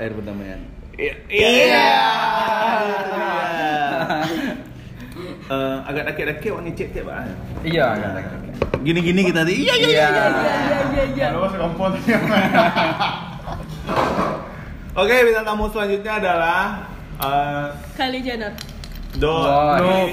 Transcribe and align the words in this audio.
air 0.00 0.12
perdamaian. 0.12 0.60
Iya. 0.96 1.14
Iya. 1.28 1.86
Eh, 5.46 5.76
agak 5.86 6.10
daki-daki 6.10 6.50
orang 6.50 6.66
ngecek 6.66 6.90
tiap 6.90 7.06
ah. 7.06 7.22
Iya, 7.62 7.94
Gini-gini 8.82 9.30
kita 9.30 9.46
tadi. 9.46 9.62
Iya 9.62 9.74
iya 9.78 9.86
iya. 9.86 10.06
Iya. 10.10 10.26
iya 10.90 11.04
iya 11.14 11.26
Kalau 11.30 11.46
sekompon 11.54 11.94
Oke, 15.06 15.14
bintang 15.22 15.46
tamu 15.46 15.70
selanjutnya 15.70 16.18
adalah 16.18 16.82
eh 17.22 17.66
Kylie 17.94 18.26
Jenner 18.26 18.50
Do. 19.22 19.30
No. 19.30 20.10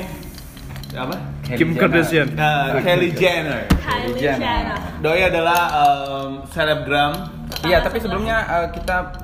apa? 0.94 1.18
Kim 1.58 1.74
Kardashian. 1.82 2.30
Nah, 2.38 2.78
Kylie 2.86 3.10
Jenner. 3.18 3.66
Kylie 3.82 4.14
Jenner. 4.22 4.78
Doi 5.02 5.26
adalah 5.26 5.62
em, 5.74 6.46
selebgram. 6.54 7.34
Iya, 7.66 7.82
tapi 7.82 7.98
sebelumnya 7.98 8.38
eh, 8.46 8.68
kita 8.78 9.23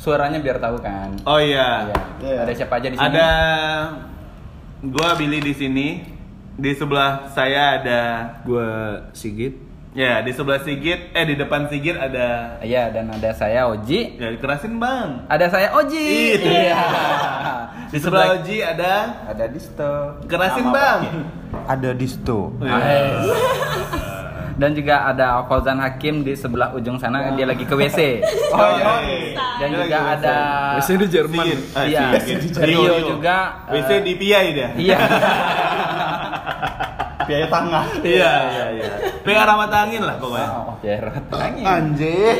suaranya 0.00 0.40
biar 0.40 0.56
tahu 0.56 0.80
kan. 0.80 1.12
Oh 1.28 1.36
iya. 1.36 1.92
Iya. 2.18 2.48
Ada 2.48 2.52
siapa 2.56 2.80
aja 2.80 2.88
di 2.88 2.96
sini? 2.96 3.04
Ada 3.06 3.28
gua 4.82 5.12
Billy 5.14 5.38
di 5.38 5.52
sini. 5.52 5.88
Di 6.56 6.72
sebelah 6.72 7.28
saya 7.32 7.80
ada 7.80 8.00
Gua 8.44 9.00
Sigit. 9.12 9.56
ya, 9.90 10.20
di 10.20 10.28
sebelah 10.30 10.60
Sigit, 10.60 11.08
eh 11.10 11.24
di 11.24 11.34
depan 11.34 11.66
Sigit 11.66 11.96
ada 11.96 12.60
Iya, 12.60 12.92
dan 12.92 13.08
ada 13.08 13.32
saya 13.32 13.64
Oji. 13.66 14.20
ya 14.20 14.28
kerasin 14.36 14.76
Bang. 14.76 15.24
Ada 15.26 15.48
saya 15.48 15.68
Oji. 15.72 16.36
Iya. 16.36 16.76
Di 17.88 17.98
sebelah 17.98 18.36
Oji 18.36 18.60
ada 18.60 19.24
ada 19.24 19.44
Disto. 19.48 20.20
kerasin 20.28 20.68
Bang. 20.68 21.00
Ada 21.64 21.90
disto. 21.92 22.52
Nice. 22.60 24.08
Dan 24.60 24.76
juga 24.76 25.08
ada 25.08 25.40
Fauzan 25.48 25.80
Hakim 25.80 26.20
di 26.20 26.36
sebelah 26.36 26.76
ujung 26.76 27.00
sana 27.00 27.32
dia 27.32 27.48
lagi 27.48 27.64
ke 27.64 27.72
WC. 27.72 28.20
Oh 28.52 28.68
iya. 28.76 28.92
Dan 29.56 29.68
Dia 29.72 29.78
juga 29.80 29.98
ada 30.12 30.36
WC 30.76 30.88
di 31.00 31.06
Jerman. 31.08 31.44
Sigit. 31.48 31.60
Ah, 31.72 31.84
Iya. 31.88 32.06
Rio 32.60 32.94
juga, 33.16 33.36
WC 33.72 33.90
eh, 33.96 34.00
di 34.04 34.12
PI 34.20 34.46
dia. 34.52 34.68
Iya. 34.76 34.98
Biaya 37.30 37.46
tengah. 37.46 37.84
Iya, 38.02 38.32
iya, 38.50 38.64
iya. 38.74 38.90
Pengen 39.22 39.44
ramat 39.46 39.70
angin 39.70 40.02
lah 40.02 40.18
pokoknya. 40.18 40.48
Oh, 40.50 40.74
biar 40.82 41.04
angin. 41.30 41.62
Anjir. 41.62 42.36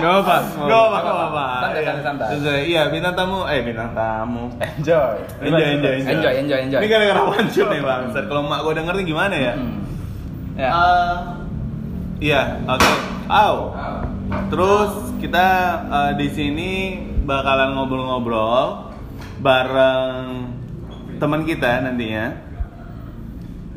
Gak 0.00 0.12
apa. 0.24 0.36
Gak 0.64 0.80
apa, 0.80 0.98
gak 1.04 1.16
apa. 1.28 1.44
Santai, 1.60 1.82
santai, 1.84 2.02
santai. 2.02 2.26
Santai. 2.32 2.60
Iya, 2.72 2.82
bintang 2.88 3.14
tamu, 3.18 3.44
eh 3.44 3.60
bintang 3.60 3.92
tamu. 3.92 4.48
Enjoy. 4.64 5.16
Enjoy, 5.44 5.68
enjoy, 5.76 5.94
Enjoy, 6.08 6.32
enjoy, 6.40 6.60
enjoy. 6.64 6.80
Ini 6.80 6.88
gara-gara 6.88 7.20
one 7.20 7.48
shot 7.52 7.68
nih 7.68 7.82
bang. 7.84 8.02
Kalau 8.16 8.42
mak 8.48 8.60
gue 8.64 8.72
denger 8.80 8.94
nih 8.96 9.06
gimana 9.06 9.36
ya? 9.36 9.52
Hmm. 9.60 9.89
Ya. 10.58 10.68
Eh, 10.70 11.16
Iya, 12.20 12.60
oke. 12.68 12.92
Au. 13.32 13.72
Terus 14.52 14.92
kita 15.18 15.46
eh, 15.88 16.12
di 16.20 16.28
sini 16.28 16.70
bakalan 17.24 17.72
ngobrol-ngobrol 17.72 18.92
bareng 19.40 20.52
teman 21.16 21.48
kita 21.48 21.80
nantinya. 21.80 22.48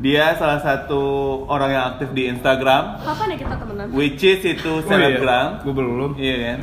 Dia 0.04 0.36
salah 0.36 0.60
satu 0.60 1.00
orang 1.48 1.70
yang 1.72 1.84
aktif 1.96 2.12
di 2.12 2.28
Instagram, 2.28 3.00
Kapan 3.00 3.26
ya 3.32 3.36
kita 3.40 3.54
temenan? 3.56 3.86
which 3.96 4.20
is 4.20 4.44
itu 4.44 4.84
selebgram. 4.84 5.64
Gue 5.64 5.72
belum. 5.72 6.12
Iya 6.20 6.36
kan? 6.44 6.58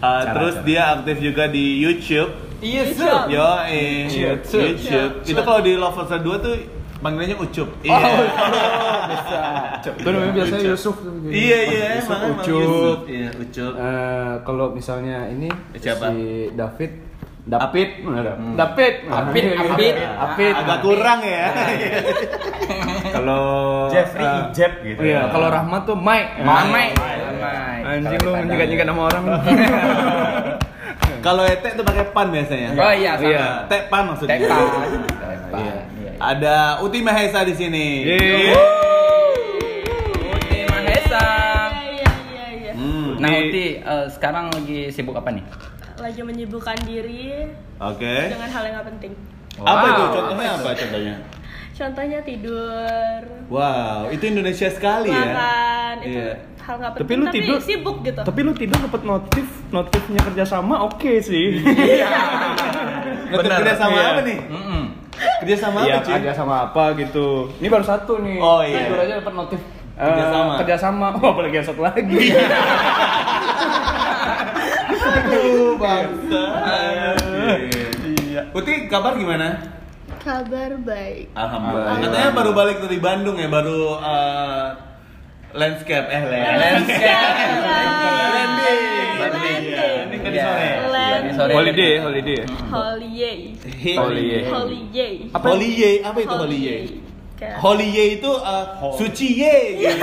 Uh, 0.00 0.22
terus 0.32 0.54
dia 0.64 0.96
aktif 0.96 1.20
juga 1.20 1.44
di 1.52 1.84
YouTube. 1.84 2.32
YouTube. 2.64 3.28
Yo, 3.28 3.44
eh, 3.68 4.08
YouTube. 4.08 4.80
YouTube. 4.80 5.12
Itu 5.28 5.40
kalau 5.44 5.60
di 5.60 5.76
Lovers 5.76 6.08
2 6.08 6.24
tuh 6.40 6.56
panggilannya 7.04 7.36
Ucup. 7.36 7.68
Iya. 7.84 8.00
Bisa. 9.12 9.40
Itu 9.92 10.08
namanya 10.08 10.32
biasanya 10.32 10.64
Yusuf. 10.72 10.96
Iya, 11.28 11.58
iya, 11.68 11.86
Yusuf, 12.00 12.08
emang 12.16 12.32
Ucup. 12.40 12.48
Yusuf. 12.48 12.98
Iya, 13.04 13.28
Ucup. 13.36 13.72
Eh, 13.76 14.32
kalau 14.48 14.66
misalnya 14.72 15.28
ini 15.28 15.48
Siapa? 15.76 16.08
si 16.08 16.18
David 16.56 16.92
David, 17.44 18.08
Hmm. 18.08 18.56
David, 18.56 19.04
Apit, 19.04 19.44
Apit. 19.52 19.94
Apit. 20.00 20.54
Agak 20.56 20.80
kurang 20.80 21.20
ya. 21.20 21.52
Kalau 23.12 23.44
Jeffrey 23.92 24.24
eh, 24.24 24.48
Ijeb 24.48 24.72
gitu. 24.80 25.00
Iya, 25.04 25.28
kalau 25.28 25.52
Rahmat 25.52 25.84
tuh 25.84 25.92
Mike. 25.92 26.40
Mamai. 26.40 26.96
Anjing 27.84 28.20
lu 28.24 28.32
menyikat-nyikat 28.32 28.86
nama 28.88 29.02
orang. 29.12 29.22
Kalau 31.20 31.44
Ete 31.44 31.68
tuh 31.76 31.84
pakai 31.84 32.04
pan 32.16 32.32
biasanya. 32.32 32.72
Oh 32.80 32.92
iya, 32.96 33.12
sama. 33.20 33.28
Iya. 33.28 33.44
Teh 33.68 33.80
pan 33.92 34.02
maksudnya. 34.08 34.40
Tepan. 34.40 34.64
Iya. 34.64 35.60
Iya. 35.60 35.74
Ada 36.24 36.80
Uti 36.80 37.04
Mahesa 37.04 37.44
di 37.44 37.52
sini. 37.52 38.00
Yeay. 38.02 38.56
Uti 40.24 40.58
Mahesa. 40.64 41.24
Iya 41.84 42.08
iya 42.24 42.46
iya 42.50 42.72
Hmm. 42.72 43.20
Nah, 43.20 43.28
Uti 43.30 43.64
eh, 43.76 44.06
sekarang 44.08 44.48
lagi 44.48 44.88
sibuk 44.88 45.12
apa 45.12 45.28
nih? 45.30 45.44
Lagi 45.94 46.20
menyibukkan 46.20 46.80
diri 46.82 47.44
Oke. 47.76 48.14
dengan 48.26 48.48
hal 48.48 48.62
yang 48.62 48.74
gak 48.74 48.88
penting 48.90 49.12
Apa 49.56 49.84
itu? 49.86 50.02
Wow. 50.02 50.12
Contohnya 50.18 50.50
apa 50.50 50.70
contohnya? 50.74 51.14
Contohnya 51.70 52.18
tidur 52.22 53.20
Wow, 53.46 54.08
itu 54.08 54.24
Indonesia 54.26 54.68
sekali 54.68 55.08
ya. 55.08 55.20
makan 55.22 55.94
itu 56.02 56.18
Iya. 56.18 56.32
hal 56.58 56.74
gak 56.76 56.90
Tapi 56.90 57.00
penting 57.04 57.18
lu 57.20 57.26
tapi, 57.26 57.36
tidur 57.36 57.58
sibuk 57.60 57.96
gitu 58.00 58.20
Tapi 58.20 58.40
lu 58.40 58.52
tidur 58.52 58.78
dapat 58.80 59.02
notif, 59.04 59.44
notifnya 59.70 60.20
kerjasama 60.22 60.74
oke 60.82 61.12
sih. 61.20 61.60
Ngetik 63.26 63.50
kerja 63.54 63.74
sama 63.76 63.94
Iya. 63.94 64.08
apa 64.10 64.20
nih? 64.22 64.38
Mm-mm. 64.46 64.82
Kerja 65.44 65.56
sama 65.60 65.78
Iya, 65.84 65.94
apa, 65.94 66.00
cuy? 66.02 66.12
kerja 66.16 66.32
sama 66.32 66.54
apa 66.64 66.84
gitu. 66.96 67.26
Ini 67.60 67.68
baru 67.68 67.84
satu 67.84 68.12
nih. 68.18 68.38
Oh, 68.40 68.60
iya. 68.60 68.78
Tidur 68.82 68.98
aja 68.98 69.14
dapat 69.20 69.34
notif. 69.34 69.60
eh, 69.94 70.00
Kerjasama. 70.02 70.52
kerjasama. 70.58 71.06
Oh, 71.20 71.30
apalagi 71.30 71.54
yang 71.54 71.68
satu 71.68 71.80
lagi. 71.80 72.18
Aduh, 75.04 75.76
bangsa. 75.76 76.44
Iya. 78.02 78.40
Uti, 78.50 78.88
kabar 78.88 79.14
gimana? 79.14 79.76
kabar 80.16 80.72
baik 80.80 81.28
Alhamdulillah. 81.36 82.00
Katanya 82.00 82.32
baru 82.32 82.50
balik 82.50 82.80
dari 82.80 82.96
Bandung 82.96 83.36
ya, 83.36 83.44
baru 83.44 84.00
uh, 84.00 84.72
landscape 85.52 86.08
eh 86.08 86.22
landscape. 86.24 87.20
Landing. 88.32 89.08
Landing. 89.20 89.60
Ini 90.34 90.42
kan 90.42 90.54
di 90.56 90.66
Iya. 90.66 90.74
sore. 90.74 90.90
Landing. 90.90 91.34
Sore. 91.34 91.52
holiday, 91.54 91.92
holiday. 91.96 92.38
holiday 92.66 93.32
Holiday. 93.94 94.42
holiday 94.44 95.14
Holiday, 95.30 95.94
apa 96.02 96.18
itu 96.20 96.34
holiday? 96.36 96.80
Holiday 97.56 98.08
itu 98.14 98.30
uh, 98.32 98.64
suci 98.94 99.26
ye. 99.36 99.56
gitu. 99.76 100.00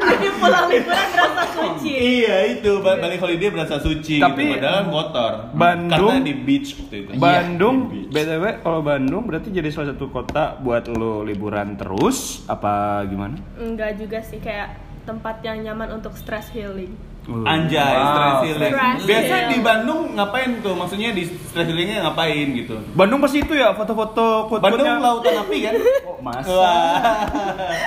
jadi 0.00 0.28
pulang 0.34 0.66
liburan 0.66 1.06
berasa 1.10 1.44
suci 1.48 1.92
iya 1.92 2.36
itu 2.50 2.70
ba- 2.80 2.96
balik 2.96 3.18
holiday 3.18 3.48
berasa 3.48 3.76
suci 3.78 4.16
Tapi- 4.18 4.40
gitu. 4.42 4.54
padahal 4.56 4.82
kotor. 4.88 5.32
Bandung- 5.52 6.10
karena 6.12 6.24
di 6.24 6.34
beach 6.36 6.68
waktu 6.76 6.96
itu. 6.98 7.10
Bandung, 7.16 7.76
Iya, 7.88 8.08
btw 8.08 8.44
kalau 8.58 8.80
Bandung 8.80 9.22
berarti 9.24 9.48
jadi 9.50 9.68
salah 9.68 9.92
satu 9.92 10.08
kota 10.08 10.56
buat 10.58 10.88
lo 10.88 11.22
liburan 11.22 11.76
terus 11.76 12.42
apa 12.46 13.04
gimana? 13.04 13.36
enggak 13.56 13.96
juga 13.96 14.18
sih 14.20 14.38
kayak 14.38 14.87
tempat 15.08 15.40
yang 15.40 15.64
nyaman 15.64 15.96
untuk 15.96 16.12
stress 16.14 16.52
healing 16.52 16.92
Anjay, 17.28 17.76
Wow. 17.92 18.08
stress 18.08 18.40
healing. 18.42 18.72
Stress 18.72 19.04
Biasa 19.04 19.20
healing. 19.28 19.48
di 19.50 19.58
Bandung 19.60 20.00
ngapain 20.16 20.50
tuh? 20.60 20.72
Maksudnya 20.72 21.12
di 21.12 21.28
stress 21.28 21.68
healingnya 21.68 22.00
ngapain 22.02 22.56
gitu? 22.56 22.80
Bandung 22.94 23.20
pasti 23.20 23.38
itu 23.38 23.52
ya 23.52 23.68
foto-foto 23.70 24.48
quote 24.48 24.64
Bandung 24.64 24.96
lautan 24.96 25.36
api 25.38 25.58
kan? 25.60 25.74
Oh, 26.08 26.16
masa? 26.18 26.56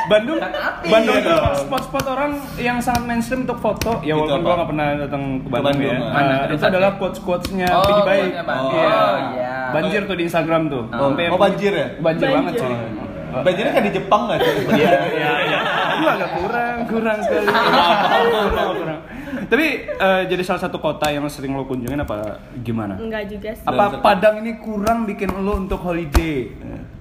Bandung, 0.06 0.38
Bandung 0.84 1.16
Iya 1.16 1.26
tuh 1.26 1.34
dong. 1.34 1.56
spot-spot 1.66 2.06
orang 2.08 2.32
yang 2.56 2.78
sangat 2.78 3.04
mainstream 3.04 3.44
untuk 3.44 3.58
foto. 3.58 3.98
Ya 4.02 4.14
Gitu 4.14 4.22
walaupun 4.22 4.40
gua 4.42 4.53
nggak 4.56 4.70
pernah 4.70 4.88
datang 4.96 5.24
ke 5.36 5.48
Bandung, 5.50 5.66
Bandung, 5.74 5.90
ya. 5.90 6.14
Mana? 6.14 6.34
Nah, 6.38 6.53
itu 6.53 6.64
adalah 6.64 6.90
quotes-quotesnya 6.96 7.68
Oh, 7.68 7.82
Pidi 7.82 8.02
Baik. 8.03 8.30
Pak. 8.40 8.56
Oh, 8.56 8.70
Iya. 8.72 8.94
iya. 9.34 9.53
Banjir 9.72 10.02
tuh 10.06 10.16
di 10.16 10.24
Instagram 10.24 10.62
tuh. 10.70 10.84
Oh, 10.92 11.09
oh, 11.09 11.40
banjir 11.40 11.72
ya? 11.74 11.88
Banjir, 11.98 12.28
banget 12.30 12.53
Banjir. 12.56 12.70
sih. 12.70 13.09
Banjirnya 13.40 13.72
kayak 13.72 13.86
di 13.88 13.94
Jepang 13.96 14.22
nggak 14.28 14.40
sih? 14.44 14.53
Iya, 14.75 14.92
iya, 15.16 15.31
iya. 15.47 15.59
Aduh 15.96 16.09
agak 16.12 16.30
kurang, 16.36 16.78
kurang 16.92 17.18
sekali. 17.24 17.47
kurang, 17.47 18.69
kurang. 18.76 19.00
Tapi 19.47 19.66
eh, 19.88 20.22
jadi 20.28 20.44
salah 20.44 20.61
satu 20.67 20.78
kota 20.78 21.08
yang 21.08 21.23
sering 21.28 21.56
lo 21.56 21.64
kunjungin 21.64 22.03
apa 22.03 22.40
gimana? 22.59 23.00
enggak 23.00 23.32
juga 23.32 23.50
sih 23.56 23.64
Apa 23.64 24.03
Padang 24.03 24.44
ini 24.44 24.59
kurang 24.59 25.08
bikin 25.08 25.32
lo 25.32 25.56
untuk 25.56 25.79
holiday? 25.79 26.52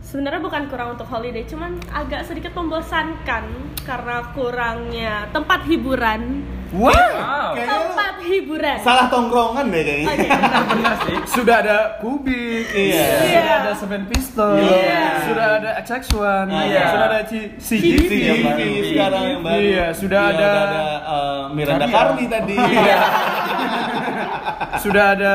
sebenarnya 0.01 0.43
bukan 0.43 0.63
kurang 0.67 0.99
untuk 0.99 1.07
holiday 1.07 1.47
cuman 1.47 1.79
agak 1.87 2.27
sedikit 2.27 2.51
membosankan 2.59 3.47
karena 3.87 4.17
kurangnya 4.35 5.31
tempat 5.31 5.63
hiburan 5.71 6.43
Wow, 6.71 7.51
Kayaknya 7.51 7.67
lu 7.75 7.83
tempat 7.91 8.15
hiburan 8.23 8.77
salah 8.79 9.07
tongkrongan 9.07 9.67
deh 9.69 9.83
kayaknya. 9.83 10.07
Oke, 10.07 10.29
benar. 10.71 10.95
sudah 11.27 11.57
ada 11.59 11.77
Kubik, 11.99 12.63
Iya. 12.71 13.07
sudah 13.11 13.27
Iya. 13.27 13.55
ada 13.59 13.73
Seven 13.75 14.03
Pistol, 14.07 14.55
Iya. 14.57 15.03
sudah 15.27 15.47
ada 15.59 15.71
XX1, 15.77 16.47
Iya. 16.47 16.85
sudah 16.89 17.07
ada 17.09 17.21
C- 17.27 17.51
CGV, 17.59 18.07
CGV 18.07 18.61
sekarang 18.87 19.25
yang 19.29 19.43
baru. 19.43 19.59
Iya, 19.59 19.87
sudah 19.93 20.23
Iya, 20.23 20.37
ada- 20.39 20.63
ada 20.63 20.83
uh, 21.05 21.41
Miranda. 21.51 21.87
Karni 21.87 22.25
tadi. 22.29 22.55
Iya. 22.55 22.99
sudah 24.85 25.05
ada 25.13 25.35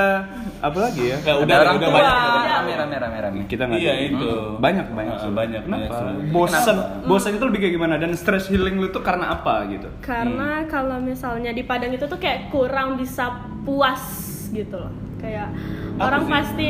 apa 0.57 0.77
lagi 0.81 1.03
ya? 1.05 1.17
Ya, 1.21 1.33
udah, 1.35 1.55
orang 1.57 1.75
udah 1.75 1.87
tua. 1.87 1.95
banyak. 1.95 2.15
udah 2.15 2.31
banyak. 2.31 2.55
Rame 2.55 2.73
rame 2.75 2.95
rame 2.97 3.17
rame. 3.19 3.37
Kita 3.45 3.63
nggak 3.65 3.79
Iya, 3.79 3.93
ada. 3.93 4.05
itu. 4.07 4.29
Banyak 4.57 4.87
banyak. 4.89 5.13
Ah, 5.13 5.21
sih. 5.21 5.31
banyak, 5.31 5.63
banyak 5.65 5.89
Kenapa? 5.89 6.31
Bosan, 6.31 6.77
bosan 7.03 7.31
itu 7.33 7.45
lebih 7.45 7.59
kayak 7.61 7.73
gimana? 7.73 7.95
Dan 7.95 8.11
stress 8.13 8.45
healing 8.47 8.75
lu 8.75 8.87
tuh 8.89 8.99
karena 8.99 9.31
apa 9.31 9.67
gitu? 9.67 9.87
Karena 9.99 10.63
kalau 10.65 10.97
misalnya 10.97 11.51
di 11.51 11.61
Padang 11.61 11.91
itu 11.91 12.05
tuh 12.05 12.17
kayak 12.17 12.49
kurang 12.49 12.95
bisa 12.95 13.31
puas 13.61 14.01
gitu 14.49 14.75
loh. 14.75 14.93
Kayak 15.17 15.51
Apa 15.95 16.01
orang 16.05 16.23
sih? 16.23 16.31
pasti 16.31 16.69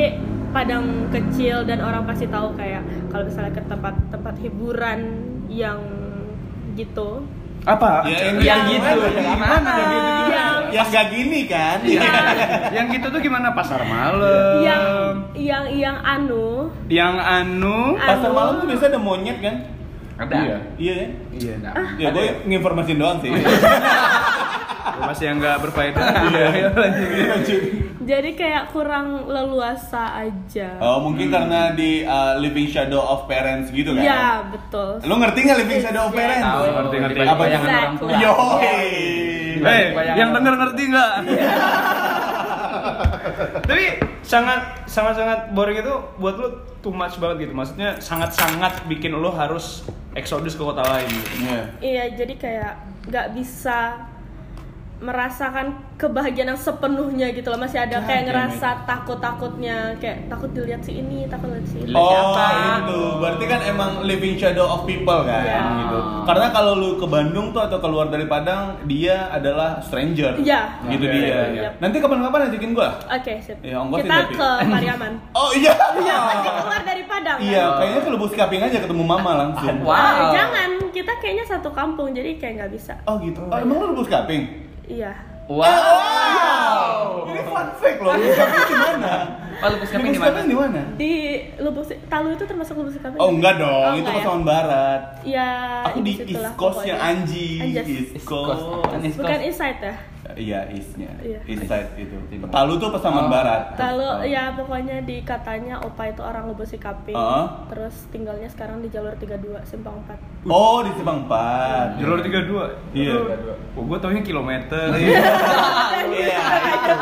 Padang 0.50 0.86
kecil 1.10 1.68
dan 1.68 1.80
orang 1.80 2.04
pasti 2.04 2.26
tahu 2.26 2.56
kayak 2.56 2.80
kalau 3.10 3.28
misalnya 3.28 3.52
ke 3.52 3.62
tempat-tempat 3.62 4.36
hiburan 4.40 5.00
yang 5.48 5.84
gitu. 6.74 7.28
Apa? 7.66 8.06
Ya, 8.06 8.18
yang, 8.30 8.38
Yang 8.40 8.60
gitu, 8.70 8.90
gimana? 9.26 9.74
Yang 9.74 9.90
gitu 9.90 10.10
gimana? 10.14 10.30
Yang- 10.30 10.64
Yang 10.70 10.88
gak 10.92 11.06
gini 11.10 11.40
kan? 11.46 11.78
Iya. 11.82 12.02
yang 12.72 12.86
gitu 12.90 13.08
tuh 13.10 13.20
gimana? 13.20 13.48
Pasar 13.52 13.82
malam. 13.82 14.60
Yang 14.60 14.84
yang 15.36 15.66
yang 15.72 15.98
anu 16.00 16.70
yang 16.88 17.16
anu. 17.16 17.96
Pasar 17.98 18.28
Anu. 18.28 18.36
malam 18.36 18.54
tuh 18.60 18.68
biasa 18.68 18.86
ada 18.88 19.00
monyet 19.00 19.38
kan? 19.40 19.56
Ada. 20.16 20.36
Iya. 20.36 20.58
Iya 20.78 20.94
kan? 20.94 21.10
Iya. 21.34 21.54
Ya 21.98 22.08
gue 22.12 22.26
nginformasin 22.46 22.98
doang 22.98 23.18
sih. 23.20 23.32
Masih 24.96 25.26
yang 25.28 25.38
nggak 25.40 25.58
berfaedah. 25.62 26.06
Iya. 26.30 26.70
Lanjut. 26.72 27.62
Jadi 28.06 28.30
kayak 28.32 28.64
kurang 28.70 29.26
leluasa 29.26 30.14
aja. 30.16 30.78
Oh 30.78 31.02
mungkin 31.02 31.28
karena 31.28 31.72
di 31.72 32.02
uh, 32.02 32.34
Living 32.38 32.66
Shadow 32.66 33.02
of 33.02 33.26
Parents 33.26 33.68
gitu 33.70 33.92
kan? 33.92 34.02
Iya, 34.02 34.26
betul. 34.48 34.90
Lu 35.04 35.14
ngerti 35.18 35.38
nggak 35.42 35.58
Living 35.60 35.80
Shadow 35.82 36.02
of 36.06 36.10
Iya. 36.10 36.16
Parents? 36.16 36.46
Tahu, 36.46 36.64
Ngerti, 36.66 36.96
ngerti. 37.02 37.20
Apa 37.20 37.36
bayangan 37.36 37.66
itu? 37.66 37.76
orang 37.76 37.96
tua. 37.98 38.10
Yo. 38.16 38.34
Eh, 39.56 39.58
Bayangan 39.58 40.16
yang 40.16 40.30
denger 40.32 40.54
ngerti 40.56 40.82
nggak? 40.86 41.12
Tapi 43.66 43.86
sangat 44.22 44.60
sangat 44.86 45.14
sangat 45.16 45.40
boring 45.52 45.78
itu 45.80 45.94
buat 46.18 46.36
lu 46.38 46.48
too 46.80 46.92
much 46.92 47.16
banget 47.18 47.48
gitu. 47.48 47.52
Maksudnya 47.54 47.98
sangat 47.98 48.32
sangat 48.32 48.74
bikin 48.86 49.12
lu 49.12 49.30
harus 49.30 49.84
eksodus 50.14 50.54
ke 50.54 50.62
kota 50.62 50.84
lain. 50.84 51.08
Gitu. 51.08 51.30
Iya. 51.42 51.60
Iya, 51.82 52.04
jadi 52.16 52.34
kayak 52.38 52.74
nggak 53.10 53.28
bisa 53.34 53.78
merasakan 54.98 55.76
kebahagiaan 55.96 56.50
yang 56.50 56.60
sepenuhnya 56.60 57.28
gitu 57.30 57.48
loh. 57.48 57.58
Masih 57.58 57.80
ada 57.80 58.00
God 58.00 58.06
kayak 58.06 58.22
damn 58.22 58.28
ngerasa 58.28 58.70
takut-takutnya, 58.84 59.78
kayak 59.98 60.28
takut 60.28 60.50
dilihat 60.50 60.82
si 60.82 60.98
ini, 60.98 61.24
takut 61.26 61.52
lihat 61.52 61.66
si 61.66 61.78
ini. 61.82 61.92
Oh 61.92 62.34
siapa? 62.34 62.48
itu, 62.82 63.00
berarti 63.20 63.46
kan 63.46 63.60
emang 63.62 63.92
living 64.02 64.36
shadow 64.36 64.66
of 64.66 64.84
people 64.84 65.24
kan, 65.24 65.44
Iya. 65.44 65.62
gitu. 65.82 65.98
Karena 66.26 66.48
kalau 66.50 66.74
lu 66.74 66.90
ke 66.96 67.06
Bandung 67.06 67.52
tuh 67.52 67.62
atau 67.62 67.78
keluar 67.78 68.08
dari 68.08 68.26
Padang, 68.26 68.80
dia 68.84 69.28
adalah 69.30 69.80
stranger. 69.80 70.36
Iya. 70.38 70.80
Gitu 70.86 71.04
Iya, 71.04 71.12
dia. 71.12 71.24
iya, 71.24 71.40
iya. 71.52 71.70
Nanti 71.78 71.98
kapan-kapan 71.98 72.50
ajakin 72.50 72.72
gua. 72.72 72.90
Oke, 73.06 73.34
sip. 73.40 73.58
Ya, 73.62 73.80
Kita 73.80 74.04
ini 74.24 74.34
ke 74.34 74.50
Pariaman. 74.74 75.14
Oh 75.32 75.52
iya. 75.52 75.74
Iya, 75.96 76.16
pasti 76.18 76.50
keluar 76.50 76.82
dari 76.84 77.04
Padang. 77.04 77.38
Iya, 77.40 77.64
kan? 77.64 77.78
kayaknya 77.78 78.00
ke 78.00 78.10
Lubuk 78.10 78.32
Kaping 78.32 78.62
aja 78.62 78.78
ketemu 78.80 79.04
mama 79.04 79.32
langsung. 79.38 79.76
Wow. 79.80 79.96
Eh, 79.96 80.26
jangan, 80.34 80.70
kita 80.92 81.14
kayaknya 81.20 81.46
satu 81.46 81.70
kampung, 81.72 82.12
jadi 82.12 82.36
kayak 82.36 82.54
nggak 82.58 82.72
bisa. 82.74 82.94
Oh 83.06 83.16
gitu. 83.20 83.40
Oh, 83.44 83.56
emang 83.56 83.80
lu 83.80 83.86
Lubuk 83.96 84.08
Kaping? 84.08 84.65
Iya. 84.88 85.12
Wow. 85.46 87.26
Ini 87.28 87.42
fun 87.44 87.68
fact 87.76 88.00
loh. 88.00 88.14
Lubuk 88.14 88.34
Kaping 88.34 88.66
di 88.66 88.76
mana? 88.76 89.14
Oh, 89.56 89.68
Lubuk 89.70 89.88
Kaping 89.88 90.10
di 90.10 90.18
mana? 90.18 90.38
Di 90.42 90.56
mana? 90.56 90.82
Di 90.96 91.14
Lubuk 91.58 91.84
Si- 91.84 92.02
Talu 92.06 92.34
itu 92.34 92.44
termasuk 92.44 92.74
Lubuk 92.76 92.94
Kaping? 92.96 93.18
Oh 93.18 93.30
enggak 93.30 93.58
dong, 93.58 93.86
Oh, 93.88 93.94
itu 93.96 94.06
ya? 94.06 94.18
Pasaman 94.20 94.42
Barat. 94.44 95.02
Ya, 95.22 95.50
Aku 95.86 96.02
di 96.02 96.14
East 96.20 96.50
Coast-nya 96.56 96.96
pokoknya. 96.96 97.14
Anji. 97.14 97.48
East 97.62 97.90
East 98.12 98.26
Coast. 98.26 98.58
Coast. 98.58 98.86
Kan 98.88 99.00
East 99.02 99.18
Bukan 99.18 99.30
Coast. 99.32 99.48
inside 99.48 99.80
ya? 99.80 99.96
Iya, 100.34 100.66
East-nya. 100.68 101.14
Iya. 101.22 101.38
East 101.46 101.64
side 101.64 101.94
itu. 101.96 102.18
Talu 102.50 102.74
tuh 102.76 102.90
Pasaman 102.90 103.26
Oh. 103.26 103.30
Barat. 103.30 103.78
Lalu 103.78 104.10
ya 104.28 104.50
pokoknya 104.52 105.06
di 105.06 105.22
katanya 105.22 105.78
Opa 105.80 106.10
itu 106.10 106.20
orang 106.20 106.50
Lubuk 106.50 106.66
Sikaping. 106.66 107.14
Heeh. 107.14 107.46
Terus 107.70 108.10
tinggalnya 108.10 108.50
sekarang 108.50 108.82
di 108.82 108.90
jalur 108.90 109.14
32 109.14 109.62
Simpang 109.64 110.02
4. 110.04 110.18
Oh, 110.44 110.82
di 110.82 110.90
Simpang 110.92 111.30
4. 111.30 112.02
Jalur 112.02 112.20
32. 112.20 112.74
Iya. 112.92 113.14
Oh, 113.74 113.84
gua 113.84 113.98
taunya 113.98 114.20
kilometer. 114.20 114.90
Iya. 114.92 115.20
Iya, 116.08 116.38
itu, 116.76 116.94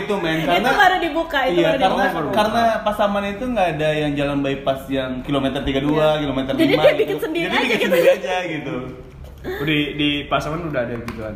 itu 0.00 0.14
men 0.16 0.38
karena 0.42 0.60
itu 0.62 0.72
baru 0.78 0.96
dibuka, 1.00 1.38
itu 1.44 1.58
iya, 1.58 1.68
baru 1.70 1.80
karena 1.80 2.04
dibuka. 2.06 2.32
karena 2.34 2.62
Pasaman 2.80 3.24
itu 3.28 3.44
nggak 3.46 3.68
ada 3.74 3.88
yang 3.90 4.12
jalan 4.14 4.38
bypass 4.40 4.80
yang 4.88 5.10
kilometer 5.20 5.60
32, 5.60 5.90
kilometer 6.22 6.52
5 6.52 6.56
Jadi 6.56 6.70
dia 6.70 6.80
gitu. 6.82 6.98
bikin 6.98 7.18
sendiri 7.18 7.44
Jadi 7.44 7.56
aja 7.56 7.64
bikin 7.66 7.76
gitu. 7.78 7.86
sendiri 7.90 8.08
aja 8.14 8.34
gitu. 8.46 8.74
Oh, 9.42 9.64
di 9.64 9.78
di 9.96 10.08
Pasaman 10.24 10.60
udah 10.64 10.80
ada 10.80 10.94
gituan. 10.98 11.34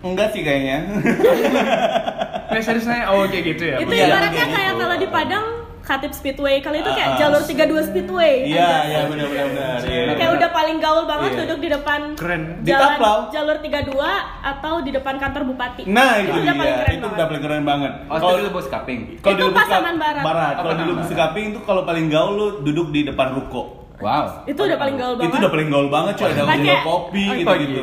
Enggak 0.00 0.30
sih 0.30 0.40
kayaknya. 0.40 0.78
Nggak 2.48 2.62
serius 2.62 2.86
nanya, 2.86 3.04
oh 3.10 3.24
kayak 3.24 3.44
gitu 3.46 3.62
ya? 3.66 3.76
itu 3.78 3.92
Iya, 3.92 4.06
ibaratnya 4.06 4.30
kayak 4.32 4.50
kayak 4.50 4.68
gitu. 4.68 4.80
kalau 4.80 4.96
di 4.96 5.08
Padang 5.08 5.46
Khatib 5.80 6.12
Speedway, 6.12 6.60
kalau 6.60 6.76
itu 6.76 6.90
kayak 6.90 7.08
Ah, 7.08 7.14
ah. 7.14 7.18
jalur 7.18 7.42
32 7.42 7.56
Speedway. 7.82 8.34
Iya, 8.46 8.68
iya 8.84 9.00
benar 9.06 9.26
benar 9.26 9.46
benar. 9.48 9.78
Iya. 9.82 10.12
Kayak 10.14 10.32
udah 10.34 10.50
paling 10.50 10.76
gaul 10.78 11.04
banget 11.04 11.30
Iya. 11.30 11.38
duduk 11.42 11.58
di 11.58 11.68
depan 11.70 12.00
Keren. 12.14 12.42
Di 12.58 12.68
jalan 12.68 12.88
Taplau. 12.94 13.18
jalur 13.30 13.56
32 13.58 14.12
atau 14.44 14.74
di 14.78 14.90
depan 14.90 15.14
kantor 15.16 15.42
bupati. 15.46 15.82
Nah, 15.86 16.10
itu, 16.18 16.36
udah 16.36 16.54
paling 16.54 16.76
keren 16.78 16.88
itu 16.90 17.00
banget. 17.00 17.14
udah 17.14 17.26
paling 17.26 17.42
keren 17.42 17.64
banget. 17.64 17.92
Oh, 18.06 18.16
itu 18.16 18.28
di 18.30 18.42
Lubuk 18.44 18.64
Kaping. 18.66 19.00
kalau 19.18 19.32
Itu 19.32 19.44
di 19.44 19.52
Kap- 19.54 19.68
Barat. 19.96 20.22
Barat. 20.22 20.52
Oh, 20.52 20.60
Kalau 20.62 20.74
di 20.74 20.84
Barat. 20.84 21.16
Kaping 21.18 21.44
itu 21.48 21.60
kalau 21.64 21.82
paling 21.82 22.06
gaul 22.06 22.32
lu 22.32 22.46
duduk 22.62 22.86
di 22.90 23.00
depan 23.02 23.28
ruko. 23.34 23.62
Wow. 23.98 24.46
Itu 24.46 24.60
udah 24.62 24.78
paling 24.78 24.94
gaul 24.94 25.14
banget. 25.18 25.26
Itu 25.26 25.36
udah 25.42 25.50
paling 25.50 25.68
gaul 25.74 25.88
banget 25.90 26.12
coy, 26.14 26.30
ada 26.30 26.54
jual 26.54 26.80
kopi 26.86 27.24
gitu 27.34 27.54
gitu. 27.66 27.82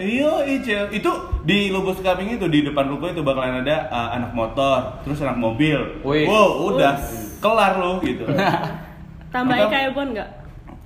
Iya, 0.00 0.32
iya. 0.48 0.80
Itu 0.88 1.10
di 1.44 1.68
Lubuk 1.68 2.00
Kaping 2.00 2.40
itu 2.40 2.46
di 2.48 2.64
depan 2.64 2.88
ruko 2.88 3.12
itu 3.12 3.20
bakalan 3.20 3.60
ada 3.60 3.92
uh, 3.92 4.08
anak 4.16 4.32
motor, 4.32 5.04
terus 5.04 5.20
anak 5.20 5.36
mobil. 5.36 6.00
Wih. 6.00 6.24
Wow, 6.24 6.72
udah 6.72 6.96
kelar 7.44 7.76
lo 7.76 8.00
gitu. 8.00 8.24
Tambah 9.34 9.56
Ika 9.68 9.78
Ebon 9.92 10.16
enggak? 10.16 10.30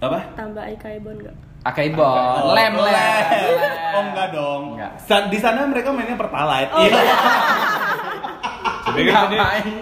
Apa? 0.02 0.19
Tambah 0.34 0.64
Ebon 0.66 1.16
enggak? 1.22 1.37
Akaibon. 1.66 2.06
Oh, 2.06 2.54
Lem 2.54 2.75
lem. 2.81 3.50
Oh 3.93 4.02
enggak 4.08 4.28
dong. 4.32 4.62
Enggak. 4.75 4.93
Sa- 5.04 5.26
Di 5.26 5.38
sana 5.43 5.66
mereka 5.66 5.90
mainnya 5.90 6.14
pertalite. 6.14 6.70
Oh, 6.72 6.82
Iya. 6.82 6.99
Jadi 8.98 9.08
kan 9.08 9.30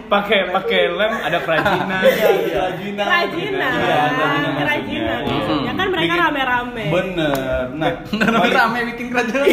pakai 0.06 0.40
pakai 0.52 0.80
lem 0.92 1.12
ada 1.18 1.38
kerajinan. 1.40 2.00
Iya, 2.02 2.28
kerajinan. 2.46 3.06
Kerajinan. 3.06 3.72
Iya, 3.72 4.02
kerajinan 4.12 4.52
Kerajinan. 4.56 5.20
maksudnya. 5.22 5.56
Hmm. 5.56 5.64
Ya 5.64 5.72
kan 5.72 5.86
mereka 5.88 6.14
rame-rame. 6.20 6.84
Bener. 6.92 7.62
Nah, 7.72 7.90
Rame 8.12 8.48
rame 8.50 8.78
bikin 8.92 9.06
kerajaan. 9.08 9.46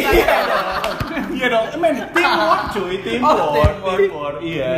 Iya 1.30 1.46
dong, 1.48 1.66
men 1.78 1.94
teamwork 2.10 2.62
cuy, 2.70 2.94
teamwork, 3.00 3.38
Oh, 3.82 3.94
teamwork, 3.94 4.36
iya. 4.40 4.70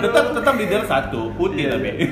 Tetap 0.00 0.24
tetap 0.32 0.54
leader 0.54 0.82
satu, 0.84 1.30
putih 1.34 1.70
tapi. 1.70 1.90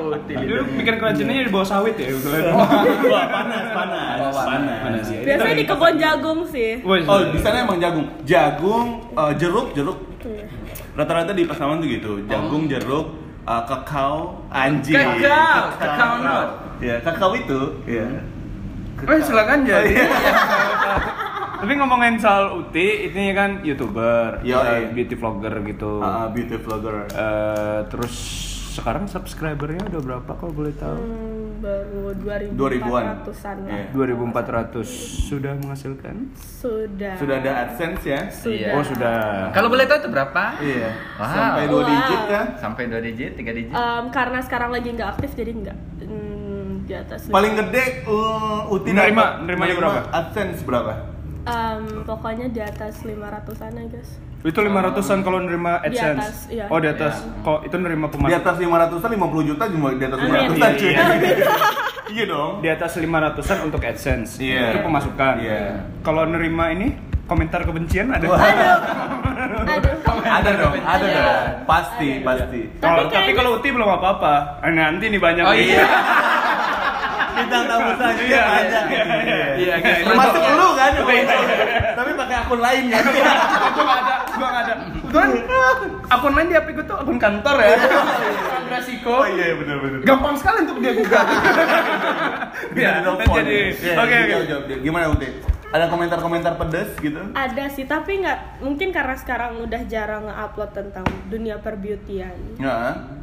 Oh, 0.00 0.16
Dulu 0.16 0.80
bikin 0.80 0.96
kerajinannya 0.96 1.44
di 1.44 1.52
bawah 1.52 1.68
sawit 1.68 1.92
ya. 1.92 2.08
gitu 2.08 2.32
kan. 2.32 2.56
Wah 3.04 3.26
panas, 3.28 3.64
panas, 3.68 4.32
panas. 4.32 5.04
ya. 5.06 5.20
Biasanya 5.28 5.56
di 5.60 5.64
kebun 5.68 5.94
jagung 6.00 6.40
sih. 6.48 6.80
Oh 6.82 7.20
di 7.28 7.36
sana 7.36 7.68
emang 7.68 7.76
jagung, 7.76 8.08
jagung, 8.24 9.04
eh, 9.12 9.32
jeruk, 9.36 9.76
Iya. 10.22 10.44
Rata-rata 10.92 11.32
di 11.32 11.44
Pasaman 11.44 11.80
tuh 11.80 11.88
gitu, 11.88 12.12
jagung, 12.26 12.64
jeruk, 12.66 13.06
eh, 13.42 13.62
kakao, 13.64 14.44
anjing. 14.48 14.96
Kakao, 14.96 15.62
kakao 15.74 16.12
nut. 16.20 16.48
Ya, 16.78 16.96
kakao 17.00 17.32
itu, 17.34 17.60
ya. 17.84 18.04
Eh, 19.00 19.20
silakan 19.20 19.64
Oh, 19.64 19.66
jadi. 19.66 19.90
iya. 19.90 20.04
Tapi 21.60 21.76
ngomongin 21.76 22.16
soal 22.16 22.56
Uti, 22.56 23.12
ini 23.12 23.32
kan 23.32 23.60
youtuber, 23.60 24.40
Yo, 24.40 24.56
ya, 24.56 24.80
iya. 24.80 24.88
beauty 24.88 25.12
vlogger 25.12 25.52
gitu. 25.62 26.00
Ah, 26.00 26.24
beauty 26.26 26.56
vlogger. 26.56 27.04
Eh, 27.06 27.80
terus 27.86 28.16
sekarang 28.70 29.04
subscribernya 29.04 29.82
udah 29.84 30.00
berapa 30.00 30.30
kalau 30.32 30.52
boleh 30.52 30.70
tahu? 30.72 30.94
Hmm, 30.94 31.58
baru 31.58 32.14
2000-an. 32.14 33.26
2400-an 33.26 33.56
lah. 33.60 33.74
Iya. 33.74 33.84
2400 33.90 34.86
sudah 35.26 35.52
menghasilkan? 35.56 36.14
Sudah. 36.32 37.14
Sudah 37.14 37.36
ada 37.36 37.50
AdSense 37.60 38.02
ya? 38.04 38.20
Sudah. 38.28 38.70
Oh 38.72 38.82
sudah. 38.82 39.18
Kalau 39.50 39.66
boleh 39.66 39.84
tahu 39.84 39.98
itu 39.98 40.08
berapa? 40.08 40.42
Iya. 40.56 40.88
Wow. 41.16 41.26
Sampai 41.28 41.62
dua 41.66 41.76
Wow. 41.76 41.90
digit 41.90 42.22
kan? 42.24 42.46
Sampai 42.56 42.82
dua 42.86 43.00
digit, 43.00 43.30
tiga 43.34 43.50
digit. 43.50 43.72
Em, 43.72 44.04
karena 44.08 44.38
sekarang 44.40 44.70
lagi 44.70 44.88
nggak 44.88 45.10
aktif 45.12 45.30
jadi 45.34 45.50
nggak 45.52 45.78
Hmm, 46.00 46.66
di 46.84 46.94
atas. 46.94 47.26
Paling 47.26 47.52
gede 47.56 47.84
uh, 48.04 48.66
Uti 48.68 48.90
Nerima- 48.90 49.38
nerima 49.40 49.66
berapa? 49.68 50.00
AdSense 50.08 50.62
berapa? 50.62 50.92
Em, 51.42 52.04
pokoknya 52.04 52.46
di 52.46 52.60
atas 52.60 53.00
500-an 53.00 53.72
ya 53.72 53.84
guys. 53.88 54.10
Itu 54.40 54.56
500-an 54.58 55.18
kalau 55.20 55.38
nerima 55.38 55.78
Di 55.78 55.92
AdSense. 55.92 56.24
atas, 56.24 56.36
iya. 56.48 56.64
Oh, 56.66 56.80
di 56.80 56.88
atas. 56.88 57.14
Kok 57.44 57.68
itu 57.68 57.76
nerima 57.76 58.06
Di 58.06 58.12
pemasukan? 58.16 58.40
atas 58.40 58.56
500-an 58.56 59.10
50 59.12 59.48
juta 59.52 59.64
cuma 59.68 59.88
di 59.92 60.04
atas 60.04 60.18
Amin. 60.18 60.32
500-an 60.32 60.72
cuy. 60.72 60.88
Iya, 60.88 61.04
Iya 62.10 62.24
dong. 62.26 62.52
Di 62.58 62.68
atas 62.68 62.90
500-an 62.96 63.58
untuk 63.62 63.80
AdSense. 63.80 64.30
Iya. 64.40 64.64
Itu 64.72 64.78
pemasukan. 64.82 65.34
Iya. 65.38 65.62
Kalau 66.00 66.22
nerima 66.24 66.72
ini 66.72 66.96
komentar 67.24 67.62
kebencian 67.62 68.10
ada. 68.10 68.26
Wah. 68.26 68.40
Aduh. 68.40 69.62
Ada 70.20 70.50
dong, 70.54 70.74
ada 70.74 70.94
Ada. 70.96 71.06
dong. 71.06 71.44
Pasti, 71.66 72.08
Ada. 72.14 72.24
pasti. 72.24 72.60
Tapi 72.76 73.00
tapi 73.08 73.30
kalau 73.32 73.50
Uti 73.56 73.68
belum 73.68 73.88
apa-apa. 73.92 74.62
Eh, 74.62 74.72
nanti 74.72 75.06
nih 75.06 75.18
banyak. 75.18 75.44
Oh 75.44 75.52
iya. 75.52 75.84
Bintang 77.40 77.64
tamu 77.64 77.90
selanjutnya 77.94 78.28
Iya, 78.30 78.42
ada. 78.44 78.80
iya, 78.84 79.02
iya, 79.16 79.44
iya, 79.56 79.74
iya. 79.76 79.94
Termasuk 80.02 80.42
lu 80.46 80.68
kan? 80.72 80.90
Iya, 80.92 81.02
iya, 81.06 81.34
iya. 81.34 81.56
Tapi 81.92 82.10
pakai 82.14 82.36
akun 82.38 82.60
lain 82.60 82.84
ya. 82.86 82.98
Gua 83.00 83.12
nggak 83.80 83.98
ada, 83.98 84.14
gua 84.30 84.48
nggak 84.48 84.62
ada. 84.62 84.74
Kebetulan 85.00 85.30
akun 86.08 86.32
lain 86.32 86.46
di 86.46 86.54
HP 86.54 86.68
gue 86.72 86.84
tuh 86.84 86.96
akun 86.96 87.18
kantor 87.18 87.56
ya. 87.58 87.74
Resiko. 88.70 89.10
Oh 89.12 89.26
iya 89.26 89.54
benar 89.54 89.76
benar. 89.78 89.98
Gampang 90.04 90.34
sekali 90.34 90.58
untuk 90.62 90.78
dia 90.78 90.92
gugat. 90.94 91.26
Biar 92.70 92.92
Ya, 92.92 93.02
telepon. 93.02 93.34
jadi 93.36 93.58
Iya, 93.74 93.92
oke 93.96 94.16
iya, 94.16 94.56
oke. 94.56 94.74
Gimana 94.78 95.04
Uti? 95.08 95.28
Ada 95.70 95.86
komentar-komentar 95.86 96.52
pedes 96.56 96.90
gitu? 96.98 97.22
ada 97.30 97.64
sih 97.68 97.86
tapi 97.86 98.18
nggak 98.18 98.58
mungkin 98.58 98.90
karena 98.90 99.14
sekarang 99.14 99.54
udah 99.60 99.86
jarang 99.86 100.26
nge-upload 100.26 100.70
tentang 100.72 101.06
dunia 101.26 101.58
perbeautyan 101.58 102.34
Nggak. 102.58 103.19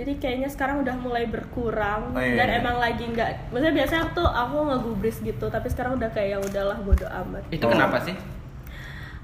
Jadi 0.00 0.12
kayaknya 0.16 0.48
sekarang 0.48 0.80
udah 0.80 0.96
mulai 0.96 1.24
berkurang 1.24 2.10
Oh, 2.10 2.18
iya, 2.18 2.34
dan 2.34 2.48
iya. 2.48 2.58
emang 2.58 2.76
lagi 2.76 3.04
nggak 3.04 3.52
maksudnya 3.52 3.74
biasanya 3.76 4.04
tuh 4.10 4.24
aku 4.24 4.56
ngegubris 4.66 5.20
gitu 5.20 5.46
tapi 5.46 5.68
sekarang 5.68 5.94
udah 5.94 6.08
kayak 6.08 6.28
ya 6.30 6.38
udahlah 6.40 6.78
bodo 6.78 7.04
amat 7.06 7.44
Itu 7.48 7.64
Oh. 7.64 7.70
kenapa 7.70 8.00
sih? 8.00 8.16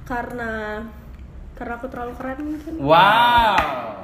karena 0.04 0.84
karena 1.52 1.72
aku 1.74 1.88
terlalu 1.88 2.12
keren 2.14 2.38
mungkin 2.46 2.72
Wow. 2.78 3.56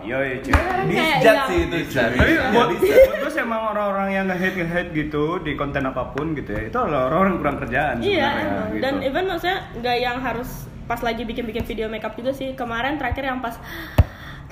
Yo 0.02 0.18
yo 0.18 0.40
yang- 0.42 1.46
sih 1.46 1.58
itu 1.62 1.78
cuy. 1.86 2.00
Tapi 2.18 2.32
buat, 2.50 2.68
bisa. 2.74 2.90
buat 3.06 3.16
gue 3.20 3.30
sih 3.30 3.40
emang 3.40 3.62
orang-orang 3.70 4.08
yang 4.10 4.24
nge-hate 4.26 4.56
nge-hate 4.58 4.90
gitu 4.96 5.24
di 5.38 5.52
konten 5.52 5.84
apa 5.84 6.10
pun 6.10 6.32
gitu 6.32 6.50
ya. 6.50 6.66
Itu 6.66 6.80
adalah 6.80 7.06
orang-orang 7.06 7.30
yang 7.30 7.40
kurang 7.40 7.58
kerjaan 7.60 7.94
iya 8.00 8.10
sebenarnya, 8.10 8.42
emang 8.42 8.66
gitu. 8.66 8.82
dan 8.82 8.94
even 9.00 9.24
maksudnya 9.26 9.58
nggak 9.78 9.96
yang 10.00 10.18
harus 10.18 10.50
pas 10.82 10.98
lagi 10.98 11.22
bikin-bikin 11.22 11.62
video 11.62 11.86
makeup 11.86 12.12
juga 12.12 12.32
sih 12.32 12.50
kemarin 12.52 12.96
terakhir 12.96 13.22
yang 13.22 13.38
pas 13.38 13.54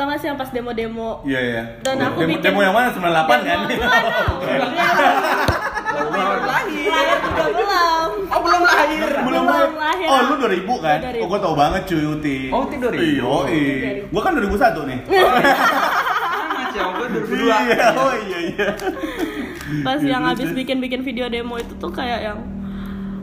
tau 0.01 0.09
gak 0.09 0.17
sih 0.17 0.27
yang 0.27 0.35
pas 0.35 0.49
demo-demo 0.49 1.21
Iya 1.23 1.41
iya. 1.43 1.63
Dan 1.79 2.01
aku 2.01 2.19
demo, 2.19 2.31
bikin- 2.33 2.45
demo 2.47 2.61
yang 2.63 2.73
mana? 2.73 2.89
98 2.89 3.05
kan? 3.43 3.59
Demo- 3.67 3.85
Waduh, 5.91 6.47
lahir. 6.51 6.89
lahir 6.89 7.19
juga 7.21 7.45
belum 7.51 8.11
Oh, 8.31 8.41
belum 8.41 8.63
lahir. 8.63 9.09
Belum 9.21 9.43
Belum 9.45 9.73
lahir. 9.77 10.07
Oh, 10.07 10.19
lu 10.23 10.35
2000 10.39 10.65
kan? 10.79 10.99
Gua 10.99 11.11
2000. 11.11 11.21
Oh, 11.21 11.27
gua 11.27 11.39
tau 11.39 11.55
banget 11.55 11.83
cuy 11.85 12.05
Uti. 12.09 12.39
Oh, 12.49 12.65
Uti 12.65 12.77
2000. 12.79 12.97
Iya, 12.97 13.27
iya. 13.51 13.91
Gua 14.07 14.21
kan 14.23 14.33
2001 14.33 14.87
nih. 14.87 14.99
Masih 16.51 16.81
aku 16.81 17.03
Iya, 17.35 17.87
oh 17.93 18.15
iya 18.23 18.39
iya. 18.47 18.69
pas 19.83 19.99
yang 20.01 20.23
habis 20.25 20.51
bikin-bikin 20.51 21.03
video 21.03 21.27
demo 21.27 21.55
itu 21.57 21.75
tuh 21.75 21.91
kayak 21.91 22.23
yang 22.25 22.39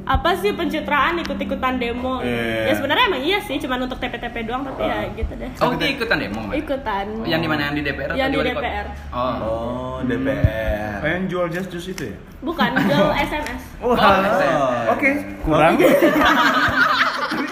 apa 0.07 0.31
sih 0.33 0.51
pencitraan 0.51 1.19
ikut-ikutan 1.19 1.75
demo 1.75 2.23
Iya. 2.23 2.71
ya 2.71 2.73
sebenarnya 2.73 3.05
emang 3.05 3.21
iya 3.21 3.39
sih 3.39 3.59
cuman 3.59 3.83
untuk 3.83 3.99
TP-TP 3.99 4.47
doang 4.47 4.63
tapi 4.63 4.81
ya 4.81 5.03
gitu 5.11 5.33
deh 5.35 5.49
Oh, 5.59 5.75
itu 5.75 5.85
ikutan 5.93 6.17
demo, 6.17 6.39
Mbak? 6.41 6.55
ikutan 6.57 7.05
Yang 7.23 7.39
di 7.39 7.47
mana 7.47 7.61
yang 7.61 7.75
di 7.75 7.83
DPR 7.83 8.07
atau 8.07 8.17
Yang 8.17 8.29
di 8.29 8.37
kota? 8.37 8.51
DPR. 8.55 8.85
Oh. 9.09 9.35
Oh, 9.37 9.95
DPR. 10.01 10.97
Oh, 10.97 11.09
yang 11.09 11.23
jual 11.27 11.45
just 11.49 11.67
juice 11.67 11.89
itu 11.89 12.03
ya? 12.07 12.17
bukan 12.37 12.69
jual 12.87 13.11
SMS 13.13 13.61
Wah. 13.77 13.97
Oh. 13.97 14.93
Oke, 14.93 15.09
kurang. 15.41 15.75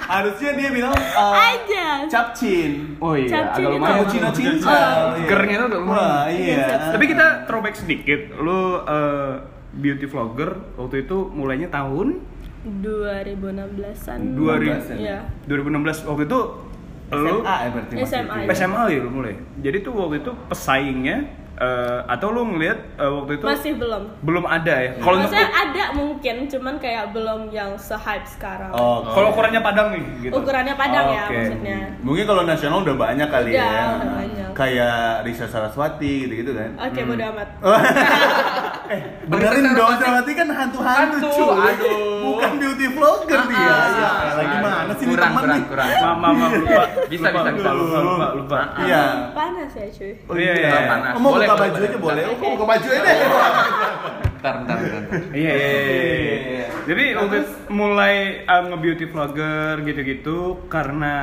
Harusnya 0.05 0.51
dia 0.53 0.69
bilang 0.69 0.93
uh, 0.93 1.33
aja 1.51 2.05
capcin. 2.07 2.95
Oh 2.99 3.13
iya, 3.13 3.27
Capcin 3.27 3.63
agak 3.63 3.73
lumayan. 3.75 3.89
Cappuccino 3.97 4.29
cinta. 4.31 4.69
Oh. 4.69 5.17
Iya. 5.17 5.27
Gernya 5.27 5.55
tuh 5.55 5.67
agak 5.67 5.79
lumayan. 5.81 5.99
Wah, 5.99 6.23
iya. 6.29 6.65
Tapi 6.93 7.05
kita 7.05 7.25
throwback 7.43 7.75
sedikit. 7.75 8.21
Lu 8.37 8.59
eh, 8.79 9.33
beauty 9.75 10.05
vlogger 10.05 10.49
waktu 10.77 11.03
itu 11.03 11.17
mulainya 11.27 11.67
tahun 11.67 12.21
2016an 12.65 14.19
2000 14.33 14.97
Iya 14.97 15.19
2016 15.45 16.05
waktu 16.05 16.23
itu 16.25 16.39
lu 17.07 17.37
SMA 17.37 17.55
ya 17.55 17.69
berarti 17.69 17.93
masih 17.93 18.07
SMA, 18.09 18.35
itu. 18.35 18.49
ya. 18.49 18.55
SMA 18.57 18.83
ya 18.89 18.99
lu 18.99 19.09
mulai. 19.11 19.33
Jadi 19.61 19.77
tuh 19.79 19.93
waktu 19.93 20.15
itu 20.19 20.31
pesaingnya 20.49 21.17
eh, 21.55 21.99
atau 22.03 22.27
lu 22.29 22.41
ngelihat 22.47 22.79
eh, 22.97 23.11
waktu 23.11 23.31
itu 23.35 23.45
masih 23.45 23.73
belum 23.77 24.03
belum 24.19 24.43
ada 24.43 24.73
ya. 24.75 24.89
Kalau 24.97 25.15
untuk 25.15 25.29
maksudnya 25.29 25.49
ada 25.53 25.83
mungkin 25.93 26.35
cuman 26.45 26.75
kayak 26.75 27.05
belum 27.11 27.41
yang 27.49 27.77
se-hype 27.77 28.25
sekarang 28.25 28.73
Oh, 28.73 29.05
kalau 29.05 29.29
ukurannya 29.29 29.61
Padang 29.61 29.93
nih 29.93 30.03
gitu. 30.19 30.33
ukurannya 30.33 30.73
padang 30.73 31.05
ya 31.07 31.23
Oke. 31.23 31.37
maksudnya 31.37 31.77
Mungkin 32.01 32.23
kalau 32.25 32.43
nasional 32.43 32.81
udah 32.81 32.95
banyak 32.95 33.27
kali 33.29 33.49
Udah, 33.49 33.61
ya. 33.61 33.83
udah 33.95 34.09
banyak. 34.15 34.44
Kayak 34.55 34.97
Risa 35.21 35.45
Saraswati 35.45 36.23
gitu-gitu 36.23 36.51
kan. 36.51 36.79
oke 36.79 36.99
bodo 37.03 37.25
amat 37.27 37.49
eh, 38.87 38.99
benerin 39.25 39.51
Risa 39.61 39.75
dong 39.75 39.91
Saraswati. 39.91 39.99
Saraswati 39.99 40.31
kan 40.33 40.47
hantu-hantu 40.49 41.17
Hantu, 41.19 41.29
cuy. 41.29 41.67
aduh. 41.67 42.15
Bukan 42.25 42.51
beauty 42.55 42.87
vlogger 42.89 43.41
dia. 43.45 43.67
Ah, 43.67 43.87
Ya, 43.91 44.11
lagi 44.33 44.57
mana 44.57 44.91
sih 44.91 45.03
ini 45.03 45.11
kurang, 45.11 45.29
temen 45.29 45.43
kurang, 45.43 45.59
nih? 45.59 45.67
kurang. 45.67 45.89
Maaf, 45.91 46.17
maaf, 46.17 46.51
lupa. 46.63 46.83
Bisa, 47.05 47.27
lupa, 47.27 47.39
bisa, 47.43 47.51
lupa, 47.51 47.51
bisa. 47.51 47.71
lupa, 47.75 47.99
lupa, 47.99 48.27
lupa. 48.33 48.59
Iya. 48.81 49.03
panas 49.31 49.71
ya 49.71 49.85
cuy 49.89 50.11
Oh, 50.25 50.35
Iya, 50.35 50.53
iya, 50.53 50.67
iya. 50.71 50.87
Panas. 50.87 51.11
Oh, 51.11 51.19
mau 51.19 51.31
Boleh, 51.31 51.45
buka 51.45 51.55
baju 51.57 51.73
boleh. 51.73 51.85
aja 51.85 51.97
boleh. 51.99 52.23
Oh, 52.25 52.35
mau 52.35 52.49
buka 52.55 52.65
baju 52.65 52.87
aja 52.87 53.01
deh. 53.01 53.15
Bentar, 54.25 54.53
bentar, 54.55 54.75
bentar. 54.77 55.01
Iya, 55.33 55.51
iya, 55.51 55.69
iya, 55.69 55.81
iya, 55.83 56.37
iya. 56.47 56.65
Jadi 56.85 57.03
itu 57.11 57.25
mulai 57.67 58.15
uh, 58.43 58.61
nge-beauty 58.65 59.05
vlogger 59.05 59.73
gitu-gitu 59.81 60.37
karena 60.67 61.13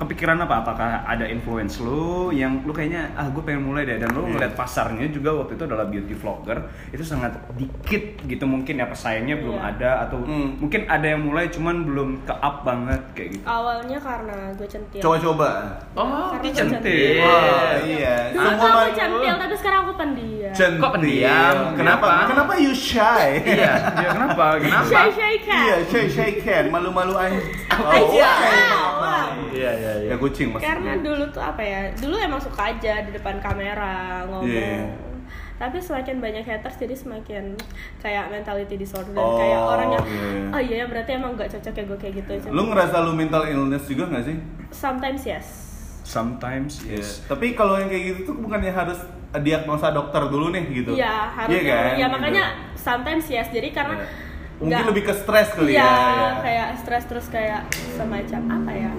kepikiran 0.00 0.40
apa? 0.40 0.54
Apakah 0.60 0.88
ada 1.04 1.24
influence 1.24 1.76
lu 1.76 2.00
yang 2.30 2.64
lu 2.64 2.72
kayaknya 2.72 3.12
ah 3.12 3.26
gue 3.26 3.40
pengen 3.40 3.62
mulai 3.62 3.84
deh 3.84 3.96
dan 3.96 4.08
lu 4.10 4.24
ngeliat 4.26 4.52
pasarnya 4.52 5.04
juga 5.06 5.30
waktu 5.34 5.54
itu 5.54 5.64
adalah 5.64 5.84
beauty 5.84 6.12
vlogger 6.12 6.56
itu 6.88 7.02
sangat 7.02 7.30
dikit 7.52 8.00
gitu 8.22 8.44
mungkin 8.44 8.74
ya 8.74 8.86
pesaingnya 8.86 9.36
belum 9.36 9.52
Iya. 9.52 9.68
ada 9.70 9.90
atau 10.02 10.18
Hmm. 10.20 10.56
mungkin 10.56 10.86
ada 10.86 11.04
yang 11.04 11.20
mulai 11.22 11.46
cuman 11.46 11.84
belum 11.84 12.08
ke 12.22 12.34
up 12.34 12.62
banget 12.62 13.00
kayak 13.12 13.28
gitu. 13.34 13.44
awalnya 13.44 13.98
karena 13.98 14.36
gue 14.52 14.64
centil 14.66 15.00
Coba-coba. 15.00 15.50
Oh, 15.92 16.32
Karena 16.32 16.40
ini 16.40 16.48
gue 16.48 16.56
centil. 16.56 17.20
Wah, 17.20 17.72
iya. 17.82 18.16
dulu 18.30 18.46
aku 18.46 18.64
man- 18.66 18.94
centil 18.94 19.34
tapi 19.36 19.54
sekarang 19.54 19.80
aku 19.82 19.92
pendiam 19.94 20.28
Centil. 20.50 20.80
Kok 20.80 20.92
pendiam? 20.92 21.54
Kenapa? 21.74 22.06
Kenapa? 22.08 22.26
Kenapa 22.26 22.52
you 22.56 22.72
shy? 22.72 23.28
Iya. 23.44 23.72
Ya 23.92 24.08
kenapa? 24.10 24.44
Kenapa? 24.60 24.86
shy 24.86 25.08
shy 25.12 25.34
cat 25.40 25.60
Iya, 25.60 25.76
shy 25.84 26.04
shy 26.06 26.30
cat, 26.38 26.64
malu-malu 26.66 27.14
aja. 27.14 27.36
Oh, 27.70 27.92
Iya. 28.10 28.32
wah. 28.96 29.26
Iya, 29.50 29.70
iya, 29.92 30.00
iya. 30.00 30.10
Ya 30.10 30.16
kucing 30.16 30.48
maksudnya. 30.50 30.70
karena 30.70 30.92
dulu 30.98 31.24
tuh 31.28 31.42
apa 31.42 31.62
ya 31.62 31.80
dulu 31.94 32.14
emang 32.16 32.38
suka 32.38 32.62
aja 32.68 32.94
di 33.00 33.10
depan 33.10 33.36
kamera 33.38 33.94
ngomong 34.24 34.46
Iya. 34.46 34.94
tapi 35.56 35.76
semakin 35.76 36.16
banyak 36.18 36.40
haters 36.42 36.76
jadi 36.76 36.94
semakin 36.94 37.52
kayak 37.98 38.24
mentality 38.28 38.74
disorder 38.76 39.12
Oh, 39.12 39.36
kayak 39.36 39.60
orang 39.60 39.88
yang 39.90 40.06
iya. 40.06 40.40
oh 40.48 40.60
iya 40.62 40.76
ya 40.76 40.86
berarti 40.86 41.10
emang 41.12 41.34
gak 41.34 41.50
cocok 41.50 41.74
ya 41.74 41.84
gue 41.84 41.98
kayak 41.98 42.14
gitu 42.18 42.32
Lu 42.48 42.62
ngerasa 42.66 42.96
lu 43.00 43.12
mental 43.12 43.44
illness 43.44 43.84
juga 43.84 44.08
gak 44.08 44.24
sih? 44.24 44.36
sometimes 44.70 45.22
yes 45.22 45.46
Sometimes 46.02 46.82
Iya. 46.82 46.98
yes. 46.98 47.22
Tapi 47.24 47.52
kalau 47.52 47.76
yang 47.76 47.86
kayak 47.86 48.02
gitu 48.08 48.20
tuh 48.24 48.36
bukannya 48.36 48.70
harus 48.70 48.98
diagnosa 49.36 49.90
dokter 49.90 50.18
dulu 50.24 50.50
nih 50.50 50.64
gitu? 50.74 50.90
Iya 50.92 51.14
harus 51.30 51.52
Iya 51.52 51.62
kan? 51.62 51.78
ya 51.78 51.94
Gitu. 52.00 52.08
makanya 52.10 52.44
sometimes 52.74 53.24
yes 53.26 53.46
jadi 53.48 53.68
karena 53.70 53.94
Iya. 53.96 54.08
Mungkin 54.58 54.74
nggak- 54.74 54.88
lebih 54.90 55.04
ke 55.06 55.14
stres 55.14 55.48
kali 55.50 55.70
Iya, 55.70 55.80
ya. 55.80 55.94
ya. 55.94 56.30
kayak 56.42 56.68
stres 56.76 57.04
terus 57.06 57.26
kayak 57.28 57.62
semacam 57.94 58.40
apa 58.50 58.72
ya? 58.74 58.90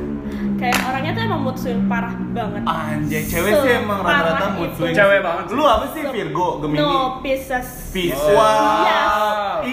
Kayak 0.62 0.77
orangnya 0.86 1.12
tuh 1.18 1.24
emang 1.25 1.41
mood 1.41 1.58
swing 1.58 1.89
parah 1.89 2.13
banget. 2.38 2.62
Anjay, 2.70 3.25
cewek 3.25 3.53
sih 3.65 3.72
emang 3.82 4.06
rata-rata 4.06 4.46
mood 4.53 4.70
swing. 4.77 4.94
Cewek 4.94 5.25
banget. 5.25 5.46
Lu 5.58 5.65
apa 5.65 5.89
sih 5.89 6.06
Virgo, 6.06 6.62
Gemini? 6.62 6.86
No 6.86 7.18
Pisces. 7.25 7.89
Pisces. 7.89 8.22
Oh. 8.22 8.38
Wow. 8.38 8.86
Yes. 8.86 9.10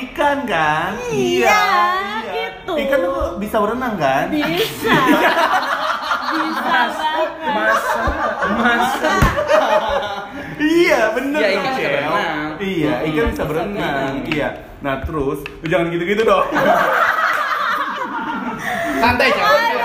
Ikan 0.09 0.38
kan? 0.49 0.97
Iya, 1.12 1.64
itu. 2.33 2.73
Ikan 2.73 2.99
tuh 3.04 3.37
bisa 3.37 3.57
berenang 3.61 4.00
kan? 4.00 4.33
Bisa. 4.33 4.97
Bisa 6.28 6.83
banget. 6.92 7.30
Masa, 7.57 8.04
masa. 8.61 9.12
iya, 10.61 11.00
bener 11.16 11.40
Iya, 11.40 11.49
dong, 11.49 11.57
ikan 11.57 11.73
bisa 11.73 11.88
berenang. 11.88 12.50
Iya, 12.61 12.95
ikan 13.09 13.26
bisa 13.33 13.45
berenang. 13.49 14.12
Iya. 14.28 14.49
Nah, 14.85 14.95
terus 15.09 15.38
jangan 15.64 15.87
gitu-gitu 15.88 16.23
dong. 16.28 16.47
Santai, 19.00 19.28
Cel. 19.33 19.77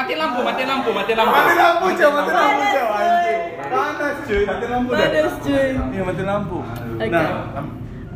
Mati 0.00 0.16
lampu, 0.16 0.40
mati 0.40 0.64
lampu, 0.64 0.90
mati 0.96 1.12
lampu. 1.12 1.28
Mati 1.36 1.54
lampu, 1.60 1.86
Cel, 1.92 2.08
mati 2.08 2.32
lampu, 2.32 2.64
anjing. 2.88 3.40
Panas, 3.68 4.16
cuy. 4.24 4.42
Mati 4.48 4.66
lampu 4.72 4.90
dah. 4.96 5.08
Panas, 5.12 5.34
cuy. 5.44 5.68
Iya, 5.92 6.02
mati 6.08 6.22
lampu. 6.24 6.58
Nah, 6.96 7.28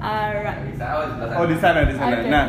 Alright. 0.00 0.81
Oh, 0.81 1.41
oh 1.41 1.45
di 1.45 1.57
sana, 1.61 1.85
di 1.85 1.93
sana. 1.93 2.17
Oke. 2.17 2.29
Nah, 2.33 2.47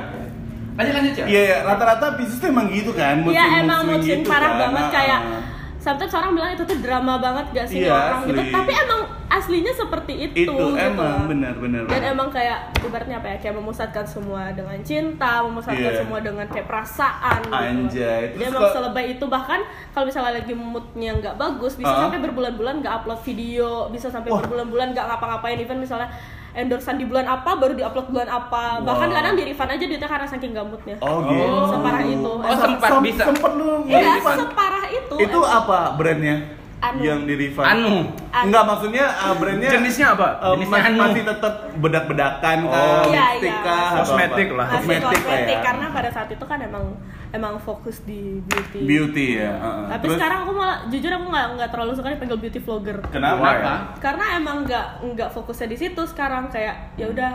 Lanjut, 0.75 0.91
lanjut. 0.91 1.13
Iya, 1.23 1.41
iya, 1.51 1.57
rata-rata 1.63 2.19
Pisces 2.19 2.39
tuh 2.39 2.51
emang 2.51 2.67
gitu 2.67 2.91
kan, 2.91 3.23
Iya 3.27 3.63
emang 3.63 3.95
gitu 3.99 4.27
parah 4.27 4.55
kan. 4.55 4.59
banget 4.59 4.83
Nah, 4.83 4.91
kayak 4.91 5.19
ah. 5.19 5.41
Sometimes 5.85 6.09
orang 6.11 6.33
bilang 6.33 6.51
itu 6.51 6.63
tuh 6.63 6.77
drama 6.79 7.13
banget 7.15 7.45
gak 7.53 7.67
sih 7.67 7.79
Iya, 7.79 7.93
orang 7.93 8.19
gitu 8.25 8.41
asli. 8.41 8.49
tapi 8.51 8.71
emang 8.73 9.01
aslinya 9.27 9.73
seperti 9.75 10.13
itu, 10.23 10.33
itu 10.39 10.49
gitu 10.49 10.65
emang 10.75 11.27
benar 11.27 11.53
benar. 11.55 11.81
dan 11.85 12.01
emang 12.07 12.29
kayak 12.29 12.57
ibaratnya 12.79 13.17
apa 13.17 13.27
ya 13.27 13.37
kayak 13.37 13.55
memusatkan 13.55 14.01
semua 14.03 14.49
dengan 14.49 14.77
cinta 14.81 15.41
memusatkan 15.41 15.77
Iya. 15.87 15.99
semua 15.99 16.19
dengan 16.19 16.45
kayak 16.47 16.65
perasaan 16.65 17.39
gitu. 17.43 17.53
Anjay, 17.53 18.21
dia 18.27 18.37
terus 18.39 18.49
emang 18.49 18.61
kok- 18.63 18.73
selebay 18.73 19.05
itu 19.11 19.25
bahkan 19.27 19.59
kalau 19.91 20.05
misalnya 20.05 20.33
lagi 20.35 20.53
moodnya 20.53 21.11
nggak 21.15 21.35
bagus 21.35 21.73
bisa 21.75 21.91
Ah. 21.91 22.01
sampai 22.03 22.19
berbulan-bulan 22.19 22.81
nggak 22.81 22.93
upload 22.95 23.21
video 23.23 23.69
bisa 23.87 24.07
sampai 24.07 24.29
berbulan-bulan 24.31 24.87
nggak 24.91 25.05
ngapa-ngapain 25.05 25.57
even 25.59 25.77
misalnya 25.77 26.09
endorsean 26.55 26.95
di 26.95 27.05
bulan 27.05 27.27
apa 27.27 27.51
baru 27.53 27.73
diupload 27.73 28.07
bulan 28.09 28.29
apa 28.29 28.79
bahkan 28.79 29.07
Wow. 29.07 29.15
kadang 29.15 29.33
di 29.35 29.43
refund 29.45 29.69
aja 29.69 29.83
duitnya 29.83 30.07
karena 30.07 30.25
saking 30.25 30.49
gak 30.51 30.65
moodnya 30.65 30.95
Oh 30.97 31.19
gitu. 31.21 31.45
separah 31.69 32.01
itu 32.01 32.31
Oh, 32.33 32.55
sempat 32.55 32.89
Sem- 32.89 33.03
bisa. 33.03 33.23
Sempet 33.25 33.51
lu 33.53 33.69
Iya, 33.85 33.99
ngefund. 34.17 34.39
separah 34.41 34.85
itu. 34.89 35.15
Itu 35.19 35.39
apa 35.41 35.79
brandnya? 35.93 36.35
Anu. 36.83 37.01
yang 37.01 37.21
di 37.23 37.33
revive. 37.39 37.65
Anu. 37.65 38.11
Anu. 38.29 38.45
Enggak 38.51 38.63
maksudnya 38.67 39.05
uh, 39.15 39.33
brandnya 39.39 39.69
Jenisnya 39.71 40.07
apa? 40.13 40.27
uh, 40.43 40.53
Jenisnya 40.53 40.75
masih, 40.75 40.91
anu. 40.91 40.99
masih 41.01 41.23
tetap 41.23 41.53
bedak-bedakan 41.79 42.57
Oh. 42.65 42.73
Iya, 42.75 43.25
lipstick 43.39 43.55
iya. 43.55 43.75
atau 43.75 43.95
Kosmetik 44.03 44.49
lah. 44.51 44.67
Kosmetik, 44.67 45.03
lah 45.03 45.11
kosmetik 45.15 45.57
ya. 45.57 45.63
karena 45.63 45.85
pada 45.89 46.09
saat 46.11 46.29
itu 46.29 46.45
kan 46.45 46.59
emang 46.61 46.85
emang 47.31 47.53
fokus 47.59 47.97
di 48.03 48.39
beauty. 48.43 48.79
beauty 48.83 49.27
ya. 49.39 49.53
uh-uh. 49.55 49.87
Tapi 49.91 50.03
Terus, 50.07 50.17
sekarang 50.19 50.39
aku 50.47 50.51
malah 50.55 50.77
jujur 50.87 51.11
aku 51.11 51.25
nggak 51.31 51.47
nggak 51.59 51.69
terlalu 51.71 51.91
suka 51.95 52.07
dipanggil 52.11 52.39
beauty 52.39 52.59
vlogger. 52.59 52.97
kenapa? 53.11 53.43
Kenapa? 53.43 53.73
Karena 53.99 54.25
emang 54.39 54.57
nggak 54.67 54.87
nggak 55.15 55.29
fokusnya 55.31 55.67
di 55.71 55.77
situ 55.79 56.01
sekarang 56.07 56.51
kayak 56.51 56.95
ya 56.99 57.07
udah 57.11 57.31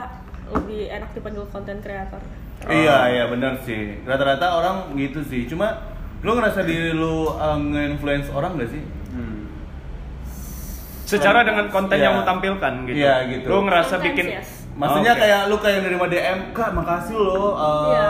lebih 0.50 0.90
enak 0.90 1.11
dipanggil 1.14 1.44
content 1.49 1.80
creator. 1.80 2.20
Iya, 2.68 2.97
iya 3.09 3.25
benar 3.32 3.56
sih. 3.64 4.04
Rata-rata 4.04 4.61
orang 4.61 4.92
gitu 5.00 5.25
sih. 5.25 5.49
Cuma 5.49 5.80
lu 6.20 6.37
ngerasa 6.37 6.61
diri 6.68 6.92
lu 6.92 7.32
uh, 7.32 7.56
nge-influence 7.56 8.28
orang 8.28 8.61
gak 8.61 8.68
sih? 8.68 8.82
Secara 11.10 11.42
dengan 11.42 11.66
konten 11.68 11.96
Iya. 11.96 12.04
yang 12.06 12.14
lu 12.16 12.24
tampilkan 12.24 12.72
gitu. 12.86 12.96
Iya, 12.96 13.14
gitu. 13.28 13.46
Lu 13.46 13.58
ngerasa 13.62 13.88
Sometimes, 13.92 14.06
bikin 14.06 14.26
yes. 14.32 14.48
Maksudnya 14.72 15.12
Oke. 15.12 15.20
kayak 15.20 15.40
lu 15.44 15.56
kayak 15.58 15.78
nerima 15.82 16.06
DM, 16.06 16.38
"Kak, 16.50 16.70
makasih 16.72 17.12
lo 17.12 17.52
uh, 17.52 17.92
Iya. 17.92 18.08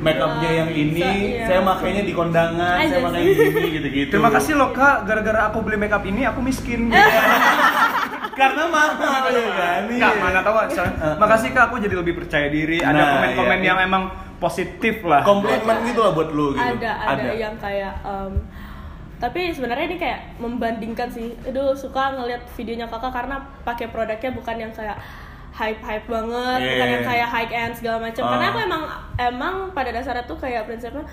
make 0.00 0.16
upnya 0.16 0.48
Iya, 0.48 0.56
yang 0.56 0.70
ini, 0.72 0.96
bisa, 0.96 1.08
iya. 1.12 1.44
saya 1.44 1.60
makainya 1.60 2.02
di 2.02 2.14
kondangan, 2.14 2.76
Aja 2.78 2.88
saya 2.88 3.00
pakai 3.04 3.20
sih. 3.20 3.34
gini 3.50 3.68
gitu-gitu." 3.74 4.10
Terima 4.10 4.30
kasih 4.30 4.52
loh 4.54 4.70
kak, 4.70 4.96
gara-gara 5.04 5.40
aku 5.46 5.58
beli 5.60 5.76
makeup 5.76 6.00
ini 6.02 6.22
aku 6.24 6.40
miskin. 6.40 6.88
Karena 8.40 8.64
mahal 8.64 9.28
ya 9.28 9.50
kan. 9.52 9.80
Kak, 9.84 9.92
Iya. 9.92 10.08
mana 10.16 10.40
tahu 10.40 10.56
Uh-uh. 10.56 11.14
makasih 11.18 11.48
kak 11.52 11.64
aku 11.68 11.76
jadi 11.76 11.92
lebih 11.92 12.14
percaya 12.16 12.48
diri. 12.48 12.80
Ada 12.80 12.96
Nah, 12.96 13.06
komen-komen 13.12 13.58
iya. 13.60 13.68
yang 13.68 13.78
emang 13.84 14.02
positif 14.40 15.04
lah. 15.04 15.20
Komplimen 15.20 15.76
gitu 15.84 16.00
lah 16.00 16.12
buat 16.16 16.32
lu 16.32 16.56
gitu. 16.56 16.64
Ada, 16.80 16.92
ada 17.12 17.30
yang 17.36 17.54
kayak 17.60 17.92
em, 18.00 18.32
tapi 19.20 19.52
sebenarnya 19.52 19.84
ini 19.86 19.96
kayak 19.96 20.20
membandingkan 20.40 21.06
sih. 21.06 21.36
Aduh, 21.44 21.76
suka 21.76 22.16
ngelihat 22.16 22.40
videonya 22.56 22.88
kakak 22.88 23.12
karena 23.12 23.36
pakai 23.62 23.86
produknya 23.86 24.32
bukan 24.32 24.56
yang 24.56 24.72
kayak 24.72 24.96
hype 25.52 25.78
hype 25.78 26.08
banget, 26.08 26.58
Iya. 26.58 26.68
bukan 26.72 26.88
yang 26.88 27.04
kayak 27.04 27.28
high 27.28 27.50
end 27.52 27.72
segala 27.76 28.00
macam. 28.00 28.24
Karena 28.24 28.42
Ah. 28.42 28.50
aku 28.50 28.58
emang 28.64 28.82
emang 29.20 29.54
pada 29.70 29.92
dasarnya 29.92 30.24
tuh 30.24 30.34
kayak 30.34 30.64
prinsipnya 30.64 31.04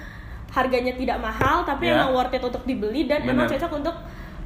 harganya 0.47 0.95
tidak 0.95 1.19
mahal 1.19 1.61
tapi 1.61 1.85
Ya. 1.85 1.99
emang 1.99 2.15
worth 2.15 2.31
it 2.31 2.39
untuk 2.39 2.63
dibeli 2.63 3.03
dan 3.05 3.19
emang 3.21 3.45
Bener. 3.45 3.59
cocok 3.59 3.71
untuk 3.77 3.95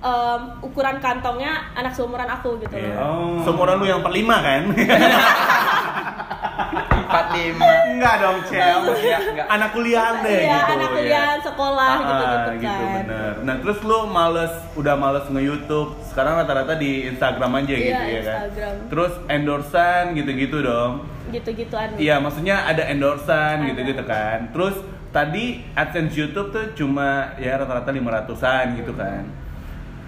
em, 0.02 0.42
ukuran 0.66 0.98
kantongnya 0.98 1.62
anak 1.78 1.94
seumuran 1.94 2.26
aku 2.26 2.58
gitu 2.58 2.74
Iya. 2.74 2.98
Oh. 2.98 3.38
Seumuran 3.46 3.78
lu 3.78 3.86
yang 3.86 4.02
45 4.02 4.42
kan? 4.42 4.62
45. 7.12 7.92
Enggak 7.92 8.16
dong, 8.18 8.38
Cel. 8.46 8.78
Maksudnya 8.82 9.20
Enggak. 9.22 9.48
anak 9.50 9.70
kuliahan 9.72 10.16
deh 10.22 10.40
Iya, 10.40 10.52
gitu. 10.54 10.72
anak 10.72 10.82
ya. 10.82 10.96
kuliah, 10.96 11.30
sekolah 11.42 11.90
Ah, 11.90 12.00
gitu-gitu 12.02 12.38
kan. 12.38 12.56
gitu 12.58 12.84
bener. 12.96 13.34
Nah 13.42 13.56
terus 13.58 13.80
lu 13.82 14.00
males, 14.08 14.54
udah 14.74 14.96
males 14.96 15.26
nge-youtube 15.28 15.90
Sekarang 16.04 16.34
rata-rata 16.36 16.74
di 16.74 16.92
Instagram 17.08 17.52
aja 17.58 17.74
gitu 17.74 17.88
Iya, 18.02 18.08
ya 18.10 18.22
kan 18.22 18.36
Instagram. 18.40 18.74
Terus 18.88 19.14
endorsan 19.28 20.04
gitu-gitu 20.14 20.58
dong 20.62 20.92
Gitu-gituan. 21.30 21.88
Iya 21.96 22.16
maksudnya 22.18 22.66
ada 22.66 22.84
endorsan 22.86 23.56
Ada. 23.58 23.68
gitu-gitu 23.68 24.04
kan 24.04 24.52
Terus 24.52 24.76
tadi 25.10 25.44
AdSense 25.74 26.14
YouTube 26.14 26.50
tuh 26.50 26.66
cuma 26.74 27.10
ya 27.36 27.56
rata-rata 27.56 27.90
500an 27.90 28.76
gitu 28.76 28.94
kan 28.94 29.24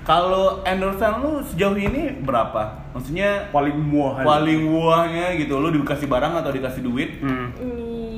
Kalau 0.03 0.59
endorsan 0.63 1.23
lu 1.23 1.39
sejauh 1.41 1.73
ini 1.73 2.11
berapa? 2.19 2.91
Maksudnya 2.91 3.47
paling 3.49 3.73
muah. 3.73 4.19
paling 4.21 4.67
wahnya 4.67 5.31
gitu 5.33 5.57
lu 5.57 5.71
dikasih 5.71 6.05
barang 6.05 6.33
atau 6.35 6.51
dikasih 6.51 6.81
duit 6.81 7.09
Hmm. 7.17 7.55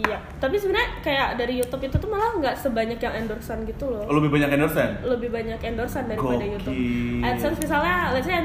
Iya, 0.01 0.17
tapi 0.37 0.57
sebenarnya 0.57 1.01
kayak 1.01 1.29
dari 1.35 1.57
YouTube 1.57 1.81
itu 1.81 1.95
tuh 1.95 2.05
malah 2.05 2.33
nggak 2.35 2.55
sebanyak 2.55 2.97
yang 2.97 3.13
endorsan 3.15 3.65
gitu 3.65 3.85
loh. 3.87 4.05
lebih 4.07 4.29
banyak 4.29 4.49
endorsan 4.51 4.89
Lebih 5.03 5.29
banyak 5.29 5.59
endorsan 5.59 6.03
daripada 6.05 6.37
Gokil. 6.37 6.53
YouTube. 6.53 6.75
AdSense 7.21 7.57
misalnya, 7.59 7.95
let's 8.11 8.25
say 8.25 8.37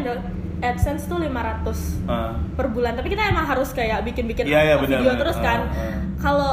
AdSense 0.61 1.05
tuh 1.05 1.17
500 1.19 2.01
Ah. 2.07 2.37
per 2.55 2.69
bulan, 2.69 2.93
tapi 2.93 3.09
kita 3.09 3.25
emang 3.25 3.45
harus 3.45 3.73
kayak 3.73 4.05
bikin-bikin 4.05 4.45
Iya, 4.45 4.61
iya, 4.63 4.75
benar, 4.77 5.01
video 5.01 5.11
benar. 5.11 5.19
terus 5.19 5.39
kan. 5.39 5.61
Ah. 5.67 5.97
Kalau 6.19 6.53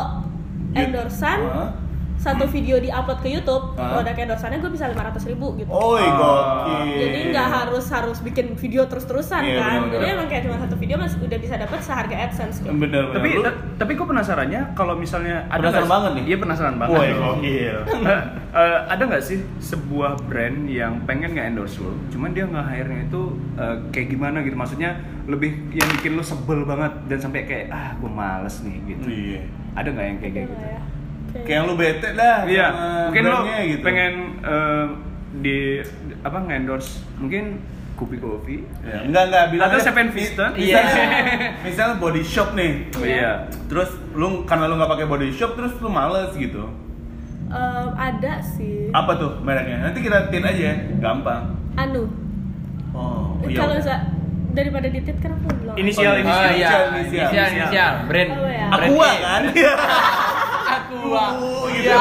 endorsan 0.74 1.39
Ah. 1.46 1.70
Satu 2.17 2.43
video 2.45 2.75
di-upload 2.77 3.19
ke 3.19 3.29
YouTube, 3.29 3.74
Ah. 3.74 3.93
produk 3.95 4.15
endorsannya 4.15 4.57
gue 4.57 4.69
bisa 4.69 4.86
500 4.86 5.24
ribu 5.25 5.53
gitu. 5.55 5.69
Oi 5.69 6.01
Ah. 6.01 6.12
gokil 6.12 6.97
Jadi 7.00 7.19
nggak 7.29 7.47
harus 7.47 7.86
harus 7.88 8.17
bikin 8.19 8.51
video 8.53 8.83
terus-terusan 8.83 9.41
Iya, 9.41 9.55
kan. 9.55 9.77
benar, 9.79 9.88
Jadi 9.88 10.01
benar. 10.01 10.15
emang 10.15 10.27
kayak 10.27 10.43
cuma 10.43 10.57
satu 10.57 10.75
video 10.75 10.95
mas 10.97 11.13
udah 11.15 11.38
bisa 11.38 11.55
dapat 11.55 11.79
seharga 11.79 12.15
AdSense 12.19 12.57
gitu. 12.59 12.74
bener 12.74 13.03
bener 13.05 13.15
Tapi 13.15 13.29
Lu- 13.31 13.43
ta- 13.43 13.57
tapi 13.77 13.91
gue 13.93 14.07
penasarannya 14.07 14.62
kalau 14.74 14.93
misalnya 14.93 15.45
ada 15.47 15.62
Penasaran 15.63 15.88
banget 15.88 16.12
nih? 16.12 16.24
Iya 16.25 16.38
penasaran 16.38 16.75
banget. 16.75 16.97
Woi 16.97 17.09
gokil 17.13 17.77
Eh, 18.50 18.79
ada 18.89 19.03
nggak 19.03 19.21
sih 19.21 19.38
sebuah 19.59 20.17
brand 20.24 20.65
yang 20.65 21.05
pengen 21.05 21.29
nggak 21.31 21.47
endorse 21.47 21.77
lo, 21.77 21.93
cuman 22.08 22.34
dia 22.34 22.41
nggak 22.43 22.65
hire-nya 22.65 23.06
itu 23.06 23.21
eh, 23.56 23.77
kayak 23.88 24.08
gimana 24.10 24.41
gitu? 24.41 24.56
Maksudnya 24.56 24.97
lebih 25.23 25.53
yang 25.71 25.86
bikin 25.91 26.17
lo 26.17 26.23
sebel 26.23 26.63
banget 26.63 26.89
dan 27.06 27.19
sampai 27.19 27.45
kayak 27.45 27.69
ah 27.69 27.93
gue 27.93 28.10
males 28.10 28.58
nih 28.60 28.77
gitu. 28.88 29.06
Iya 29.06 29.41
Ada 29.75 29.88
nggak 29.91 30.06
yang 30.08 30.17
kayak 30.17 30.34
Iya 30.34 30.41
gitu? 30.43 30.56
ya? 30.58 30.80
Kayak- 31.43 31.63
lu 31.63 31.73
bete 31.73 32.08
dah 32.12 32.38
Iya, 32.43 32.67
sama 32.67 32.88
mungkin 33.06 33.21
brandnya 33.23 33.58
gitu 33.67 33.82
pengen 33.84 34.13
eh, 34.39 34.86
di 35.38 35.58
apa 36.19 36.38
nge-endorse 36.39 36.91
mungkin 37.15 37.43
Kopi 37.93 38.15
Kopi. 38.15 38.62
Ya, 38.80 39.02
Enggak 39.04 39.23
enggak 39.28 39.45
bilang 39.52 39.67
Atau 39.67 39.80
Seven 39.80 40.08
mi- 40.08 40.13
Vista. 40.13 40.45
Misalnya, 40.52 41.06
misalnya 41.65 41.95
body 41.97 42.21
shop 42.21 42.54
nih 42.54 42.71
Oh, 42.91 43.02
iya. 43.02 43.34
Terus 43.65 43.89
lu 44.12 44.43
karena 44.43 44.65
lu 44.65 44.78
nggak 44.78 44.91
pakai 44.91 45.06
body 45.06 45.30
shop 45.32 45.54
terus 45.54 45.73
lu 45.78 45.89
males 45.89 46.30
gitu 46.32 46.69
Em, 47.47 47.89
ada 47.91 48.38
sih. 48.39 48.91
Apa 48.91 49.15
tuh 49.15 49.39
mereknya? 49.39 49.82
Nanti 49.82 50.00
kita 50.00 50.28
tin 50.28 50.41
aja 50.41 50.67
Gampang 50.97 51.58
Anu. 51.73 52.06
Oh 52.91 53.39
iya 53.41 53.56
Kalau 53.58 53.73
bisa 53.76 53.95
daripada 54.52 54.88
ditit 54.88 55.17
kan 55.17 55.32
aku 55.32 55.47
bilang. 55.56 55.76
Inisial, 55.76 56.12
Oh, 56.12 56.13
iya. 56.13 56.21
inisial. 56.21 56.43
Oh 56.43 56.52
iya, 56.52 56.69
Inisial, 56.91 57.23
inisial, 57.23 57.47
inisial, 57.47 57.91
brand. 58.06 58.30
Apa 58.30 58.45
ya? 58.47 58.65
brand 58.67 58.84
Aqua 58.89 59.08
A. 59.08 59.13
kan? 59.17 59.41
Aqua. 61.10 61.26
gitu 61.32 61.52
Iya. 61.78 61.98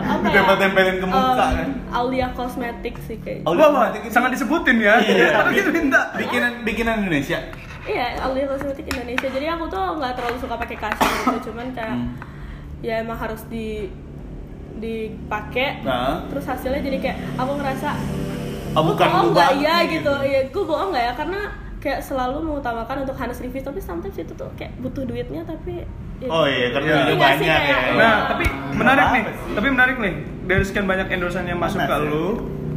Apa 0.00 0.24
ya? 0.24 0.32
Ditempel-tempelin 0.32 0.96
ke 0.98 1.06
muka, 1.06 1.44
Em, 1.44 1.56
kan? 1.56 1.68
Aulia 1.92 2.28
Cosmetic 2.32 2.94
sih 3.00 3.16
kayak. 3.16 3.42
Oh, 3.42 3.52
Wah, 3.52 3.58
wah, 3.60 3.66
Automatic 3.86 4.00
itu- 4.02 4.12
sangat 4.12 4.30
disebutin 4.34 4.76
ya. 4.78 4.94
Iya. 4.98 5.28
Tapi 5.36 5.50
kita 5.54 5.70
minta. 5.70 6.00
Bikinan 6.14 6.52
bikinan 6.62 6.94
Indonesia 7.00 7.38
Iya, 7.82 8.06
Aulia 8.20 8.44
Cosmetic 8.46 8.86
Indonesia. 8.88 9.26
Jadi 9.26 9.46
aku 9.48 9.64
tuh 9.66 9.84
nggak 9.96 10.12
terlalu 10.14 10.36
suka 10.38 10.54
pakai 10.54 10.76
kasih 10.76 11.08
gitu, 11.24 11.50
cuman 11.50 11.66
kayak 11.72 11.90
Hmm. 11.90 12.12
ya 12.80 13.00
emang 13.00 13.16
harus 13.16 13.40
di 13.46 13.88
dipakai. 14.76 15.80
Nah. 15.80 16.24
Terus 16.26 16.44
hasilnya 16.46 16.80
jadi 16.80 16.98
kayak 16.98 17.18
aku 17.36 17.52
ngerasa 17.54 17.90
Oh, 18.70 18.80
"Gua 18.80 18.94
bukan 18.94 19.08
bohong 19.08 19.28
nggak 19.32 19.50
ya 19.58 19.76
nih, 19.76 19.86
gitu. 19.92 20.12
Iya, 20.14 20.40
gue 20.46 20.62
bohong 20.62 20.90
nggak 20.90 21.04
ya 21.04 21.12
karena 21.16 21.40
kayak 21.80 22.00
selalu 22.00 22.38
mengutamakan 22.42 23.02
untuk 23.02 23.16
Hanes 23.16 23.40
review 23.40 23.60
tapi 23.60 23.80
sometimes 23.80 24.14
itu 24.14 24.32
tuh 24.32 24.52
kayak 24.54 24.76
butuh 24.78 25.02
duitnya 25.02 25.42
tapi 25.42 25.80
ya- 25.80 25.88
Oh 26.22 26.44
iya, 26.44 26.68
karena 26.70 26.84
Iya 26.86 26.96
udah 27.00 27.08
sih, 27.08 27.16
banyak 27.18 27.62
ya. 27.64 27.78
Nah, 27.96 28.16
tapi 28.28 28.44
menarik 28.74 29.06
nih. 29.10 29.22
Tapi 29.50 29.68
menarik 29.70 29.96
nih. 29.96 30.14
Dari 30.44 30.62
sekian 30.62 30.84
banyak 30.84 31.08
endorsan 31.08 31.44
yang 31.44 31.56
masuk 31.56 31.80
Panas 31.80 31.88
ke 31.88 31.96
ya? 31.96 32.06
lu, 32.06 32.26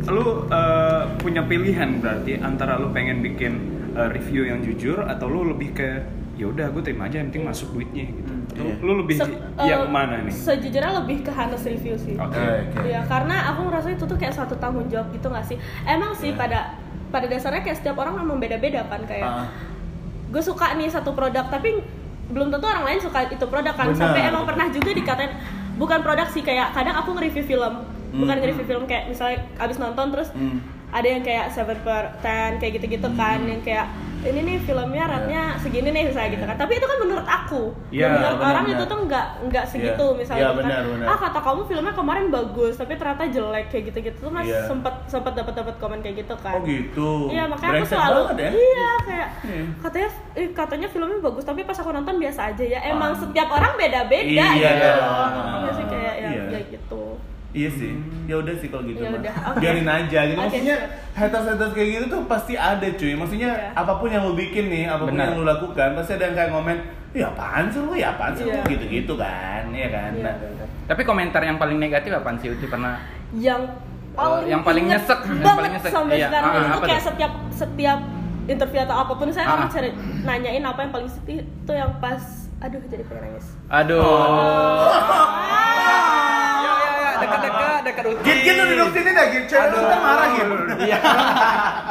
lu 0.07 0.25
eh, 0.47 1.01
punya 1.19 1.41
pilihan 1.43 1.99
berarti 1.99 2.39
antara 2.39 2.79
lu 2.79 2.87
pengen 2.89 3.19
bikin 3.19 3.53
eh, 3.93 4.07
review 4.09 4.47
yang 4.47 4.59
jujur 4.59 5.03
atau 5.03 5.27
lu 5.27 5.43
lebih 5.45 5.75
ke 5.75 5.89
ya 6.33 6.47
udah 6.47 6.71
gue 6.71 6.81
terima 6.81 7.05
aja 7.05 7.19
yang 7.19 7.29
penting 7.29 7.43
masuk 7.45 7.67
duitnya 7.73 8.07
gitu. 8.07 8.31
Atau 8.49 8.63
Iya. 8.63 8.75
lu 8.79 8.93
lebih 8.97 9.15
Se- 9.17 9.37
yang 9.61 9.81
eh, 9.81 9.91
mana 9.91 10.15
nih? 10.19 10.31
Sejujurnya 10.31 10.91
lebih 10.97 11.17
ke 11.19 11.29
Hanes 11.29 11.63
review 11.63 11.95
sih. 11.95 12.15
Oke. 12.15 12.39
Oke. 12.39 12.79
Iya, 12.85 13.03
karena 13.03 13.51
aku 13.51 13.67
ngerasa 13.67 13.91
itu 13.91 14.03
tuh 14.05 14.15
kayak 14.15 14.31
suatu 14.31 14.55
tanggung 14.55 14.87
jawab 14.87 15.11
gitu 15.11 15.27
gak 15.27 15.43
sih? 15.43 15.59
Emang 15.83 16.15
sih 16.15 16.31
Iya. 16.31 16.39
pada 16.39 16.59
pada 17.13 17.29
dasarnya 17.29 17.61
kayak 17.61 17.77
setiap 17.77 17.95
orang 17.95 18.17
memang 18.17 18.37
beda-beda 18.37 18.81
kan 18.83 19.05
kayak 19.05 19.21
Ah. 19.23 19.45
gue 20.27 20.41
suka 20.41 20.73
nih 20.73 20.89
satu 20.89 21.13
produk 21.13 21.45
tapi 21.45 21.77
belum 22.25 22.49
tentu 22.49 22.65
orang 22.65 22.83
lain 22.83 22.99
suka 22.99 23.29
itu 23.29 23.45
produk 23.45 23.69
kan 23.71 23.87
Benar. 23.87 23.99
sampai 24.01 24.21
emang 24.25 24.43
pernah 24.43 24.65
juga 24.67 24.89
dikatain 24.91 25.29
bukan 25.75 26.01
produk 26.01 26.25
sih 26.27 26.41
kayak 26.41 26.73
kadang 26.73 26.97
aku 26.97 27.13
nge-review 27.13 27.45
film 27.45 27.73
bukan 28.11 28.25
Hmm. 28.27 28.41
nge-review 28.41 28.65
film 28.65 28.83
kayak 28.83 29.07
misalnya 29.07 29.45
abis 29.55 29.77
nonton 29.77 30.09
terus 30.09 30.33
Hmm. 30.33 30.57
Ada 30.93 31.07
yang 31.09 31.21
kayak 31.21 31.45
7 31.49 31.65
per 31.65 31.77
10 32.21 32.57
kayak 32.57 32.71
gitu-gitu 32.77 33.07
kan 33.13 33.39
yang 33.41 33.59
kayak 33.59 33.87
ini 34.23 34.39
nih 34.41 34.57
filmnya 34.57 35.03
ratnya 35.03 35.59
segini 35.59 35.91
nih 35.91 36.07
misalnya 36.07 36.31
gitu 36.31 36.45
kan 36.45 36.55
tapi 36.55 36.73
itu 36.73 36.85
kan 36.85 36.95
menurut 36.97 37.27
aku 37.27 37.75
Iya, 37.91 38.07
menurut 38.09 38.39
benar, 38.39 38.47
orang 38.47 38.63
benar. 38.63 38.77
itu 38.77 38.83
tuh 38.87 38.99
nggak 39.03 39.25
nggak 39.43 39.65
segitu 39.67 40.05
Iya. 40.05 40.15
misalnya 40.15 40.39
Iya, 40.39 40.47
gitu 40.47 40.55
kan 40.55 40.69
benar, 40.71 40.83
benar. 40.87 41.05
ah 41.05 41.17
kata 41.19 41.39
kamu 41.41 41.61
filmnya 41.65 41.93
kemarin 41.93 42.25
bagus 42.29 42.73
tapi 42.73 42.93
ternyata 42.93 43.23
jelek 43.27 43.65
kayak 43.67 43.83
gitu-gitu 43.85 44.17
tuh 44.21 44.31
mas 44.31 44.47
Iya. 44.47 44.63
sempet 44.63 44.95
sempet 45.07 45.33
dapat 45.33 45.53
dapat 45.53 45.75
komen 45.75 45.99
kayak 45.99 46.15
gitu 46.17 46.35
kan 46.39 46.55
Oh 46.55 46.63
gitu. 46.63 47.09
Iya 47.27 47.43
makanya 47.45 47.67
aku 47.67 47.75
Brengsek 47.75 47.97
selalu 47.99 48.19
banget 48.23 48.37
ya. 48.39 48.49
iya 48.55 48.91
kayak 49.03 49.27
Iya. 49.43 49.63
katanya 49.81 50.09
eh, 50.33 50.47
katanya 50.55 50.87
filmnya 50.87 51.19
bagus 51.19 51.43
tapi 51.43 51.59
pas 51.61 51.75
aku 51.75 51.89
nonton 51.91 52.15
biasa 52.15 52.41
aja 52.49 52.63
ya 52.65 52.79
emang 52.85 53.11
Ah. 53.11 53.19
setiap 53.19 53.47
orang 53.49 53.73
beda-beda 53.75 54.23
Iya, 54.23 54.47
gitu 54.53 54.87
iya. 54.87 54.93
Iya 55.59 55.71
sih 55.73 55.85
kayak 55.85 56.15
ya, 56.15 56.29
Iya. 56.29 56.43
ya 56.49 56.59
gitu 56.71 57.03
Iya 57.53 57.69
sih. 57.69 57.93
Ya 58.25 58.35
udah 58.35 58.53
sih 58.55 58.67
kalau 58.67 58.81
gitu 58.83 58.97
Ya 58.97 59.07
mah. 59.07 59.21
udah, 59.21 59.33
oke. 59.47 59.59
Biarin 59.61 59.85
aja 59.87 60.19
gitu. 60.25 60.35
Oke, 60.35 60.45
Maksudnya 60.49 60.77
haters-haters 61.13 61.71
kayak 61.71 61.89
gitu 61.91 62.05
tuh 62.09 62.21
pasti 62.25 62.53
ada 62.55 62.87
cuy. 62.89 63.13
Maksudnya 63.13 63.51
Iya. 63.51 63.69
apa 63.75 63.93
pun 63.95 64.09
yang 64.09 64.23
lu 64.23 64.33
bikin 64.33 64.65
nih, 64.67 64.83
apa 64.87 65.03
pun 65.03 65.13
Benar. 65.13 65.23
yang 65.23 65.35
lu 65.35 65.45
lakukan, 65.45 65.87
pasti 65.93 66.11
ada 66.13 66.23
yang 66.25 66.35
kayak 66.35 66.49
ngomen, 66.49 66.77
"Ya 67.11 67.25
apaan 67.27 67.65
sih 67.67 67.79
lu? 67.79 67.93
Ya 67.93 68.09
apaan 68.09 68.33
sih 68.33 68.43
lu?" 68.43 68.51
Iya. 68.51 68.65
gitu-gitu 68.67 69.13
kan. 69.15 69.63
Iya 69.69 69.87
kan? 69.87 70.09
Iya, 70.11 70.23
Nah, 70.23 70.33
bener. 70.35 70.67
Tapi 70.83 71.01
komentar 71.03 71.41
yang 71.41 71.55
paling 71.55 71.77
negatif 71.77 72.09
apaan 72.11 72.35
sih 72.35 72.49
Uti 72.49 72.65
pernah? 72.65 72.97
yang 73.31 73.61
paling 74.11 74.45
yang 74.47 74.61
paling 74.61 74.85
nyesek, 74.87 75.19
yang 75.25 75.37
banget 75.39 75.53
paling 75.55 75.73
nyesek. 75.73 75.91
sampai 75.91 76.15
Iya, 76.15 76.27
sekarang 76.27 76.51
ah, 76.51 76.61
itu 76.63 76.79
kayak 76.83 76.93
tuh? 76.95 77.07
setiap 77.07 77.31
setiap 77.51 77.99
interview 78.45 78.79
atau 78.81 78.95
apa 78.99 79.13
pun 79.15 79.27
saya 79.29 79.45
Ah. 79.47 79.65
cari 79.65 79.89
nanyain 80.21 80.61
apa 80.61 80.79
yang 80.79 80.91
paling 80.91 81.07
sedih 81.07 81.41
itu 81.41 81.71
yang 81.71 81.93
pas 81.97 82.21
aduh 82.59 82.79
jadi 82.85 83.03
pengen 83.03 83.21
nangis 83.29 83.45
Aduh. 83.67 83.99
Oh. 83.99 84.85
Dekat-dekat, 87.23 87.79
dekat 87.83 88.03
uti. 88.05 88.21
Git 88.21 88.37
git 88.41 88.53
lu 88.53 88.63
duduk 88.67 88.89
sini 88.91 89.09
dah, 89.11 89.25
Git. 89.25 89.43
Cewek 89.45 89.67
lu 89.69 89.77
kan 89.81 89.99
marah 89.99 90.27
gitu. 90.29 90.53
Iya. 90.83 90.97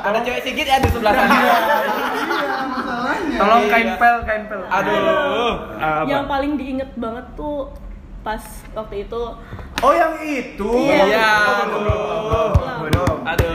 Ada 0.03 0.19
cewek 0.21 0.41
sigit 0.43 0.67
ya 0.67 0.77
di 0.77 0.89
sebelah 0.89 1.13
sana. 1.13 1.33
Iya, 1.33 1.57
masalahnya. 2.69 3.37
Tolong 3.37 3.63
Iya. 3.63 3.71
kain 3.71 3.91
pel, 3.97 4.17
kain 4.23 4.43
pel. 4.47 4.61
Aduh. 4.69 5.53
Ah, 5.77 6.03
yang 6.05 6.25
paling 6.27 6.53
diinget 6.55 6.91
banget 6.95 7.27
tuh 7.33 7.73
pas 8.23 8.39
waktu 8.73 9.03
itu 9.03 9.23
Oh 9.81 9.91
yang 9.91 10.15
itu. 10.21 10.71
Iya. 10.87 11.31
Belum. 11.67 12.51
Belum. 12.81 13.17
Aduh. 13.25 13.51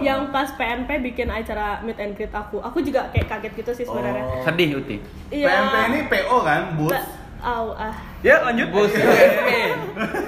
yang 0.00 0.28
pas 0.28 0.52
PNP 0.52 0.86
bikin 1.02 1.26
acara 1.26 1.80
meet 1.80 1.96
and 1.96 2.12
greet 2.12 2.30
aku 2.30 2.60
aku 2.60 2.78
juga 2.78 3.08
kayak 3.10 3.26
kaget 3.26 3.52
gitu 3.56 3.70
sih 3.74 3.84
sebenarnya 3.84 4.22
Oh. 4.22 4.42
Sedih 4.44 4.76
uti. 4.76 4.96
iya 5.30 5.48
PMP 5.50 5.74
ini 5.88 5.98
PO 6.06 6.36
kan, 6.40 6.62
bus. 6.76 6.94
Au, 7.40 7.72
ah 7.72 7.94
Ya 8.20 8.40
lanjut. 8.40 8.68
Bus 8.70 8.90
PNP. 8.90 9.48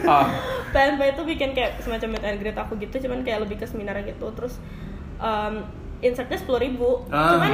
Oh. 0.05 0.27
PNP 0.77 1.01
itu 1.11 1.23
bikin 1.27 1.51
kayak 1.51 1.81
semacam 1.81 2.09
meet 2.11 2.25
and 2.25 2.39
greet 2.39 2.55
aku 2.55 2.77
gitu 2.77 2.97
cuman 3.01 3.19
kayak 3.23 3.41
lebih 3.41 3.57
ke 3.57 3.65
seminar 3.65 3.97
gitu. 3.99 4.29
Terus 4.31 4.61
um, 5.17 5.65
insertnya 5.99 6.37
sepuluh 6.37 6.61
ribu. 6.61 7.09
Ah. 7.09 7.33
cuman 7.33 7.53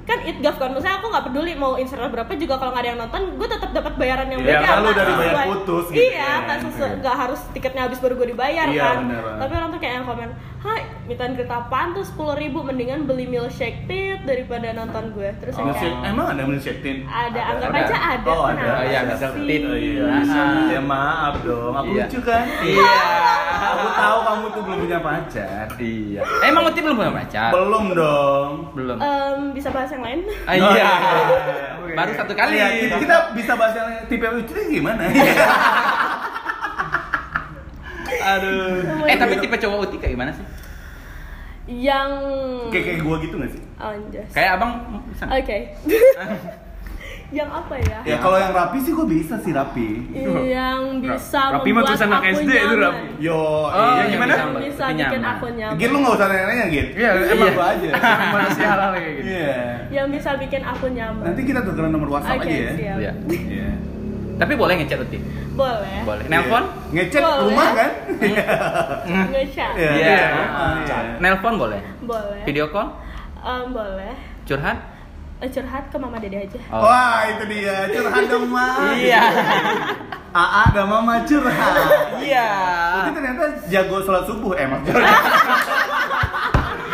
kan 0.00 0.18
itgaf 0.24 0.56
kan 0.56 0.70
maksudnya 0.70 0.96
aku 0.96 1.06
nggak 1.06 1.24
peduli 1.24 1.52
mau 1.54 1.76
insertnya 1.76 2.08
berapa 2.08 2.32
juga 2.34 2.56
kalau 2.56 2.72
nggak 2.72 2.82
ada 2.82 2.90
yang 2.90 3.00
nonton 3.00 3.22
gue 3.32 3.46
tetap 3.46 3.70
dapat 3.70 3.94
bayaran 3.94 4.26
yang 4.28 4.40
Iya, 4.40 4.48
beda 4.48 4.58
karena 4.64 4.74
lu 4.74 4.82
nggak 4.82 4.96
dari 4.96 5.12
bayar 5.12 5.30
sesuai- 5.30 5.48
putus 5.52 5.84
gitu 5.86 6.00
iya 6.00 6.18
ya. 6.18 6.32
nggak 6.40 6.58
sesu- 6.64 6.94
nggak 6.98 7.16
harus 7.16 7.40
tiketnya 7.50 7.82
habis 7.84 7.98
baru 8.00 8.14
gue 8.16 8.28
dibayar 8.28 8.66
Iya, 8.66 8.80
kan. 8.80 8.96
bener 9.04 9.22
tapi 9.38 9.52
orang 9.52 9.70
tuh 9.70 9.78
kayak 9.78 9.94
yang 9.94 10.06
komen 10.08 10.28
hai 10.60 10.80
and 11.10 11.34
greet 11.34 11.50
apaan 11.50 11.90
tuh 11.90 12.00
sepuluh 12.00 12.32
ribu 12.32 12.60
mendingan 12.60 13.02
beli 13.02 13.24
milkshake 13.24 13.82
tit 13.84 14.22
daripada 14.22 14.70
nonton 14.70 15.10
gue 15.10 15.26
terus 15.36 15.52
yang 15.54 15.66
Milkshake- 15.66 15.96
kayak 15.96 16.12
Emang 16.12 16.26
ada 16.28 16.42
milkshake 16.44 16.80
tin? 16.80 16.96
ada 17.04 17.40
anggap 17.50 17.70
ada. 17.70 17.80
aja 17.82 17.96
ada 17.98 18.28
Oh, 18.30 18.44
ada. 18.44 18.54
kenapa 18.54 18.82
Iya, 18.82 18.98
ada 19.00 19.14
sih? 19.16 19.28
tit. 19.42 19.62
Oh 19.62 19.74
iya. 19.74 20.04
Ah. 20.06 20.68
Ya 20.70 20.80
maaf 20.80 21.34
dong, 21.42 21.72
aku 21.74 21.90
Iya. 21.90 22.04
lucu 22.06 22.18
kan? 22.22 22.44
Iya. 22.62 22.94
Aku 23.50 23.88
tahu 23.90 24.18
kamu 24.22 24.44
tuh 24.46 24.62
belum 24.62 24.78
punya 24.80 24.98
pacar. 25.00 25.66
Iya. 25.74 26.20
Eh, 26.22 26.46
Emang 26.46 26.62
uti 26.62 26.78
belum 26.78 26.96
punya 26.96 27.12
pacar? 27.16 27.50
Belum 27.50 27.84
dong. 27.90 28.50
Belum. 28.72 28.96
Em, 28.96 29.40
bisa 29.50 29.68
bahas 29.68 29.90
yang 29.90 30.02
lain 30.02 30.20
Ah, 30.44 30.54
iya. 30.54 30.90
Oke. 31.80 31.92
Baru 31.92 32.10
satu 32.14 32.32
kali. 32.32 32.54
Iya, 32.54 32.66
kita, 32.78 32.96
kita 32.98 33.16
bisa 33.34 33.52
bahas 33.56 33.74
yang 33.74 33.88
tipe 34.06 34.26
lucu 34.26 34.54
gimana? 34.70 35.02
Aduh. 38.20 39.08
Eh, 39.08 39.16
tapi 39.16 39.34
tipe 39.40 39.56
cowok 39.56 39.78
uti 39.88 39.96
kayak 39.98 40.14
gimana 40.14 40.32
sih? 40.32 40.44
yang 41.70 42.10
kayak 42.74 42.84
kayak 42.84 43.00
gua 43.06 43.16
gitu 43.22 43.34
gak 43.38 43.50
sih? 43.54 43.62
anjas 43.78 44.28
Kayak 44.34 44.50
abang 44.58 44.72
bisa. 45.06 45.24
Oke. 45.30 45.58
yang 47.38 47.46
apa 47.46 47.78
ya? 47.78 47.98
Ya 48.02 48.16
kalau 48.18 48.42
yang 48.42 48.50
rapi 48.50 48.82
sih 48.82 48.90
gua 48.90 49.06
bisa 49.06 49.38
sih 49.38 49.54
rapi. 49.54 50.02
Yang 50.50 50.80
bisa 51.06 51.40
Rapi 51.54 51.70
mah 51.70 51.86
membuat 51.86 51.94
tulisan 51.94 52.08
anak 52.10 52.22
SD 52.34 52.50
itu, 52.50 52.58
nyaman. 52.58 52.82
Rapi. 52.82 53.06
Yo, 53.22 53.38
Oh, 53.38 53.70
iya 53.70 54.02
yang 54.02 54.10
gimana? 54.10 54.32
bisa. 54.34 54.42
Yang 54.42 54.54
bisa 54.66 54.84
bikin 54.90 54.98
nyaman. 54.98 55.30
aku 55.38 55.46
nyaman. 55.54 55.78
Git 55.78 55.90
lu 55.94 55.98
nggak 56.02 56.14
usah 56.18 56.26
nanya-nanya 56.26 56.66
Git. 56.74 56.88
Iya, 56.98 57.10
emang 57.14 57.38
iya. 57.46 57.54
gua 57.54 57.66
aja. 57.70 57.90
Manusia 58.34 58.66
halal 58.66 58.90
kayak 58.98 59.12
gitu. 59.14 59.28
Iya. 59.30 59.58
Yang 59.94 60.06
bisa 60.18 60.30
bikin 60.42 60.62
aku 60.66 60.86
nyaman. 60.90 61.24
Nanti 61.30 61.42
kita 61.46 61.60
tukeran 61.62 61.90
nomor 61.94 62.08
WhatsApp 62.18 62.42
Oke, 62.42 62.50
aja 62.50 62.56
ya. 62.58 62.72
Iya. 62.98 63.12
Iya. 63.30 63.70
Tapi 64.40 64.52
boleh 64.56 64.74
ngechat 64.80 65.04
uti? 65.04 65.20
Boleh. 65.52 66.00
Boleh. 66.08 66.24
Nelpon? 66.32 66.64
Ngecek 66.96 67.20
Boleh. 67.20 67.44
rumah 67.44 67.68
kan? 67.76 67.90
Nge-chat. 69.36 69.72
Iya. 69.76 69.90
Iya. 69.92 70.16
Iya. 70.80 70.98
Nelpon 71.20 71.60
boleh? 71.60 71.80
Boleh. 72.08 72.40
Video 72.48 72.72
call? 72.72 72.88
Em, 73.44 73.68
boleh. 73.68 74.16
Curhat? 74.48 74.80
Eh, 75.44 75.48
Curhat 75.52 75.92
ke 75.92 75.96
mama 76.00 76.16
dede 76.16 76.48
aja. 76.48 76.60
Oh. 76.72 76.88
Wah, 76.88 77.28
itu 77.28 77.44
dia. 77.52 77.92
Curhat 77.92 78.24
dong, 78.32 78.48
Ma. 78.48 78.96
Iya. 78.96 79.24
AA 80.30 80.62
dan 80.70 80.86
Mama 80.86 81.26
curhat. 81.26 81.74
Iya. 82.22 82.48
Itu 83.02 83.10
ternyata 83.18 83.44
jago 83.66 83.98
sholat 83.98 84.22
subuh 84.30 84.54
eh 84.54 84.62
emang. 84.62 84.78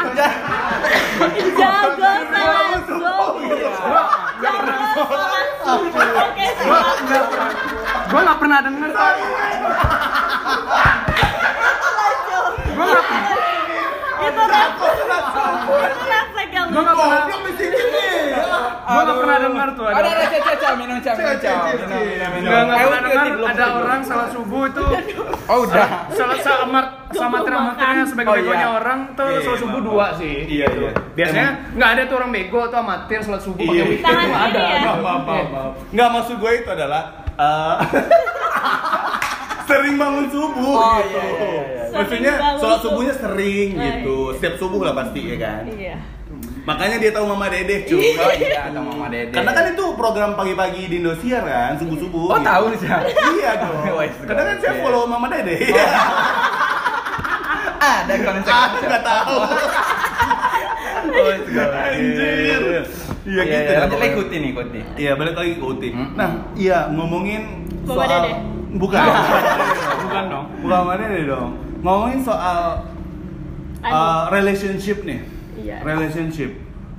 Subuh. 0.07 0.33
Jago 1.53 2.13
salat 2.33 2.81
subuh. 2.89 4.16
Oke, 5.07 6.47
siap. 6.59 6.87
Gue 8.07 8.21
gak 8.23 8.39
pernah 8.43 8.59
denger. 8.63 8.91
Gue 12.75 12.87
gak 12.87 13.05
Itu 14.27 14.43
refleks. 14.43 15.31
Itu 15.67 16.05
refleks 16.47 16.55
yang 16.55 16.67
Gua 16.69 16.83
Goblok 16.87 17.41
di 17.43 17.53
sini 17.57 17.81
nih. 17.83 18.15
Gua 18.87 19.03
pernah 19.17 19.37
denger 19.41 19.69
tuh 19.73 19.85
ada. 19.85 19.95
Ada 19.97 20.09
ada 20.09 20.27
cah 20.37 20.55
cah 20.57 20.73
minum 20.75 20.99
minum 20.99 22.31
minum. 22.33 22.47
Enggak 22.47 22.61
enggak 22.63 22.79
pernah 22.79 23.01
dengar 23.03 23.27
ada 23.47 23.65
orang 23.77 24.01
salat 24.01 24.29
subuh 24.31 24.63
itu 24.65 24.85
Oh, 25.53 25.63
udah. 25.63 25.89
salah 26.11 26.39
sama 26.39 26.81
sama 27.09 27.39
makan. 27.39 27.95
sebagai 28.05 28.29
Oh, 28.29 28.35
iya. 28.35 28.43
begonya 28.45 28.69
orang 28.73 28.99
tuh 29.13 29.27
Iya, 29.29 29.41
salat 29.41 29.53
iya, 29.53 29.63
subuh 29.63 29.81
maaf. 29.81 29.89
dua 29.89 30.07
sih. 30.15 30.37
Iya, 30.45 30.67
iya. 30.69 30.91
Biasanya 31.15 31.49
nggak 31.73 31.89
ada 31.89 32.03
tuh 32.05 32.17
orang 32.17 32.31
bego 32.31 32.61
tuh 32.67 32.79
amatir 32.79 33.19
salat 33.21 33.41
subuh 33.41 33.63
Iya. 33.65 33.85
pakai 33.85 33.99
Tangan 34.01 34.19
itu 34.19 34.29
nggak 34.29 34.45
ada. 34.45 34.63
ya? 34.65 34.81
Maaf, 34.81 34.99
maaf, 34.99 35.23
maaf, 35.23 35.47
maaf. 35.49 35.73
Nggak 35.91 36.09
maksud 36.13 36.37
gue 36.37 36.53
itu 36.57 36.69
adalah 36.69 37.03
eh, 37.33 37.77
sering 39.69 39.95
bangun 39.97 40.27
subuh 40.29 40.75
Oh, 40.75 40.95
gitu. 41.01 41.11
iya, 41.13 41.25
iya, 41.25 41.51
iya. 41.65 41.75
Maksudnya 41.93 42.33
sholat 42.57 42.79
subuh. 42.79 42.83
subuhnya 42.85 43.15
sering 43.15 43.69
Oh, 43.73 43.83
gitu. 43.83 44.17
Setiap 44.37 44.55
subuh 44.57 44.81
lah 44.81 44.95
pasti 44.95 45.21
ya 45.25 45.37
kan. 45.37 45.63
Iya. 45.67 45.97
Makanya 46.67 46.97
dia 46.99 47.11
tahu 47.11 47.25
Mama 47.25 47.47
Dedeh 47.47 47.79
cuy. 47.89 48.19
Oh 48.19 48.33
iya, 48.33 48.67
atau 48.67 48.83
Mama 48.83 49.07
Dede. 49.07 49.31
Karena 49.31 49.55
kan 49.55 49.65
itu 49.71 49.85
program 49.95 50.35
pagi-pagi 50.35 50.83
di 50.87 50.97
Indosiar 50.99 51.43
kan, 51.43 51.79
subuh-subuh. 51.79 52.27
Oh, 52.27 52.35
gitu. 52.35 52.43
tahu 52.45 52.65
nih, 52.69 52.79
Syah. 52.83 53.01
Iya 53.37 53.51
dong. 53.57 53.75
Wes, 53.99 54.15
Karena 54.21 54.43
kan 54.45 54.57
saya 54.59 54.75
follow 54.81 55.07
Mama 55.07 55.27
Dedeh. 55.29 55.59
ada 57.79 58.15
konsep. 58.19 58.51
Ah, 58.51 58.67
nggak 58.77 59.03
tahu. 59.05 59.37
Oh, 61.07 61.31
Anjir. 61.31 62.63
Iya 63.27 63.43
Iya, 63.43 63.43
gitu. 63.43 63.51
iya. 63.51 63.59
dah 63.65 63.75
Lanjut 63.77 63.79
lagi 63.79 63.91
pokoknya. 63.91 64.07
ikuti 64.13 64.35
nih, 64.37 64.51
ikuti. 64.53 64.81
Iya, 64.97 65.13
balik 65.15 65.35
lagi 65.35 65.53
ke 65.55 65.65
Uti. 65.65 65.89
Hmm. 65.91 66.11
Nah, 66.15 66.31
iya 66.55 66.79
ngomongin 66.89 67.43
Mama 67.83 67.95
soal 67.97 68.11
Dede? 68.23 68.33
bukan. 68.77 69.01
Bukan 70.03 70.25
dong. 70.27 70.45
bukan 70.61 70.77
Mama 70.77 70.93
Dede 70.97 71.21
dong. 71.27 71.51
Ngomongin 71.79 72.21
soal 72.23 72.59
Anu. 73.83 73.95
uh, 73.95 74.23
relationship 74.31 75.03
nih. 75.03 75.23
Iya. 75.67 75.83
Relationship. 75.83 76.51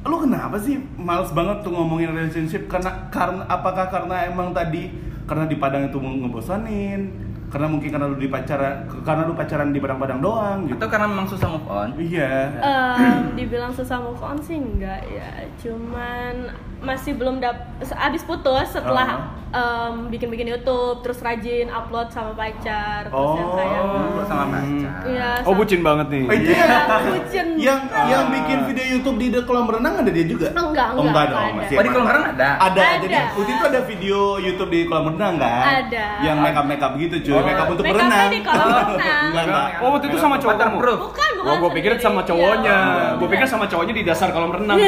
Lu 0.03 0.15
kenapa 0.23 0.59
sih 0.59 0.79
males 0.99 1.31
banget 1.31 1.63
tuh 1.63 1.71
ngomongin 1.71 2.11
relationship? 2.11 2.67
Karena 2.67 3.07
karena 3.07 3.43
apakah 3.47 3.87
karena 3.87 4.27
emang 4.27 4.51
tadi 4.51 4.91
karena 5.23 5.47
di 5.47 5.55
Padang 5.55 5.87
itu 5.87 5.97
ngebosanin? 5.99 7.27
Karena 7.47 7.67
mungkin 7.71 7.87
karena 7.95 8.11
lu 8.11 8.19
di 8.19 8.27
pacaran 8.27 8.83
karena 9.07 9.23
lu 9.23 9.31
pacaran 9.31 9.71
di 9.71 9.79
Padang-Padang 9.79 10.19
doang 10.19 10.67
gitu. 10.67 10.75
Atau 10.83 10.91
karena 10.91 11.07
memang 11.07 11.27
susah 11.31 11.47
move 11.47 11.67
on? 11.71 11.89
Iya. 11.95 12.51
Em, 12.59 13.39
dibilang 13.39 13.71
susah 13.71 14.03
move 14.03 14.19
on 14.19 14.35
sih 14.43 14.59
enggak 14.59 14.99
ya 15.07 15.47
cuman 15.63 16.51
masih 16.79 17.13
belum 17.13 17.37
dap 17.37 17.57
abis 17.79 18.21
putus 18.21 18.69
setelah 18.69 19.17
em, 19.47 20.07
bikin-bikin 20.07 20.45
YouTube 20.47 21.01
terus 21.01 21.17
rajin 21.19 21.67
upload 21.67 22.07
sama 22.07 22.31
pacar 22.31 23.07
terus 23.07 23.31
yang 23.33 23.49
kayak 23.51 23.81
Oh, 23.81 24.23
sama 24.23 24.43
pacar. 24.47 25.01
Iya, 25.03 25.29
Oh 25.39 25.45
sama- 25.47 25.57
bucin 25.57 25.79
banget 25.81 26.07
nih. 26.07 26.23
Oh, 26.23 26.33
itu 26.33 26.49
Iya, 26.49 26.65
yang, 26.67 27.01
bucin. 27.07 27.47
yang 27.57 27.79
yang 28.05 28.23
bikin 28.29 28.57
video 28.65 28.85
YouTube 28.87 29.17
di 29.17 29.27
kolam 29.41 29.65
renang 29.65 29.93
ada 29.97 30.11
dia 30.11 30.25
juga? 30.25 30.47
Enggak, 30.51 30.87
Oh, 30.93 31.01
enggak, 31.01 31.25
dong. 31.27 31.39
enggak 31.39 31.55
masih 31.57 31.73
Oh, 31.73 31.81
di 31.81 31.89
kolam 31.89 32.07
renang 32.07 32.25
ada? 32.29 32.49
Ada, 32.59 32.81
Ada. 32.83 32.99
jadi 32.99 33.15
Uti 33.33 33.51
tuh 33.53 33.67
ada 33.67 33.81
video 33.83 34.17
YouTube 34.37 34.69
di 34.69 34.79
kolam 34.83 35.05
renang 35.09 35.33
kan? 35.37 35.63
Ada. 35.81 36.05
Yang 36.21 36.37
makeup 36.39 36.65
makeup 36.67 36.91
gitu 36.95 37.15
cuy, 37.21 37.33
Oh, 37.33 37.41
makeup 37.41 37.67
untuk 37.67 37.83
make-upnya 37.83 38.05
berenang. 38.05 38.29
di 38.29 38.39
kolam 38.43 38.67
renang. 38.91 39.23
enggak 39.27 39.43
enggak. 39.47 39.67
Oh 39.77 39.89
waktu 39.89 40.05
itu 40.07 40.17
sama 40.17 40.35
cowok 40.37 40.55
kamu? 40.57 40.75
Bukan 40.77 40.95
bukan 41.01 41.29
Oh 41.47 41.55
gue 41.57 41.71
pikir 41.73 41.91
sama 41.97 42.21
cowoknya. 42.21 42.75
Iya. 42.75 43.17
Gue 43.17 43.27
pikir 43.29 43.47
sama 43.47 43.65
cowoknya 43.65 43.93
di 43.93 44.03
dasar 44.03 44.29
kolam 44.29 44.51
renang. 44.51 44.77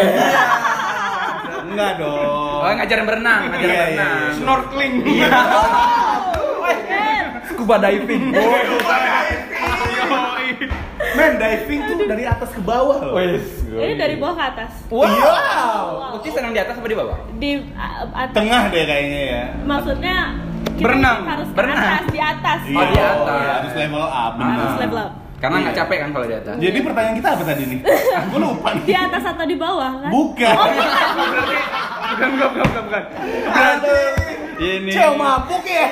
Enggak 1.70 1.92
dong. 1.96 2.60
Oh, 2.60 2.68
ngajarin 2.68 3.06
berenang, 3.06 3.42
ngajarin 3.48 3.64
Iya, 3.64 3.70
iya, 3.70 3.86
berenang. 3.86 4.18
iya. 4.18 4.34
Snorkeling. 4.36 4.94
Scuba 7.50 7.76
diving. 7.78 8.24
Men 11.10 11.32
diving 11.36 11.80
tuh 11.86 11.96
dari 12.06 12.24
atas 12.24 12.50
ke 12.50 12.60
bawah 12.62 12.98
loh. 13.02 13.14
ini 13.18 13.94
dari 13.96 14.16
bawah 14.16 14.36
ke 14.36 14.44
atas 14.48 14.72
Wow. 14.88 16.16
Uti 16.16 16.28
senang 16.30 16.52
di 16.52 16.60
atas 16.60 16.74
apa 16.74 16.84
di 16.84 16.94
bawah? 16.94 17.16
di 17.36 17.50
atas 17.74 18.34
Tengah 18.34 18.62
deh 18.70 18.84
kayaknya 18.84 19.22
ya. 19.24 19.44
maksudnya 19.62 20.16
kita 20.72 20.82
Berenang. 20.82 21.18
harus 21.26 21.48
Berenang. 21.52 21.80
atas 21.80 22.04
di 22.08 22.20
atas 22.20 22.60
Oh, 22.62 22.68
di 22.68 22.76
atas. 22.98 23.36
iya, 23.36 23.52
harus 23.56 23.72
level 23.76 24.04
up. 24.04 24.34
harus 24.38 24.76
level 24.80 25.00
up 25.00 25.12
Karena 25.40 25.56
nggak 25.58 25.72
Iya. 25.72 25.82
capek 25.82 25.98
kan 25.98 26.10
kalau 26.12 26.26
di 26.26 26.36
atas. 26.36 26.56
Jadi 26.56 26.78
pertanyaan 26.82 27.16
kita 27.16 27.30
apa 27.32 27.44
tadi 27.46 27.64
nih? 27.66 27.80
Gue 28.28 28.40
lupa 28.40 28.70
nih. 28.72 28.84
di 28.84 28.94
atas 28.94 29.24
atau 29.26 29.46
di 29.46 29.56
bawah 29.56 29.92
kan 29.98 30.10
Bukan. 30.10 30.56
Bukan 32.10 32.28
bukan 32.36 32.50
bukan 32.50 32.66
bukan. 32.66 32.84
bukan. 32.84 33.04
Berarti 33.48 33.98
Ini. 34.60 34.92
Cel 34.92 35.12
mabuk 35.16 35.64
ya. 35.64 35.88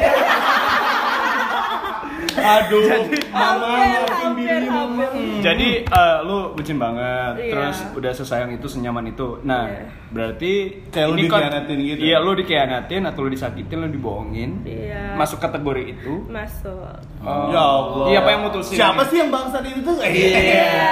Aduh, 2.38 2.82
hampir 2.86 3.22
mamanya 3.28 4.00
hampir 4.08 4.62
hampir 4.64 5.10
Jadi 5.42 5.68
eh, 5.84 6.18
lu 6.22 6.54
bucin 6.54 6.78
banget, 6.78 7.34
Iya. 7.40 7.52
terus 7.54 7.78
udah 7.94 8.12
sesayang 8.14 8.52
itu, 8.52 8.66
senyaman 8.66 9.06
itu. 9.08 9.42
Nah, 9.42 9.66
Iya. 9.66 9.84
berarti 10.10 10.52
Kayak 10.90 11.08
lu 11.08 11.16
dikhianatin 11.20 11.78
gitu? 11.80 12.00
Iya, 12.00 12.18
lu 12.20 12.32
dikhianatin 12.34 13.02
atau 13.04 13.20
lu 13.22 13.30
disakitin, 13.30 13.78
lu 13.80 13.90
dibohongin. 13.90 14.62
Iya. 14.64 15.14
Masuk 15.16 15.38
kategori 15.38 15.84
itu. 15.92 16.14
masuk 16.28 16.78
Oh. 17.20 17.50
Ya 17.50 17.60
Allah. 17.60 18.06
Iya, 18.08 18.18
apa 18.22 18.30
yang 18.32 18.42
mutusin? 18.46 18.76
Siapa 18.78 19.02
sih 19.10 19.18
yang 19.18 19.30
bangsat 19.30 19.64
itu? 19.66 19.92
Iya. 19.98 20.92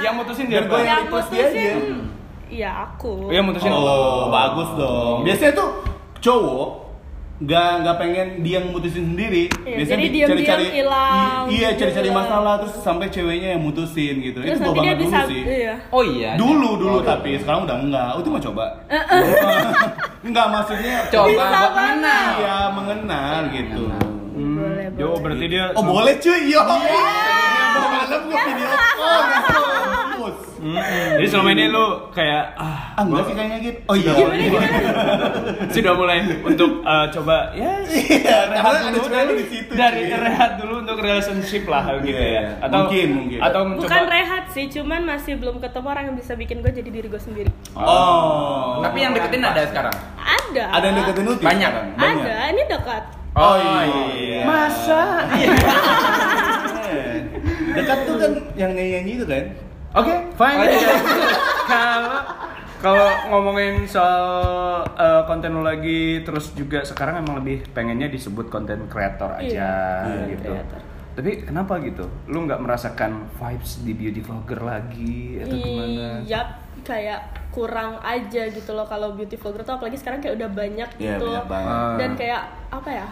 Yang 0.00 0.14
mutusin 0.16 0.44
dia 0.46 0.60
gua 0.62 0.76
apa? 0.76 0.78
yang 0.82 0.98
repost 1.04 1.28
dia 1.30 1.40
aja. 1.40 1.50
mutusin 1.50 1.98
iya 2.46 2.70
aku 2.86 3.12
Iya, 3.28 3.40
mutusin. 3.42 3.70
Oh, 3.70 4.28
bagus 4.28 4.68
dong. 4.76 5.26
Biasanya 5.26 5.52
tuh 5.52 5.68
cowok 6.22 6.68
nggak 7.36 7.70
nggak 7.78 7.96
pengen 7.96 8.28
dia 8.40 8.52
yang 8.56 8.72
mutusin 8.72 9.04
sendiri. 9.06 9.44
Iya, 9.60 9.76
Biasanya 9.76 9.92
jadi 9.92 10.02
di- 10.02 10.14
diam-diam 10.14 10.38
cari-cari- 10.40 10.72
hilang, 10.74 11.42
Iya, 11.46 11.68
cari-cari 11.74 12.08
hilang. 12.08 12.18
masalah 12.22 12.54
terus 12.56 12.74
sampai 12.80 13.06
ceweknya 13.06 13.48
yang 13.50 13.62
mutusin 13.62 14.14
gitu. 14.20 14.38
terus 14.38 14.56
itu 14.56 14.64
dia 14.64 14.72
banget 14.74 14.96
bisa 14.98 15.18
dulu 15.18 15.28
sih. 15.28 15.42
iya 15.44 15.74
Oh 15.90 16.02
iya. 16.02 16.30
Dulu 16.34 16.70
dulu 16.76 16.98
tapi 17.02 17.36
sekarang 17.36 17.60
udah 17.62 17.76
enggak. 17.78 18.08
Itu 18.16 18.28
mau 18.30 18.40
coba. 18.42 18.64
enggak 20.26 20.46
maksudnya 20.48 20.96
Coba 21.06 21.28
Bisa 21.28 21.60
mengenal. 21.70 22.28
Iya, 22.36 22.56
mengenal 22.70 23.38
gitu. 23.50 23.82
Hmm, 24.32 24.52
Boleh, 24.54 24.86
Jo, 24.94 25.06
boleh. 25.06 25.20
berarti 25.22 25.44
dia 25.46 25.64
Oh, 25.70 25.84
boleh 25.84 26.14
cuy. 26.16 26.40
Yo. 26.46 26.60
Malam 27.78 28.22
video 28.26 28.66
call. 28.94 29.24
Hmm, 30.56 30.72
Jadi 31.14 31.28
selama 31.28 31.52
ini 31.52 31.68
lu 31.68 31.84
kayak 32.10 32.56
ah, 32.56 32.96
Ah, 32.96 33.04
enggak 33.04 33.22
sih 33.22 33.34
kayaknya 33.36 33.58
gitu. 33.60 33.78
Oh 33.86 33.94
iya. 33.94 34.10
sudah 35.70 35.92
mulai 35.94 36.16
untuk 36.42 36.82
eh, 36.82 37.06
coba 37.12 37.52
ya 37.52 37.70
Iya, 37.84 38.50
rehat 38.50 38.74
dulu 38.88 39.06
dari, 39.06 39.32
di 39.36 39.46
situ. 39.46 39.72
dari 39.76 40.00
cuy. 40.02 40.16
rehat 40.18 40.50
dulu 40.56 40.74
untuk 40.80 40.96
relationship 40.98 41.68
lah 41.68 42.00
gitu 42.00 42.08
Iya, 42.10 42.26
ya 42.32 42.42
atau 42.58 42.78
mungkin, 42.82 43.08
mungkin. 43.14 43.38
atau 43.38 43.60
mencoba 43.62 43.84
bukan 43.84 44.04
rehat 44.08 44.44
sih 44.48 44.64
cuman 44.66 45.00
masih 45.06 45.32
belum 45.36 45.60
ketemu 45.60 45.86
orang 45.86 46.04
yang 46.04 46.16
bisa 46.16 46.32
bikin 46.34 46.56
gue 46.58 46.72
jadi 46.72 46.90
diri 46.90 47.06
gue 47.06 47.20
sendiri 47.20 47.50
Oh. 47.76 48.80
Tapi 48.80 48.98
yang 48.98 49.12
deketin 49.12 49.44
ada 49.44 49.62
sekarang. 49.62 49.94
ada 50.18 50.64
ada 50.72 50.84
yang 50.84 50.96
deketin 50.98 51.22
lu 51.22 51.32
Banyak. 51.36 51.70
sekarang? 51.70 52.16
ada 52.16 52.36
ini 52.48 52.62
dekat 52.66 53.04
Oh 53.36 53.54
iya. 53.54 54.40
masa 54.42 55.02
Dekat 57.76 57.98
tuh 58.02 58.16
kan 58.16 58.32
yang 58.54 58.70
nyanyi-nyanyi 58.70 59.12
itu 59.14 59.24
kan? 59.24 59.44
Oke, 59.94 60.12
fine. 60.34 60.58
Oh, 60.58 60.66
iya. 60.66 60.94
Kalau 61.66 62.14
kalau 62.76 63.08
ngomongin 63.26 63.82
soal 63.84 64.22
eh, 64.86 65.22
konten 65.24 65.50
lu 65.50 65.62
lagi, 65.62 66.22
terus 66.22 66.52
juga 66.52 66.80
sekarang 66.82 67.18
emang 67.18 67.40
lebih 67.40 67.64
pengennya 67.70 68.06
disebut 68.06 68.46
konten 68.46 68.86
kreator 68.86 69.32
aja 69.34 70.04
Iya, 70.04 70.30
gitu. 70.30 70.52
creator. 70.52 70.80
Tapi 71.12 71.30
kenapa 71.42 71.80
gitu? 71.80 72.04
Lu 72.26 72.44
nggak 72.44 72.60
merasakan 72.60 73.26
vibes 73.32 73.80
di 73.80 73.92
beauty 73.92 74.20
vlogger 74.20 74.60
lagi 74.60 75.40
atau 75.40 75.56
gimana? 75.56 76.20
Iya, 76.22 76.40
kayak 76.82 77.20
kurang 77.48 77.96
aja 77.98 78.42
gitu 78.46 78.70
loh 78.70 78.84
kalau 78.84 79.10
beauty 79.10 79.34
vlogger 79.34 79.64
tuh 79.64 79.74
apalagi 79.74 79.96
sekarang 79.96 80.20
kayak 80.20 80.36
udah 80.36 80.50
banyak 80.52 80.88
Iya, 80.94 81.16
gitu. 81.16 81.26
banyak 81.26 81.46
banget. 81.48 81.72
Ah. 81.72 81.94
Dan 81.96 82.10
kayak 82.14 82.42
apa 82.68 82.90
ya? 82.92 83.06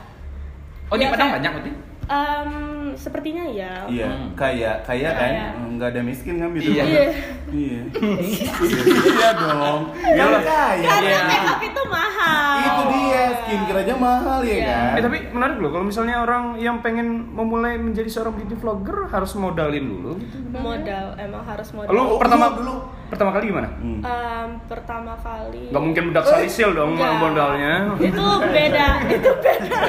Oh 0.85 0.94
di 0.94 1.03
Ya, 1.03 1.11
Padang 1.11 1.18
kayak- 1.24 1.37
banyak 1.40 1.50
berarti? 1.50 1.72
Em, 2.04 2.50
sepertinya 2.94 3.44
ya. 3.46 3.72
Iya, 3.86 4.06
Hmm. 4.06 4.28
kayak 4.34 4.76
kayak 4.82 5.12
kan 5.14 5.30
Kayak. 5.30 5.50
nggak 5.72 5.88
ada 5.88 6.00
miskin 6.00 6.34
kan 6.36 6.48
gitu. 6.52 6.70
Iya. 6.70 6.84
Iya. 6.84 7.02
Iya. 7.48 7.80
Iya 9.14 9.30
dong. 9.34 9.80
Kan 9.94 10.30
kaya. 10.38 10.84
Karena 10.84 11.08
Iya. 11.08 11.20
makeup 11.24 11.60
itu 11.62 11.82
mahal. 11.86 12.54
Itu 12.60 12.82
dia 12.90 13.22
skincare 13.36 13.78
aja 13.80 13.94
mahal 13.94 14.38
ya 14.40 14.54
Iya. 14.54 14.66
kan? 14.66 14.92
Eh 14.92 15.02
tapi 15.02 15.18
menarik 15.30 15.56
loh 15.58 15.70
kalau 15.70 15.84
misalnya 15.84 16.16
orang 16.18 16.44
yang 16.56 16.76
pengen 16.80 17.06
memulai 17.30 17.74
menjadi 17.76 18.08
seorang 18.10 18.34
beauty 18.34 18.54
vlogger 18.54 19.06
harus 19.06 19.32
modalin 19.34 19.84
dulu 19.86 20.12
gitu. 20.16 20.36
modal 20.54 21.06
emang 21.16 21.42
harus 21.42 21.68
modal. 21.72 21.90
Lu 21.90 22.02
Oh, 22.04 22.16
pertama 22.16 22.46
dulu, 22.50 22.60
dulu. 22.60 22.74
Pertama 23.04 23.30
kali 23.30 23.44
gimana? 23.48 23.68
Hmm. 23.78 24.00
Em, 24.00 24.48
pertama 24.66 25.12
kali. 25.20 25.70
Gak 25.70 25.82
mungkin 25.82 26.02
bedak 26.10 26.24
salisil 26.24 26.72
dong 26.72 26.96
Enggak. 26.96 27.14
modalnya. 27.20 27.74
Itu 27.96 28.26
beda, 28.42 28.88
itu 29.06 29.30
beda. 29.38 29.80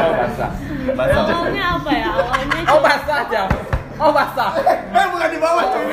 Oh 0.00 0.12
basah. 0.14 0.50
Awalnya 0.90 1.64
apa 1.76 1.90
ya? 1.92 2.08
Awalnya 2.10 2.60
Oh 2.70 2.80
basah 2.80 3.16
aja. 3.26 3.42
Oh 4.00 4.10
basah. 4.10 4.50
Eh 4.90 5.06
bukan 5.12 5.28
di 5.28 5.38
bawah 5.38 5.64
cuy. 5.68 5.84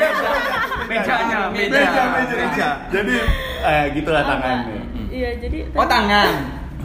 Mejanya, 0.88 1.52
Meja, 1.52 2.04
meja, 2.16 2.36
meja. 2.40 2.70
Jadi 2.88 3.16
eh 3.60 3.84
gitulah 3.92 4.24
tangannya. 4.24 4.80
Iya, 5.08 5.30
jadi 5.42 5.58
Oh 5.76 5.84
tangan. 5.84 6.32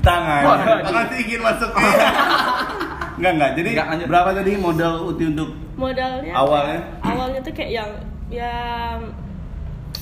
Tangan. 0.03 0.43
Tangan 0.83 1.05
sih 1.15 1.19
ingin 1.23 1.41
masuk. 1.41 1.71
Enggak 3.23 3.33
enggak. 3.33 3.51
Jadi 3.55 3.69
Enggak, 3.71 3.87
lanjut. 3.87 4.07
berapa 4.11 4.31
tadi 4.35 4.53
modal 4.59 4.93
Uti 5.07 5.25
untuk 5.31 5.49
modalnya 5.73 6.33
Awalnya? 6.35 6.79
kayak- 6.99 7.07
awalnya 7.07 7.41
tuh 7.41 7.53
kayak 7.55 7.71
yang 7.73 7.91
yang 8.29 8.99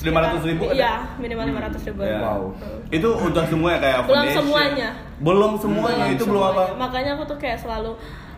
500 0.00 0.40
ribu 0.48 0.64
ada? 0.64 0.72
Iya, 0.74 0.94
minimal 1.20 1.44
500 1.52 1.84
ribu. 1.84 2.00
Ya. 2.00 2.16
Wow. 2.18 2.42
Itu 2.88 3.08
udah 3.12 3.44
semua 3.44 3.68
ya 3.70 3.78
kayak 3.78 3.96
Belum 4.00 4.16
foundation? 4.16 4.40
semuanya. 4.40 4.88
Belum 5.20 5.52
semuanya. 5.60 6.04
itu 6.08 6.24
belum 6.24 6.40
apa? 6.42 6.48
semuanya. 6.64 6.80
Makanya 6.80 7.10
aku 7.12 7.24
tuh 7.28 7.36
kayak 7.36 7.58
selalu 7.60 7.92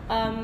em, 0.05 0.35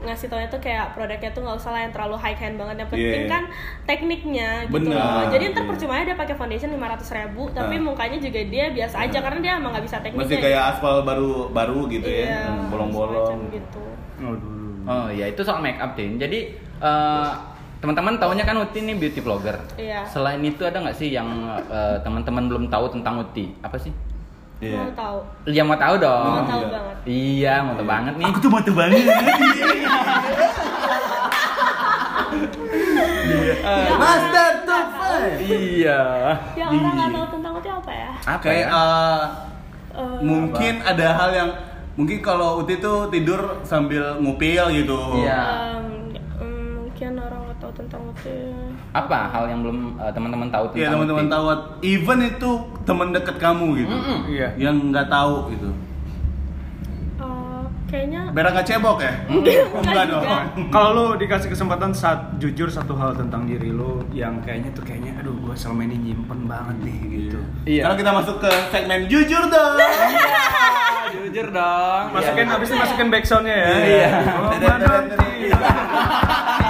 ngasih 0.00 0.26
taunya 0.26 0.48
tuh 0.48 0.56
kayak 0.58 0.92
produknya 0.92 1.30
tuh 1.30 1.40
nggak 1.40 1.56
usah 1.56 1.70
lah 1.70 1.80
yang 1.82 1.92
terlalu 1.92 2.16
high 2.16 2.34
end 2.34 2.56
banget. 2.56 2.76
Yang 2.78 2.90
penting 2.90 3.20
Iya. 3.20 3.28
kan 3.28 3.42
tekniknya 3.84 4.48
gitu 4.64 4.74
Bener. 4.80 4.96
loh. 4.96 5.24
Jadi 5.28 5.44
ntar 5.50 5.62
Iya. 5.62 5.68
percuma 5.68 5.92
aja 5.94 6.04
dia 6.04 6.16
pakai 6.16 6.34
foundation 6.34 6.70
500 6.70 7.08
ribu, 7.12 7.42
tapi 7.50 7.74
Ah. 7.76 7.82
mukanya 7.82 8.18
juga 8.18 8.40
dia 8.42 8.64
biasa 8.70 8.96
aja 9.00 9.18
karena 9.20 9.38
dia 9.38 9.52
emang 9.56 9.70
nggak 9.70 9.84
bisa 9.84 9.96
tekniknya. 9.98 10.24
Masih 10.24 10.38
kayak 10.40 10.62
aspal 10.70 10.94
baru 11.02 11.30
baru 11.50 11.80
gitu 11.86 12.06
Iya, 12.06 12.24
ya. 12.24 12.40
Hmm, 12.46 12.68
Bolong-bolong. 12.68 13.38
gitu. 13.50 13.82
Aduh. 14.18 14.58
Oh 14.82 15.06
iya 15.08 15.26
itu 15.26 15.40
soal 15.40 15.60
make 15.60 15.76
up 15.76 15.92
Tin. 15.92 16.16
Jadi 16.16 16.40
eh, 16.80 17.30
teman-teman 17.76 18.16
taunya 18.16 18.40
kan 18.42 18.56
Uti 18.56 18.80
ini 18.80 18.92
beauty 18.94 19.20
vlogger. 19.20 19.56
Iya. 19.76 20.04
Selain 20.04 20.40
itu 20.40 20.64
ada 20.64 20.80
nggak 20.80 20.96
sih 20.96 21.08
yang 21.10 21.28
eh, 21.62 21.96
teman-teman 22.00 22.44
belum 22.46 22.64
tahu 22.66 22.88
tentang 22.90 23.20
Uti? 23.20 23.52
Apa 23.60 23.76
sih? 23.76 23.92
Iya. 24.60 24.76
Mau 24.76 24.92
tahu? 24.92 25.18
Yang 25.48 25.66
mau 25.66 25.78
tahu 25.78 25.94
dong. 25.96 26.24
Mau 26.28 26.44
tahu 26.44 26.60
iya. 26.60 26.68
banget. 26.70 26.96
Iya, 27.08 27.54
mau 27.64 27.74
tahu 27.74 27.86
banget 27.88 28.14
nih. 28.16 28.26
Aku 28.28 28.38
tuh 28.38 28.50
mau 28.52 28.60
tuh 28.60 28.74
banget. 28.76 29.00
Master 34.00 34.48
top 34.64 34.86
five. 34.96 35.36
Iya. 35.40 36.00
Yang 36.56 36.68
orang 36.76 36.94
nggak 36.94 37.10
tahu 37.10 37.26
tentang 37.32 37.52
itu 37.56 37.70
apa 37.70 37.92
ya? 37.92 38.10
Apa 38.24 38.40
Kayak 38.40 38.66
ya? 38.68 38.76
eh, 38.76 39.22
Eh, 39.90 40.18
mungkin 40.22 40.74
ada 40.86 41.06
hal 41.12 41.30
yang 41.34 41.50
mungkin 41.98 42.22
kalau 42.22 42.62
Uti 42.62 42.78
tuh 42.78 43.10
tidur 43.10 43.58
sambil 43.66 44.16
ngupil 44.22 44.70
gitu. 44.70 44.96
Iya. 45.18 45.42
em, 46.38 46.86
mungkin 46.86 47.18
orang 47.18 47.40
nggak 47.44 47.58
tahu 47.58 47.72
tentang 47.74 48.02
itu. 48.14 48.38
Apa 48.90 49.30
hal 49.30 49.46
yang 49.46 49.62
belum 49.62 49.78
eh, 49.96 50.10
teman-teman 50.10 50.48
tahu 50.48 50.64
tentang 50.68 50.80
Iya 50.80 50.88
teman-teman 50.90 51.26
tahu 51.26 51.44
even 51.80 52.18
itu 52.20 52.50
teman 52.82 53.08
deket 53.10 53.36
kamu 53.36 53.66
gitu. 53.78 53.94
Iya. 54.28 54.48
Yang 54.56 54.74
nggak 54.90 55.06
tahu 55.06 55.34
gitu. 55.48 55.70
Eh, 57.16 57.62
kayaknya 57.86 58.20
Berak 58.30 58.50
nggak 58.52 58.66
cebok 58.66 58.98
ya? 58.98 59.14
Enggak 59.78 60.04
dong. 60.06 60.22
juga. 60.22 60.38
Kalau 60.68 60.90
lu 60.90 61.14
dikasih 61.16 61.48
kesempatan 61.48 61.90
saat 61.90 62.34
jujur 62.36 62.66
satu 62.66 62.94
hal 62.94 63.14
tentang 63.14 63.46
diri 63.46 63.70
lu 63.70 64.02
yang 64.10 64.42
kayaknya 64.42 64.70
tuh 64.72 64.82
kayaknya 64.82 65.14
aduh 65.18 65.38
gua 65.38 65.54
selama 65.54 65.86
ini 65.86 66.10
nyimpen 66.10 66.50
banget 66.50 66.76
nih 66.82 66.98
gitu. 67.08 67.38
Iya. 67.64 67.82
Sekarang 67.86 67.98
kita 67.98 68.12
masuk 68.12 68.36
ke 68.38 68.50
segmen 68.68 69.00
jujur 69.06 69.42
dong. 69.46 69.74
Jujur 71.10 71.46
dong. 71.50 72.04
Masukin 72.10 72.42
Iya. 72.42 72.54
habis 72.54 72.68
itu 72.70 72.76
masukin 72.76 73.08
backsoundnya 73.08 73.54
ya. 73.54 73.70
Iya. 73.76 74.08
Ramadan 74.50 75.04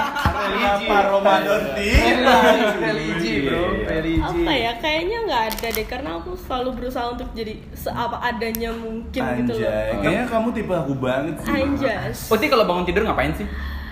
Kenapa 0.71 0.95
Ramadan 1.11 1.61
Religi, 1.75 2.77
religi, 2.79 3.33
bro. 3.43 3.63
Religi. 3.83 4.23
apa 4.23 4.53
ya 4.55 4.71
kayaknya 4.79 5.17
nggak 5.27 5.43
ada 5.51 5.67
deh 5.75 5.85
karena 5.87 6.09
aku 6.15 6.31
selalu 6.39 6.69
berusaha 6.79 7.05
untuk 7.11 7.27
jadi 7.35 7.53
seapa 7.75 8.17
adanya 8.23 8.71
mungkin 8.71 9.21
gitu 9.43 9.51
loh 9.59 9.67
Anjay, 9.67 9.91
kayaknya 9.99 10.25
kamu 10.31 10.47
tipe 10.55 10.73
aku 10.73 10.93
banget 10.95 11.35
sih. 11.43 11.51
anjas 11.51 12.17
Uti 12.31 12.45
kalau 12.47 12.63
bangun 12.63 12.85
tidur 12.87 13.03
ngapain 13.03 13.33
sih? 13.35 13.47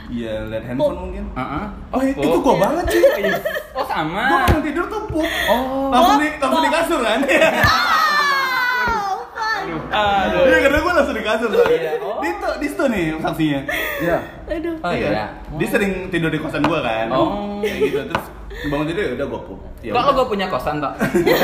Iya, 0.10 0.50
lihat 0.50 0.66
handphone 0.66 0.98
mungkin. 1.06 1.24
Heeh. 1.38 1.66
Oh, 1.94 2.02
itu 2.02 2.18
pup. 2.18 2.42
gua 2.42 2.56
banget 2.58 2.86
sih. 2.98 3.02
Oh 3.78 3.86
sama. 3.86 4.26
Gua 4.26 4.40
bangun 4.50 4.64
tidur 4.66 4.86
tuh 4.90 5.02
pup. 5.06 5.22
Oh. 5.46 5.94
Langsung 5.94 6.18
di 6.18 6.28
langsung 6.42 6.64
di 6.66 6.72
kasur 6.74 7.00
kan? 7.06 7.20
Aduh. 9.90 10.42
Iya, 10.44 10.58
karena 10.62 10.78
gua 10.80 10.94
langsung 10.94 11.14
di 11.14 11.24
kasur 11.24 11.50
soalnya. 11.50 11.76
Iya. 11.76 11.92
Oh. 12.00 12.18
Dito, 12.20 12.50
Disto 12.58 12.84
nih 12.86 13.04
saksinya. 13.18 13.60
Iya. 14.00 14.18
aduh 14.48 14.76
Oh 14.80 14.92
iya. 14.92 15.10
Dia 15.52 15.68
sering 15.68 15.92
tidur 16.08 16.28
di 16.28 16.38
kosan 16.38 16.62
gua 16.62 16.80
kan. 16.80 17.08
Oh. 17.10 17.58
Kayak 17.60 17.78
gitu 17.84 18.00
terus 18.06 18.26
bangun 18.66 18.86
tidur 18.86 19.04
ya 19.04 19.12
udah 19.16 19.28
gua 19.28 19.42
pup. 19.44 19.60
Ya 19.80 19.92
Kok 19.92 20.02
lo 20.02 20.12
gak 20.14 20.28
punya 20.28 20.46
kosan, 20.48 20.76
Tok? 20.78 20.94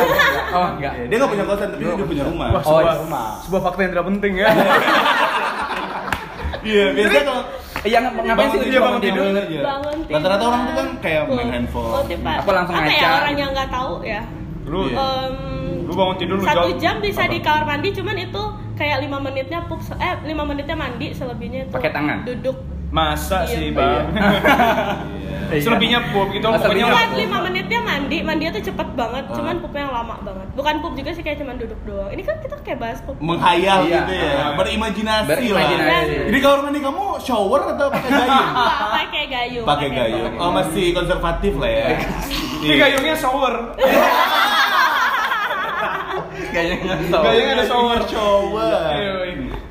Oh, 0.55 0.67
enggak. 0.71 0.93
Iya, 0.93 1.05
Dia 1.07 1.17
nggak 1.17 1.31
punya 1.31 1.45
kosan 1.45 1.67
tapi 1.69 1.81
dia 1.83 2.05
punya 2.05 2.23
rumah. 2.23 2.47
Wah, 2.49 2.59
Oh, 2.59 2.63
sebuah, 2.75 2.95
rumah. 3.01 3.27
sebuah 3.41 3.61
fakta 3.63 3.79
yang 3.81 3.91
tidak 3.91 4.05
penting 4.09 4.33
ya. 4.35 4.49
Iya, 6.61 6.85
biasanya 6.91 7.23
kalau 7.23 7.43
Iya, 7.85 7.97
ngap- 8.01 8.17
ngapain 8.17 8.49
sih 8.49 8.59
tidur, 8.59 8.81
bangun 8.81 8.97
tidur? 8.99 9.23
bangun 9.61 9.97
tidur 10.01 10.15
Rata-rata 10.17 10.43
orang 10.43 10.61
tuh 10.63 10.73
kan 10.73 10.87
kayak 10.99 11.21
main 11.29 11.49
handphone. 11.51 11.85
oh, 11.87 12.01
Apa 12.01 12.51
langsung 12.51 12.73
apa 12.73 12.83
ya 12.83 12.89
ngaca? 12.89 13.09
orang 13.21 13.35
yang 13.37 13.49
nggak 13.53 13.69
tahu 13.69 13.93
ya 14.01 14.21
Lu 14.65 14.79
Iya. 14.83 14.97
Lu 15.95 16.03
bangun 16.03 16.15
tidur 16.19 16.35
lu 16.35 16.43
satu 16.43 16.75
jam 16.75 16.99
bisa 16.99 17.23
apa? 17.23 17.31
di 17.31 17.39
kamar 17.39 17.63
mandi 17.65 17.89
cuman 17.89 18.15
itu 18.19 18.43
kayak 18.75 18.97
lima 18.99 19.17
menitnya 19.17 19.63
pup 19.63 19.79
se- 19.79 19.95
eh 19.95 20.19
lima 20.23 20.43
menitnya 20.43 20.75
mandi 20.75 21.07
selebihnya 21.09 21.59
itu 21.61 21.71
Pakai 21.71 21.89
tangan? 21.89 22.27
duduk 22.27 22.59
Masa 22.87 23.43
Iya. 23.43 23.55
sih 23.55 23.67
bang? 23.71 24.07
Selebihnya 25.57 25.99
pup 26.09 26.31
gitu, 26.31 26.41
Oh, 26.43 26.53
pokoknya 26.53 26.89
Bukan 26.89 27.11
lima 27.13 27.37
menitnya 27.39 27.77
mandi, 27.79 28.17
mandinya 28.19 28.51
tuh 28.51 28.65
cepet 28.65 28.87
banget, 28.93 29.23
cuman 29.29 29.55
pupnya 29.59 29.81
yang 29.83 29.93
lama 29.93 30.15
banget. 30.19 30.47
Bukan 30.53 30.75
pup 30.79 30.93
juga 30.95 31.11
sih 31.11 31.21
kayak 31.21 31.37
cuman 31.37 31.55
duduk 31.55 31.77
doang. 31.83 32.09
Ini 32.09 32.21
kan 32.23 32.35
kita 32.39 32.55
kayak 32.57 32.79
bahas 32.79 32.99
pup. 32.99 33.13
menghayal 33.19 33.83
Iya. 33.83 33.99
gitu 33.99 34.13
ya 34.15 34.35
berimajinasi, 34.53 35.27
Berimajinasi. 35.29 35.85
lah 35.85 36.01
jadi 36.25 36.39
kalau 36.39 36.57
mandi 36.61 36.79
kamu 36.79 37.03
shower 37.19 37.61
atau 37.69 37.87
pakai 37.89 38.09
gayung 38.09 38.49
pakai 38.97 39.23
gayung. 39.27 39.65
pakai 39.65 39.89
gayung 39.91 40.31
oh 40.35 40.49
masih 40.51 40.85
konservatif 40.91 41.53
lah 41.55 41.69
ya 41.69 41.87
Ini 42.57 42.73
gayungnya 42.75 43.15
shower. 43.15 43.53
Kayaknya 46.55 46.77
Gayungnya 47.11 47.53
ada 47.53 47.65
shower. 47.67 47.99
Iya, 48.95 49.13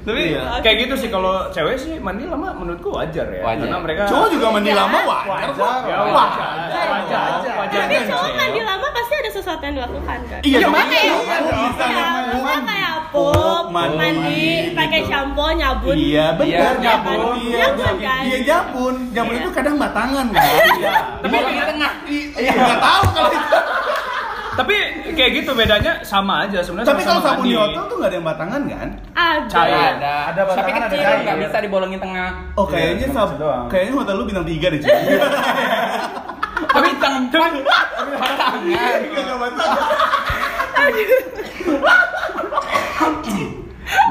Tapi 0.05 0.20
Iya. 0.29 0.61
kayak 0.61 0.77
gitu 0.85 0.94
sih 1.01 1.09
kalau 1.09 1.49
cewek 1.49 1.81
sih 1.81 1.97
mandi 1.97 2.29
lama 2.29 2.53
menurutku 2.53 2.92
wajar 2.92 3.25
ya. 3.27 3.40
Wajar. 3.40 3.64
Karena 3.64 3.79
mereka 3.81 4.03
cowok 4.05 4.29
juga 4.29 4.47
mandi 4.53 4.68
Wajar. 4.68 4.85
lama 4.85 4.99
wajar 5.01 5.49
kok 5.49 5.64
Ya, 5.64 5.97
wajar 5.97 6.05
wajar. 6.12 6.85
wajar 6.85 7.25
Wajar. 7.57 7.81
Tapi 7.81 7.94
Wajar. 7.94 8.11
cowok 8.12 8.31
mandi 8.37 8.61
lama 8.61 8.87
pasti 8.92 9.14
ada 9.14 9.31
sesuatu 9.33 9.62
yang 9.64 9.75
dilakukan 9.75 10.18
kan? 10.23 10.40
iya 10.44 10.66
Makanya 10.66 10.99
iya, 11.01 11.14
ya, 11.16 11.37
bisa 11.40 11.85
ya, 11.87 12.05
mandi. 12.05 12.29
maksudnya 12.29 12.61
kayak 12.62 12.94
pup, 13.09 13.64
mandi, 13.70 13.97
mandi, 13.97 14.44
pakai 14.75 15.01
gitu. 15.01 15.09
shampoo, 15.09 15.49
nyabun. 15.55 15.97
Iya 15.97 16.27
benar 16.35 16.44
Iya, 16.44 16.68
nyabun. 16.77 16.83
nyabun. 16.85 17.37
Iya, 17.40 17.57
Nyabun, 17.57 17.94
kan? 17.97 18.23
iya 18.23 18.38
nyabun. 18.44 18.94
Nyabun 19.09 19.33
Iya. 19.33 19.40
itu 19.40 19.51
kadang 19.51 19.77
batangan 19.79 20.27
kan. 20.29 20.44
Iya. 20.75 20.92
Tapi 21.23 21.37
di 21.40 21.62
tengah. 21.64 21.92
Iya, 22.37 22.53
nggak 22.53 22.81
tahu 22.83 23.05
kalau 23.11 23.31
itu. 23.33 23.59
Tapi 24.55 24.77
kayak 25.19 25.31
gitu 25.43 25.51
bedanya 25.55 25.93
sama 26.07 26.47
aja 26.47 26.62
sebenarnya. 26.62 26.90
Tapi 26.95 27.03
kalau 27.03 27.21
sabun 27.23 27.45
di 27.47 27.57
hotel 27.59 27.83
tuh 27.90 27.97
nggak 27.99 28.11
ada 28.11 28.17
yang 28.17 28.27
batangan 28.27 28.61
kan? 28.71 28.88
Ada. 29.14 29.51
Cair. 29.51 29.75
Ada. 29.75 30.14
Ada 30.31 30.40
Tapi 30.43 30.55
batangan, 30.55 30.79
ada 30.79 30.87
kecil 30.87 31.03
cair. 31.03 31.19
nggak 31.27 31.37
bisa 31.43 31.57
dibolongin 31.62 32.01
tengah. 32.01 32.31
Oh 32.55 32.67
kayaknya 32.67 33.07
sab 33.11 33.35
kayaknya 33.67 33.93
hotel 33.99 34.14
lu 34.14 34.25
bintang 34.31 34.47
tiga 34.47 34.67
deh 34.71 34.79
cuy. 34.79 34.93
Tapi 36.71 36.88
tempat 37.03 37.53
batangan. 38.14 38.99
Nggak 39.11 39.38
batangan. 39.43 39.83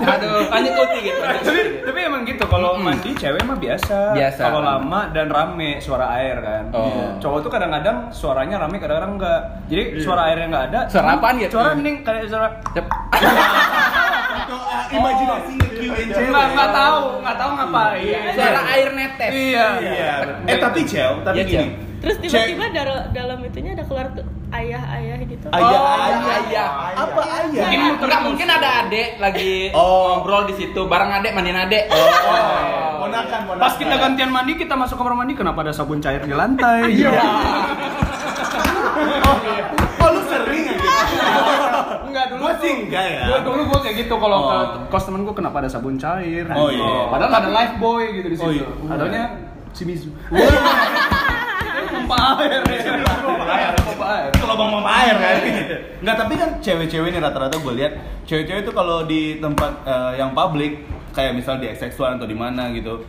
Aduh, 0.03 0.45
lanjut 0.53 0.73
kuti 0.77 0.97
gitu. 1.09 1.19
tapi 1.21 1.61
tapi 1.81 1.99
emang 2.05 2.21
gitu 2.29 2.45
kalau 2.45 2.77
mandi 2.77 3.09
cewek 3.17 3.41
mah 3.41 3.57
biasa. 3.57 4.13
Biasa. 4.13 4.41
Kalau 4.45 4.61
lama 4.61 5.09
dan 5.09 5.27
rame 5.33 5.81
suara 5.81 6.05
air 6.21 6.37
kan. 6.41 6.63
Oh. 6.73 6.85
Iya. 6.85 7.07
Cowok 7.17 7.39
tuh 7.45 7.51
kadang-kadang 7.51 7.97
suaranya 8.13 8.61
rame 8.61 8.77
kadang-kadang 8.77 9.17
enggak. 9.17 9.41
Jadi 9.69 9.83
suara 10.01 10.21
airnya 10.29 10.47
enggak 10.53 10.65
ada. 10.69 10.79
Suara 10.89 11.07
apaan 11.17 11.35
gitu? 11.41 11.57
Suara 11.57 11.73
mending 11.73 11.97
kayak 12.05 12.29
suara 12.29 12.47
Cep. 12.73 12.85
Itu 14.43 14.55
imajinasi 14.93 15.53
cewek. 16.13 16.27
Enggak 16.29 16.45
enggak 16.53 16.69
tahu, 16.73 17.03
enggak 17.21 17.37
tahu 17.41 17.51
ngapain. 17.57 18.31
Suara 18.37 18.61
air 18.77 18.89
netes. 18.93 19.31
Iya. 19.33 19.67
Iya. 19.81 20.13
Eh 20.45 20.57
tapi 20.61 20.79
cel, 20.85 21.11
tapi 21.25 21.37
Iya, 21.41 21.45
gini. 21.49 21.67
Terus 22.03 22.15
tiba-tiba 22.19 22.65
dalam 23.15 23.39
itunya 23.41 23.71
ada 23.73 23.83
keluar 23.87 24.11
tuh 24.11 24.27
ayah-ayah 24.53 25.17
gitu. 25.23 25.45
Ayah, 25.49 25.65
Oh, 25.73 25.97
ayah, 25.97 26.21
ayah. 26.39 26.69
Apa 26.95 27.21
ayah? 27.41 27.63
Mungkin 27.63 27.79
enggak 27.99 28.21
mungkin 28.21 28.47
ada 28.47 28.69
adek 28.83 29.09
lagi 29.17 29.71
Oh. 29.71 30.15
ngobrol 30.15 30.45
di 30.45 30.55
situ 30.55 30.81
bareng 30.83 31.11
adek 31.11 31.31
mandiin 31.31 31.57
adek. 31.57 31.89
Oh, 31.89 31.97
ponakan, 33.01 33.39
ponakan. 33.45 33.59
Pas 33.59 33.73
kita 33.75 33.95
gantian 33.95 34.29
mandi, 34.29 34.53
kita 34.55 34.73
masuk 34.73 34.95
kamar 34.95 35.13
mandi, 35.15 35.33
kenapa 35.33 35.61
ada 35.61 35.71
sabun 35.71 35.97
cair 35.99 36.21
di 36.21 36.31
lantai? 36.31 36.81
Iya. 36.93 37.11
Oh, 39.99 40.09
lu 40.09 40.21
sering 40.23 40.63
ya 40.63 40.75
gitu? 40.75 40.89
Enggak 42.05 42.25
dulu. 42.29 42.39
Gua 42.39 42.53
sih 42.59 42.71
enggak 42.79 43.05
ya. 43.09 43.21
Gua 43.25 43.39
dulu 43.41 43.61
gua 43.67 43.79
kayak 43.81 43.95
gitu 43.99 44.15
kalau 44.15 44.39
ke 44.39 44.53
Oh. 44.53 44.65
kos 44.87 45.03
temen 45.03 45.21
gua 45.23 45.33
kenapa 45.33 45.57
ada 45.57 45.69
sabun 45.69 45.97
cair? 45.97 46.45
Oh, 46.47 46.69
iya. 46.69 47.09
Padahal 47.09 47.33
ada 47.33 47.49
life 47.49 47.75
boy 47.77 48.03
gitu 48.13 48.27
di 48.27 48.37
Oh, 48.37 48.47
situ. 48.47 48.61
iya. 48.61 48.67
Adanya 48.87 49.23
Shimizu. 49.73 50.09
Pompa 51.93 52.15
air. 52.37 52.61
Pompa 53.19 53.45
air. 53.49 53.71
Pompa 54.13 54.29
air. 54.29 54.31
Kalau 54.37 54.55
bang 54.55 54.69
mama 54.69 54.89
air 55.01 55.15
kan. 55.17 55.35
Enggak, 56.01 56.15
tapi 56.21 56.33
kan 56.37 56.49
cewek-cewek 56.61 57.09
ini 57.09 57.19
rata-rata 57.19 57.55
gue 57.57 57.73
lihat 57.73 57.93
cewek-cewek 58.29 58.61
itu 58.61 58.71
kalau 58.71 58.97
di 59.09 59.41
tempat 59.41 59.71
eh, 59.85 60.11
yang 60.21 60.31
publik 60.37 60.85
kayak 61.13 61.33
misal 61.33 61.57
di 61.57 61.69
XX1 61.69 62.21
atau 62.21 62.27
di 62.29 62.37
mana 62.37 62.69
gitu. 62.73 63.01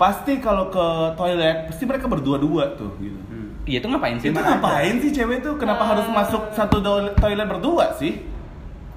Pasti 0.00 0.40
kalau 0.40 0.72
ke 0.72 1.14
toilet 1.14 1.68
pasti 1.68 1.84
mereka 1.84 2.08
berdua-dua 2.08 2.74
tuh 2.74 2.96
gitu. 2.98 3.20
Iya 3.62 3.78
itu 3.78 3.86
ngapain 3.86 4.16
sih? 4.18 4.34
Itu 4.34 4.42
ngapain 4.42 4.94
sih 4.98 5.10
cewek 5.14 5.36
itu? 5.44 5.50
Kenapa 5.54 5.86
harus 5.86 6.06
masuk 6.10 6.50
satu 6.50 6.82
toilet 7.14 7.46
berdua 7.46 7.94
sih? 7.94 8.31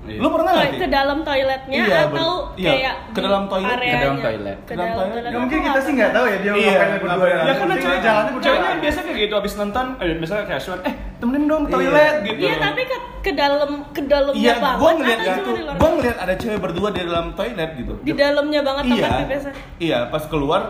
Iya. 0.06 0.20
Lu 0.22 0.28
pernah 0.30 0.52
nggak? 0.52 0.70
Ke, 0.76 0.88
dalam 0.88 1.20
toiletnya 1.20 1.78
Iya, 1.80 1.98
atau 2.06 2.30
iya, 2.54 2.70
kayak 2.70 2.94
ke 3.06 3.10
di 3.12 3.22
dalam 3.22 3.44
toilet. 3.46 3.74
areanya? 3.74 3.90
Ke 3.92 4.00
dalam 4.00 4.18
toilet. 4.20 4.58
Ke 4.60 4.72
dalam 4.72 4.86
dalam 4.86 4.96
toilet. 4.96 5.14
toilet. 5.16 5.32
Ya 5.34 5.38
mungkin 5.40 5.60
kita 5.60 5.80
sih 5.82 5.92
nggak 5.92 6.12
tahu 6.12 6.26
ya 6.26 6.38
dia 6.38 6.52
Iya, 6.52 6.72
ngapain 6.72 7.02
berdua 7.02 7.26
ya. 7.26 7.38
Ya 7.42 7.54
karena 7.56 7.76
cewek 7.76 8.00
jalannya 8.00 8.32
ceweknya 8.40 8.76
biasa 8.80 9.00
kayak 9.02 9.18
gitu 9.20 9.34
abis 9.36 9.54
nonton, 9.56 9.86
eh 9.98 10.16
biasanya 10.16 10.44
kayak 10.46 10.62
suan, 10.62 10.80
eh 10.82 10.94
temenin 11.18 11.44
dong 11.46 11.64
toilet 11.68 12.16
gitu. 12.24 12.40
Iya, 12.40 12.54
tapi 12.60 12.82
ke 12.84 12.98
ke 13.20 13.32
dalam 13.34 13.72
ke 13.90 14.02
dalamnya 14.04 14.38
Iya, 14.40 14.54
banget 14.56 14.78
gua 14.78 14.92
ngeliat 14.94 15.20
atau 15.20 15.34
gitu. 15.34 15.50
Gua 15.76 15.90
ngeliat 15.92 16.18
ada 16.20 16.34
cewek 16.36 16.60
berdua 16.60 16.88
di 16.90 17.02
dalam 17.02 17.26
toilet 17.34 17.70
gitu. 17.76 17.94
di 18.00 18.12
dalamnya 18.14 18.62
banget 18.62 18.84
Iya. 18.86 18.94
tempatnya 19.00 19.28
biasa. 19.28 19.50
Iya, 19.78 19.98
pas 20.08 20.24
keluar 20.28 20.62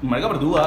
mereka 0.00 0.26
berdua. 0.28 0.64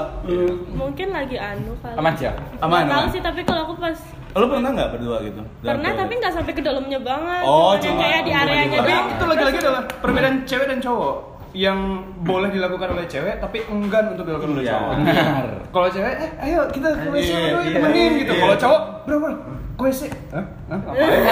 Mungkin 0.72 1.08
lagi 1.10 1.36
anu 1.36 1.76
kali. 1.78 1.94
Aman 1.94 2.14
sih. 2.16 2.26
Aman, 2.58 2.82
Nggak 2.82 2.90
tahu 2.90 3.02
aman. 3.02 3.12
sih 3.12 3.22
tapi 3.22 3.42
kalau 3.44 3.62
aku 3.64 3.76
pas 3.78 4.00
Lu 4.36 4.45
pernah 4.45 4.69
nggak 4.69 4.89
berdua 4.91 5.17
gitu? 5.21 5.41
dalam 5.58 5.80
pernah 5.80 5.91
tapi 5.95 6.13
nggak 6.13 6.34
sampai 6.34 6.52
ke 6.52 6.62
dalamnya 6.62 7.00
banget. 7.00 7.41
Oh, 7.41 7.71
cuma- 7.78 7.98
kayak 7.98 8.21
di 8.21 8.32
areanya 8.32 8.67
di 8.67 8.78
Tapi 8.78 8.91
doang. 8.91 9.08
itu 9.10 9.24
lagi-lagi 9.26 9.58
adalah 9.60 9.82
perbedaan 9.95 10.36
cewek 10.43 10.67
dan 10.67 10.80
cowok 10.80 11.15
yang 11.56 11.80
boleh 12.19 12.50
dilakukan 12.50 12.88
oleh 12.91 13.06
cewek 13.06 13.39
tapi 13.39 13.63
enggan 13.65 14.12
untuk 14.12 14.28
dilakukan 14.28 14.52
oleh 14.52 14.63
Iya. 14.63 14.74
cowok. 14.74 14.91
Benar. 15.00 15.45
Kalau 15.71 15.88
cewek, 15.89 16.13
eh 16.17 16.32
ayo 16.43 16.60
kita 16.67 16.88
ke 16.93 17.08
WC 17.10 17.24
Iya, 17.26 17.39
dulu, 17.48 17.60
iya, 17.62 17.71
temenin 17.74 18.12
gitu. 18.17 18.32
iya. 18.34 18.41
Kalau 18.41 18.56
cowok, 18.58 18.82
bro 19.02 19.15
bro, 19.17 19.32
ke 19.71 19.82
WC. 19.86 20.02
Hah? 20.30 20.45
Hah? 20.67 20.80
Ngapain? 20.84 21.24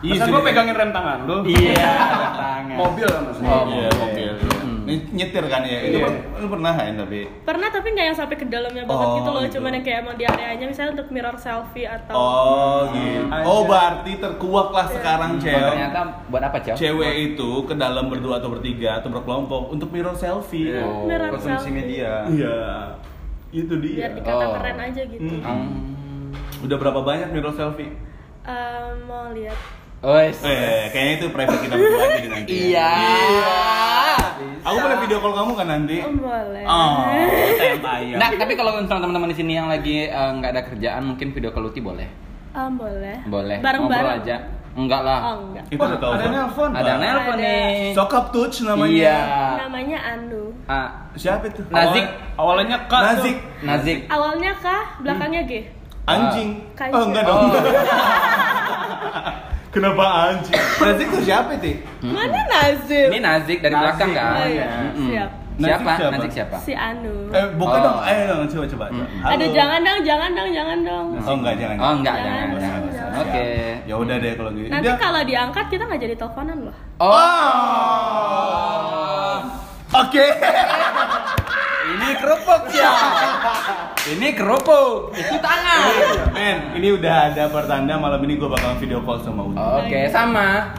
Iya 0.00 0.24
gue 0.24 0.40
pegangin 0.42 0.74
rem 0.74 0.90
tangan 0.90 1.18
lu? 1.22 1.36
Iya, 1.44 1.92
tangan. 2.34 2.74
Mobil 2.74 3.06
kan 3.06 3.22
maksudnya. 3.22 3.50
Oh, 3.52 3.64
Iya, 3.68 3.88
mobil. 3.94 4.32
Ny- 4.90 5.08
Nyetir 5.14 5.44
kan 5.44 5.62
ya? 5.62 5.78
Itu 5.80 5.96
Iya. 5.96 6.04
per- 6.04 6.22
lu 6.36 6.46
pernah 6.48 6.72
kan 6.72 6.92
tapi? 6.96 7.20
Pernah 7.40 7.68
tapi 7.70 7.86
nggak 7.88 8.06
yang 8.06 8.18
sampai 8.18 8.34
ke 8.34 8.46
dalamnya 8.46 8.82
banget 8.82 9.06
Oh, 9.06 9.16
gitu 9.16 9.28
loh, 9.28 9.42
gitu. 9.42 9.52
cuman 9.54 9.70
yang 9.72 9.84
kayak 9.84 9.98
emang 10.00 10.16
di 10.16 10.24
areanya 10.24 10.66
misalnya 10.66 10.90
untuk 10.92 11.08
mirror 11.08 11.36
selfie 11.36 11.86
atau 11.86 12.12
Oh 12.12 12.80
gitu. 12.90 13.22
Aja. 13.26 13.42
Oh 13.42 13.60
berarti 13.64 14.12
terkuak 14.16 14.68
lah 14.70 14.86
sekarang 14.86 15.30
Oh, 15.32 15.40
cewek. 15.40 15.70
ternyata 15.70 16.00
buat 16.26 16.42
apa, 16.42 16.56
Cel? 16.60 16.74
Cewek 16.76 17.14
itu 17.32 17.50
ke 17.62 17.74
dalam 17.74 18.04
berdua 18.06 18.34
atau 18.36 18.50
bertiga 18.50 18.90
atau 18.96 19.08
berkelompok 19.08 19.70
untuk 19.70 19.88
mirror 19.88 20.12
selfie. 20.12 20.70
Iya. 20.70 20.82
Oh, 20.82 21.06
mirror 21.06 21.30
Konsumsi 21.30 21.54
selfie. 21.62 21.72
media. 21.72 22.12
Iya. 22.26 22.58
Itu 23.52 23.74
dia. 23.78 23.96
biar 24.00 24.12
dikata 24.14 24.44
Oh. 24.44 24.52
keren 24.54 24.78
aja 24.80 25.02
gitu. 25.04 25.22
Hmm. 25.22 25.42
Hmm. 25.42 25.70
Udah 26.60 26.76
berapa 26.76 27.00
banyak 27.00 27.28
mirror 27.30 27.50
selfie? 27.50 27.90
Eh, 28.40 28.88
mau 29.04 29.30
lihat 29.30 29.56
Wes. 30.00 30.40
Eh, 30.40 30.88
kayaknya 30.96 31.14
itu 31.20 31.26
private 31.28 31.60
kita 31.60 31.74
berdua 31.76 32.00
aja 32.00 32.18
di 32.24 32.28
nanti. 32.32 32.52
Iya. 32.72 32.92
Aku 34.60 34.76
boleh 34.76 34.96
video 35.04 35.18
call 35.20 35.34
kamu 35.36 35.52
kan 35.52 35.66
nanti? 35.68 35.96
Oh, 36.00 36.12
boleh. 36.16 36.64
Oh, 36.64 37.04
sayang. 37.84 38.16
Nah, 38.16 38.28
tapi 38.32 38.52
kalau 38.56 38.80
misalnya 38.80 39.04
teman-teman 39.04 39.28
di 39.28 39.36
sini 39.36 39.52
yang 39.60 39.68
lagi 39.68 40.08
eh, 40.08 40.30
nggak 40.40 40.50
ada 40.56 40.62
kerjaan, 40.64 41.02
mungkin 41.04 41.36
video 41.36 41.52
call 41.52 41.68
Luti 41.68 41.84
boleh. 41.84 42.08
Ah, 42.56 42.72
boleh. 42.72 43.28
Boleh. 43.28 43.60
Bareng-bareng. 43.60 44.04
Ngobrol 44.08 44.24
aja. 44.24 44.36
Enggak 44.70 45.02
lah. 45.04 45.18
Oh, 45.20 45.36
enggak. 45.52 45.64
Itu 45.68 45.82
ada 45.82 45.96
telepon. 46.00 46.16
Ada 46.16 46.28
nelpon. 46.32 46.70
Ada 46.72 46.92
nelpon 46.96 47.36
nih. 47.36 47.92
Sokap 47.92 48.24
touch 48.32 48.56
namanya. 48.64 48.88
Iya. 48.88 49.18
Namanya 49.68 49.98
Anu. 50.16 50.44
Ah, 50.64 50.88
Siapa 51.12 51.44
itu? 51.44 51.60
Nazik. 51.68 52.04
Awal- 52.40 52.56
awalnya 52.56 52.76
kak. 52.88 53.00
tuh. 53.00 53.04
Nazik. 53.04 53.36
Nazik. 53.60 53.98
Awalnya 54.08 54.52
kah, 54.64 54.82
belakangnya 55.04 55.42
G. 55.44 55.52
Anjing. 56.08 56.50
Oh, 56.88 57.02
enggak 57.04 57.22
dong. 57.28 57.52
Oh. 59.70 59.72
Kenapa 59.72 60.02
anjing? 60.26 60.50
Nazik 60.82 61.06
itu 61.06 61.18
siapa 61.22 61.54
itu? 61.54 61.78
Mana 62.02 62.42
Nazim? 62.44 63.06
Ini 63.06 63.18
Nazik 63.20 63.58
dari 63.60 63.70
Nazik. 63.70 63.86
belakang 63.86 64.10
kan? 64.10 64.34
Oh, 64.34 64.42
iya. 64.44 64.66
Mm-mm. 64.66 65.06
Siap. 65.06 65.30
Nazik 65.52 65.70
Siapa? 65.70 65.90
siapa? 65.94 66.10
Nazik 66.10 66.32
siapa? 66.32 66.56
Si 66.58 66.72
Anu. 66.74 67.14
Eh, 67.30 67.46
buka 67.54 67.70
Oh. 67.70 67.82
dong. 67.84 67.98
Ayo 68.02 68.22
dong, 68.26 68.48
coba 68.48 68.66
coba. 68.66 68.86
coba. 68.88 69.04
Halo. 69.22 69.30
Aduh, 69.30 69.48
jangan 69.52 69.80
dong, 69.80 70.00
jangan 70.02 70.30
dong, 70.32 70.50
jangan 70.50 70.78
dong. 70.82 71.06
Oh, 71.20 71.34
enggak, 71.36 71.54
jangan. 71.54 71.76
Oh, 71.78 71.92
enggak, 71.92 72.16
Jangan, 72.16 72.26
jangan, 72.26 72.50
jangan, 72.50 72.80
jangan. 72.80 72.90
jangan. 72.90 73.20
Oke. 73.22 73.46
Ya 73.86 73.94
udah 73.94 74.16
deh 74.18 74.32
kalau 74.34 74.50
gitu. 74.50 74.68
Nanti 74.68 74.90
kalau 74.98 75.20
diangkat 75.22 75.64
kita 75.68 75.82
nggak 75.84 76.00
jadi 76.00 76.14
teleponan 76.16 76.58
loh. 76.64 76.74
Oh. 76.98 77.14
Oke. 79.90 80.26
Ini 81.90 82.08
kerupuk 82.22 82.62
ya. 82.70 82.92
Ini 84.06 84.28
kerupuk. 84.38 85.10
Itu 85.18 85.36
tangan. 85.42 85.78
Men, 86.30 86.78
ini 86.78 86.94
udah 86.94 87.34
ada 87.34 87.50
pertanda 87.50 87.98
malam 87.98 88.22
ini 88.22 88.38
gue 88.38 88.46
bakal 88.46 88.78
video 88.78 89.02
call 89.02 89.18
sama 89.18 89.42
Udi. 89.50 89.58
Oke, 89.58 90.00
sama. 90.06 90.70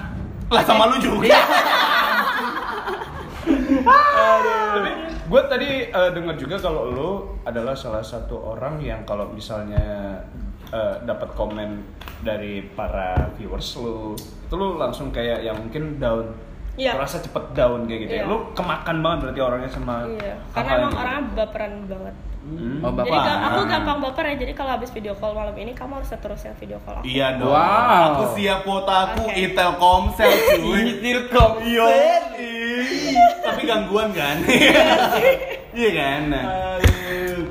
Lah 0.47 0.63
sama 0.63 0.87
lu 0.87 0.95
juga. 1.03 1.27
Iya. 1.27 1.43
Tapi 4.71 4.91
gue 5.27 5.41
tadi 5.47 5.69
eh, 5.91 6.09
dengar 6.15 6.35
juga 6.39 6.55
kalau 6.59 6.83
lu 6.91 7.11
adalah 7.43 7.75
salah 7.75 8.03
satu 8.03 8.55
orang 8.55 8.79
yang 8.79 9.03
kalau 9.03 9.27
misalnya 9.31 10.23
eh, 10.71 10.95
dapat 11.03 11.35
komen 11.35 11.83
dari 12.23 12.63
para 12.71 13.31
viewers 13.35 13.75
lu, 13.75 14.15
itu 14.15 14.53
lu 14.55 14.79
langsung 14.79 15.11
kayak 15.11 15.43
yang 15.43 15.59
mungkin 15.59 15.99
down 15.99 16.31
Iya. 16.73 16.91
merasa 16.93 17.19
cepet 17.19 17.51
down 17.51 17.83
kayak 17.83 17.99
gitu 18.01 18.13
ya. 18.13 18.17
Iya. 18.17 18.25
Lu 18.25 18.51
kemakan 18.51 18.97
banget 18.99 19.17
berarti 19.21 19.39
orangnya 19.41 19.69
sama 19.69 20.07
Iya, 20.09 20.35
karena 20.49 20.71
emang 20.77 20.89
gitu. 20.89 20.99
orangnya 20.99 21.23
baperan 21.35 21.73
banget. 21.85 22.15
Hmm. 22.41 22.81
Oh, 22.81 22.89
Jadi 22.89 23.05
Bapak. 23.05 23.21
ga- 23.21 23.41
aku 23.45 23.59
gampang 23.65 23.97
baper 24.01 24.23
ya. 24.25 24.35
Jadi 24.39 24.53
kalau 24.53 24.71
habis 24.71 24.89
video 24.89 25.13
call 25.13 25.31
malam 25.31 25.53
ini 25.53 25.71
kamu 25.71 25.91
harus 25.95 26.09
terusnya 26.09 26.53
video 26.55 26.81
call 26.81 26.97
aku. 26.97 27.05
Iya 27.05 27.37
dong. 27.37 27.53
Wow. 27.53 28.01
Aku 28.09 28.23
siap 28.33 28.59
kuota 28.63 28.95
aku 29.05 29.21
Oke. 29.23 29.37
Intel 29.37 29.71
Komsel 29.75 30.31
cuy. 30.57 30.83
Telkom. 31.03 31.51
Yo. 31.63 31.85
Tapi 33.41 33.61
gangguan 33.63 34.09
kan? 34.11 34.41
Iya 35.69 35.89
kan? 35.99 36.21
Nah. 36.27 36.43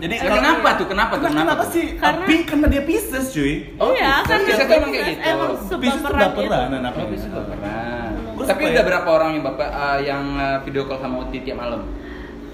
Jadi 0.01 0.15
Eh, 0.17 0.21
kenapa 0.23 0.69
tuh? 0.75 0.87
Kenapa 0.87 1.13
tuh? 1.15 1.29
Kenapa, 1.29 1.61
kenapa 1.61 1.65
sih? 1.69 1.85
Karena- 1.95 2.25
Pink 2.25 2.43
karena 2.49 2.67
dia 2.67 2.83
Pisces 2.83 3.27
cuy. 3.31 3.77
Oh, 3.77 3.93
iya, 3.93 4.25
Pisces. 4.25 4.27
kan 4.27 4.39
Pisces 4.43 4.65
tuh 4.65 4.75
emang 4.75 4.91
kayak 4.91 5.07
gitu. 5.07 5.21
Emang 5.23 5.51
Pisces 5.53 5.69
tuh 5.69 5.79
sebaperan 6.03 6.31
baperan 6.33 6.69
anaknya. 6.75 6.99
Oh, 6.99 7.07
Pisces 7.07 7.31
baperan. 7.31 8.10
Tapi 8.47 8.63
udah 8.67 8.83
ya. 8.83 8.87
berapa 8.87 9.09
orang 9.11 9.31
yang 9.35 9.45
bapak 9.45 9.69
eh, 9.69 9.99
yang 10.07 10.25
eh, 10.37 10.59
video 10.65 10.83
call 10.87 11.01
sama 11.01 11.25
Uti 11.25 11.43
tiap 11.43 11.59
malam? 11.59 11.83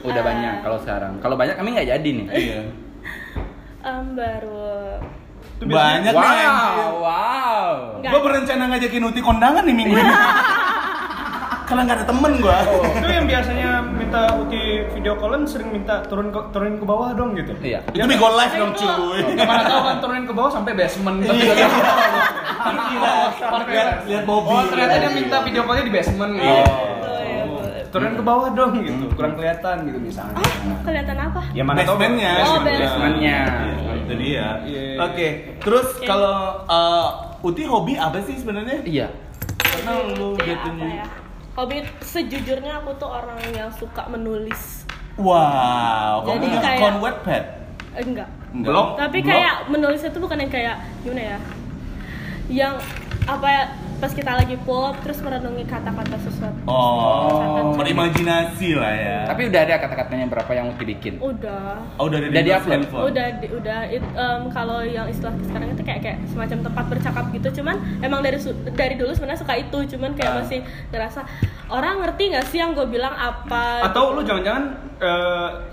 Udah 0.03 0.23
Eh. 0.23 0.27
banyak 0.27 0.55
kalau 0.63 0.79
sekarang. 0.79 1.13
Kalau 1.19 1.35
banyak 1.35 1.55
kami 1.55 1.69
nggak 1.75 1.89
jadi 1.89 2.09
nih. 2.09 2.27
Iya. 2.31 2.61
Em, 3.83 4.07
baru 4.15 4.99
Banyak 5.57 6.13
nih. 6.13 6.47
Wow, 6.47 6.93
wow. 7.01 7.73
Nggak. 7.99 8.11
Gue 8.13 8.21
berencana 8.21 8.63
ngajakin 8.69 9.03
Uti 9.09 9.21
kondangan 9.25 9.63
nih 9.65 9.75
minggu 9.75 9.95
ini. 9.95 10.05
Karena 11.67 11.83
nggak 11.83 11.97
ada 11.99 12.07
temen 12.07 12.33
gue. 12.39 12.59
itu 13.03 13.09
yang 13.11 13.27
biasanya 13.27 13.69
minta 13.91 14.21
Uti 14.39 14.87
video 14.95 15.13
callan 15.19 15.43
sering 15.43 15.75
minta 15.75 15.99
turun 16.07 16.31
ke 16.31 16.39
turunin 16.55 16.79
ke 16.79 16.87
bawah 16.87 17.11
dong 17.11 17.35
gitu. 17.35 17.53
Iya. 17.59 17.83
Itu 17.91 18.07
Bigo 18.07 18.29
Live 18.39 18.55
dong 18.55 18.73
cuy. 18.79 18.87
Oh, 18.87 19.35
Mana 19.35 19.63
tahu 19.67 19.81
kan 19.83 19.97
turunin 19.99 20.25
ke 20.31 20.35
bawah 20.35 20.51
sampai 20.55 20.73
basement. 20.79 21.19
Iya. 21.27 21.67
Parkir. 23.51 23.75
Lihat 23.75 23.91
lihat 24.07 24.25
mobil. 24.31 24.55
Oh, 24.55 24.65
ternyata 24.71 24.95
dia 25.03 25.11
minta 25.11 25.37
video 25.43 25.63
callnya 25.67 25.85
di 25.85 25.93
basement. 25.93 26.33
Oh. 26.33 26.39
gitu. 26.39 26.55
Ya. 26.55 27.83
Turunin 27.91 28.15
ke 28.15 28.23
bawah 28.23 28.49
dong 28.55 28.73
gitu. 28.87 29.05
Kurang 29.19 29.35
kelihatan 29.35 29.77
gitu 29.91 29.99
misalnya. 29.99 30.39
Ah, 30.39 30.79
kelihatan 30.87 31.17
apa? 31.19 31.41
Ya 31.51 31.63
mana 31.67 31.83
Basementnya. 31.83 32.33
Oh, 32.47 32.59
basementnya. 32.63 33.39
Iya, 33.43 33.93
Itu 34.07 34.15
dia. 34.15 34.47
Iya. 34.63 34.85
Oke. 35.03 35.29
Terus 35.67 35.89
kalau 36.07 36.63
uh, 36.71 37.43
Uti 37.43 37.67
hobi 37.67 37.99
apa 37.99 38.23
sih 38.23 38.39
sebenarnya? 38.39 38.87
Iya. 38.87 39.11
Karena 39.59 39.93
lu 40.15 40.39
jatuhnya. 40.39 41.26
Hobi 41.57 41.89
sejujurnya 42.05 42.85
aku 42.85 43.01
tuh 43.01 43.09
orang 43.09 43.41
yang 43.57 43.73
suka 43.73 44.05
menulis. 44.13 44.85
Wow. 45.17 46.21
Kamu 46.29 46.37
Jadi 46.37 46.45
nggak 46.53 46.63
kayak-? 46.63 46.83
Eh, 47.97 48.05
enggak. 48.05 48.29
Enggak. 48.53 48.71
Blog? 48.77 48.87
Tapi 49.01 49.19
Blog? 49.25 49.31
kayak 49.33 49.55
menulis 49.73 50.01
itu 50.05 50.19
bukan 50.21 50.37
yang 50.45 50.53
kayak 50.53 50.77
gimana 51.01 51.23
ya? 51.25 51.39
Yang 52.53 52.75
apa 53.25 53.47
ya? 53.49 53.65
Pas 53.97 54.13
kita 54.13 54.29
lagi 54.31 54.57
pop 54.59 54.93
terus 55.01 55.19
merenungi 55.19 55.65
kata-kata 55.65 56.21
sesuatu. 56.21 56.61
Oh, 56.67 57.73
berimajinasi 57.75 58.77
lah 58.77 58.93
ya. 58.93 59.19
Tapi 59.25 59.49
udah 59.49 59.61
ada 59.63 59.75
kata-katanya 59.79 60.27
berapa 60.27 60.53
yang 60.53 60.69
Uti 60.69 60.85
bikin? 60.87 61.17
Udah. 61.17 61.81
oh, 61.95 62.05
udah 62.05 62.19
ada 62.19 62.29
Udah 62.29 62.43
di 62.43 62.53
handphone? 62.53 63.05
udah 63.09 63.27
di- 63.39 63.49
udah 63.51 63.81
it- 63.89 64.15
em, 64.15 64.43
kalau 64.51 64.81
yang 64.81 65.07
istilah 65.07 65.33
sekarang 65.43 65.69
itu 65.71 65.83
kayak 65.83 66.01
kayak 66.03 66.19
semacam 66.27 66.59
tempat 66.63 66.85
bercakap 66.89 67.25
gitu 67.31 67.49
cuman 67.57 67.75
emang 67.99 68.21
dari 68.21 68.37
dari 68.71 68.95
dulu 68.95 69.11
sebenarnya 69.11 69.41
suka 69.41 69.55
itu 69.55 69.79
cuman 69.91 70.11
kayak 70.13 70.31
Ah. 70.31 70.37
masih 70.39 70.59
ngerasa 70.89 71.21
orang 71.69 71.95
ngerti 71.99 72.23
nggak 72.31 72.47
sih 72.47 72.59
yang 72.59 72.73
gue 72.73 72.87
bilang 72.87 73.13
apa 73.13 73.81
Atau 73.83 74.13
gitu. 74.13 74.15
lu 74.15 74.23
jangan-jangan 74.23 74.65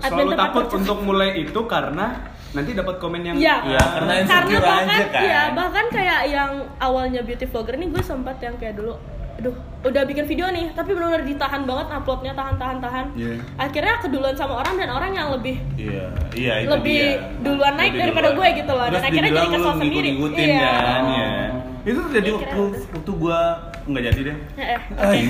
selalu 0.26 0.32
takut 0.34 0.62
bercakap. 0.62 0.78
untuk 0.78 0.98
mulai 1.02 1.30
itu 1.38 1.60
karena 1.64 2.06
nanti 2.54 2.70
dapat 2.72 2.96
komen 2.96 3.20
yang 3.20 3.36
Iya, 3.36 3.56
Iya, 3.66 3.82
karena 3.90 4.12
insecure 4.16 4.62
bahkan 4.62 4.86
aja 4.88 5.06
kan. 5.08 5.22
iya 5.22 5.42
bahkan 5.52 5.84
kayak 5.88 6.20
yang 6.28 6.50
awalnya 6.78 7.20
beauty 7.20 7.44
vlogger 7.44 7.74
nih 7.74 7.88
gue 7.88 8.00
sempat 8.00 8.38
yang 8.38 8.54
kayak 8.54 8.74
dulu 8.74 8.94
aduh 9.34 9.50
udah 9.82 10.02
bikin 10.04 10.24
video 10.24 10.46
nih 10.46 10.70
tapi 10.70 10.94
benar-benar 10.94 11.26
ditahan 11.26 11.62
banget 11.62 11.86
uploadnya 11.90 12.32
tahan 12.32 12.54
tahan 12.54 12.78
tahan 12.78 13.06
Iya. 13.12 13.34
akhirnya 13.56 13.94
keduluan 13.98 14.32
sama 14.32 14.54
orang 14.56 14.74
dan 14.76 14.88
orang 14.88 15.10
yang 15.10 15.28
lebih 15.28 15.58
Iya, 15.74 16.06
iya 16.32 16.54
itu 16.60 16.70
Lebih 16.72 17.00
dia. 17.12 17.42
duluan 17.42 17.74
naik 17.74 17.90
Lebih 17.90 18.00
daripada 18.00 18.28
duluan. 18.28 18.38
gue 18.40 18.48
gitu 18.56 18.72
loh. 18.72 18.84
Dan 18.84 18.92
Terus 18.92 19.04
akhirnya 19.04 19.22
dibilang 19.28 19.44
jadi 19.44 19.52
kesel 19.52 19.66
lu 19.66 19.74
sendiri. 19.76 20.08
ngikut-ngikutin 20.08 20.46
Iya. 20.48 20.70
kan, 20.72 21.02
ya. 21.04 21.28
Itu 21.84 21.98
terjadi 22.00 22.24
Iya, 22.24 22.36
waktu 22.38 22.62
waktu 22.94 23.12
gua 23.12 23.38
nggak 23.84 24.02
jadi 24.06 24.20
deh. 24.22 24.36
Eh, 24.54 24.68
eh, 24.70 24.80
oke 24.94 25.20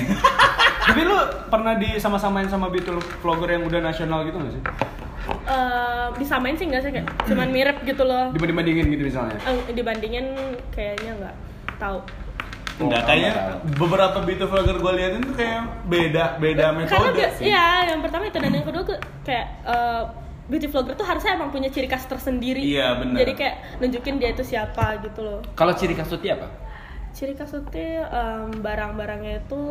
Tapi 0.85 1.01
lu 1.01 1.17
pernah 1.49 1.73
disama-samain 1.75 2.45
sama 2.45 2.69
beauty 2.69 2.89
vlogger 3.19 3.49
yang 3.51 3.63
udah 3.65 3.81
nasional 3.81 4.21
gitu 4.21 4.37
gak 4.37 4.53
sih? 4.53 4.61
Eh, 5.27 6.07
disamain 6.15 6.53
sih 6.53 6.65
nggak 6.65 6.81
sih 6.81 6.91
kayak 6.91 7.07
cuman 7.23 7.49
mirip 7.49 7.77
gitu 7.81 8.01
loh 8.01 8.29
Dibanding-bandingin 8.31 8.85
gitu 8.87 9.03
misalnya. 9.05 9.37
Eh, 9.41 9.71
dibandingin 9.71 10.25
kayaknya 10.69 11.11
nggak 11.15 11.35
tahu 11.75 11.99
Enggak, 12.75 13.01
Oh, 13.01 13.07
kayaknya 13.07 13.31
enggak 13.31 13.47
beberapa 13.75 14.17
beauty 14.21 14.43
vlogger 14.43 14.77
gua 14.77 14.93
liatin 14.93 15.21
tuh 15.23 15.33
kayak 15.33 15.61
beda 15.85 16.23
beda 16.37 16.65
karena 16.67 16.77
metode 16.77 17.15
dia- 17.15 17.33
sih. 17.33 17.43
iya 17.47 17.67
yang 17.87 17.99
pertama 17.99 18.23
itu 18.25 18.35
dan 18.35 18.51
yang 18.51 18.63
kedua 18.63 18.83
gue 18.83 18.97
kayak 19.23 19.47
eh, 19.63 20.03
beauty 20.45 20.67
vlogger 20.67 20.93
tuh 20.93 21.05
harusnya 21.05 21.31
emang 21.33 21.49
punya 21.49 21.69
ciri 21.69 21.87
khas 21.87 22.03
tersendiri 22.03 22.59
Iya, 22.59 22.99
benar. 22.99 23.17
jadi 23.17 23.31
kayak 23.33 23.55
nunjukin 23.79 24.15
dia 24.17 24.29
itu 24.29 24.43
siapa 24.43 24.99
gitu 24.99 25.19
loh 25.19 25.39
Kalau 25.53 25.71
ciri 25.71 25.93
khas 25.93 26.11
Uti 26.11 26.27
apa? 26.27 26.45
ciri 27.11 27.31
khas 27.31 27.49
tuh 27.49 27.63
em, 27.71 28.51
barang-barangnya 28.59 29.41
itu 29.41 29.61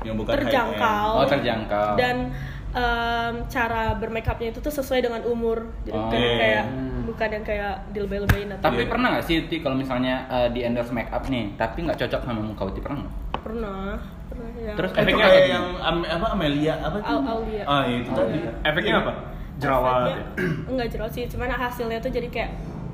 Yang 0.00 0.16
bukan 0.18 0.32
terjangkau 0.36 1.08
Oh, 1.14 1.26
terjangkau. 1.26 1.90
dan 1.96 2.30
em, 2.72 3.34
cara 3.46 3.94
bermakeupnya 3.94 4.48
itu 4.48 4.58
tuh 4.58 4.70
sesuai 4.72 5.00
dengan 5.00 5.22
umur 5.24 5.66
jadi 5.82 5.92
Oh. 5.92 6.06
bukan 6.06 6.20
kayak 6.36 6.64
bukan 7.02 7.28
yang 7.32 7.44
kayak 7.44 7.74
dilebay-lebayin 7.90 8.48
atau 8.52 8.64
Tapi 8.64 8.80
Iya. 8.80 8.88
pernah 8.88 9.08
nggak 9.10 9.24
sih 9.24 9.34
Uti 9.40 9.56
kalau 9.58 9.74
misalnya 9.74 10.14
eh, 10.26 10.48
di 10.48 10.60
endorse 10.60 10.90
make 10.90 11.10
up 11.10 11.26
nih, 11.26 11.50
tapi 11.54 11.82
nggak 11.82 11.98
cocok 11.98 12.20
sama 12.22 12.40
muka 12.40 12.62
Uti 12.64 12.80
pernah 12.80 13.02
nggak? 13.02 13.14
pernah 13.40 13.96
pernah 14.28 14.48
ya 14.54 14.72
Terus 14.74 14.90
Itu 14.90 15.00
efeknya 15.00 15.24
kayak 15.24 15.40
apa? 15.40 15.48
yang 15.48 15.66
Am- 15.80 16.06
apa 16.06 16.26
Amelia 16.30 16.74
apa 16.78 16.96
tuh? 16.98 17.10
Au- 17.10 17.26
Aulia. 17.34 17.62
Ah, 17.64 17.82
iya, 17.82 17.96
itu 17.98 18.10
tadi. 18.12 18.38
Efeknya 18.62 18.94
apa? 19.00 19.12
Jerawat. 19.56 20.00
Efeknya- 20.06 20.28
enggak 20.68 20.86
jerawat 20.88 21.12
sih 21.12 21.24
cuman 21.26 21.48
hasilnya 21.50 21.98
tuh 21.98 22.10
jadi 22.10 22.28
kayak 22.28 22.50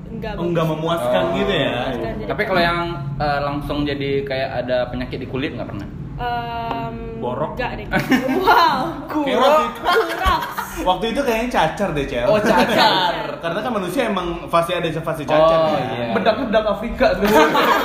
enggak 0.09 0.33
Oh, 0.35 0.47
enggak 0.47 0.66
memuaskan 0.66 1.22
Oh. 1.24 1.37
gitu 1.37 1.53
ya. 1.53 1.70
Memuaskan. 1.91 2.14
Tapi 2.24 2.43
kalau 2.45 2.62
yang 2.62 2.79
eh, 3.18 3.41
langsung 3.43 3.79
jadi 3.83 4.11
kayak 4.22 4.51
ada 4.62 4.77
penyakit 4.87 5.18
di 5.18 5.29
kulit 5.29 5.53
nggak 5.53 5.66
pernah? 5.66 5.89
Em, 6.17 7.21
Borok. 7.21 7.61
enggak 7.61 7.71
deh 7.77 7.87
wow 8.45 8.81
Kayak 9.05 9.39
waktu 9.41 9.64
itu, 9.69 9.81
kurang 9.85 10.41
waktu 10.85 11.05
itu 11.12 11.21
kayaknya 11.25 11.49
cacar 11.49 11.89
deh, 11.97 12.05
Cel. 12.05 12.27
Oh, 12.29 12.37
cacar. 12.37 13.14
Karena 13.45 13.59
kan 13.64 13.73
manusia 13.73 14.03
emang 14.12 14.45
fase 14.53 14.77
ada 14.77 14.89
fase 15.01 15.25
cacar. 15.25 15.59
Oh, 15.59 15.73
kan. 15.73 15.81
iya. 15.81 16.12
Bedaknya 16.12 16.45
bedak 16.53 16.67
Afrika 16.69 17.07
tuh. 17.17 17.25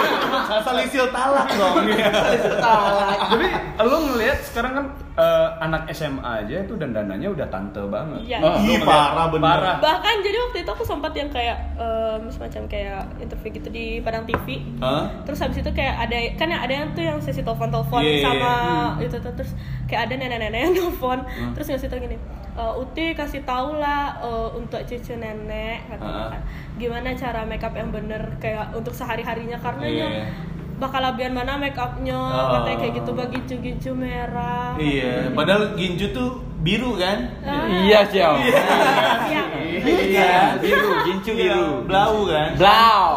Salisil 0.67 1.05
talak 1.15 1.47
dong. 1.55 1.75
Tapi 3.31 3.45
lo 3.87 3.97
ngelihat 4.11 4.39
sekarang 4.43 4.71
kan 4.75 4.85
eh, 5.21 5.47
anak 5.59 5.85
SMA 5.91 6.17
aja 6.41 6.55
itu 6.59 6.73
dandanannya 6.73 7.29
udah 7.29 7.47
tante 7.47 7.77
banget. 7.85 8.19
Iya. 8.25 8.37
Oh. 8.39 8.57
Ih, 8.59 8.81
parah 8.81 9.29
bener. 9.29 9.45
Parah. 9.53 9.75
bahkan 9.79 10.15
jadi 10.19 10.37
waktu 10.41 10.57
itu 10.59 10.71
aku 10.71 10.83
sempat 10.83 11.13
yang 11.13 11.29
kayak 11.29 11.57
em, 11.75 12.21
semacam 12.27 12.63
kayak 12.65 13.01
interview 13.17 13.49
gitu 13.53 13.69
di 13.69 13.85
Padang 13.99 14.23
TV 14.23 14.47
Hah? 14.77 15.05
terus 15.21 15.37
habis 15.37 15.59
itu 15.59 15.71
kayak 15.71 15.95
ada 16.01 16.17
kan 16.35 16.49
ada 16.49 16.71
yang 16.71 16.89
tuh 16.91 17.03
yang 17.03 17.17
sesi 17.17 17.39
telepon 17.39 17.69
telepon 17.69 18.01
Iya, 18.01 18.23
sama 18.23 18.53
iya. 18.97 19.05
itu 19.05 19.17
tuh 19.17 19.33
terus 19.33 19.51
kayak 19.85 20.07
ada 20.07 20.13
nenek-nenek 20.15 20.59
yang 20.61 20.73
telepon 20.79 21.17
terus 21.53 21.67
ngasih 21.67 21.87
tau 21.87 21.99
gini 21.99 22.17
"E, 22.51 22.63
Uti 22.75 23.05
kasih 23.13 23.41
tau 23.43 23.73
lah 23.73 24.17
e, 24.17 24.29
untuk 24.55 24.81
cucu 24.81 25.13
nenek 25.15 25.85
katanya 25.87 26.09
Ah. 26.17 26.29
kan 26.31 26.41
gimana 26.75 27.09
cara 27.13 27.41
makeup 27.43 27.73
yang 27.73 27.89
bener 27.89 28.21
kayak 28.37 28.71
untuk 28.71 28.91
sehari 28.91 29.21
harinya 29.21 29.57
karena 29.57 29.83
Iya. 29.83 30.07
Bakal 30.81 30.97
labian 30.99 31.31
mana 31.31 31.55
makeupnya 31.55 32.17
Oh. 32.17 32.57
katanya 32.57 32.77
kayak 32.79 32.93
gitu 32.97 33.11
bagi 33.13 33.37
gincu-gincu 33.37 33.91
merah 33.93 34.73
Iya, 34.75 35.29
padahal 35.31 35.77
ginju 35.77 36.09
tuh 36.09 36.29
biru 36.59 36.97
kan? 36.97 37.29
Ah. 37.41 37.69
Iya, 37.69 37.99
Ciao. 38.07 38.33
Iya. 38.37 38.61
Iya, 39.81 40.33
biru, 40.57 40.89
gincu 41.05 41.31
Iya, 41.33 41.53
biru. 41.53 41.85
blau 41.85 42.25
kan? 42.25 42.49
Blau. 42.57 43.13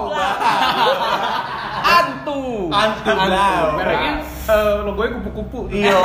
Antu. 1.85 2.69
Antu 2.69 3.11
blau. 3.11 3.65
Mereknya 3.77 4.13
eh, 4.45 4.75
logonya 4.83 5.17
kupu-kupu. 5.19 5.61
Iya, 5.71 5.97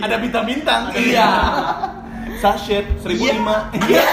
ada 0.00 0.16
bintang-bintang. 0.18 0.90
Iya. 0.94 1.30
Sachet 2.38 2.86
1005. 3.02 3.70
Iya. 3.86 4.06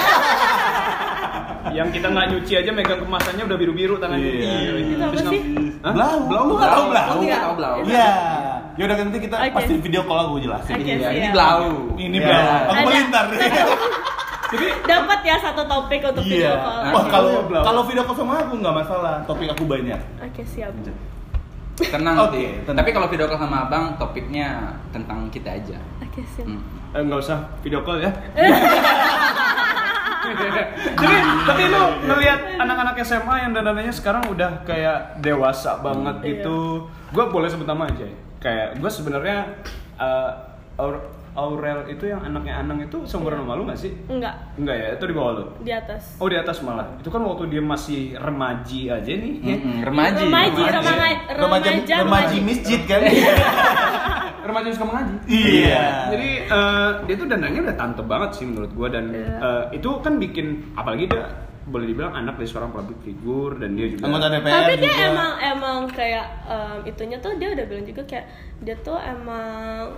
Yang 1.71 1.87
kita 1.93 2.07
nggak 2.07 2.25
nyuci 2.29 2.53
aja 2.55 2.69
megang 2.69 2.99
kemasannya 2.99 3.43
udah 3.43 3.57
biru-biru 3.57 3.95
tangannya. 3.97 4.29
Iya. 4.29 4.71
Itu 4.77 4.93
apa 4.95 5.09
Terus 5.11 5.23
sih? 5.25 5.41
ngap- 5.41 5.81
Hah? 5.81 5.93
Blau, 5.93 6.17
blau 6.25 6.43
lu 6.43 6.53
nggak 6.55 6.71
tahu 6.71 6.85
blau? 6.87 7.15
Nggak 7.17 7.41
tahu 7.41 7.53
blau? 7.55 7.75
Iya. 7.81 8.09
Yaudah 8.75 8.95
nanti 8.99 9.17
kita 9.19 9.35
Oke. 9.39 9.53
pasti 9.55 9.73
video 9.79 10.01
call 10.03 10.19
aku 10.21 10.35
jelasin. 10.37 10.73
Oke, 10.75 10.83
Iya, 10.83 11.09
ini 11.11 11.27
blau. 11.31 11.61
Ini 11.95 12.17
Iya. 12.17 12.27
blau. 12.27 12.59
Aku 12.67 12.81
melintar. 12.85 13.25
dapat 14.85 15.19
ya 15.25 15.35
satu 15.35 15.65
topik 15.65 15.99
untuk 16.05 16.23
video 16.23 16.47
Iya. 16.47 16.61
call 16.61 16.79
Wah, 16.85 17.01
Oke. 17.01 17.09
kalau 17.09 17.31
Iya, 17.33 17.41
blau. 17.45 17.63
kalau 17.63 17.81
video 17.83 18.03
call 18.03 18.15
sama 18.15 18.33
aku 18.39 18.53
nggak 18.55 18.75
masalah. 18.75 19.15
Topik 19.25 19.47
aku 19.49 19.63
banyak. 19.65 19.99
oke 20.21 20.41
siap 20.45 20.71
Tenang, 21.75 22.15
tenang. 22.31 22.71
Tapi 22.71 22.89
kalau 22.89 23.07
video 23.09 23.27
call 23.27 23.35
sama 23.37 23.67
Abang, 23.67 23.97
topiknya 23.97 24.47
tentang 24.89 25.27
kita 25.27 25.49
aja. 25.51 25.75
oke 25.99 26.21
siap 26.29 26.45
Hmm. 26.45 26.61
Eh, 26.93 27.01
nggak 27.01 27.19
usah 27.19 27.35
video 27.59 27.81
call 27.81 27.99
ya. 27.99 28.11
Jadi, 31.01 31.15
tapi 31.45 31.63
lu 31.65 31.83
ngelihat 32.05 32.39
anak-anak 32.57 32.95
SMA 33.01 33.35
yang 33.39 33.51
dandanannya 33.51 33.91
sekarang 33.91 34.25
udah 34.27 34.63
kayak 34.63 35.19
dewasa 35.19 35.77
banget 35.77 36.15
Iya. 36.19 36.27
gitu. 36.31 36.57
Gue 37.09 37.25
boleh 37.27 37.47
sebut 37.47 37.63
nama 37.63 37.85
aja. 37.85 38.03
ya? 38.03 38.15
Kayak 38.39 38.67
gue 38.77 38.91
sebenarnya 38.91 39.37
eh, 39.95 40.31
Aurel 41.35 41.83
itu 41.87 42.05
yang 42.05 42.21
anaknya 42.21 42.57
Anang 42.57 42.79
itu 42.79 43.03
seumuran 43.03 43.39
sama 43.39 43.53
lu 43.53 43.63
nggak 43.63 43.75
sih? 43.77 43.91
enggak 44.07 44.35
Enggak 44.55 44.75
ya, 44.75 44.87
itu 44.93 45.03
di 45.03 45.13
bawah 45.13 45.31
lu. 45.33 45.43
di 45.59 45.69
atas 45.69 46.15
Oh 46.15 46.25
di 46.25 46.35
atas 46.35 46.57
malah. 46.59 46.87
Itu 46.95 47.07
kan 47.07 47.21
waktu 47.21 47.45
dia 47.47 47.59
masih 47.59 48.15
remaji 48.15 48.87
aja 48.87 49.11
nih. 49.11 49.33
ya. 49.39 49.55
Mm-mm, 49.55 49.75
remaji. 49.83 50.23
remaji 50.23 50.61
Remaja. 50.63 50.79
remaja 50.79 51.17
Remaja 51.35 51.69
remaja 51.69 51.95
remaji 52.01 52.37
masjid 52.41 52.79
kan? 52.81 53.01
Remaja 54.45 54.65
yang 54.65 54.75
suka 54.75 54.87
mengaji. 54.87 55.15
Iya. 55.27 55.85
Jadi 56.07 56.29
eh, 56.45 56.89
dia 57.03 57.15
tuh 57.15 57.25
dandannya 57.25 57.61
udah 57.61 57.75
tante 57.75 58.01
banget 58.01 58.29
sih 58.31 58.45
menurut 58.45 58.71
gua 58.71 58.87
dan 58.87 59.09
Iya. 59.09 59.27
eh, 59.35 59.63
itu 59.73 59.89
kan 59.99 60.13
bikin 60.15 60.45
apalagi 60.73 61.09
dia 61.09 61.25
boleh 61.65 61.85
dibilang 61.87 62.13
anak 62.13 62.37
dari 62.37 62.45
seorang 62.45 62.69
public 62.69 63.01
figure 63.01 63.57
dan 63.57 63.73
dia 63.73 63.89
juga 63.89 64.05
Anggota 64.05 64.27
DPR 64.29 64.53
tapi 64.55 64.73
dia 64.77 64.85
juga. 64.87 65.05
emang 65.07 65.31
emang 65.39 65.77
kayak 65.87 66.25
em, 66.45 66.77
itunya 66.85 67.17
tuh 67.17 67.33
dia 67.35 67.49
udah 67.49 67.65
bilang 67.65 67.81
juga 67.83 68.01
kayak 68.05 68.25
dia 68.55 68.75
tuh 68.79 68.95
emang 68.95 69.49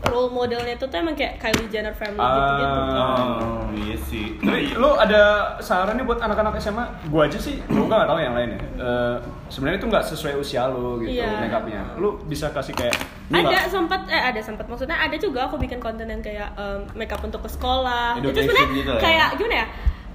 role 0.04 0.32
modelnya 0.32 0.74
tuh 0.74 0.88
tuh 0.88 0.98
emang 0.98 1.14
kayak 1.14 1.38
Kylie 1.38 1.68
Jenner 1.68 1.92
family 1.92 2.18
gitu 2.18 2.52
gitu. 2.56 2.80
Oh, 2.98 3.62
iya 3.76 3.96
sih. 4.00 4.26
Tapi 4.40 4.74
lu 4.74 4.90
ada 4.90 5.22
saran 5.60 5.94
nih 5.94 6.04
buat 6.04 6.18
anak-anak 6.18 6.56
SMA? 6.58 6.86
Gua 7.06 7.28
aja 7.28 7.38
sih, 7.38 7.60
gua 7.64 7.86
nggak 7.86 8.08
tahu 8.08 8.20
yang 8.20 8.34
lainnya. 8.34 8.60
Eh, 8.74 9.16
sebenarnya 9.48 9.78
itu 9.78 9.88
nggak 9.88 10.06
sesuai 10.06 10.34
usia 10.36 10.66
lu 10.68 10.98
gitu 11.00 11.20
Iya. 11.20 11.38
make 11.38 11.54
upnya. 11.54 11.84
Lu 11.96 12.18
bisa 12.24 12.50
kasih 12.50 12.74
kayak 12.74 12.96
ada 13.28 13.68
sempat 13.68 14.08
eh 14.08 14.24
ada 14.24 14.40
sempat 14.40 14.66
maksudnya 14.66 14.96
ada 14.96 15.16
juga 15.16 15.46
aku 15.46 15.60
bikin 15.60 15.78
konten 15.78 16.08
yang 16.08 16.24
kayak 16.24 16.48
em, 16.56 16.88
makeup 16.96 17.20
untuk 17.20 17.44
ke 17.44 17.52
sekolah 17.52 18.16
itu 18.18 18.32
sebenarnya 18.32 18.68
gitu 18.74 18.88
ya. 18.90 19.02
kayak 19.04 19.28
gimana 19.36 19.56
ya 19.58 19.68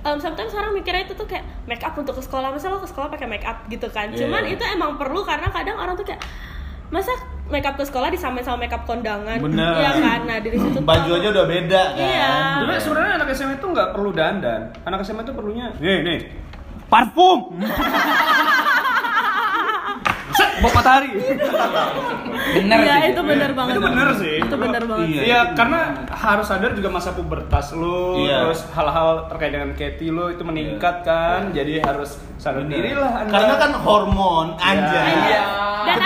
Em, 0.02 0.18
sometimes 0.18 0.50
orang 0.52 0.72
mikirnya 0.72 1.02
itu 1.02 1.14
tuh 1.14 1.24
kayak 1.24 1.46
make 1.62 1.78
up 1.80 1.94
untuk 1.94 2.12
ke 2.12 2.22
sekolah 2.22 2.50
masa 2.50 2.66
lo 2.66 2.76
ke 2.76 2.86
sekolah 2.86 3.06
pakai 3.08 3.24
make 3.24 3.42
up 3.42 3.62
gitu 3.66 3.86
kan 3.86 4.10
Iya. 4.10 4.26
cuman 4.26 4.42
itu 4.44 4.64
emang 4.66 4.98
perlu 4.98 5.22
karena 5.22 5.46
kadang 5.46 5.76
orang 5.76 5.94
tuh 5.94 6.02
kayak 6.02 6.18
masa 6.88 7.14
make 7.46 7.62
up 7.62 7.74
ke 7.74 7.82
sekolah 7.82 8.08
disamain 8.08 8.42
sama 8.42 8.60
make 8.60 8.70
up 8.70 8.82
kondangan 8.82 9.38
Bener. 9.38 9.72
iya 9.74 9.90
kan 9.94 10.20
nah 10.24 10.36
dari 10.36 10.54
situ 10.54 10.74
tuh 10.74 10.82
Baju 10.82 11.10
aja 11.12 11.28
udah 11.30 11.46
beda 11.46 11.82
kan. 11.88 12.02
Iya. 12.02 12.30
Sebenarnya 12.58 12.80
sebenarnya 12.80 13.12
anak 13.14 13.28
SMA 13.30 13.54
itu 13.54 13.66
nggak 13.68 13.88
perlu 13.90 14.10
dandan. 14.10 14.60
Anak 14.82 14.98
SMA 15.02 15.22
itu 15.22 15.32
perlunya 15.32 15.66
nih 15.78 15.98
nih 16.02 16.18
parfum. 16.86 17.38
Bawa 20.62 20.72
matahari. 20.72 21.10
Bener 22.52 22.78
Iya 22.78 22.94
sih. 22.96 23.10
itu 23.10 23.20
bener 23.22 23.50
banget 23.52 23.72
Itu 23.72 23.80
bener 23.82 24.08
sih. 24.14 24.34
itu 24.38 24.54
bener 24.56 24.82
banget 24.84 25.06
Iya. 25.08 25.22
Iya, 25.22 25.40
karena 25.52 25.80
harus 26.08 26.46
sadar 26.46 26.70
juga 26.72 26.88
masa 26.88 27.10
pubertas 27.12 27.72
lu, 27.72 28.22
Iya. 28.22 28.46
terus 28.46 28.60
hal-hal 28.70 29.26
terkait 29.28 29.50
dengan 29.50 29.70
Katy 29.72 30.06
lu 30.08 30.28
itu 30.28 30.42
meningkat 30.42 31.02
kan, 31.02 31.50
jadi 31.50 31.82
harus 31.82 32.16
sadar 32.36 32.62
Bener. 32.62 32.78
diri 32.78 32.92
lah 32.94 33.12
Anda. 33.20 33.32
Karena 33.32 33.54
kan 33.56 33.72
hormon 33.76 34.46
anjay. 34.56 35.12
Iya. 35.26 35.44
Dan 35.82 35.98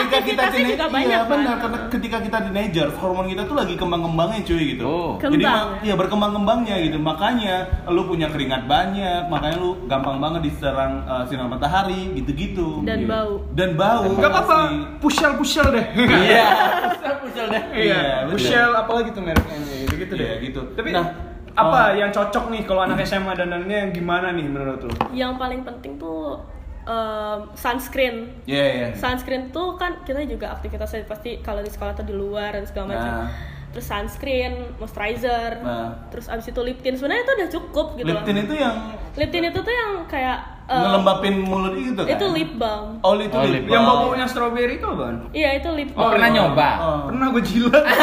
tine- 0.49 0.73
juga 0.73 0.89
iya, 0.89 0.89
banyak, 0.89 1.21
benar 1.29 1.53
kan? 1.53 1.61
karena 1.63 1.79
ketika 1.93 2.19
kita 2.19 2.39
teenager 2.43 2.89
hormon 2.97 3.29
kita 3.29 3.45
tuh 3.45 3.53
lagi 3.53 3.77
kembang-kembangnya 3.77 4.41
cuy 4.43 4.63
gitu. 4.73 4.83
Oh. 4.83 5.11
Jadi 5.19 5.37
Kembang, 5.39 5.69
iya 5.83 5.95
berkembang-kembangnya 5.95 6.77
gitu. 6.81 6.97
Makanya 6.97 7.55
lu 7.87 8.09
punya 8.09 8.33
keringat 8.33 8.65
banyak, 8.65 9.29
makanya 9.29 9.57
lu 9.59 9.77
gampang 9.85 10.17
banget 10.17 10.49
diserang 10.49 11.05
uh, 11.05 11.29
sinar 11.29 11.45
matahari 11.47 12.09
gitu-gitu. 12.15 12.81
Dan 12.83 13.05
Iya. 13.05 13.09
bau. 13.11 13.33
Dan 13.53 13.71
bau. 13.77 14.01
Gak 14.17 14.33
apa-apa, 14.47 14.57
asli. 14.71 15.01
pushel-pushel 15.03 15.67
deh. 15.69 15.87
Iya. 15.97 16.47
Pusel-pusel 16.95 17.47
deh. 17.49 17.63
Iya, 17.75 17.83
Iya, 17.83 18.03
pushel 18.27 18.71
apalagi 18.73 19.11
tuh 19.11 19.23
mereknya 19.23 19.57
gitu, 19.83 19.95
gitu 19.99 20.13
deh. 20.15 20.27
Iya, 20.27 20.37
gitu. 20.41 20.61
Tapi 20.73 20.89
Nah, 20.91 21.07
apa 21.53 21.81
oh. 21.83 21.97
yang 21.97 22.11
cocok 22.11 22.45
nih 22.49 22.63
kalau 22.63 22.85
anak 22.85 23.01
SMA 23.03 23.33
dandannya 23.33 23.77
yang 23.83 23.91
gimana 23.91 24.29
nih 24.31 24.45
menurut 24.45 24.81
lu? 24.83 24.93
yang 25.11 25.35
paling 25.35 25.65
penting 25.65 25.97
tuh 25.97 26.37
em, 26.85 27.49
sunscreen 27.57 28.29
Iya, 28.45 28.65
iya. 28.69 28.89
sunscreen 28.93 29.49
tuh 29.51 29.75
kan 29.75 30.05
kita 30.05 30.21
juga 30.23 30.53
aktivitasnya 30.53 31.09
pasti 31.09 31.41
kalau 31.41 31.61
di 31.61 31.73
sekolah 31.73 31.97
tuh 31.97 32.05
di 32.05 32.13
luar 32.13 32.53
dan 32.53 32.65
segala 32.65 32.87
macam. 32.93 33.13
Nah. 33.25 33.29
Terus 33.73 33.89
sunscreen, 33.89 34.53
moisturizer, 34.77 35.61
Nah. 35.61 36.09
terus 36.09 36.29
abis 36.29 36.49
itu 36.49 36.61
lip 36.61 36.81
tint. 36.81 36.97
Sebenarnya 36.97 37.25
itu 37.25 37.33
udah 37.35 37.49
cukup 37.51 37.87
gitu 37.97 38.09
Lip 38.09 38.21
tint 38.25 38.39
itu 38.39 38.55
yang 38.57 38.77
Lip 39.17 39.29
tint 39.29 39.47
itu 39.47 39.59
tuh 39.61 39.75
yang 39.75 39.91
kayak 40.05 40.39
em, 40.67 40.81
ngelembapin 40.81 41.35
mulut 41.41 41.73
gitu 41.75 42.01
kan? 42.01 42.11
itu 42.13 42.27
lip 42.29 42.51
balm. 42.55 42.99
Oh, 43.01 43.15
itu 43.15 43.31
Oh, 43.31 43.43
lip 43.43 43.53
lip 43.57 43.65
Yang 43.67 43.85
balm. 43.85 43.99
baunya 44.03 44.27
strawberry 44.27 44.75
itu 44.75 44.85
apaan? 44.85 45.17
Iya 45.31 45.51
itu 45.55 45.69
lip 45.73 45.91
Oh, 45.91 45.99
balm. 46.01 46.13
pernah 46.13 46.29
nyoba? 46.29 46.69
Oh. 46.77 47.01
Pernah 47.07 47.27
gue 47.31 47.43
jilat. 47.43 47.85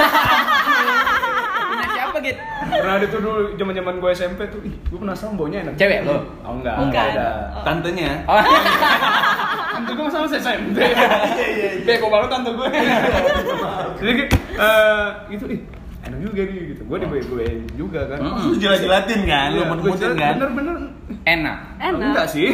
Punya 1.65 1.87
siapa 1.89 2.17
gitu? 2.19 2.41
pernah 2.63 2.93
ada 2.95 3.05
tuh 3.05 3.19
dulu 3.19 3.39
zaman-zaman 3.53 3.93
gue 3.97 4.09
SMP 4.11 4.39
tuh. 4.47 4.59
Ih, 4.61 4.73
gue 4.81 4.97
penasaran 4.97 5.33
baunya 5.33 5.61
enak. 5.61 5.73
Cewek 5.75 5.99
lo? 6.03 6.19
Oh 6.41 6.53
enggak, 6.53 6.75
Bukan. 6.77 7.07
ada. 7.11 7.27
Oh. 7.51 7.63
Tantenya. 7.63 8.11
Oh. 8.25 8.39
Tante 9.73 9.91
gue 9.91 10.05
sama 10.07 10.27
SMP. 10.27 10.77
Bego 11.83 12.07
banget 12.07 12.29
tante 12.29 12.49
gue. 12.51 12.67
Jadi 13.99 14.11
eh 14.53 15.07
gitu 15.29 15.45
ih 15.49 15.61
juga 16.23 16.41
nih 16.41 16.61
gitu. 16.69 16.81
Gue 16.83 16.97
dibawa 16.97 17.43
juga 17.73 18.01
kan. 18.05 18.17
Mm. 18.17 18.39
Lu 18.41 18.53
jilat-jilatin 18.55 19.21
kan, 19.23 19.47
lu 19.49 19.57
Iya, 19.57 19.65
mut-mutin 19.67 20.11
kan? 20.15 20.33
Bener-bener. 20.37 20.75
Enak. 21.25 21.57
Enak. 21.77 22.07
Enggak 22.07 22.27
sih. 22.27 22.47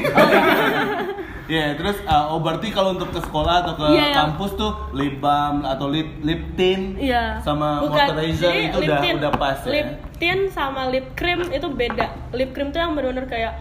Iya, 1.45 1.65
terus 1.77 1.97
uh, 2.03 2.29
oh 2.29 2.39
berarti 2.39 2.69
kalau 2.69 2.93
untuk 2.93 3.09
ke 3.09 3.19
sekolah 3.19 3.55
atau 3.63 3.73
ke 3.75 3.85
Iya, 3.89 4.03
iya. 4.03 4.15
kampus 4.15 4.51
tuh 4.55 4.71
lip 4.91 5.17
balm 5.17 5.61
atau 5.63 5.85
lip 5.87 6.09
lip 6.21 6.41
tint 6.53 6.97
Iya. 6.97 7.39
sama 7.39 7.81
Bukan. 7.81 7.93
moisturizer 7.95 8.49
Jadi 8.49 8.61
itu 8.65 8.77
lip 8.77 8.87
udah 8.87 8.99
tint- 8.99 9.19
udah 9.19 9.31
pas 9.33 9.57
ya. 9.59 9.69
Lip 9.71 9.89
tint 10.15 10.43
sama 10.49 10.81
lip 10.87 11.07
cream 11.13 11.41
itu 11.47 11.67
beda. 11.67 12.05
Lip 12.31 12.49
cream 12.51 12.69
tuh 12.69 12.79
yang 12.79 12.91
benar-benar 12.91 13.25
kayak 13.25 13.53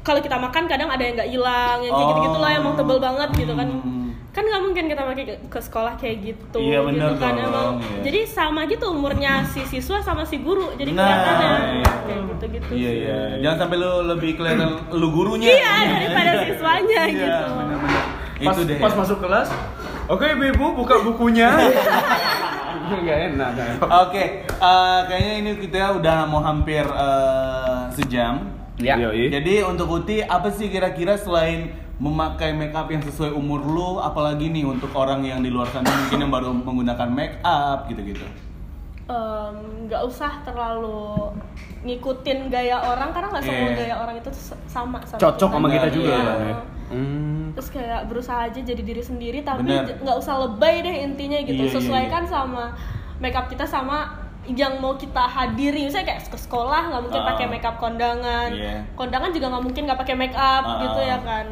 kalau 0.00 0.20
kita 0.20 0.38
makan 0.38 0.64
kadang 0.64 0.86
ada 0.86 1.02
yang 1.02 1.14
nggak 1.14 1.28
hilang, 1.28 1.78
yang 1.80 1.90
kayak 1.90 2.04
Oh. 2.04 2.10
gitu-gitu 2.14 2.38
lah, 2.38 2.50
emang 2.54 2.74
tebel 2.74 2.98
banget 2.98 3.28
gitu 3.34 3.52
kan. 3.52 3.68
Hmm. 3.68 4.05
Kan 4.36 4.44
nggak 4.44 4.62
mungkin 4.62 4.84
kita 4.84 5.02
pakai 5.02 5.24
ke, 5.40 5.58
sekolah 5.58 5.96
kayak 5.96 6.16
gitu. 6.22 6.60
Iya, 6.60 6.84
bener 6.84 7.08
gitu 7.08 7.24
kan 7.24 7.32
dong, 7.32 7.48
emang. 7.48 7.74
iya. 7.80 8.00
Jadi 8.04 8.20
sama 8.28 8.60
gitu 8.66 8.84
umurnya 8.86 9.32
si 9.48 9.64
siswa 9.64 9.96
sama 9.98 10.22
si 10.22 10.36
guru. 10.38 10.76
Jadi 10.76 10.92
Nah, 10.92 11.08
kelihatannya 11.08 11.48
iya. 11.72 11.92
kayak 12.04 12.22
gitu-gitu. 12.28 12.70
Iya 12.70 12.90
sih. 12.92 13.00
iya. 13.00 13.18
Jangan 13.40 13.56
sampai 13.58 13.76
lu 13.80 13.92
lebih 14.06 14.30
kelihatan 14.36 14.68
lu 14.92 15.08
gurunya. 15.08 15.48
Iya, 15.50 15.72
daripada 15.90 16.30
siswanya 16.44 17.00
Iya, 17.02 17.16
gitu. 17.16 17.44
bener-bener. 17.50 18.02
Pas, 18.36 18.52
Itu 18.52 18.62
deh. 18.68 18.76
pas 18.76 18.92
masuk 18.92 19.18
kelas, 19.18 19.48
oke 20.06 20.26
ibu 20.28 20.66
buka 20.76 21.00
bukunya. 21.00 21.48
Enggak 22.86 23.18
enak. 23.32 23.50
kan? 23.56 23.72
Oke, 24.04 24.24
eh, 24.44 25.00
kayaknya 25.08 25.32
ini 25.40 25.50
kita 25.58 25.96
udah 25.96 26.28
mau 26.28 26.38
hampir 26.38 26.84
eh, 26.84 27.80
sejam. 27.90 28.52
Ya. 28.76 29.00
Jadi 29.00 29.64
untuk 29.64 29.88
Uti 29.90 30.20
apa 30.20 30.52
sih 30.52 30.68
kira-kira 30.68 31.16
selain 31.16 31.72
memakai 31.96 32.52
makeup 32.52 32.86
yang 32.86 33.00
sesuai 33.00 33.32
umur 33.32 33.60
lu, 33.62 33.90
apalagi 33.98 34.48
nih 34.48 34.64
untuk 34.64 34.92
orang 34.92 35.20
yang 35.20 35.40
di 35.40 35.48
luar 35.48 35.64
sana 35.66 35.88
mungkin 35.88 36.18
yang 36.18 36.28
baru 36.28 36.52
menggunakan 36.52 37.08
make 37.08 37.40
up 37.40 37.88
gitu-gitu. 37.88 38.24
Em, 39.06 39.56
nggak 39.86 40.02
usah 40.02 40.42
terlalu 40.42 41.30
ngikutin 41.82 42.50
gaya 42.50 42.82
orang 42.82 43.14
karena 43.14 43.30
nggak 43.30 43.44
semua 43.44 43.62
Iya. 43.64 43.76
gaya 43.76 43.94
orang 43.96 44.14
itu 44.18 44.30
sama 44.66 44.98
sama 45.00 45.20
Cocok 45.22 45.48
sama 45.48 45.68
kita 45.70 45.88
juga 45.88 46.10
Iya. 46.10 46.24
kan 46.26 46.38
ya. 46.42 46.56
Hmm. 46.86 47.50
terus 47.50 47.68
kayak 47.68 48.06
berusaha 48.06 48.46
aja 48.46 48.60
jadi 48.60 48.78
diri 48.78 49.02
sendiri 49.02 49.42
tapi 49.42 49.66
nggak 49.66 50.16
usah 50.16 50.38
lebay 50.40 50.82
deh 50.82 51.02
intinya 51.02 51.38
gitu 51.40 51.54
Iya, 51.56 51.66
iya, 51.66 51.74
sesuaikan 51.74 52.22
sama 52.22 52.74
makeup 53.18 53.46
kita 53.46 53.62
sama 53.62 54.06
yang 54.44 54.78
mau 54.78 54.94
kita 54.94 55.18
hadiri 55.18 55.82
misalnya 55.82 56.14
kayak 56.14 56.26
ke 56.26 56.38
sekolah 56.38 56.82
nggak 56.86 57.02
mungkin 57.02 57.22
Ah. 57.22 57.28
pakai 57.30 57.46
makeup 57.48 57.76
kondangan 57.76 58.50
Iya. 58.52 58.86
kondangan 58.92 59.30
juga 59.30 59.46
nggak 59.48 59.64
mungkin 59.64 59.82
nggak 59.82 59.98
pakai 59.98 60.14
makeup 60.16 60.62
Ah. 60.64 60.78
gitu 60.80 61.00
ya 61.00 61.18
kan 61.20 61.46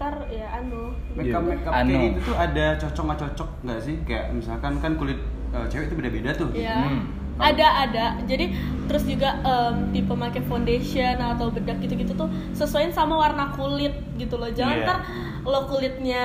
ntar 0.00 0.16
ya 0.26 0.48
anu 0.56 0.96
Makeup 1.12 1.44
makeup 1.44 1.72
Anu. 1.74 1.92
kayak 1.92 2.04
gitu 2.08 2.20
tuh 2.24 2.36
ada 2.38 2.66
cocok 2.74 3.04
nggak 3.04 3.20
cocok 3.20 3.48
nggak 3.60 3.78
sih? 3.78 3.96
Kayak 4.02 4.24
misalkan 4.32 4.72
kan 4.80 4.92
kulit 4.96 5.20
eh, 5.50 5.66
cewek 5.68 5.86
itu 5.86 5.94
beda-beda 5.94 6.30
tuh. 6.32 6.48
ya 6.56 6.72
Hmm. 6.80 7.04
ada 7.36 7.66
ada 7.84 8.04
jadi 8.24 8.52
terus 8.84 9.04
juga 9.04 9.32
em, 9.40 9.88
tipe 9.90 10.08
pakai 10.10 10.40
foundation 10.42 11.16
atau 11.16 11.48
bedak 11.48 11.80
gitu-gitu 11.80 12.12
tuh 12.12 12.28
sesuaiin 12.52 12.88
sama 12.90 13.16
warna 13.18 13.48
kulit 13.50 13.92
gitu 14.16 14.36
loh 14.36 14.48
jangan 14.50 14.76
Iya. 14.76 14.84
ntar 14.84 14.98
lo 15.42 15.64
kulitnya 15.64 16.24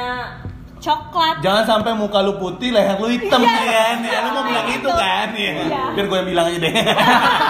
coklat 0.86 1.36
Jangan 1.42 1.64
sampai 1.66 1.92
muka 1.94 2.22
lu 2.22 2.38
putih, 2.38 2.70
leher 2.70 2.94
lu 2.96 3.10
hitam 3.10 3.42
Iya. 3.42 3.50
ya 3.50 3.66
kan? 3.66 3.98
Ya, 4.00 4.18
lu 4.22 4.30
mau 4.32 4.44
bilang 4.44 4.68
itu 4.68 4.86
kan? 4.88 5.28
Iya. 5.32 5.52
Iya. 5.60 5.82
Biar 5.92 6.06
gue 6.06 6.18
yang 6.18 6.30
bilang 6.30 6.46
aja 6.46 6.60
deh. 6.60 6.74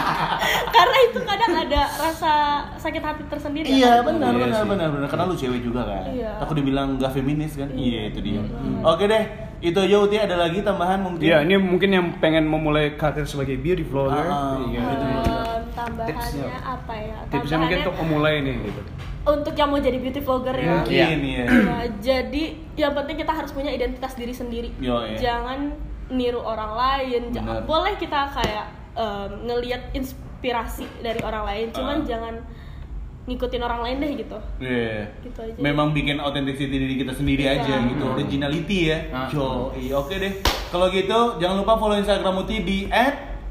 karena 0.76 0.98
itu 1.04 1.20
kadang 1.22 1.52
ada 1.58 1.82
rasa 1.98 2.32
sakit 2.78 3.02
hati 3.02 3.24
tersendiri 3.26 3.68
Iya 3.68 4.00
kan? 4.00 4.08
benar 4.10 4.32
Iya 4.32 4.40
benar 4.42 4.56
sih. 4.58 4.70
benar 4.70 4.88
benar 4.90 5.08
karena 5.08 5.26
lu 5.26 5.36
cewek 5.36 5.62
juga 5.62 5.82
kan. 5.84 6.04
Iya. 6.08 6.32
Aku 6.40 6.52
dibilang 6.54 6.96
gak 6.96 7.12
feminis 7.12 7.54
kan? 7.54 7.70
Iya 7.70 8.02
itu 8.10 8.20
dia. 8.22 8.42
Oke 8.82 9.04
deh, 9.06 9.24
itu 9.62 9.78
aja 9.78 9.96
Uti 9.98 10.16
ada 10.18 10.36
lagi 10.38 10.60
tambahan 10.62 11.00
mungkin? 11.02 11.22
Iya, 11.22 11.38
ini 11.42 11.56
mungkin 11.58 11.90
yang 11.90 12.06
pengen 12.16 12.46
memulai 12.46 12.96
karir 12.96 13.26
sebagai 13.26 13.58
beauty 13.58 13.84
vlogger. 13.84 14.24
Ah, 14.24 14.60
Iya. 14.62 14.80
gitu. 14.80 15.06
Em, 15.06 15.64
tambahannya 15.74 16.08
Tipsnya. 16.08 16.48
apa 16.62 16.94
ya 16.96 17.18
Tipsnya 17.28 17.58
mungkin 17.58 17.78
untuk 17.82 17.96
pemulai 17.96 18.36
nih 18.40 18.56
gitu. 18.64 18.82
Untuk 19.26 19.54
yang 19.54 19.68
mau 19.68 19.78
jadi 19.78 19.98
beauty 19.98 20.22
vlogger 20.22 20.54
ya 20.54 20.72
Mungkin 20.78 20.94
ya. 20.94 21.10
Ya, 21.18 21.46
jadi 22.14 22.44
yang 22.76 22.94
penting 22.94 23.18
kita 23.18 23.34
harus 23.34 23.50
punya 23.50 23.70
identitas 23.70 24.14
diri 24.14 24.32
sendiri. 24.32 24.70
Yo, 24.78 25.02
iya. 25.02 25.18
Jangan 25.18 25.74
niru 26.08 26.38
orang 26.38 26.72
lain. 26.72 27.34
Jangan, 27.34 27.66
boleh 27.66 27.98
kita 27.98 28.30
kayak 28.32 28.66
em, 28.94 29.30
ngelihat 29.44 29.82
inspirasi 29.92 30.86
dari 31.00 31.18
orang 31.20 31.44
lain, 31.44 31.66
cuman 31.72 31.98
Ah. 32.00 32.06
jangan 32.06 32.36
ngikutin 33.26 33.58
orang 33.60 33.82
lain 33.82 33.98
deh 33.98 34.12
gitu 34.16 34.38
Iya. 34.62 35.10
Gitu 35.20 35.40
aja. 35.42 35.58
Memang 35.58 35.90
bikin 35.92 36.22
authenticity 36.22 36.70
diri 36.70 36.96
kita 36.96 37.10
sendiri 37.10 37.44
Iya. 37.44 37.58
aja 37.58 37.74
gitu, 37.84 38.06
originality 38.08 38.80
ya. 38.86 38.98
Ah. 39.10 39.26
Jo, 39.26 39.74
oke 39.74 40.14
deh. 40.14 40.34
Kalau 40.70 40.88
gitu 40.90 41.42
jangan 41.42 41.58
lupa 41.58 41.74
follow 41.76 41.98
Instagram 41.98 42.46
Uti 42.46 42.62
di 42.62 42.78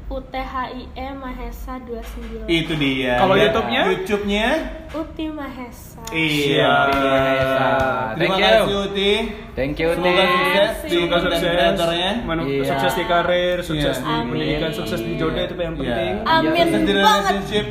UTHIE 0.05 0.85
Mahesa 1.13 1.81
29 1.81 2.45
itu 2.45 2.73
dia. 2.75 3.17
Kalau 3.17 3.33
Ya, 3.33 3.49
YouTube-nya? 3.49 3.81
YouTube-nya 3.89 4.47
Uti 4.93 5.25
Mahesa 5.27 6.01
Iya. 6.07 6.73
Mahesa. 6.87 7.67
Terima 8.13 8.15
Thank 8.15 8.37
you. 8.37 8.45
kasih 8.45 8.75
Uti. 8.85 9.13
Thank 9.51 9.75
you, 9.75 9.89
Semoga 9.91 10.13
Teh. 10.13 10.27
sukses 10.29 10.71
Semoga 10.85 10.93
Semoga 10.93 11.17
sukses, 11.25 11.41
kreatornya. 11.41 12.11
Iya. 12.37 12.65
sukses 12.67 12.93
di 12.93 13.03
karir, 13.03 13.57
sukses 13.59 13.95
Iya. 13.95 14.05
di 14.05 14.13
pendidikan, 14.29 14.71
sukses 14.71 14.99
di 14.99 15.11
jodoh 15.15 15.41
itu 15.41 15.53
yang 15.55 15.73
Iya. 15.73 15.81
penting. 15.81 16.13
Amin 16.23 16.53
Sukses 16.53 16.69
di 16.79 16.93
banget. 16.93 17.33
relationship. 17.33 17.65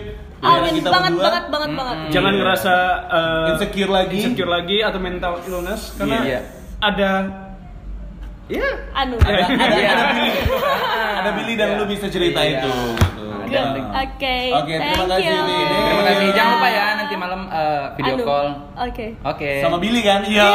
Amin 0.44 0.72
kita 0.74 0.90
banget 0.90 1.10
berdua. 1.10 1.24
banget 1.24 1.44
banget 1.48 1.70
banget 1.72 1.96
Jangan 2.10 2.32
ngerasa 2.34 2.74
uh, 3.08 3.46
Insecure 3.48 3.88
lagi. 3.90 4.18
insecure 4.20 4.50
lagi 4.50 4.76
atau 4.80 4.98
mental 4.98 5.32
illness 5.40 5.82
karena 5.94 6.18
Iya. 6.20 6.40
ada 6.82 7.10
ya 8.46 8.68
Anu 8.92 9.16
Ada, 9.16 9.44
ada, 9.46 9.74
Iya. 9.74 9.88
ada 9.90 10.04
Billy. 10.10 10.30
Ada 11.14 11.30
Billy 11.32 11.54
dan 11.54 11.68
Iya. 11.70 11.78
lu 11.78 11.84
bisa 11.86 12.06
cerita 12.06 12.40
Iya. 12.40 12.60
itu. 12.60 12.72
Oke 13.94 14.38
Oke, 14.52 14.74
terima 14.74 15.06
kasih. 15.06 15.30
Nih. 15.30 15.62
Terima 15.86 16.02
kasih. 16.04 16.26
Jangan 16.32 16.52
lupa 16.52 16.68
ya 16.68 16.84
nanti 16.96 17.14
malam 17.14 17.40
eh, 17.46 17.82
video 17.94 18.14
Anu. 18.14 18.24
call. 18.24 18.48
Oke 18.82 19.06
Oke. 19.22 19.50
Sama 19.60 19.76
Billy 19.78 20.00
kan? 20.00 20.20
Iya. 20.22 20.48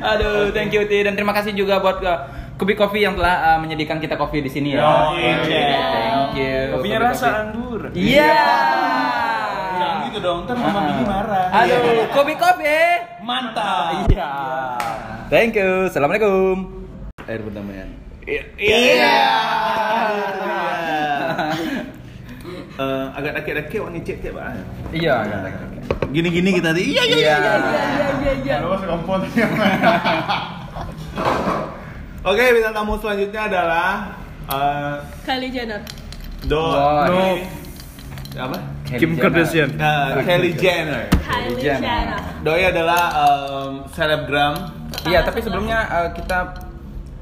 Aduh, 0.00 0.50
thank 0.50 0.70
you 0.70 0.82
Ti 0.84 1.02
dan 1.02 1.14
terima 1.14 1.32
kasih 1.32 1.52
juga 1.52 1.78
buat 1.78 1.98
uh, 2.00 2.18
Kubi 2.54 2.74
Coffee 2.74 3.02
yang 3.02 3.14
telah 3.14 3.34
uh, 3.48 3.58
menyediakan 3.58 3.98
kita 3.98 4.14
kopi 4.14 4.38
di 4.40 4.48
sini 4.48 4.74
ya. 4.74 4.80
Yo, 4.80 4.90
Oke, 5.12 5.26
iya. 5.48 5.78
Thank 5.88 6.34
you. 6.36 6.58
kopinya 6.72 6.98
Kubi 6.98 7.06
rasa 7.08 7.26
Coffee. 7.26 7.40
anggur. 7.40 7.80
Iya. 7.92 8.34
Jangan 9.74 9.96
gitu 10.04 10.18
dong, 10.20 10.38
ntar 10.44 10.56
Mama 10.56 10.80
Billy 10.84 11.04
marah. 11.04 11.46
Aduh, 11.52 11.78
Kubi 12.10 12.34
Coffee. 12.34 12.90
Mantap. 13.20 14.06
Iya. 14.06 14.30
Thank 15.28 15.60
you. 15.60 15.92
Assalamualaikum. 15.92 16.88
Air 17.28 17.44
perdamaian. 17.44 17.88
Iya. 18.24 19.12
Eh, 22.78 23.06
agak 23.12 23.32
dakik-dakik 23.42 23.78
orang 23.82 23.98
ngecek 24.00 24.16
tiap 24.24 24.38
ah. 24.40 24.54
Iya. 24.94 25.14
Gini-gini 26.14 26.56
kita 26.56 26.72
tadi. 26.72 26.94
Iya, 26.96 27.02
iya, 27.04 27.16
Iya. 27.18 27.36
Iya 27.36 28.08
iya 28.22 28.32
iya 28.40 28.56
Oke, 32.28 32.44
bintang 32.54 32.74
tamu 32.76 32.96
selanjutnya 32.96 33.42
adalah 33.52 34.16
eh 34.48 34.94
Kylie 35.28 35.50
Jenner 35.52 35.80
Do. 36.48 36.56
No. 36.56 37.36
apa? 38.38 38.58
Kim 38.96 39.18
Kardashian. 39.18 39.74
Eh, 39.76 40.08
Kylie 40.24 40.54
Jenner. 40.56 41.04
Kylie 41.20 41.58
Jenner. 41.60 42.16
Doi 42.40 42.62
adalah 42.64 43.02
em, 43.12 43.84
selebgram. 43.92 44.77
Iya, 45.04 45.20
tapi 45.22 45.38
sebelumnya 45.40 45.78
uh, 45.86 46.08
kita 46.12 46.38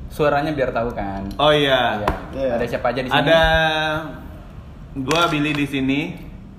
suaranya 0.08 0.50
biar 0.50 0.70
tahu 0.70 0.90
kan. 0.90 1.22
Oh 1.36 1.50
iya. 1.50 2.00
Iya. 2.32 2.56
Ada 2.56 2.66
siapa 2.66 2.90
aja 2.90 3.00
di 3.00 3.10
sini? 3.10 3.20
Ada 3.20 3.40
gua 4.96 5.28
Billy 5.28 5.52
di 5.52 5.66
sini. 5.66 6.00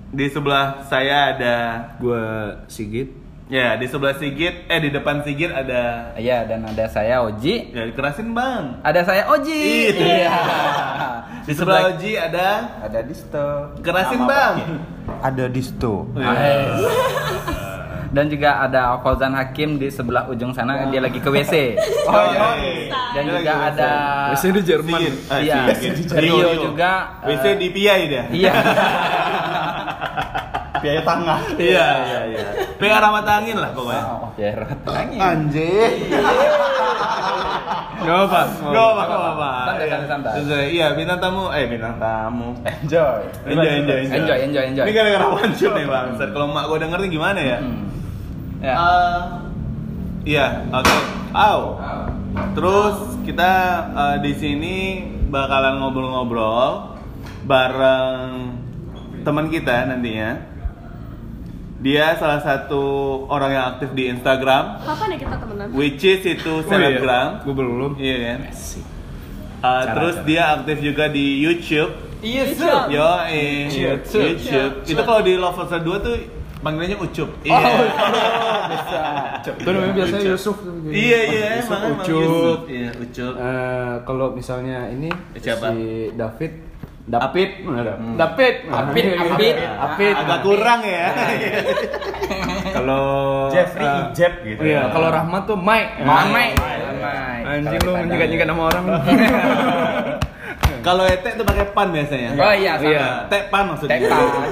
Di 0.08 0.24
sebelah 0.26 0.88
saya 0.88 1.36
ada 1.36 1.56
Gua 2.00 2.56
Sigit. 2.64 3.12
ya 3.48 3.76
di 3.76 3.84
sebelah 3.84 4.12
Sigit, 4.12 4.64
eh 4.64 4.76
di 4.78 4.88
depan 4.88 5.20
Sigit 5.20 5.48
ada 5.48 6.12
Iya, 6.16 6.44
dan 6.44 6.64
ada 6.64 6.84
saya 6.84 7.20
Oji. 7.20 7.72
ya 7.72 7.88
kerasin 7.92 8.32
Bang. 8.32 8.80
Ada 8.80 9.04
saya 9.04 9.28
Oji. 9.28 9.92
Iya. 9.92 10.32
Di 11.44 11.52
sebelah 11.58 11.92
Oji 11.92 12.16
ada 12.16 12.80
ada 12.80 13.00
Disto. 13.04 13.76
kerasin 13.80 14.20
Nama 14.20 14.28
Bang. 14.32 14.54
Ada 15.20 15.44
disto. 15.48 16.08
Nice. 16.12 16.88
Dan 18.08 18.24
juga 18.26 18.64
ada 18.64 18.96
Fauzan 18.98 19.32
Hakim 19.32 19.76
di 19.76 19.92
sebelah 19.92 20.24
ujung 20.26 20.50
sana 20.50 20.88
dia 20.88 20.98
lagi 20.98 21.20
ke 21.20 21.28
WC. 21.28 21.54
Oh 22.08 22.24
iya. 22.24 22.48
Dan 23.12 23.22
juga 23.28 23.52
ada 23.68 23.90
WC 24.32 24.44
di 24.50 24.62
Jerman. 24.64 25.00
Ah, 25.28 25.38
Iya, 25.38 25.56
Sigit. 25.76 26.08
Rio 26.14 26.48
juga 26.56 27.20
WC 27.20 27.44
eh, 27.44 27.54
di 27.56 27.68
Piai 27.68 28.02
dia. 28.08 28.24
Iya. 28.28 28.52
Biaya 30.78 31.02
tangga. 31.02 31.36
Iya, 31.58 31.86
iya, 32.00 32.20
iya. 32.30 32.46
Pengen 32.78 33.02
ramat 33.04 33.26
angin 33.26 33.56
lah 33.58 33.70
pokoknya. 33.74 34.02
Oh, 34.06 34.30
biar 34.32 34.58
angin. 34.86 35.18
Anjir. 35.18 35.90
Gak 37.98 38.18
apa. 38.30 38.40
Gak 38.62 38.86
apa, 38.94 39.02
gak 39.04 39.20
apa. 39.34 39.50
Santai, 39.50 39.84
Iya. 39.84 39.90
santai, 39.90 40.08
santai. 40.08 40.32
Santai. 40.38 40.66
Iya, 40.70 40.86
bintang 40.94 41.18
tamu, 41.18 41.44
eh 41.50 41.64
bintang 41.66 41.94
tamu. 41.98 42.48
Enjoy. 42.62 43.20
Enjoy, 43.44 43.72
enjoy, 43.74 44.00
Enjoy, 44.06 44.38
enjoy, 44.46 44.64
enjoy. 44.70 44.84
Ini 44.86 44.92
gara-gara 44.94 45.26
one 45.28 45.52
shot 45.52 45.72
nih 45.74 45.84
bang. 45.84 46.06
Kalau 46.16 46.46
mak 46.48 46.64
gue 46.70 46.78
denger 46.78 46.98
nih 47.02 47.10
gimana 47.10 47.40
ya? 47.42 47.58
Hmm. 47.58 47.84
Ya. 48.58 48.74
Eh, 48.74 49.22
Iya, 50.28 50.66
oke. 50.68 50.96
Au. 51.32 51.80
Terus 52.52 52.96
kita 53.24 53.52
eh, 53.96 54.16
di 54.20 54.32
sini 54.36 54.76
bakalan 55.32 55.80
ngobrol-ngobrol 55.80 57.00
bareng 57.48 58.52
teman 59.24 59.48
kita 59.48 59.88
nantinya. 59.88 60.30
Dia 61.78 62.18
salah 62.18 62.42
satu 62.42 62.82
orang 63.30 63.50
yang 63.54 63.64
aktif 63.70 63.94
di 63.94 64.10
Instagram, 64.10 64.82
Kapan 64.82 65.14
ya 65.14 65.18
kita 65.22 65.36
temenan? 65.38 65.66
which 65.78 66.02
is 66.02 66.26
itu 66.26 66.66
selebgram. 66.66 67.46
Gue 67.46 67.54
belum. 67.54 67.94
Iya 67.94 68.16
kan? 68.18 68.38
Uh, 69.58 69.84
terus 69.94 70.16
dia 70.26 70.58
aktif 70.58 70.82
juga 70.82 71.06
di 71.06 71.38
YouTube. 71.38 71.94
Iya, 72.18 72.42
Su. 72.50 72.66
Yo, 72.90 73.10
eh, 73.30 73.70
YouTube. 73.70 74.42
YouTube. 74.42 74.74
Itu 74.90 75.02
kalau 75.06 75.22
di 75.22 75.38
Lovers 75.38 75.70
2 75.70 75.86
tuh 76.02 76.18
panggilannya 76.60 76.98
Ucup. 76.98 77.28
Iya. 77.44 77.58
bisa. 78.72 79.00
Itu 79.54 79.68
namanya 79.70 79.94
biasanya 79.94 80.24
Yusuf. 80.34 80.56
Iya, 80.88 81.20
iya, 81.28 81.48
Yusuf 81.58 81.70
emang 81.70 81.82
emang 81.82 81.98
Ucup. 82.02 82.22
Yusuf. 82.22 82.58
Iya, 82.68 82.90
Ucup. 82.98 83.32
Eh, 83.38 83.94
kalau 84.04 84.26
misalnya 84.34 84.78
ini 84.90 85.08
Siapa? 85.38 85.66
si 85.72 85.78
David 86.14 86.52
David? 87.08 87.64
Hmm. 87.64 88.20
David 88.20 88.54
Apit, 88.68 89.04
Apit. 89.16 89.56
Apit 89.56 90.12
Agak 90.12 90.38
kurang 90.44 90.84
ya. 90.84 91.08
kalau 92.76 93.04
Jeffrey 93.48 93.88
eh, 93.88 94.12
Ijeb 94.12 94.32
gitu. 94.44 94.60
iya 94.60 94.92
kalau 94.92 95.08
Rahmat 95.08 95.48
tuh 95.48 95.56
Mike 95.56 96.04
Mamai. 96.04 96.52
anjing 97.48 97.80
lu 97.80 97.92
menjigat-jigat 97.96 98.46
nama 98.46 98.62
orang 98.68 98.84
Kalau 100.78 101.04
Ete 101.04 101.34
tuh 101.34 101.42
pakai 101.42 101.74
pan 101.74 101.90
biasanya. 101.90 102.38
Oh 102.38 102.54
iya, 102.54 102.78
sama. 102.78 102.86
Iya. 102.86 103.08
Teh 103.26 103.42
pan 103.50 103.64
maksudnya. 103.66 103.98
Iya. 103.98 104.08
Tepan. 104.08 104.48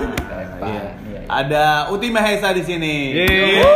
Iya. 0.67 0.85
Ada 1.27 1.91
Uti 1.91 2.09
Mahesa 2.09 2.51
di 2.51 2.63
sini. 2.63 2.95
Yeay. 3.13 3.59
Iya. 3.59 3.71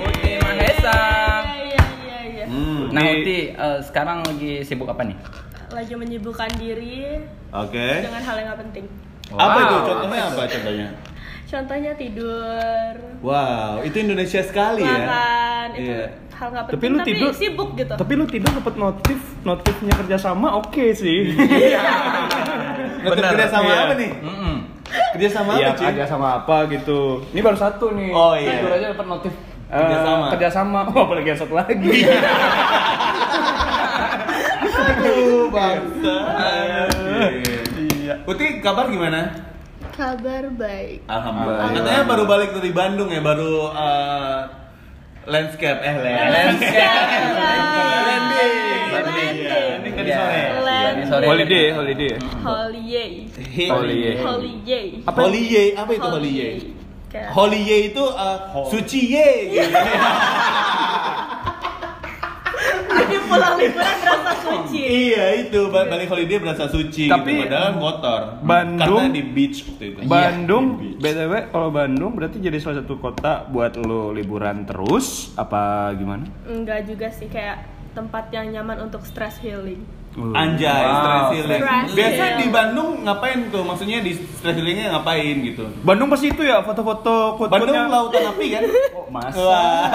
Uti 0.00 0.32
Mahesa. 0.38 0.96
Iya 1.60 1.82
iya 2.00 2.18
iya 2.24 2.44
Hmm. 2.46 2.90
Nah, 2.90 3.02
Uti 3.02 3.38
eh, 3.50 3.78
sekarang 3.82 4.22
lagi 4.22 4.62
sibuk 4.62 4.86
apa 4.86 5.02
nih? 5.02 5.16
Lagi 5.68 5.94
menyibukkan 5.94 6.50
diri 6.56 7.22
Oke. 7.48 7.86
dengan 8.00 8.18
hal 8.20 8.34
yang 8.36 8.48
gak 8.48 8.60
penting 8.60 8.84
Apa 9.28 9.38
Wow. 9.52 9.58
itu 9.60 9.76
contohnya 9.88 10.22
apa 10.24 10.42
contohnya? 10.44 10.88
Contohnya 11.44 11.92
tidur 11.94 12.92
Wow, 13.20 13.78
itu 13.80 13.96
Indonesia 14.00 14.40
sekali 14.40 14.82
ya. 14.82 14.90
makan 14.96 15.66
itu 15.72 15.86
Iya. 15.88 16.04
hal 16.32 16.46
nggak 16.48 16.64
penting 16.64 16.74
Tapi 16.74 16.86
lu 16.88 16.98
tidur- 17.04 17.34
sibuk 17.36 17.70
gitu 17.76 17.92
tapi 17.92 18.12
lu 18.12 18.24
tidur 18.24 18.50
dapat 18.52 18.74
notif 18.76 19.18
notifnya 19.40 19.94
kerjasama 19.96 20.48
oke 20.56 20.84
sih 20.92 21.34
Betul 23.00 23.22
kerja 23.24 23.46
sama 23.48 23.66
Iya. 23.68 23.78
apa 23.80 23.94
nih? 23.96 24.10
Mm-mm. 24.20 24.54
Kerja 24.90 25.28
sama 25.32 25.52
Iya, 25.54 25.68
apa, 25.68 25.76
Ci? 25.76 25.84
kerja 25.86 26.04
sama 26.04 26.28
apa 26.36 26.56
gitu 26.68 27.00
ini 27.30 27.40
baru 27.40 27.56
satu 27.56 27.86
nih 27.92 28.10
Oh, 28.10 28.32
iya. 28.32 28.50
tidur 28.56 28.72
aja 28.72 28.86
dapat 28.90 29.06
notif 29.08 29.34
Eh, 29.66 29.76
Kerjasama. 29.76 30.26
kerjasama 30.30 30.78
oh 30.90 31.02
apalagi 31.04 31.28
yang 31.28 31.38
satu 31.38 31.54
lagi 31.54 31.90
Aduh, 34.80 35.46
bangsa. 35.48 36.16
Iya. 37.76 38.14
Uti 38.24 38.46
kabar 38.60 38.86
gimana? 38.86 39.46
kabar 39.90 40.48
baik 40.50 41.04
Alhamdulillah. 41.04 41.66
Katanya 41.70 42.02
baru 42.04 42.24
balik 42.24 42.50
dari 42.52 42.72
Bandung 42.72 43.08
ya, 43.08 43.20
baru 43.20 43.68
eh, 43.68 44.40
landscape 45.26 45.76
eh 45.78 45.94
landscape. 46.26 46.88
Landing. 48.00 48.54
Landing. 48.88 49.34
Landing 49.44 49.92
tadi 49.94 50.10
sore. 50.10 50.40
Land. 50.90 50.98
Tadi 50.98 51.06
sore. 51.06 51.24
holiday 51.24 51.64
holiday 51.70 52.12
holiday 52.42 53.06
Holiday. 53.68 54.14
holiday 54.18 54.84
Apa? 55.00 55.18
Holiday, 55.20 55.66
apa 55.72 55.90
itu 55.92 56.08
holiday? 56.08 56.52
Holiday 57.30 57.80
itu 57.88 58.04
eh, 58.06 58.38
suci 58.66 59.00
ye 59.08 59.28
jadi 62.90 63.16
pulang 63.24 63.54
liburan 63.56 63.96
berasa 63.98 64.32
suci 64.36 64.80
Iya 65.08 65.26
itu 65.40 65.60
ba- 65.66 65.86
balik 65.86 66.06
holiday 66.06 66.36
berasa 66.36 66.64
suci 66.66 67.06
Tapi- 67.06 67.32
gitu 67.32 67.42
padahal 67.44 67.70
kotor. 67.76 68.20
Bandung- 68.40 69.00
karena 69.00 69.10
di 69.10 69.22
beach 69.24 69.58
waktu 69.64 69.84
itu. 69.88 69.98
Bandung, 70.04 70.64
Iya, 70.76 70.98
btw 71.00 71.32
kalau 71.48 71.68
Bandung 71.70 72.12
berarti 72.12 72.38
jadi 72.38 72.58
salah 72.58 72.76
satu 72.80 72.98
kota 72.98 73.46
buat 73.48 73.74
lo 73.76 74.10
liburan 74.10 74.62
terus 74.64 75.30
apa 75.34 75.90
gimana? 75.92 76.26
enggak 76.44 76.84
juga 76.84 77.08
sih 77.08 77.26
kayak 77.26 77.62
tempat 77.90 78.30
yang 78.30 78.50
nyaman 78.52 78.86
untuk 78.86 79.02
stress 79.02 79.38
healing 79.38 79.82
Anjay, 80.10 80.66
Wow, 80.82 80.98
stress 80.98 81.26
healing. 81.32 81.62
Biasa 81.88 82.22
di 82.34 82.46
Bandung 82.50 83.06
ngapain 83.06 83.46
tuh? 83.46 83.62
Maksudnya 83.62 84.02
di 84.02 84.10
stress 84.12 84.52
healingnya 84.52 84.90
ngapain 84.90 85.38
gitu? 85.40 85.70
Bandung 85.80 86.10
pasti 86.10 86.26
itu 86.28 86.42
ya 86.42 86.58
foto-foto 86.60 87.38
Bandung 87.40 87.70
quote-quote-nya. 87.70 87.86
lautan 87.88 88.22
api 88.28 88.46
kan? 88.50 88.62
Oh, 88.90 89.06
masa. 89.08 89.38
Wah. 89.38 89.86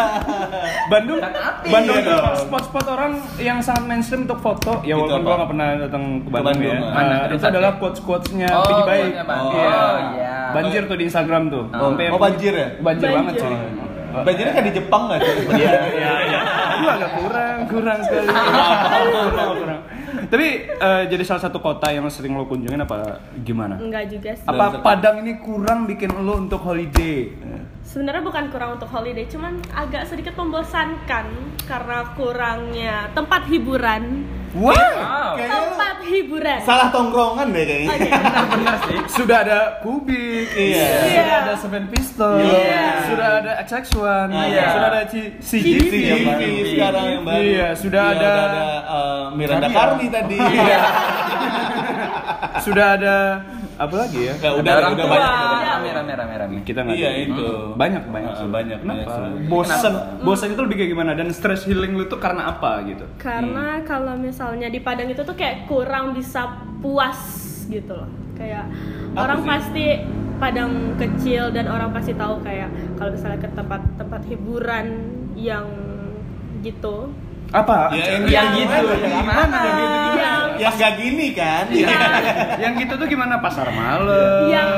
Bandung, 0.87 1.19
api. 1.19 1.67
Bandung 1.67 1.95
Iya 1.95 2.03
tuh 2.05 2.15
dong. 2.15 2.35
spot-spot 2.41 2.85
orang 2.89 3.11
yang 3.37 3.59
sangat 3.59 3.83
mainstream 3.85 4.23
untuk 4.23 4.39
foto. 4.39 4.79
Ya 4.81 4.95
walaupun 4.95 5.19
gua 5.21 5.35
nggak 5.35 5.49
pernah 5.51 5.67
datang 5.77 6.03
ke 6.17 6.29
Bandung, 6.29 6.47
Bandung, 6.47 6.63
ya. 6.65 6.77
ah. 6.77 6.91
Mana? 6.93 7.15
Nah, 7.21 7.27
itu 7.29 7.45
adalah 7.45 7.71
quotes-quotesnya 7.75 8.49
Oh, 8.49 8.63
Pidi 8.65 8.83
Baik. 8.85 9.09
Bandung. 9.21 9.51
Iya. 9.53 9.67
Oh, 9.67 9.95
iya. 10.13 10.35
Banjir 10.53 10.81
tuh 10.85 10.95
di 10.95 11.05
Instagram 11.05 11.43
tuh. 11.49 11.63
Oh. 11.71 11.91
Oh, 11.91 12.19
banjir 12.21 12.53
ya? 12.55 12.67
Banjir, 12.79 13.07
banget 13.09 13.33
sih. 13.37 13.55
Banjirnya 14.15 14.51
kayak 14.53 14.65
di 14.65 14.73
Jepang 14.73 15.01
nggak 15.05 15.19
sih? 15.19 15.33
Iya, 15.53 15.71
iya, 15.91 16.11
iya. 16.23 16.39
Aduh 16.71 16.89
agak 16.89 17.11
kurang, 17.13 17.57
kurang 17.67 17.99
sekali. 18.01 18.27
kurang, 19.11 19.49
kurang. 19.59 19.79
Tapi 20.31 20.47
eh, 20.69 21.03
jadi 21.09 21.23
salah 21.23 21.43
satu 21.43 21.61
kota 21.61 21.91
yang 21.91 22.07
sering 22.09 22.33
lo 22.35 22.45
kunjungin 22.49 22.81
apa 22.81 23.21
gimana? 23.45 23.77
Enggak 23.77 24.09
juga 24.09 24.31
sih. 24.33 24.47
Apa 24.47 24.81
Padang 24.81 25.21
ini 25.25 25.37
kurang 25.39 25.85
bikin 25.85 26.13
lo 26.13 26.39
untuk 26.39 26.61
holiday? 26.61 27.29
Sebenarnya 27.85 28.25
bukan 28.25 28.49
kurang 28.49 28.81
untuk 28.81 28.89
holiday, 28.89 29.29
cuman 29.29 29.61
agak 29.71 30.09
sedikit 30.09 30.33
membosankan 30.35 31.25
karena 31.69 31.99
kurangnya 32.17 33.13
tempat 33.13 33.45
hiburan. 33.45 34.25
Wow. 34.55 34.71
Wow. 34.71 35.33
Tempat 35.35 35.97
hiburan. 36.05 36.59
salah 36.63 36.87
tongkrongan 36.87 37.47
deh 37.49 37.63
kayaknya. 37.63 37.89
Oke. 37.91 38.09
Benar 38.55 38.75
sih. 38.81 38.97
Sudah 39.11 39.37
ada 39.41 39.59
Kubik, 39.81 40.47
Iya. 40.49 40.87
sudah 41.03 41.35
ada 41.41 41.53
Seven 41.55 41.85
Pistol, 41.87 42.33
Iya. 42.39 42.85
sudah 43.05 43.29
ada 43.35 43.51
XX1, 43.59 44.27
Iya. 44.31 44.65
sudah 44.69 44.87
ada 44.87 45.01
CGV, 45.41 45.91
CGV 45.91 46.41
sekarang 46.69 47.05
yang 47.11 47.23
baru. 47.23 47.41
Iya, 47.41 47.67
sudah 47.75 48.03
Iya, 48.05 48.13
ada- 48.13 48.23
udah 48.23 48.45
ada 48.45 48.63
eh, 48.87 49.23
Miranda. 49.35 49.67
Karni 49.67 50.07
tadi. 50.07 50.37
Iya. 50.55 50.79
sudah 52.57 52.87
ada 52.95 53.15
apa 53.75 53.95
lagi 53.97 54.19
ya? 54.21 54.33
Nggak, 54.33 54.47
Ada 54.47 54.57
udah 54.57 54.73
orang 54.73 54.93
udah 54.93 55.05
tua. 55.05 55.11
banyak. 55.11 55.31
Iya. 55.35 55.67
Rame 55.75 55.89
rame 55.91 56.13
rame 56.15 56.35
rame. 56.37 56.55
Kita 56.63 56.79
nggak 56.81 56.95
Iya 56.95 57.09
ada. 57.09 57.19
itu. 57.21 57.47
Banyak 57.75 58.03
banyak 58.07 58.31
Ah, 58.31 58.47
banyak, 58.47 58.77
Kenapa? 58.79 58.95
banyak 58.95 59.07
sih. 59.35 59.47
Bosan, 59.47 59.93
bosan 60.23 60.47
itu 60.49 60.61
lebih 60.61 60.75
kayak 60.77 60.91
gimana? 60.91 61.11
Dan 61.13 61.27
stress 61.29 61.61
healing 61.63 61.93
lu 61.93 62.05
tuh 62.05 62.17
karena 62.17 62.47
apa 62.49 62.79
gitu? 62.85 63.03
Karena 63.17 63.83
kalau 63.83 64.15
misalnya 64.45 64.69
di 64.69 64.77
Padang 64.77 65.09
itu 65.09 65.25
tuh 65.25 65.33
kayak 65.33 65.65
kurang 65.65 66.13
bisa 66.13 66.45
puas 66.77 67.17
gitu 67.65 67.97
loh. 67.97 68.05
Kayak 68.37 68.69
Apa 69.17 69.25
orang 69.25 69.39
sih? 69.41 69.49
pasti 69.49 69.85
Padang 70.37 70.71
kecil 71.01 71.49
dan 71.49 71.65
orang 71.65 71.89
pasti 71.89 72.13
tahu 72.13 72.45
kayak 72.45 72.69
kalau 72.93 73.09
misalnya 73.09 73.41
ke 73.41 73.49
tempat-tempat 73.49 74.21
hiburan 74.29 74.85
yang 75.33 75.65
gitu. 76.61 77.09
Apa? 77.49 77.89
Ya, 77.89 78.21
yang, 78.21 78.29
Yang 78.29 78.47
gitu. 78.53 78.77
gitu. 78.85 78.93
Yang 79.01 79.13
gimana? 79.17 79.41
Yang 79.41 79.73
gitu 79.73 79.95
gimana? 79.97 80.13
Yang- 80.13 80.53
Yang 80.55 80.73
nggak 80.77 80.93
gini 81.01 81.27
kan? 81.33 81.65
Iya. 81.73 81.87
yang 82.63 82.73
gitu 82.77 82.93
tuh 82.95 83.07
gimana? 83.09 83.33
Pasar 83.41 83.67
malam. 83.73 84.45
yang 84.45 84.69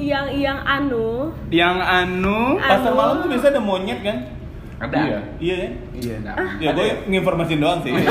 yang 0.00 0.26
yang 0.32 0.58
anu 0.64 1.28
yang 1.52 1.76
anu 1.76 2.56
Pasar 2.56 2.88
Anu. 2.88 2.96
malam 2.96 3.14
tuh 3.20 3.28
biasa 3.28 3.46
ada 3.52 3.60
monyet 3.60 4.00
kan? 4.00 4.16
Ada. 4.80 4.96
Iya. 4.96 5.20
Iya 5.36 5.54
kan? 5.56 5.72
Iya. 5.92 6.16
Ya 6.58 6.70
gue 6.72 6.88
nginformasin 7.06 7.60
doang 7.60 7.80
sih. 7.84 7.92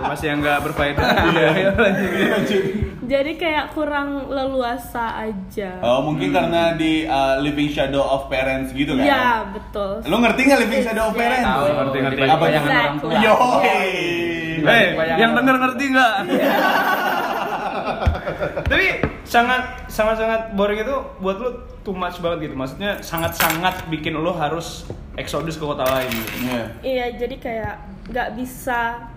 Masih 0.00 0.26
yang 0.32 0.40
nggak 0.40 0.58
berfaedah. 0.64 1.06
Iya. 1.28 1.48
jadi 3.10 3.32
kayak 3.34 3.74
kurang 3.74 4.30
leluasa 4.30 5.18
aja 5.18 5.82
Oh 5.82 6.06
mungkin 6.06 6.30
karena 6.30 6.78
di 6.78 7.02
uh, 7.02 7.42
living 7.42 7.66
shadow 7.66 7.98
of 8.00 8.30
parents 8.30 8.70
gitu 8.70 8.94
kan? 8.94 9.02
ya 9.02 9.26
betul 9.50 9.98
Lo 10.06 10.22
ngerti 10.22 10.46
nggak 10.46 10.60
living 10.62 10.80
shadow 10.80 11.10
of 11.10 11.12
Iya. 11.12 11.18
parents? 11.18 11.44
Tahu. 11.44 11.64
Ngerti, 11.74 11.98
ngerti. 12.06 12.20
Apa 12.22 12.44
yang 12.46 12.62
tuh? 12.62 12.70
orang 12.70 12.96
tua? 13.02 13.10
Yo. 13.18 13.34
Hei, 14.60 14.84
yang 15.18 15.30
denger 15.34 15.56
ngerti 15.58 15.84
nggak? 15.90 16.14
Tapi 18.70 18.86
sangat 19.26 19.62
sangat 19.90 20.16
sangat 20.18 20.40
boring 20.54 20.80
itu 20.80 20.96
buat 21.18 21.36
lu 21.38 21.50
too 21.82 21.90
much 21.90 22.20
banget 22.20 22.46
gitu. 22.46 22.54
Maksudnya 22.54 23.02
sangat 23.02 23.34
sangat 23.34 23.82
bikin 23.88 24.14
lu 24.14 24.30
harus 24.30 24.86
eksodus 25.18 25.58
ke 25.58 25.64
kota 25.64 25.82
lain. 25.86 26.12
Iya. 26.44 26.62
iya 26.82 27.06
jadi 27.18 27.36
kayak 27.38 27.74
nggak 28.10 28.28
bisa 28.38 29.10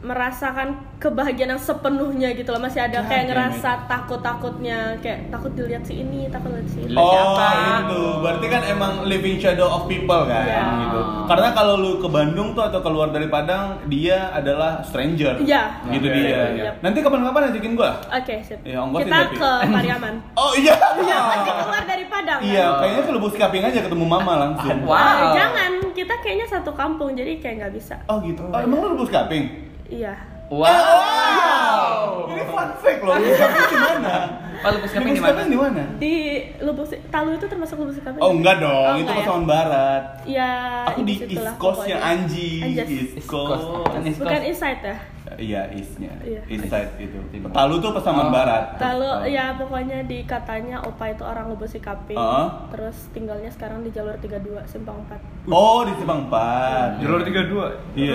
merasakan 0.00 0.68
kebahagiaan 0.96 1.50
yang 1.50 1.62
sepenuhnya 1.62 2.32
gitu 2.32 2.50
loh 2.50 2.58
masih 2.58 2.80
ada 2.80 2.98
God 2.98 3.08
kayak 3.10 3.24
ngerasa 3.26 3.70
takut 3.84 4.20
takutnya 4.20 4.96
kayak 4.98 5.28
takut 5.28 5.52
dilihat 5.52 5.80
si 5.82 5.98
ini 5.98 6.24
takut 6.26 6.50
lihat 6.50 6.64
si 6.66 6.80
ini 6.82 6.92
Oh 6.92 7.12
siapa? 7.36 7.48
itu, 7.82 8.00
berarti 8.18 8.46
kan 8.46 8.62
emang 8.66 8.92
living 9.04 9.36
shadow 9.36 9.68
of 9.70 9.84
people 9.86 10.24
kan 10.24 10.40
Iya. 10.42 10.64
gitu. 10.82 11.00
Karena 11.26 11.48
kalau 11.52 11.74
lu 11.76 11.92
ke 11.96 12.08
Bandung 12.08 12.52
tuh 12.52 12.64
atau 12.64 12.80
keluar 12.80 13.08
dari 13.08 13.26
Padang, 13.26 13.80
dia 13.86 14.28
adalah 14.30 14.80
stranger. 14.82 15.36
Iya. 15.38 15.84
Gitu 15.86 16.02
Iya, 16.02 16.14
dia. 16.14 16.24
iya, 16.26 16.42
iya. 16.50 16.70
Nanti 16.80 16.98
kapan-kapan 16.98 17.42
ajakin 17.50 17.72
gua. 17.74 17.92
oke 18.02 18.34
sip 18.42 18.60
Iya, 18.62 18.78
ongkosin 18.80 19.04
kita 19.04 19.16
tapi. 19.22 19.36
ke 19.36 19.50
Pariaman 19.70 20.14
Oh 20.40 20.52
iya. 20.54 20.74
Iya, 20.98 21.16
pasti 21.22 21.50
keluar 21.54 21.84
dari 21.86 22.04
Padang 22.06 22.40
Iya, 22.40 22.64
kan? 22.66 22.78
kayaknya 22.78 23.02
ke 23.02 23.12
Lubuk 23.12 23.32
Kaping 23.32 23.62
aja 23.62 23.78
ketemu 23.78 24.04
Mama 24.06 24.32
langsung. 24.38 24.76
Wow. 24.82 24.96
Eh, 24.96 25.24
jangan, 25.34 25.70
kita 25.92 26.14
kayaknya 26.18 26.46
satu 26.50 26.72
kampung 26.72 27.12
jadi 27.12 27.36
kayak 27.36 27.54
nggak 27.58 27.74
bisa. 27.74 27.96
Oh 28.06 28.20
gitu. 28.20 28.40
Oh, 28.42 28.58
emang 28.58 28.80
lu 28.80 28.96
Lubuk 28.96 29.08
Kaping? 29.08 29.68
Iya. 29.90 30.14
Wow. 30.50 32.26
Ini 32.26 32.42
fun 32.44 32.68
fact 32.78 33.00
loh. 33.00 33.14
Lubuk 33.14 33.34
Kaping 33.36 33.66
di 33.66 33.78
mana? 33.78 34.14
Pak 34.60 34.70
Lupus 34.74 34.90
Kaping 34.90 35.06
di 35.08 35.20
Lubuk 35.20 35.30
mana? 35.30 35.42
Di 35.44 35.56
mana? 35.56 35.82
Di 35.96 36.14
Lubuk 36.60 36.86
Si- 36.86 37.02
Talu 37.06 37.30
itu 37.34 37.46
termasuk 37.46 37.76
Lubuk 37.76 37.94
Sikaping? 37.94 38.18
Oh 38.18 38.30
enggak 38.32 38.58
dong, 38.58 38.86
Oh, 38.88 38.96
itu 38.96 39.06
enggak 39.06 39.26
ya? 39.26 39.38
Barat. 39.42 40.02
Ya, 40.26 40.50
Aku 40.86 41.00
di 41.02 41.14
East 41.20 41.54
Coast 41.56 41.86
yang 41.86 41.98
pokoknya. 41.98 42.18
Anji. 42.18 42.50
East 42.64 43.26
Coast. 43.26 43.66
Kan 43.86 44.00
Bukan. 44.06 44.40
East 44.44 44.58
Side 44.58 44.82
ya? 44.82 44.96
Iya, 45.36 45.70
Eastnya. 45.70 46.10
Iya. 46.20 46.42
East 46.44 46.66
side 46.66 46.90
itu. 46.98 47.18
Timur. 47.30 47.50
Talu 47.50 47.78
tuh 47.78 47.90
Pasaman 47.92 48.26
Oh. 48.26 48.30
Barat. 48.30 48.74
Lalu 48.76 49.10
ya 49.30 49.54
pokoknya 49.54 50.02
di 50.02 50.22
katanya 50.22 50.80
Opa 50.80 51.06
itu 51.08 51.22
orang 51.22 51.46
Lubuk 51.46 51.66
Sikaping. 51.66 52.14
Heeh. 52.14 52.46
Terus 52.70 52.96
tinggalnya 53.10 53.46
sekarang 53.48 53.80
di 53.80 53.90
jalur 53.90 54.16
32 54.16 54.64
Simpang 54.64 54.98
4. 55.04 55.20
Oh, 55.46 55.82
di 55.82 55.94
Simpang 55.94 56.26
4. 56.26 56.98
Jalur 56.98 57.20
32. 57.20 57.70
Iya. 57.94 58.14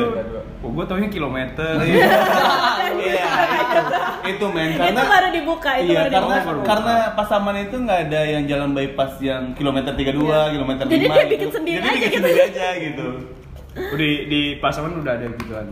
Oh, 0.59 0.69
gua 0.69 0.83
taunya 0.83 1.07
kilometer. 1.07 1.79
Iya. 1.79 2.03
Iya. 2.95 3.27
Itu 4.25 4.45
men 4.47 4.73
karena 4.73 4.89
itu 4.91 5.03
baru 5.07 5.27
dibuka, 5.31 5.71
itu 5.77 5.91
Iya, 5.91 5.99
baru 6.01 6.11
karena 6.11 6.35
dibuka. 6.41 6.65
karena 6.65 6.95
Pasaman 7.13 7.55
itu 7.61 7.75
nggak 7.77 7.99
ada 8.05 8.21
yang 8.25 8.43
jalan 8.45 8.69
bypass 8.71 9.13
yang 9.19 9.53
kilometer 9.53 9.91
32, 9.93 10.11
kilometer 10.51 10.83
5 10.83 10.89
Jadi 10.89 11.05
dia 11.05 11.25
bikin 11.27 11.49
sendiri 11.49 11.77
Jadi 11.77 11.85
aja 11.85 11.95
bikin 11.95 12.09
gitu. 12.09 12.19
sendiri 12.21 12.41
aja 12.43 12.67
gitu. 12.77 13.07
Oh, 13.75 13.95
di 13.95 14.09
di 14.25 14.41
Pasaman 14.57 14.97
udah 14.97 15.13
ada 15.13 15.25
gituan. 15.31 15.67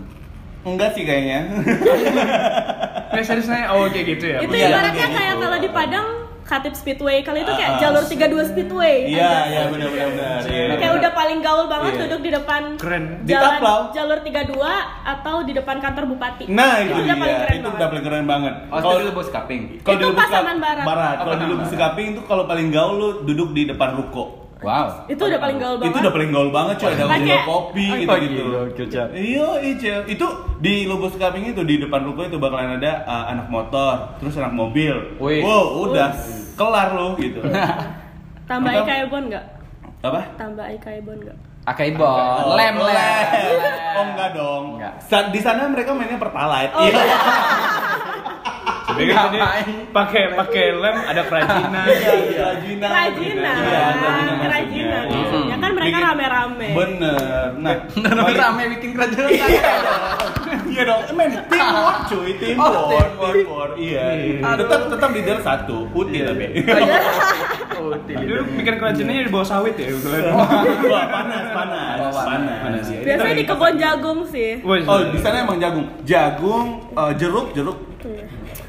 Enggak 0.64 0.89
sih 0.91 1.03
kayaknya. 1.03 1.39
Kayak 3.14 3.26
seriusnya 3.26 3.70
oh 3.70 3.86
kayak 3.86 4.05
gitu 4.09 4.26
ya. 4.28 4.38
itu 4.41 4.49
Iya, 4.51 4.68
ibaratnya 4.68 5.07
kayak 5.07 5.32
gitu. 5.32 5.43
kalau 5.43 5.57
di 5.59 5.70
Padang 5.70 6.07
Katip 6.43 6.74
Speedway, 6.74 7.22
kalau 7.22 7.39
itu 7.39 7.49
kayak 7.49 7.72
ah. 7.72 7.80
jalur 7.80 8.03
32 8.03 8.20
Speedway. 8.47 9.07
Iya, 9.07 9.32
iya 9.47 9.61
benar 9.68 9.88
benar 9.88 10.07
benar. 10.11 10.39
Iya. 10.43 10.76
Kayak 10.76 10.93
udah 10.97 11.11
paling 11.14 11.39
gaul 11.39 11.66
banget 11.68 11.91
Iya. 11.93 12.01
duduk 12.03 12.20
di 12.20 12.32
depan 12.32 12.61
Keren. 12.76 13.03
Di 13.22 13.32
jalan 13.32 13.53
Taplau. 13.55 13.80
jalur 13.91 14.20
32 14.20 14.59
atau 15.05 15.36
di 15.41 15.53
depan 15.53 15.78
kantor 15.78 16.03
bupati. 16.09 16.45
Nah, 16.47 16.82
itu 16.82 16.99
udah 16.99 17.16
paling 17.16 17.22
dia. 17.30 17.39
keren 17.39 17.53
Itu 17.53 17.64
banget. 17.64 17.78
udah 17.78 17.88
paling 17.88 18.03
keren 18.03 18.26
banget. 18.26 18.53
Oh, 18.68 18.78
itu 18.78 18.89
dulu 18.99 19.11
Bos 19.14 19.30
Kaping. 19.30 19.61
kalau 19.78 19.93
Itu 19.93 19.93
di 19.95 20.05
Lubuk 20.05 20.20
Pasaman 20.20 20.43
Kap- 20.51 20.64
Barat. 20.66 20.84
Barat. 20.84 21.14
Oh, 21.14 21.24
Kalau 21.24 21.36
di 21.36 21.45
Lubuk 21.47 21.64
Barat. 21.66 21.80
Kaping 21.80 22.07
itu 22.09 22.22
kalau 22.26 22.43
paling 22.45 22.68
gaul 22.70 22.93
lu 22.93 23.07
duduk 23.24 23.49
di 23.53 23.64
depan 23.66 23.89
ruko. 23.93 24.43
Wow. 24.64 24.88
Itu 25.05 25.22
udah 25.22 25.38
paling 25.38 25.57
gaul 25.57 25.76
banget. 25.76 25.89
Itu 25.89 25.97
udah 25.99 26.14
paling 26.14 26.32
gaul 26.32 26.49
banget 26.49 26.76
cuy, 26.78 26.88
ada 26.89 27.05
window 27.05 27.39
kopi 27.43 27.86
Oh, 27.86 27.97
gitu-gitu. 27.97 28.43
kecap. 28.74 29.07
Iya, 29.11 29.47
iya. 29.61 29.95
Itu 30.05 30.28
di 30.57 30.74
Lubuk 30.84 31.14
Kaping 31.14 31.45
itu 31.47 31.61
di 31.61 31.76
depan 31.78 32.01
ruko 32.01 32.24
itu 32.24 32.36
bakalan 32.36 32.78
ada 32.78 33.03
uh, 33.03 33.26
anak 33.30 33.47
motor, 33.47 34.16
terus 34.18 34.34
anak 34.36 34.51
mobil. 34.51 34.95
Wih. 35.18 35.39
Wow, 35.39 35.86
udah 35.86 36.16
kelar 36.53 36.91
lo 36.91 37.14
gitu. 37.16 37.43
Tambah 38.49 38.72
Atau- 38.72 38.84
Ika 38.84 38.93
Ebon 39.03 39.24
enggak? 39.28 39.45
Apa? 39.99 40.20
Tambah 40.36 40.66
Ika 40.70 40.89
Ebon 40.95 41.18
enggak? 41.18 41.38
Akaibon, 41.64 42.03
Oh, 42.03 42.59
lem 42.59 42.76
lem. 42.76 43.55
Oh 43.95 44.03
enggak 44.05 44.30
dong. 44.34 44.64
Enggak. 44.76 44.93
Sa- 44.99 45.30
di 45.30 45.39
sana 45.39 45.64
mereka 45.66 45.95
mainnya 45.95 46.18
pertalite. 46.18 46.74
Oh, 46.74 46.84
Iya. 46.84 47.03
Kan 48.94 49.02
tadi 49.04 49.38
Ngapain? 49.38 49.66
pakai 49.89 50.24
pakai 50.34 50.66
lem 50.74 50.98
ada 51.04 51.22
kerajinan. 51.24 51.86
Iya, 51.94 52.14
kerajinan. 52.30 52.89
Kerajinan. 52.89 53.56
Iya, 53.56 53.86
kerajinan 53.94 54.38
Kerajinan. 54.39 55.04
maksudnya. 55.08 55.56
Kan 55.58 55.72
mereka 55.74 55.98
rame-rame. 56.04 56.70
Bener. 56.72 57.48
Nah, 57.56 57.74
Rame 58.14 58.22
balik- 58.24 58.41
rame 58.41 58.64
bikin 58.78 58.89
kerajaan. 58.94 59.30
Iya 60.66 60.82
dong, 60.84 61.02
men 61.14 61.30
teamwork 61.46 61.98
cuy, 62.08 62.30
Oh, 62.34 62.38
teamwork. 62.39 63.12
teamwork, 63.32 63.72
iya. 63.76 64.06
Tetap 64.56 64.82
tetap 64.88 65.10
leader 65.12 65.38
satu, 65.39 65.86
putih 65.89 66.26
tapi. 66.26 66.46
Dulu 68.08 68.41
bikin 68.56 68.76
kerajinannya 68.78 69.24
di 69.24 69.32
bawah 69.32 69.48
sawit 69.48 69.76
ya. 69.76 69.91
Wah 70.84 71.06
panas, 71.08 71.44
panas, 71.52 71.96
Oh, 72.00 72.12
panas. 72.12 72.58
panas, 72.60 72.86
ya. 72.88 73.00
Biasanya 73.04 73.36
di 73.36 73.46
kebun 73.46 73.74
jagung 73.76 74.20
sih. 74.26 74.62
Oh 74.64 75.00
di 75.04 75.20
sana 75.20 75.44
emang 75.44 75.58
jagung, 75.58 75.86
jagung, 76.04 76.68
eh, 76.91 77.12
jeruk, 77.18 77.52
jeruk. 77.52 77.78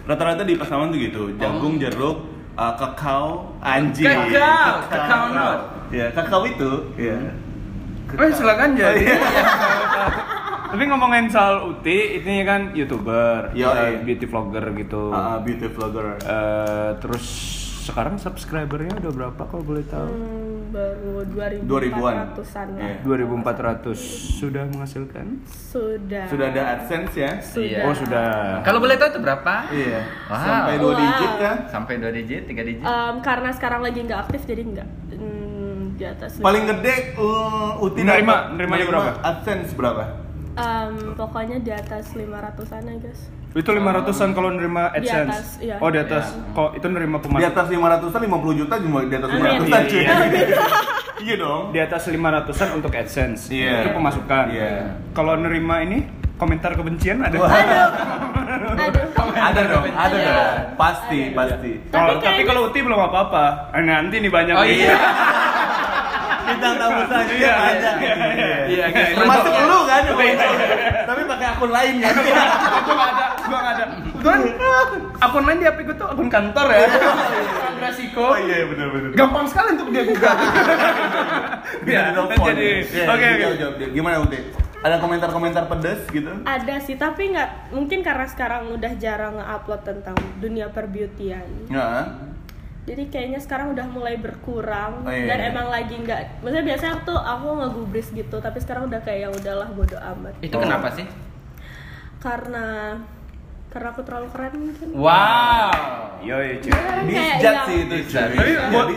Iya. 0.04 0.10
Rata-rata 0.12 0.42
di 0.44 0.54
pasaman 0.60 0.92
tuh 0.92 1.00
gitu, 1.00 1.22
jagung, 1.40 1.80
jeruk, 1.80 2.28
eh, 2.54 2.74
kakao, 2.76 3.56
anjing. 3.64 4.04
Kakao, 4.04 4.72
kakao 4.92 5.24
nut. 5.32 5.60
Ya 5.88 6.06
kakao 6.12 6.44
itu, 6.44 6.70
ya. 7.00 7.16
Oh 8.14 8.28
silakan 8.30 8.76
jadi. 8.76 9.04
Tapi 10.74 10.90
ngomongin 10.90 11.30
soal 11.30 11.70
Uti, 11.70 12.18
ini 12.18 12.42
kan 12.42 12.74
youtuber, 12.74 13.54
Yo, 13.54 13.70
eh, 13.70 13.94
iya. 13.94 13.98
beauty 14.02 14.26
vlogger 14.26 14.74
gitu. 14.74 15.14
Ah, 15.14 15.18
ah, 15.18 15.38
beauty 15.38 15.70
vlogger. 15.70 16.18
Eh, 16.18 16.90
terus 16.98 17.24
sekarang 17.86 18.18
subscribernya 18.18 18.98
udah 18.98 19.12
berapa 19.14 19.42
kalau 19.46 19.62
boleh 19.62 19.86
tahu? 19.86 20.10
Hmm, 20.10 20.53
baru 20.74 21.22
2000-an. 21.22 21.62
2400-an 21.62 22.66
lah. 22.74 22.82
Iya. 22.82 22.96
2400 23.06 23.94
sudah 24.34 24.64
menghasilkan? 24.66 25.26
Sudah. 25.46 26.26
Sudah 26.26 26.46
ada 26.50 26.62
AdSense 26.74 27.14
ya? 27.14 27.30
Sudah. 27.38 27.80
Oh 27.84 27.94
sudah. 27.94 28.28
Kalau 28.60 28.82
boleh 28.82 28.98
tahu 28.98 29.08
itu 29.08 29.20
berapa? 29.22 29.54
Iya. 29.70 30.00
Wow. 30.26 30.42
Sampai 30.42 30.74
dua 30.76 30.90
Wow. 30.90 31.00
digit 31.00 31.32
kan? 31.38 31.56
Sampai 31.68 31.94
dua 31.96 32.10
digit, 32.10 32.42
tiga 32.44 32.62
digit. 32.62 32.82
Em, 32.82 33.14
karena 33.20 33.50
sekarang 33.50 33.80
lagi 33.80 33.98
nggak 34.00 34.20
aktif 34.20 34.42
jadi 34.42 34.62
nggak 34.64 34.88
hmm, 35.14 35.80
di 35.94 36.04
atas. 36.04 36.30
Paling 36.38 36.64
gede 36.66 37.14
uh, 37.14 37.78
Uti 37.78 38.02
Nerima- 38.02 38.50
nerima 38.50 38.74
berapa? 38.82 39.10
AdSense 39.22 39.70
berapa? 39.72 40.23
Em, 40.54 40.94
pokoknya 41.12 41.58
di 41.58 41.70
atas 41.70 42.14
500-an 42.14 42.82
ya 42.84 42.94
guys. 43.00 43.20
Itu 43.52 43.70
500-an 43.70 44.30
kalau 44.32 44.50
nerima 44.50 44.90
Di 44.90 45.02
AdSense. 45.02 45.30
atas, 45.30 45.46
iya. 45.58 45.76
Oh, 45.78 45.88
di 45.88 45.98
atas. 45.98 46.24
Kok 46.52 46.74
itu 46.74 46.86
nerima 46.86 47.18
Di 47.18 47.22
pemasukan? 47.24 47.50
atas 47.50 47.66
500-an 47.68 48.20
50 48.24 48.60
juta 48.60 48.74
cuma 48.78 48.98
di 49.02 49.14
atas 49.14 49.28
Amin. 49.28 49.42
500-an 49.62 49.82
cuy. 49.84 49.98
Iya, 50.00 50.14
Iya 51.24 51.34
dong. 51.38 51.62
Di 51.70 51.80
atas 51.80 52.02
500-an 52.04 52.68
untuk 52.74 52.90
AdSense. 52.92 53.42
Iya. 53.48 53.74
Itu 53.80 53.90
pemasukan. 53.94 54.44
Iya. 54.48 54.72
Kalau 55.10 55.34
nerima 55.36 55.80
ini 55.80 56.06
komentar 56.34 56.74
kebencian 56.74 57.18
ada? 57.20 57.34
Aduh. 57.34 57.46
Aduh. 57.46 58.72
Ada 59.34 59.60
dong, 59.66 59.84
ada 59.84 60.06
Ada. 60.08 60.18
dong. 60.20 60.54
Pasti, 60.74 61.20
Ada. 61.24 61.36
pasti. 61.36 61.72
Tapi 61.84 62.12
tapi 62.18 62.42
kalau 62.42 62.60
Uti 62.66 62.78
belum 62.78 63.00
apa-apa. 63.02 63.70
Eh, 63.72 63.82
Nanti 63.82 64.16
nih 64.18 64.30
banyak. 64.30 64.54
Oh 64.54 64.64
iya. 64.64 64.94
Bintang 66.44 66.74
tamu 66.76 67.02
saja 67.04 67.32
Iya, 67.32 67.52
banyak. 67.54 67.94
iya, 67.96 68.14
iya, 68.14 68.56
iya, 68.64 68.86
iya. 68.86 69.04
Termasuk 69.14 69.52
lu 69.56 69.78
kan? 69.84 70.02
Iya, 70.04 70.48
Tapi 71.04 71.20
pakai 71.24 71.46
akun 71.48 71.70
lain 71.70 71.94
kan? 71.98 72.14
gua 72.14 72.94
nggak 72.94 73.10
ada, 73.10 73.26
gua 73.42 73.58
nggak 73.58 73.74
ada. 73.74 73.84
Kebetulan 74.14 74.40
akun 75.18 75.44
lain 75.44 75.58
di 75.58 75.66
HP 75.66 75.78
gua 75.82 75.96
tuh 75.96 76.08
akun 76.08 76.28
kantor 76.28 76.66
ya. 76.68 76.86
Akun 76.86 77.76
resiko. 77.78 78.22
Oh 78.24 78.36
iya 78.36 78.56
benar 78.64 78.88
benar. 78.88 79.08
Gampang 79.14 79.46
sekali 79.46 79.68
untuk 79.74 79.88
dia 79.90 80.02
gugat. 80.02 80.36
Bisa 81.80 81.90
Ya, 81.90 82.00
ditelepon. 82.08 82.46
jadi, 82.50 82.68
Iya, 82.86 83.04
oke 83.06 83.26
oke. 83.68 83.84
Gimana 83.90 84.16
Uti? 84.20 84.38
Ada 84.80 85.00
komentar-komentar 85.00 85.64
pedes 85.66 86.00
gitu? 86.08 86.28
Ada 86.44 86.76
sih, 86.78 86.92
tapi 86.94 87.32
nggak 87.32 87.72
mungkin 87.72 88.04
karena 88.04 88.26
sekarang 88.26 88.68
udah 88.68 88.92
jarang 88.94 89.32
nge-upload 89.34 89.80
tentang 89.82 90.12
dunia 90.38 90.68
perbeautyan. 90.68 91.48
Nggak. 91.66 92.04
Jadi 92.84 93.08
kayaknya 93.08 93.40
sekarang 93.40 93.72
udah 93.72 93.86
mulai 93.88 94.20
berkurang 94.20 95.02
Oh, 95.02 95.08
iya. 95.08 95.24
dan 95.24 95.38
emang 95.48 95.72
lagi 95.72 95.96
nggak. 95.96 96.44
Maksudnya 96.44 96.64
biasanya 96.68 96.94
tuh 97.00 97.16
aku 97.16 97.46
ngegubris 97.56 98.12
gitu, 98.12 98.36
tapi 98.38 98.60
sekarang 98.60 98.92
udah 98.92 99.00
kayak 99.00 99.20
ya 99.24 99.28
udahlah 99.32 99.68
bodo 99.72 99.96
amat. 99.96 100.36
Itu 100.38 100.56
kenapa 100.56 100.92
sih? 100.92 101.08
Karena 102.20 103.00
karena 103.72 103.88
aku 103.90 104.06
terlalu 104.06 104.28
keren 104.30 104.52
mungkin. 104.54 104.88
Wow. 104.94 105.72
Yo 106.22 106.36
yo 106.38 106.54
cuy. 106.60 106.72
Yang- 107.40 107.66
sih 107.66 107.78
itu. 107.82 107.96
Tapi 108.06 108.36
Iya, 108.38 108.70
buat 108.70 108.88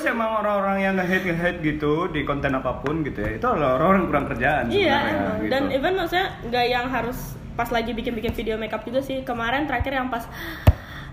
sih 0.00 0.08
emang 0.08 0.40
orang-orang 0.40 0.78
yang 0.80 0.94
nge-hate 0.94 1.26
nge-hate 1.26 1.58
gitu 1.60 2.08
di 2.08 2.22
konten 2.22 2.50
apa 2.50 2.80
pun 2.80 3.02
gitu 3.02 3.18
ya. 3.18 3.34
Itu 3.34 3.46
adalah 3.46 3.76
orang-orang 3.76 3.98
yang 3.98 4.08
kurang 4.08 4.26
kerjaan 4.30 4.64
Iya 4.70 4.96
emang. 5.10 5.36
gitu. 5.38 5.50
Dan 5.50 5.62
even 5.70 5.92
maksudnya 5.94 6.26
nggak 6.40 6.66
yang 6.66 6.86
harus 6.86 7.18
pas 7.54 7.66
lagi 7.68 7.90
bikin-bikin 7.90 8.32
video 8.32 8.54
makeup 8.56 8.82
juga 8.82 9.02
sih. 9.02 9.20
Kemarin 9.22 9.66
terakhir 9.66 9.92
yang 9.92 10.08
pas 10.08 10.24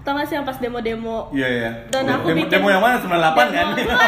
tau 0.01 0.13
gak 0.13 0.25
sih 0.25 0.33
yang 0.33 0.43
pas 0.43 0.57
demo-demo 0.57 1.29
Iya 1.29 1.47
iya. 1.47 1.69
Dan 1.87 2.03
aku 2.07 2.27
demo, 2.27 2.37
bikin- 2.39 2.51
demo 2.51 2.67
yang 2.67 2.81
mana 2.81 2.97
98 2.97 3.47
kan? 3.49 3.67
Demo- 3.71 3.93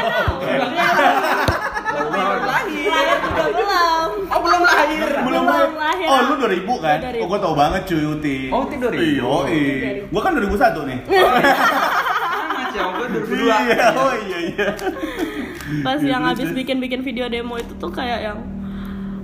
Waduh. 1.93 2.41
Lahir 2.43 2.89
juga 3.21 3.43
belum. 3.47 4.09
Oh 4.25 4.39
belum 4.41 4.61
lahir. 4.63 5.07
Belum 5.21 5.43
Belum 5.45 5.71
lahir. 5.75 6.07
Oh 6.07 6.17
lu 6.23 6.33
2000 6.39 6.65
kan? 6.79 6.97
2000. 6.99 7.21
Oh 7.21 7.27
gua 7.27 7.39
tau 7.39 7.53
banget 7.53 7.81
cuy 7.85 8.03
Uti. 8.07 8.37
Oh, 8.49 8.65
Uti 8.65 8.75
2000. 8.75 8.97
Iya, 8.97 9.29
iya. 9.47 9.89
2000. 10.01 10.11
Gua 10.11 10.21
kan 10.21 10.31
2001 10.33 10.89
nih. 10.89 10.99
Sama 12.73 12.89
gue 12.97 13.05
Iya, 13.37 13.93
oh 13.93 14.13
iya 14.19 14.37
iya. 14.49 14.67
Pas 15.85 16.01
Iya, 16.01 16.09
yang 16.09 16.25
habis 16.25 16.49
bikin-bikin 16.51 17.05
video 17.05 17.29
demo 17.29 17.53
itu 17.53 17.69
tuh 17.77 17.93
kayak 17.93 18.25
yang 18.25 18.37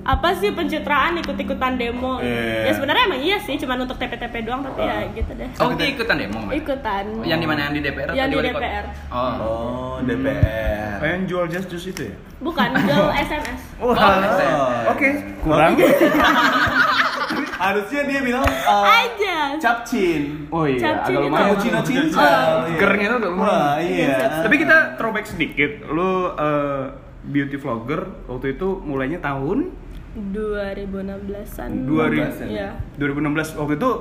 apa 0.10 0.34
sih 0.34 0.49
pencitraan 0.49 1.14
ikut-ikutan 1.18 1.78
demo 1.78 2.18
Iya. 2.18 2.66
ya 2.66 2.72
sebenarnya 2.74 3.03
emang 3.05 3.22
iya 3.22 3.38
sih 3.38 3.53
cuman 3.55 3.86
untuk 3.86 3.93
TP-TP 3.95 4.41
doang 4.41 4.66
tapi 4.66 4.82
ya 4.82 5.05
gitu 5.14 5.32
deh 5.32 5.45
Oh, 5.55 5.70
dia 5.72 5.88
ikutan 5.88 6.16
demo. 6.18 6.39
Mbak? 6.41 6.53
ikutan 6.57 7.03
Yang 7.22 7.39
di 7.39 7.47
mana 7.47 7.60
yang 7.62 7.74
di 7.74 7.82
DPR 7.82 8.07
atau 8.07 8.18
Yang 8.18 8.28
di? 8.28 8.38
DPR. 8.49 8.86
Oh. 9.07 9.22
Oh, 9.38 9.95
DPR. 10.01 10.97
Oh, 10.97 11.05
yang 11.05 11.24
jual 11.24 11.45
just 11.45 11.70
juice 11.70 11.88
itu 11.88 12.10
ya? 12.10 12.16
bukan 12.39 12.72
jual 12.88 13.12
SMS 13.14 13.60
Oh, 13.78 13.91
Oh, 13.91 14.72
Oke, 14.89 15.10
kurang. 15.39 15.78
Harusnya 17.60 18.01
dia 18.03 18.20
bilang 18.20 18.43
uh, 18.43 18.86
aja 18.88 19.60
capcin. 19.60 20.47
Oh 20.47 20.64
iya, 20.64 20.80
Capcin 20.82 21.12
agak 21.12 21.22
itu. 21.22 21.28
lumayan. 21.28 21.51
Oh. 21.51 22.24
Iya. 22.64 22.78
Gernya 22.78 23.05
tuh 23.05 23.18
agak 23.20 23.30
lumayan. 23.30 23.51
Wah, 23.51 23.76
iya. 23.78 24.18
Tapi 24.41 24.55
kita 24.57 24.78
throwback 24.95 25.28
sedikit. 25.28 25.72
Lu 25.86 26.12
eh, 26.32 26.84
beauty 27.22 27.57
vlogger 27.57 28.01
waktu 28.26 28.55
itu 28.55 28.80
mulainya 28.80 29.20
tahun 29.20 29.76
2016an 30.16 31.70
2000 31.86 32.47
Iya 32.47 32.70
2016 32.95 33.55
waktu 33.55 33.74
itu 33.76 33.91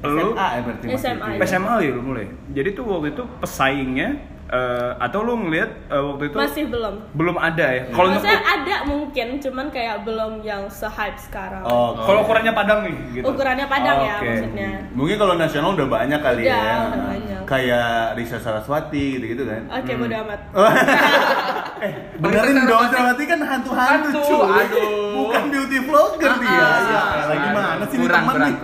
lu 0.00 0.32
SMA 0.32 0.46
ya 0.48 0.60
berarti 0.64 0.84
SMA. 0.96 1.26
Iya. 1.30 1.44
SMA 1.44 1.74
ya 1.78 1.90
lu 1.92 2.02
mulai. 2.02 2.26
Jadi 2.50 2.68
tuh 2.72 2.88
waktu 2.88 3.12
itu 3.12 3.22
pesaingnya 3.36 4.08
eh, 4.48 4.90
atau 4.96 5.20
lu 5.20 5.36
ngeliat 5.38 5.70
eh, 5.86 6.00
waktu 6.02 6.24
itu 6.26 6.36
masih 6.36 6.64
belum 6.66 6.94
belum 7.12 7.36
ada 7.36 7.66
ya. 7.70 7.82
Kalau 7.86 8.08
untuk 8.08 8.16
maksudnya 8.18 8.40
ada 8.40 8.76
mungkin 8.82 9.26
cuman 9.38 9.66
kayak 9.68 9.96
belum 10.02 10.32
yang 10.40 10.64
se-hype 10.66 11.20
sekarang 11.20 11.60
Oh, 11.62 11.92
kalau 11.98 12.24
ukurannya 12.24 12.48
padang 12.50 12.80
nih 12.82 12.96
gitu. 13.12 13.24
ukurannya 13.28 13.66
padang 13.68 13.98
ya 14.00 14.16
Oke. 14.16 14.26
maksudnya 14.26 14.70
Mungkin 14.90 15.16
kalau 15.16 15.34
nasional 15.36 15.70
udah 15.76 15.86
banyak 15.86 16.18
kali 16.18 16.42
Udah, 16.42 16.56
ya. 16.56 16.74
udah 16.88 17.02
banyak. 17.06 17.29
Kayak 17.50 18.14
Risa 18.14 18.38
Saraswati 18.38 19.18
gitu-gitu 19.18 19.42
kan. 19.42 19.66
oke 19.68 19.90
bodo 19.92 20.16
amat 20.22 20.40
eh, 21.82 21.92
benerin 22.14 22.54
Risa 22.54 22.70
dong, 22.70 22.84
Saraswati. 22.86 23.22
Kan 23.26 23.40
hantu-hantu 23.42 24.06
Hantu, 24.06 24.22
cuy. 24.22 24.60
aduh. 24.62 24.86
Bukan 25.10 25.42
beauty 25.50 25.78
vlogger 25.82 26.32
dia. 26.38 26.54
Ah, 26.54 26.78
Ya, 26.80 27.00
ah, 27.02 27.24
lagi 27.26 27.42
ah, 27.42 27.52
mana 27.52 27.84
sih 27.84 27.96
ini 27.96 28.04
kurang, 28.06 28.24
kurang, 28.24 28.46
nih? 28.46 28.54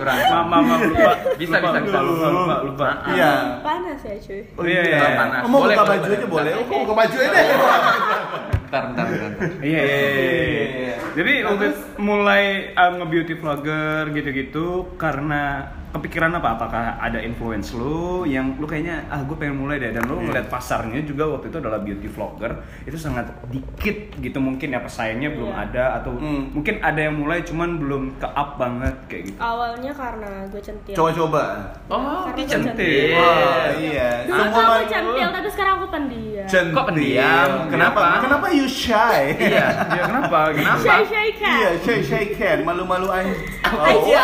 maaf, 0.41 0.79
lupa. 0.81 1.11
Bisa, 1.35 1.55
lupa, 1.59 1.69
bisa, 1.77 1.77
lupa, 1.77 1.79
bisa. 1.83 1.99
lupa, 1.99 2.27
lupa, 2.31 2.55
lupa. 2.63 2.87
Iya. 3.09 3.31
panas 3.59 3.99
ya 4.01 4.15
cuy 4.17 4.39
Oh 4.49 4.63
Iya, 4.63 4.81
iya. 4.81 4.99
Panas. 5.17 5.41
Oh, 5.43 5.49
mau 5.49 5.59
Boleh, 5.59 5.75
buka 5.75 5.83
boleh, 5.83 5.91
baju 5.91 6.07
boleh. 6.07 6.15
aja 6.15 6.27
boleh. 6.29 6.51
Oh, 6.55 6.79
buka 6.79 6.93
baju 6.95 7.15
aja 7.17 7.29
deh. 7.29 7.45
Bentar, 8.57 8.81
bentar, 8.87 9.05
bentar. 9.05 9.49
Iya, 9.61 9.81
iya, 9.81 9.97
iya, 9.99 10.09
iya. 10.23 10.65
Iya. 10.77 10.95
Jadi 11.13 11.33
waktu 11.43 11.63
itu 11.65 11.79
mulai 11.99 12.43
uh, 12.73 12.91
nge-beauty 12.95 13.33
vlogger 13.35 14.01
gitu-gitu 14.11 14.67
karena 14.95 15.43
kepikiran 15.97 16.31
apa? 16.31 16.55
Apakah 16.55 16.83
ada 16.97 17.17
influence 17.17 17.71
lu 17.71 17.97
yang 18.23 18.55
lu 18.55 18.63
kayaknya 18.63 19.05
ah 19.07 19.19
gue 19.19 19.33
pengen 19.33 19.57
mulai 19.57 19.77
deh 19.77 19.91
dan 19.91 20.03
lu 20.03 20.17
Iya. 20.17 20.23
ngeliat 20.27 20.47
pasarnya 20.47 21.01
juga 21.01 21.23
waktu 21.27 21.47
itu 21.47 21.57
adalah 21.57 21.79
beauty 21.79 22.07
vlogger 22.07 22.51
itu 22.83 22.95
sangat 22.95 23.23
dikit 23.47 23.97
gitu 24.15 24.37
mungkin 24.37 24.67
ya 24.69 24.79
pesaingnya 24.79 25.29
belum 25.29 25.49
Iya. 25.49 25.63
ada 25.63 25.85
atau 25.97 26.11
Hmm. 26.13 26.51
mungkin 26.51 26.79
ada 26.79 26.99
yang 26.99 27.15
mulai 27.15 27.41
cuman 27.41 27.77
belum 27.77 28.03
ke 28.15 28.27
up 28.27 28.55
banget 28.55 28.95
kayak 29.07 29.23
gitu. 29.25 29.39
awalnya 29.39 29.91
karena 29.91 30.31
gue 30.47 30.59
centil 30.59 30.93
Coba-coba. 30.93 31.43
Oh, 31.87 32.25
Karena 32.25 32.35
gue 32.35 32.45
cantik. 32.47 33.09
Wah, 33.13 33.65
iya. 33.73 34.09
dulu 34.23 34.41
aku 34.41 34.59
centil 34.87 35.27
tapi 35.29 35.47
sekarang 35.49 35.73
aku 35.75 35.87
pendiam 35.89 36.47
Centil. 36.47 36.73
Kok 36.73 36.85
pendiam? 36.87 37.49
Kenapa? 37.67 38.03
Kenapa? 38.07 38.21
Kenapa 38.21 38.45
you 38.49 38.67
shy? 38.67 39.35
Iya. 39.37 39.67
Ya 39.87 40.01
kenapa? 40.03 40.39
Kenapa? 40.57 40.79
shy 40.79 41.01
shy 41.05 41.27
cat 41.33 41.53
Iya, 41.53 41.69
shy 41.79 41.99
shy 42.01 42.25
can, 42.31 42.57
malu-malu 42.61 43.07
aja. 43.07 43.33
Aja. 43.63 44.23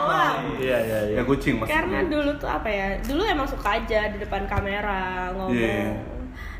wow. 0.00 0.36
Iya, 0.56 0.78
iya, 0.78 0.99
iya. 1.02 1.16
Ya 1.16 1.22
kucing 1.22 1.54
maksudnya. 1.56 1.76
karena 1.76 1.98
dulu 2.06 2.30
tuh 2.36 2.48
apa 2.48 2.68
ya 2.68 2.86
dulu 3.00 3.22
emang 3.22 3.44
suka 3.44 3.68
aja 3.74 4.00
di 4.08 4.18
depan 4.18 4.42
kamera 4.44 5.00
ngomong 5.32 5.52
Iya. 5.52 5.96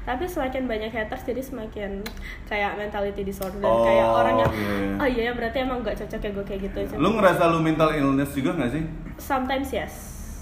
tapi 0.00 0.24
semakin 0.24 0.64
banyak 0.64 0.88
haters 0.88 1.22
jadi 1.22 1.38
semakin 1.40 2.00
kayak 2.44 2.74
mentality 2.74 3.22
disorder 3.22 3.60
Oh, 3.62 3.82
kayak 3.82 4.06
orangnya 4.06 4.46
iya. 4.48 4.96
oh 4.96 5.06
iya 5.06 5.22
ya 5.22 5.32
berarti 5.32 5.58
emang 5.60 5.80
gak 5.80 5.96
cocok 5.98 6.20
ya 6.20 6.30
gue 6.32 6.44
kayak 6.44 6.60
gitu 6.64 6.78
Lu 6.96 7.14
ngerasa 7.14 7.42
lu 7.46 7.60
mental 7.60 7.92
illness 7.92 8.30
juga 8.30 8.56
gak 8.56 8.70
sih? 8.70 8.84
sometimes 9.16 9.68
yes 9.70 9.94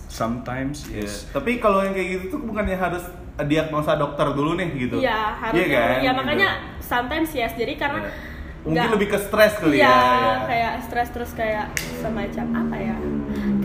Sometimes 0.09 0.89
Iya. 0.89 1.05
yes. 1.05 1.29
Tapi 1.29 1.59
kalau 1.59 1.81
yang 1.81 1.93
kayak 1.93 2.09
gitu 2.11 2.25
tuh 2.31 2.41
bukannya 2.41 2.73
harus 2.75 3.05
diagnosa 3.39 3.93
dokter 3.95 4.25
dulu 4.29 4.57
nih 4.57 4.73
gitu? 4.81 4.97
Iya 4.99 5.37
harusnya 5.37 5.63
Iya 5.63 5.77
kan? 5.77 5.85
ya 5.85 6.01
Gitu. 6.03 6.17
makanya 6.17 6.49
sometimes 6.79 7.31
yes 7.31 7.53
jadi 7.55 7.75
karena 7.77 8.01
Iya. 8.01 8.13
Mungkin 8.59 8.75
nggak- 8.81 8.95
lebih 8.95 9.09
ke 9.09 9.19
stres 9.21 9.53
kali 9.55 9.77
Iya, 9.77 9.85
ya. 9.85 9.95
ya. 9.95 10.35
kayak 10.45 10.73
stres 10.83 11.09
terus 11.11 11.31
kayak 11.33 11.67
semacam 11.95 12.47
apa 12.59 12.77
ya? 12.77 12.97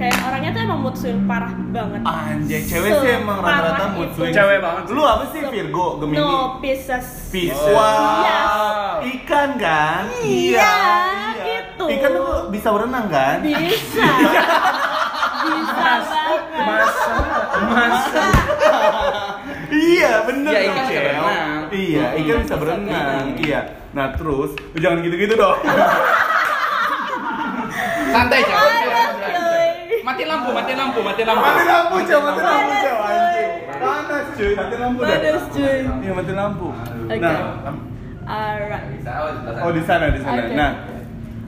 Kayak 0.04 0.20
orangnya 0.28 0.52
tuh 0.52 0.62
emang 0.68 0.80
mood 0.84 0.96
swing 1.00 1.24
parah 1.24 1.56
banget. 1.72 2.02
Anjay, 2.04 2.62
cewek 2.68 2.92
sih 3.00 3.10
emang 3.24 3.40
rata-rata 3.40 3.96
mood 3.96 4.12
itu. 4.12 4.20
swing. 4.20 4.36
Cewek 4.36 4.60
banget 4.60 4.84
sih. 4.84 4.94
Lu 5.00 5.04
apa 5.08 5.24
sih 5.32 5.42
Virgo, 5.48 5.88
Gemini? 6.04 6.20
No 6.20 6.60
Pisces. 6.60 7.08
Pisces. 7.32 7.56
Oh. 7.56 7.72
Wow. 7.72 9.00
Ikan 9.00 9.50
kan? 9.56 10.04
Iya, 10.28 10.76
itu. 11.40 11.86
Ikan 11.88 12.10
tuh 12.20 12.52
bisa 12.52 12.68
berenang 12.76 13.08
kan? 13.08 13.40
Bisa. 13.48 14.08
Bisa 15.44 15.92
banget. 16.04 16.40
Masa, 16.68 17.16
masa. 17.72 18.26
iya, 19.72 20.12
bener. 20.28 20.52
Iya, 20.52 20.60
dong, 20.68 20.76
ikan 20.76 20.84
bisa 20.84 21.00
berenang. 21.00 21.62
Iya, 21.72 22.06
ikan 22.20 22.38
bisa 22.44 22.56
berenang. 22.60 23.24
Iya. 23.40 23.60
Nah, 23.96 24.08
terus 24.20 24.52
lu 24.52 24.78
jangan 24.84 25.00
gitu-gitu 25.00 25.40
dong. 25.40 25.64
Santai, 28.12 28.44
Cok. 28.44 29.13
Mati 30.14 30.30
lampu, 30.30 30.50
mati 30.54 30.74
lampu, 30.78 31.00
mati 31.02 31.24
lampu. 31.26 31.42
Mati 31.42 31.64
lampu, 31.66 31.96
Cok, 32.06 32.22
mati 32.22 32.42
lampu, 32.46 32.78
anjing. 33.02 33.52
Panas, 33.82 34.26
cuy, 34.38 34.52
mati 34.54 34.76
lampu. 34.78 35.00
Panas, 35.02 35.44
cuy. 35.50 35.78
Iya, 36.06 36.12
mati 36.14 36.34
lampu. 36.38 36.68
Nah, 37.18 37.38
Alright. 38.24 39.66
oh 39.66 39.72
di 39.74 39.82
sana, 39.82 40.14
di 40.14 40.22
sana. 40.22 40.42
Oke. 40.46 40.54
Nah, 40.54 40.72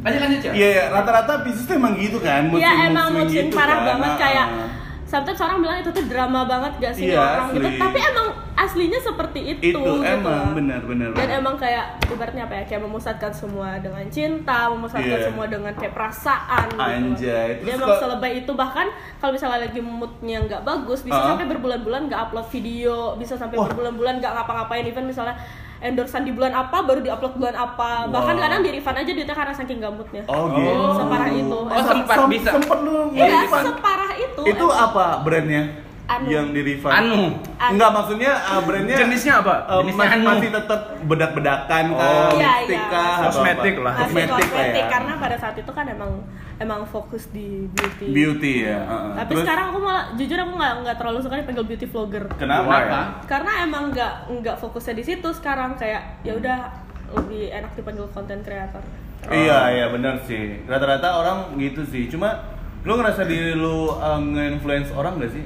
Lanjut 0.01 0.19
lanjut, 0.21 0.39
Cok. 0.41 0.53
iya, 0.57 0.89
rata-rata 0.89 1.33
Pisces 1.45 1.65
tuh 1.69 1.77
emang 1.77 1.93
gitu 1.93 2.17
kan, 2.17 2.49
Iya 2.49 2.89
emang 2.89 3.13
gitu 3.29 3.53
parah 3.53 3.77
kan. 3.77 3.85
banget 3.93 4.11
Nah, 4.11 4.17
kayak 4.17 4.47
ah. 4.49 4.69
Sometimes 5.15 5.39
orang 5.39 5.57
bilang 5.59 5.77
itu 5.79 5.91
tuh 5.91 6.05
drama 6.05 6.43
banget 6.43 6.71
gak 6.77 6.93
sih 6.93 7.07
Iya, 7.07 7.19
orang 7.19 7.47
gitu. 7.51 7.67
tapi 7.77 7.99
emang 8.01 8.27
aslinya 8.55 8.99
seperti 8.99 9.39
itu, 9.51 9.71
Itu 9.71 9.79
gitu. 9.79 9.99
emang, 10.01 10.55
benar, 10.55 10.81
benar, 10.81 11.11
dan 11.11 11.27
emang 11.29 11.55
kayak 11.55 11.85
ibaratnya 12.05 12.43
apa 12.43 12.55
ya 12.55 12.63
kayak 12.65 12.81
memusatkan 12.81 13.29
semua 13.29 13.75
dengan 13.77 14.03
cinta 14.07 14.67
memusatkan 14.67 15.17
Iya. 15.17 15.27
semua 15.27 15.45
dengan 15.45 15.71
kayak 15.71 15.91
perasaan 15.91 16.65
gitu. 16.69 16.81
Anjay, 16.81 17.49
Dia 17.59 17.73
terus 17.73 17.77
emang 17.77 17.99
selebay 17.99 18.31
itu. 18.37 18.51
Bahkan 18.51 18.87
kalau 19.17 19.31
misalnya 19.31 19.59
lagi 19.61 19.79
moodnya 19.79 20.37
nggak 20.41 20.61
bagus 20.61 20.99
bisa 21.01 21.15
Ah. 21.15 21.27
sampai 21.31 21.45
berbulan-bulan 21.47 22.01
nggak 22.07 22.21
upload 22.21 22.47
video 22.49 22.95
bisa 23.15 23.35
sampai 23.35 23.55
berbulan-bulan 23.57 24.13
nggak 24.19 24.33
ngapa-ngapain. 24.33 24.83
Even 24.83 25.03
misalnya 25.03 25.35
endorsean 25.77 26.23
di 26.23 26.31
bulan 26.31 26.51
apa 26.51 26.77
baru 26.81 26.99
diupload 26.99 27.33
bulan 27.35 27.53
apa 27.53 28.07
bahkan 28.07 28.33
Wah. 28.33 28.41
kadang 28.41 28.61
di 28.61 28.71
refund 28.71 28.97
aja 28.97 29.11
duitnya 29.11 29.35
karena 29.35 29.53
saking 29.53 29.79
gambutnya 29.79 30.23
Oh 30.25 30.47
gitu. 30.49 30.71
separah 30.95 31.29
itu 31.29 31.57
Oh, 31.57 31.83
sempat 31.83 32.15
Sem- 32.15 32.31
bisa. 32.31 32.49
Sempet 32.51 32.79
lu 32.79 32.97
Iya, 33.11 33.39
separah 33.45 34.11
itu. 34.15 34.41
Itu 34.45 34.65
apa 34.67 35.05
brandnya? 35.19 35.63
Anu. 36.05 36.29
Yang 36.29 36.47
di 36.53 36.61
refund? 36.63 36.93
Anu. 36.93 37.21
Anu. 37.57 37.71
Enggak, 37.71 37.89
maksudnya 37.91 38.31
uh, 38.45 38.61
brandnya 38.61 38.93
Jenisnya 38.95 39.33
apa? 39.41 39.55
uh, 39.65 39.81
Jenisnya 39.81 40.05
masih, 40.05 40.15
anu. 40.15 40.25
masih 40.29 40.49
tetap 40.53 40.79
bedak-bedakan 41.01 41.83
kah, 41.91 42.05
Oh. 42.05 42.29
Iya, 42.31 42.51
lipstick 42.61 42.77
iya. 42.77 43.01
atau 43.01 43.25
Kosmetik 43.25 43.75
lah. 43.81 43.93
Masih 43.95 44.13
Kosmetik, 44.23 44.53
lah 44.53 44.65
ya. 44.77 44.85
karena 44.87 45.11
pada 45.17 45.35
saat 45.35 45.55
itu 45.57 45.71
kan 45.71 45.85
emang 45.87 46.11
emang 46.55 46.87
fokus 46.87 47.27
di 47.29 47.67
beauty. 47.67 48.07
Beauty 48.09 48.53
ya. 48.63 48.79
uh-uh. 48.81 49.13
Tapi 49.19 49.31
Terus, 49.35 49.43
sekarang 49.43 49.65
aku 49.75 49.79
malah 49.83 50.03
jujur 50.15 50.37
aku 50.39 50.53
nggak 50.55 50.73
nggak 50.83 50.97
terlalu 50.97 51.17
suka 51.19 51.35
dipanggil 51.37 51.65
beauty 51.67 51.85
vlogger. 51.85 52.23
kenapa? 52.35 52.71
Kenapa? 52.71 52.99
Karena 53.27 53.51
emang 53.61 53.83
nggak 53.91 54.13
nggak 54.31 54.55
fokusnya 54.57 54.93
di 54.95 55.03
situ 55.03 55.29
sekarang 55.33 55.75
kayak 55.75 56.23
ya 56.23 56.33
udah 56.33 56.59
lebih 57.15 57.51
enak 57.51 57.71
dipanggil 57.75 58.07
content 58.09 58.41
creator. 58.41 58.83
Iya, 59.25 59.59
iya 59.73 59.85
benar 59.89 60.21
sih. 60.23 60.63
Rata-rata 60.63 61.17
orang 61.17 61.37
gitu 61.57 61.81
sih. 61.83 62.05
Cuma 62.07 62.45
lu 62.85 62.93
ngerasa 62.93 63.25
diri 63.25 63.57
lu 63.57 63.89
uh, 63.89 64.21
nge-influence 64.21 64.93
orang 64.93 65.17
gak 65.17 65.33
sih? 65.33 65.41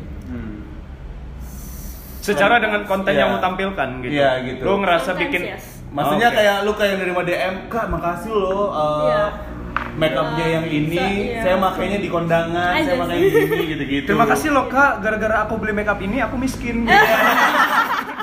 Secara 2.19 2.59
dengan 2.59 2.83
konten 2.83 3.15
Iya. 3.15 3.25
yang 3.25 3.29
lu 3.33 3.39
tampilkan 3.39 3.89
gitu. 4.03 4.11
Iya, 4.11 4.31
gitu. 4.45 4.61
Lu 4.61 4.83
ngerasa 4.83 5.15
Sometimes, 5.15 5.23
bikin 5.25 5.41
yes. 5.47 5.65
Maksudnya 5.89 6.29
Oke. 6.29 6.37
kayak 6.37 6.57
lu 6.61 6.71
kayak 6.77 6.95
nerima 7.01 7.21
DM, 7.25 7.55
Kak, 7.65 7.85
makasih 7.89 8.29
lo 8.29 8.69
uh, 8.69 9.07
Iya. 9.07 9.23
Make 9.99 10.15
upnya 10.15 10.45
yang 10.49 10.65
ini, 10.65 10.95
Iya. 11.29 11.41
saya 11.43 11.55
makainya 11.55 11.99
di 11.99 12.07
kondangan, 12.07 12.71
saya 12.73 12.87
Aja 12.87 12.93
makainya 12.97 13.27
sih. 13.27 13.43
gini 13.45 13.65
gitu-gitu. 13.67 14.07
Terima 14.07 14.25
kasih 14.25 14.49
loh 14.49 14.65
kak, 14.65 14.91
gara-gara 14.99 15.43
aku 15.43 15.59
beli 15.59 15.73
makeup 15.73 15.99
ini 15.99 16.17
aku 16.17 16.35
miskin. 16.35 16.87
Gitu. 16.87 16.95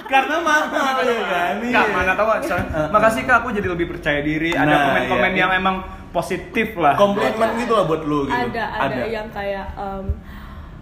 Karena 0.07 0.37
mahal 0.39 0.63
ya 1.03 1.23
kan. 1.27 1.55
Kak, 1.59 1.63
iya. 1.63 1.83
mana 1.91 2.13
tahu 2.15 2.29
Uh-uh. 2.31 2.87
makasih 2.89 3.23
kak 3.23 3.37
aku 3.43 3.49
jadi 3.53 3.69
lebih 3.69 3.87
percaya 3.89 4.23
diri. 4.23 4.55
Ada 4.55 4.65
Nah, 4.65 4.79
komen-komen 4.89 5.33
iya. 5.33 5.41
yang 5.45 5.51
emang 5.53 5.77
positif 6.09 6.73
lah. 6.75 6.97
komplimen 6.97 7.61
gitu 7.61 7.77
lah 7.77 7.85
buat 7.85 8.01
lu 8.03 8.25
gitu. 8.25 8.33
ada, 8.33 8.65
ada 8.81 9.05
yang 9.05 9.29
kayak 9.29 9.69
em, 9.77 10.17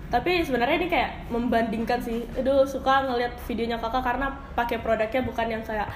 tapi 0.06 0.46
sebenarnya 0.46 0.78
ini 0.78 0.86
kayak 0.86 1.26
membandingkan 1.26 1.98
sih 1.98 2.22
aduh 2.32 2.62
suka 2.62 3.02
ngeliat 3.02 3.34
videonya 3.42 3.82
kakak 3.82 4.04
karena 4.04 4.30
pakai 4.54 4.78
produknya 4.78 5.26
bukan 5.26 5.46
yang 5.48 5.62
kayak 5.66 5.90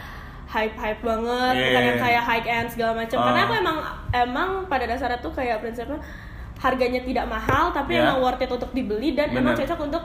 hype 0.48 0.72
hype 0.74 1.00
banget 1.00 1.52
Iya. 1.54 1.64
bukan 1.66 1.82
yang 1.84 1.98
kayak 2.00 2.22
high 2.24 2.46
end 2.46 2.68
segala 2.68 2.92
macam 2.96 3.18
karena 3.18 3.36
Ah. 3.36 3.44
aku 3.44 3.54
emang 3.54 3.76
emang 4.10 4.48
pada 4.64 4.84
dasarnya 4.84 5.18
tuh 5.18 5.28
kayak 5.30 5.60
prinsipnya 5.60 6.00
harganya 6.56 7.00
tidak 7.00 7.24
mahal 7.24 7.70
tapi 7.70 7.94
Ya. 7.94 8.02
emang 8.02 8.18
worth 8.18 8.40
it 8.40 8.48
untuk 8.48 8.72
dibeli 8.72 9.12
dan 9.12 9.28
emang 9.30 9.52
Bener. 9.52 9.62
cocok 9.62 9.80
untuk 9.84 10.04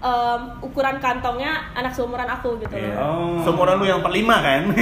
em, 0.00 0.40
ukuran 0.60 0.98
kantongnya 0.98 1.48
anak 1.72 1.88
seumuran 1.90 2.26
aku 2.26 2.58
gitu 2.58 2.74
Iya. 2.74 2.92
loh 2.92 3.40
Oh. 3.40 3.40
Seumuran 3.42 3.78
lu 3.78 3.86
yang 3.86 4.00
45 4.00 4.36
kan? 4.36 4.62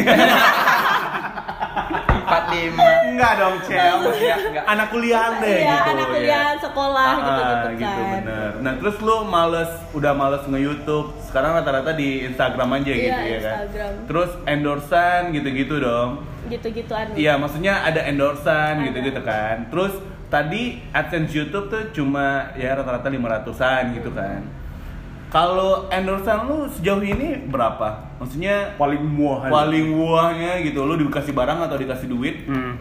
Empat 2.22 2.44
lima. 2.48 2.86
Enggak 3.04 3.32
dong, 3.36 3.56
Cel. 3.62 3.94
Maksudnya 4.00 4.36
Enggak. 4.38 4.64
anak 4.64 4.86
kuliahan 4.88 5.32
deh 5.36 5.50
Iya, 5.54 5.72
gitu. 5.72 5.90
anak 5.90 5.98
ya. 6.00 6.12
kuliah, 6.12 6.46
sekolah 6.56 7.04
Ah, 7.04 7.16
gitu-gitu 7.18 7.68
gitu 7.74 8.00
kan. 8.00 8.12
bener. 8.16 8.50
Nah, 8.58 8.72
terus 8.78 8.96
lu 8.98 9.16
males 9.24 9.70
udah 9.92 10.12
males 10.12 10.42
nge-YouTube. 10.44 11.06
Sekarang 11.22 11.50
rata-rata 11.54 11.92
di 11.92 12.08
Instagram 12.24 12.68
aja 12.72 12.88
Iya, 12.88 13.02
gitu 13.02 13.22
ya 13.26 13.38
kan. 13.40 13.56
Terus 14.04 14.30
endorsan 14.44 15.20
gitu-gitu 15.32 15.74
dong. 15.78 16.10
gitu-gituan 16.44 17.06
Iya, 17.14 17.36
maksudnya 17.36 17.80
ada 17.80 18.02
endorsan 18.02 18.84
gitu-gitu 18.84 19.20
kan. 19.20 19.66
Terus 19.68 19.94
tadi 20.26 20.62
AdSense 20.90 21.30
YouTube 21.30 21.66
tuh 21.68 21.82
cuma 21.92 22.50
ya 22.54 22.72
rata-rata 22.74 23.08
500-an 23.08 23.94
gitu 23.94 24.10
kan. 24.10 24.40
Kalau 25.32 25.88
endorsan 25.88 26.44
lu 26.44 26.68
sejauh 26.68 27.00
ini 27.00 27.40
berapa? 27.42 28.12
Maksudnya 28.20 28.76
paling 28.76 29.00
muah. 29.00 29.48
paling 29.48 29.88
wahnya 29.90 30.60
gitu 30.60 30.84
lu 30.84 30.94
dikasih 30.94 31.32
barang 31.32 31.56
atau 31.58 31.74
dikasih 31.74 32.04
duit? 32.06 32.44
Hmm. 32.44 32.76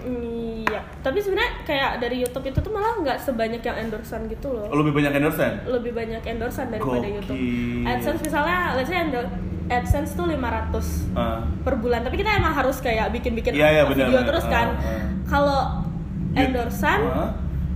Iya, 0.62 0.84
tapi 1.00 1.18
sebenarnya 1.18 1.64
kayak 1.64 1.92
dari 1.98 2.20
YouTube 2.20 2.44
itu 2.46 2.60
tuh 2.60 2.70
malah 2.70 3.00
nggak 3.00 3.18
sebanyak 3.18 3.60
yang 3.60 3.78
endorsan 3.80 4.28
gitu 4.28 4.52
loh. 4.52 4.68
Lebih 4.70 4.92
banyak 4.94 5.12
endorsan? 5.14 5.64
Lebih 5.66 5.92
banyak 5.92 6.22
endorsan 6.22 6.66
daripada 6.70 7.00
Gokil. 7.02 7.16
YouTube. 7.18 7.40
AdSense 7.84 8.22
misalnya, 8.22 8.76
let's 8.76 8.88
say 8.88 9.00
endor- 9.00 9.32
AdSense 9.68 10.12
tuh 10.12 10.28
500 10.28 11.08
Ah. 11.14 11.48
per 11.64 11.76
bulan, 11.76 12.04
tapi 12.04 12.20
kita 12.20 12.36
emang 12.36 12.52
harus 12.52 12.78
kayak 12.78 13.08
bikin-bikin 13.10 13.56
Iya, 13.56 13.68
iya, 13.72 13.84
video 13.86 14.12
benar, 14.12 14.28
terus 14.28 14.44
benar. 14.44 14.54
kan. 14.54 14.68
Ah, 14.70 14.84
ah. 14.84 15.02
Kalau 15.26 15.62
endorsan 16.34 17.00
Ah. 17.06 17.30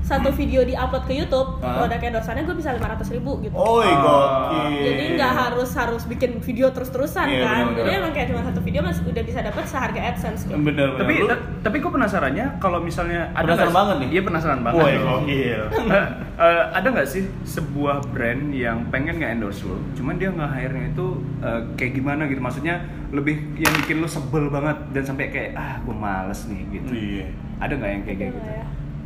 Satu 0.05 0.29
video 0.31 0.61
di-upload 0.61 1.03
ke 1.03 1.13
YouTube, 1.15 1.57
Ah. 1.59 1.81
produk 1.81 1.97
endorsannya 1.99 2.43
gue 2.43 2.53
bisa 2.53 2.69
500 2.71 3.09
ribu 3.09 3.41
gitu. 3.41 3.51
Ah. 3.51 3.89
gokil. 3.97 4.85
Jadi 4.85 5.03
nggak 5.15 5.33
harus 5.35 5.69
harus 5.73 6.03
bikin 6.05 6.37
video 6.39 6.69
terus-terusan 6.69 7.25
Iya, 7.25 7.41
kan. 7.41 7.55
benar-benar. 7.65 7.81
Jadi 7.81 7.91
emang 7.95 8.11
kayak 8.13 8.27
cuma 8.29 8.41
satu 8.43 8.59
video 8.61 8.81
mas 8.81 9.01
udah 9.01 9.23
bisa 9.23 9.39
dapat 9.41 9.65
seharga 9.65 9.99
AdSense 10.05 10.45
gitu. 10.45 10.53
bener 10.55 10.87
bener. 10.91 10.99
Tapi 10.99 11.13
Lu- 11.17 11.27
ta- 11.27 11.41
tapi 11.63 11.77
gue 11.79 11.91
penasarannya 11.91 12.45
kalau 12.55 12.79
misalnya 12.79 13.33
ada 13.33 13.43
Penasaran 13.43 13.65
nggak- 13.65 13.73
banget 13.75 13.95
nih? 13.97 14.09
Iya 14.11 14.21
penasaran 14.23 14.59
banget. 14.61 14.79
Woi, 14.79 14.93
gokil. 14.95 15.61
Eh, 15.87 16.05
eh, 16.37 16.63
ada 16.69 16.87
nggak 16.87 17.07
sih 17.07 17.23
sebuah 17.43 18.05
brand 18.07 18.51
yang 18.51 18.85
pengen 18.87 19.15
nggak 19.15 19.31
endorse 19.33 19.63
lo, 19.63 19.79
cuman 19.93 20.15
dia 20.15 20.29
nggak 20.29 20.51
hire-nya 20.51 20.87
itu 20.91 21.07
eh, 21.39 21.61
kayak 21.73 21.91
gimana 21.93 22.21
gitu? 22.25 22.37
Maksudnya 22.37 22.75
lebih 23.09 23.35
yang 23.55 23.73
bikin 23.75 23.97
lo 23.97 24.07
sebel 24.07 24.49
banget 24.49 24.75
dan 24.91 25.03
sampai 25.03 25.25
kayak 25.27 25.51
ah 25.55 25.79
gue 25.79 25.95
males 25.95 26.45
nih 26.45 26.61
gitu. 26.71 26.91
Iya. 26.91 27.25
Ada 27.57 27.73
nggak 27.73 27.89
yang 27.89 28.03
kayak 28.03 28.17
Gitu 28.19 28.27
gitu? 28.29 28.51
ya. 28.51 28.65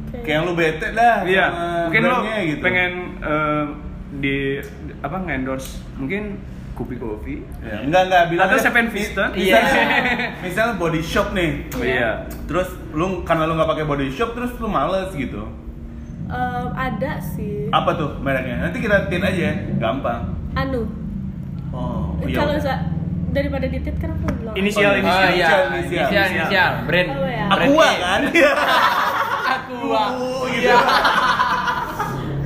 Kayak- 0.10 0.26
Kayak 0.26 0.42
lu 0.42 0.54
bete 0.54 0.88
dah 0.92 1.16
Iya, 1.22 1.46
mungkin 1.86 2.02
brandnya 2.04 2.38
gitu. 2.44 2.62
pengen 2.62 2.92
eh, 3.20 3.64
di 4.16 4.36
apa 5.00 5.18
nge-endorse 5.20 5.70
mungkin 5.96 6.24
Kopi 6.74 6.96
Kopi. 6.96 7.36
Ya, 7.60 7.84
enggak 7.84 8.08
enggak 8.08 8.24
bilang 8.30 8.46
Atau 8.46 8.58
Seven 8.58 8.88
Vista. 8.88 9.26
Iya. 9.32 9.60
misalnya 10.46 10.74
body 10.76 11.02
shop 11.02 11.32
nih. 11.32 11.68
Oh, 11.70 11.84
iya. 11.84 12.24
Terus 12.46 12.68
lu 12.92 13.22
karena 13.22 13.44
lu 13.44 13.54
nggak 13.54 13.70
pakai 13.70 13.86
body 13.86 14.08
shop 14.10 14.32
terus 14.32 14.56
lu 14.56 14.66
males 14.66 15.12
gitu. 15.12 15.44
Em, 16.26 16.68
ada 16.72 17.20
sih. 17.20 17.68
Apa 17.70 17.94
tuh 17.94 18.16
mereknya? 18.18 18.64
Nanti 18.64 18.80
kita 18.80 19.06
tin 19.06 19.20
aja, 19.20 19.42
ya. 19.44 19.54
gampang. 19.76 20.30
Anu. 20.54 20.88
Oh, 21.70 22.16
Kalau 22.18 22.54
bisa 22.54 22.74
daripada 23.30 23.66
ditit 23.66 23.94
kan 23.96 24.10
aku 24.12 24.26
bilang. 24.34 24.56
Inisial 24.56 24.90
Oh, 24.90 24.96
ini. 24.96 25.06
Oh 25.06 25.20
iya, 25.20 25.28
Inisial, 25.28 25.62
inisial, 25.68 26.08
inisial. 26.08 26.26
inisial, 26.32 26.72
brand. 26.86 27.10
Ya? 27.20 27.46
Aqua 27.48 27.88
E. 27.88 27.98
kan? 28.00 28.22
Aqua. 29.92 30.06
Uh, 30.16 30.44
gitu. 30.48 30.66
Iya. 30.66 30.78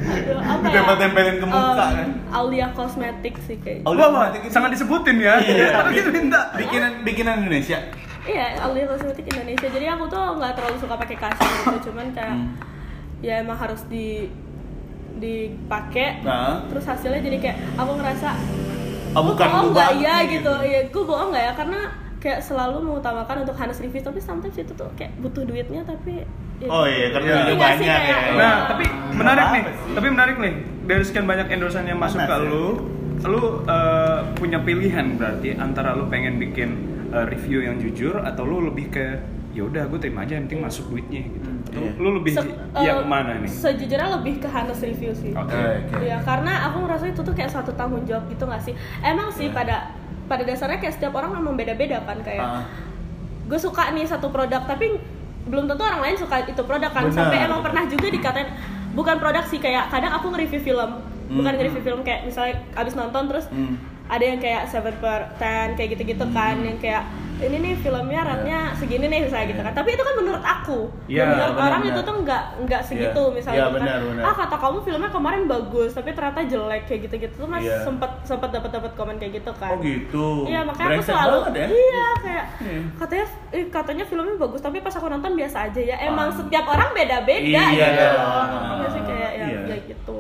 Aduh, 0.03 0.37
apa 0.37 0.61
ya? 0.61 0.69
Ditempel-tempelin 0.69 1.35
ke 1.37 1.45
muka, 1.45 1.85
kan? 1.89 2.09
Aulia 2.29 2.67
Cosmetic 2.71 3.33
sih 3.41 3.57
kayaknya. 3.57 3.83
Oh, 3.83 3.91
wah, 3.91 4.05
Automatic 4.05 4.41
ini- 4.41 4.51
sangat 4.51 4.69
disebutin 4.71 5.17
ya. 5.17 5.35
Iya. 5.39 5.67
Tapi 5.75 5.91
kita 5.95 6.09
minta. 6.09 6.41
Bikinan 6.53 6.91
bikinan 7.01 7.35
Indonesia. 7.41 7.79
Iya, 8.23 8.45
Aulia 8.61 8.85
Cosmetic 8.85 9.25
Indonesia. 9.27 9.67
Jadi 9.67 9.85
aku 9.85 10.03
tuh 10.07 10.23
nggak 10.37 10.53
terlalu 10.53 10.77
suka 10.77 10.95
pakai 10.95 11.17
kasir 11.17 11.49
gitu, 11.61 11.77
cuman 11.85 12.07
kayak 12.11 12.33
Hmm. 12.33 12.51
ya 13.19 13.39
emang 13.39 13.57
harus 13.57 13.83
di 13.85 14.27
dipakai. 15.13 16.19
Nah. 16.21 16.63
Terus 16.67 16.85
hasilnya 16.85 17.21
jadi 17.21 17.37
kayak 17.39 17.57
aku 17.75 17.91
ngerasa 17.95 18.29
Oh, 19.13 19.21
"Gua 19.21 19.29
bukan 19.29 19.45
bohong 19.45 19.69
nggak 19.71 19.91
ya 20.01 20.15
nih, 20.17 20.25
gitu. 20.33 20.53
Iya, 20.59 20.79
gue 20.89 21.03
bohong 21.05 21.29
nggak 21.29 21.43
ya 21.43 21.53
karena 21.53 21.79
kayak 22.24 22.39
selalu 22.39 22.80
mengutamakan 22.82 23.43
untuk 23.43 23.51
Hanes 23.53 23.78
review 23.78 23.99
tapi 23.99 24.17
sometimes 24.17 24.55
itu 24.55 24.71
tuh 24.71 24.88
kayak 24.93 25.11
butuh 25.19 25.43
duitnya 25.43 25.84
tapi 25.84 26.24
ya- 26.57 26.71
Oh 26.71 26.88
iya, 26.88 27.11
karena 27.11 27.28
Iya. 27.43 27.55
banyak 27.59 27.84
kayak, 27.84 28.03
ya. 28.07 28.17
Nah, 28.34 28.47
Oh. 28.47 28.59
tapi 28.71 28.86
menarik 29.11 29.45
nih. 29.51 29.63
Tapi 29.91 30.07
menarik 30.07 30.36
nih. 30.39 30.53
Dari 30.86 31.03
sekian 31.03 31.26
banyak 31.26 31.47
endorsan 31.49 31.84
yang 31.84 31.99
masuk 31.99 32.17
Panas 32.17 32.30
ke 32.30 32.36
ya. 32.38 32.47
lu, 32.47 32.65
lu 33.26 33.41
eh, 33.65 34.19
punya 34.34 34.59
pilihan 34.59 35.05
berarti 35.13 35.49
antara 35.53 35.91
lu 35.91 36.07
pengen 36.07 36.39
bikin 36.39 36.69
eh, 37.09 37.26
review 37.26 37.59
yang 37.61 37.76
jujur 37.78 38.15
atau 38.17 38.41
lu 38.41 38.63
lebih 38.63 38.88
ke 38.89 39.05
ya 39.51 39.61
udah 39.61 39.86
gue 39.86 39.99
terima 39.99 40.24
aja 40.24 40.34
yang 40.34 40.47
penting 40.47 40.63
masuk 40.63 40.88
duitnya 40.88 41.21
gitu. 41.28 41.49
Atau 41.67 41.82
Iya. 41.84 41.91
lu 41.95 42.09
lebih 42.15 42.32
Se- 42.34 42.55
yang 42.80 42.99
eh, 42.99 43.05
mana 43.05 43.32
nih? 43.38 43.51
Sejujurnya 43.51 44.09
lebih 44.13 44.34
ke 44.39 44.47
Hanes 44.47 44.80
review 44.80 45.11
sih. 45.13 45.30
Oke. 45.32 45.53
Oke. 45.53 45.95
Iya, 46.01 46.17
karena 46.21 46.65
aku 46.65 46.78
ngerasa 46.82 47.05
itu 47.07 47.21
tuh 47.21 47.34
kayak 47.34 47.51
satu 47.51 47.69
tanggung 47.74 48.01
jawab 48.03 48.24
gitu 48.28 48.43
gak 48.45 48.61
sih? 48.61 48.71
Emang 48.99 49.28
sih 49.30 49.45
Iya. 49.45 49.53
pada 49.53 49.76
pada 50.34 50.43
dasarnya 50.43 50.79
kayak 50.79 50.93
setiap 50.93 51.13
orang 51.13 51.31
memang 51.31 51.53
beda-beda 51.53 52.01
kan 52.01 52.17
kayak 52.19 52.41
Ah. 52.41 52.65
gue 53.45 53.59
suka 53.59 53.93
nih 53.93 54.01
satu 54.03 54.27
produk 54.27 54.65
tapi 54.65 54.97
belum 55.45 55.67
tentu 55.67 55.84
orang 55.84 56.01
lain 56.01 56.17
suka 56.17 56.41
itu 56.41 56.57
produk 56.59 56.89
kan 56.89 57.05
Benar. 57.05 57.15
sampai 57.15 57.38
emang 57.43 57.61
pernah 57.61 57.86
juga 57.86 58.09
dikatain 58.09 58.49
bukan 58.91 59.15
produk 59.19 59.45
sih 59.45 59.59
kayak 59.59 59.89
kadang 59.89 60.09
aku 60.11 60.31
nge-review 60.31 60.61
film 60.63 60.89
bukan 61.29 61.45
Hmm. 61.45 61.55
nge-review 61.55 61.84
film 61.84 61.99
kayak 62.01 62.25
misalnya 62.25 62.57
abis 62.73 62.93
nonton 62.93 63.23
terus 63.27 63.45
Hmm. 63.47 63.77
Ada 64.06 64.24
yang 64.26 64.38
kayak 64.38 64.68
7 64.68 64.84
per 64.95 65.20
10 65.34 65.74
kayak 65.74 65.89
gitu-gitu 65.91 66.26
kan 66.30 66.56
yang 66.60 66.78
kayak 66.78 67.04
ini 67.36 67.58
nih 67.58 67.76
filmnya 67.76 68.22
rate-nya 68.22 68.72
segini 68.74 69.04
nih 69.06 69.20
misalnya 69.22 69.47
gitu 69.49 69.60
kan 69.60 69.74
tapi 69.74 69.89
itu 69.91 69.99
kan 69.99 70.16
menurut 70.16 70.39
aku 70.39 70.80
Iya, 71.06 71.24
menurut 71.26 71.54
benar, 71.54 71.68
orang 71.68 71.82
itu 71.84 71.99
tuh 71.99 72.16
nggak 72.22 72.43
nggak 72.62 72.82
segitu 72.82 73.20
Iya. 73.22 73.34
misalnya 73.34 73.58
Iya, 73.58 73.66
gitu 73.66 73.76
benar, 73.76 73.97
kan 73.99 74.24
ah 74.24 74.36
kata 74.38 74.56
kamu 74.56 74.78
filmnya 74.82 75.10
kemarin 75.10 75.43
bagus 75.43 75.91
tapi 75.91 76.10
ternyata 76.14 76.39
jelek 76.41 76.82
kayak 76.86 76.99
gitu-gitu 77.01 77.36
tuh 77.36 77.47
mas 77.49 77.60
Iya. 77.60 77.84
sempet 77.84 78.12
sempet 78.24 78.49
dapat 78.49 78.70
dapat 78.72 78.91
komen 78.93 79.16
kayak 79.18 79.34
gitu 79.36 79.51
kan 79.54 79.72
Oh 79.72 79.80
gitu. 79.82 80.28
Iya 80.45 80.60
makanya 80.62 80.86
aku 80.86 80.93
Brengsek 80.93 81.12
selalu 81.12 81.36
banget 81.41 81.54
ya. 81.54 81.68
iya 81.74 82.08
kayak 82.18 82.45
Iya. 82.62 82.80
katanya 82.95 83.26
eh, 83.51 83.66
katanya 83.68 84.04
filmnya 84.06 84.36
bagus 84.38 84.62
tapi 84.62 84.78
pas 84.80 84.93
aku 84.93 85.08
nonton 85.10 85.34
biasa 85.34 85.58
aja 85.68 85.82
ya 85.84 85.95
emang 86.01 86.28
Ah. 86.30 86.36
setiap 86.38 86.66
orang 86.66 86.89
beda-beda 86.93 87.41
Iya, 87.41 87.64
gitu 87.66 87.76
iya. 87.76 88.08
Iya 88.74 88.88
sih 88.89 89.01
kayak 89.01 89.32
ya, 89.34 89.47
Iya. 89.49 89.60
ya 89.68 89.78
gitu 89.86 90.20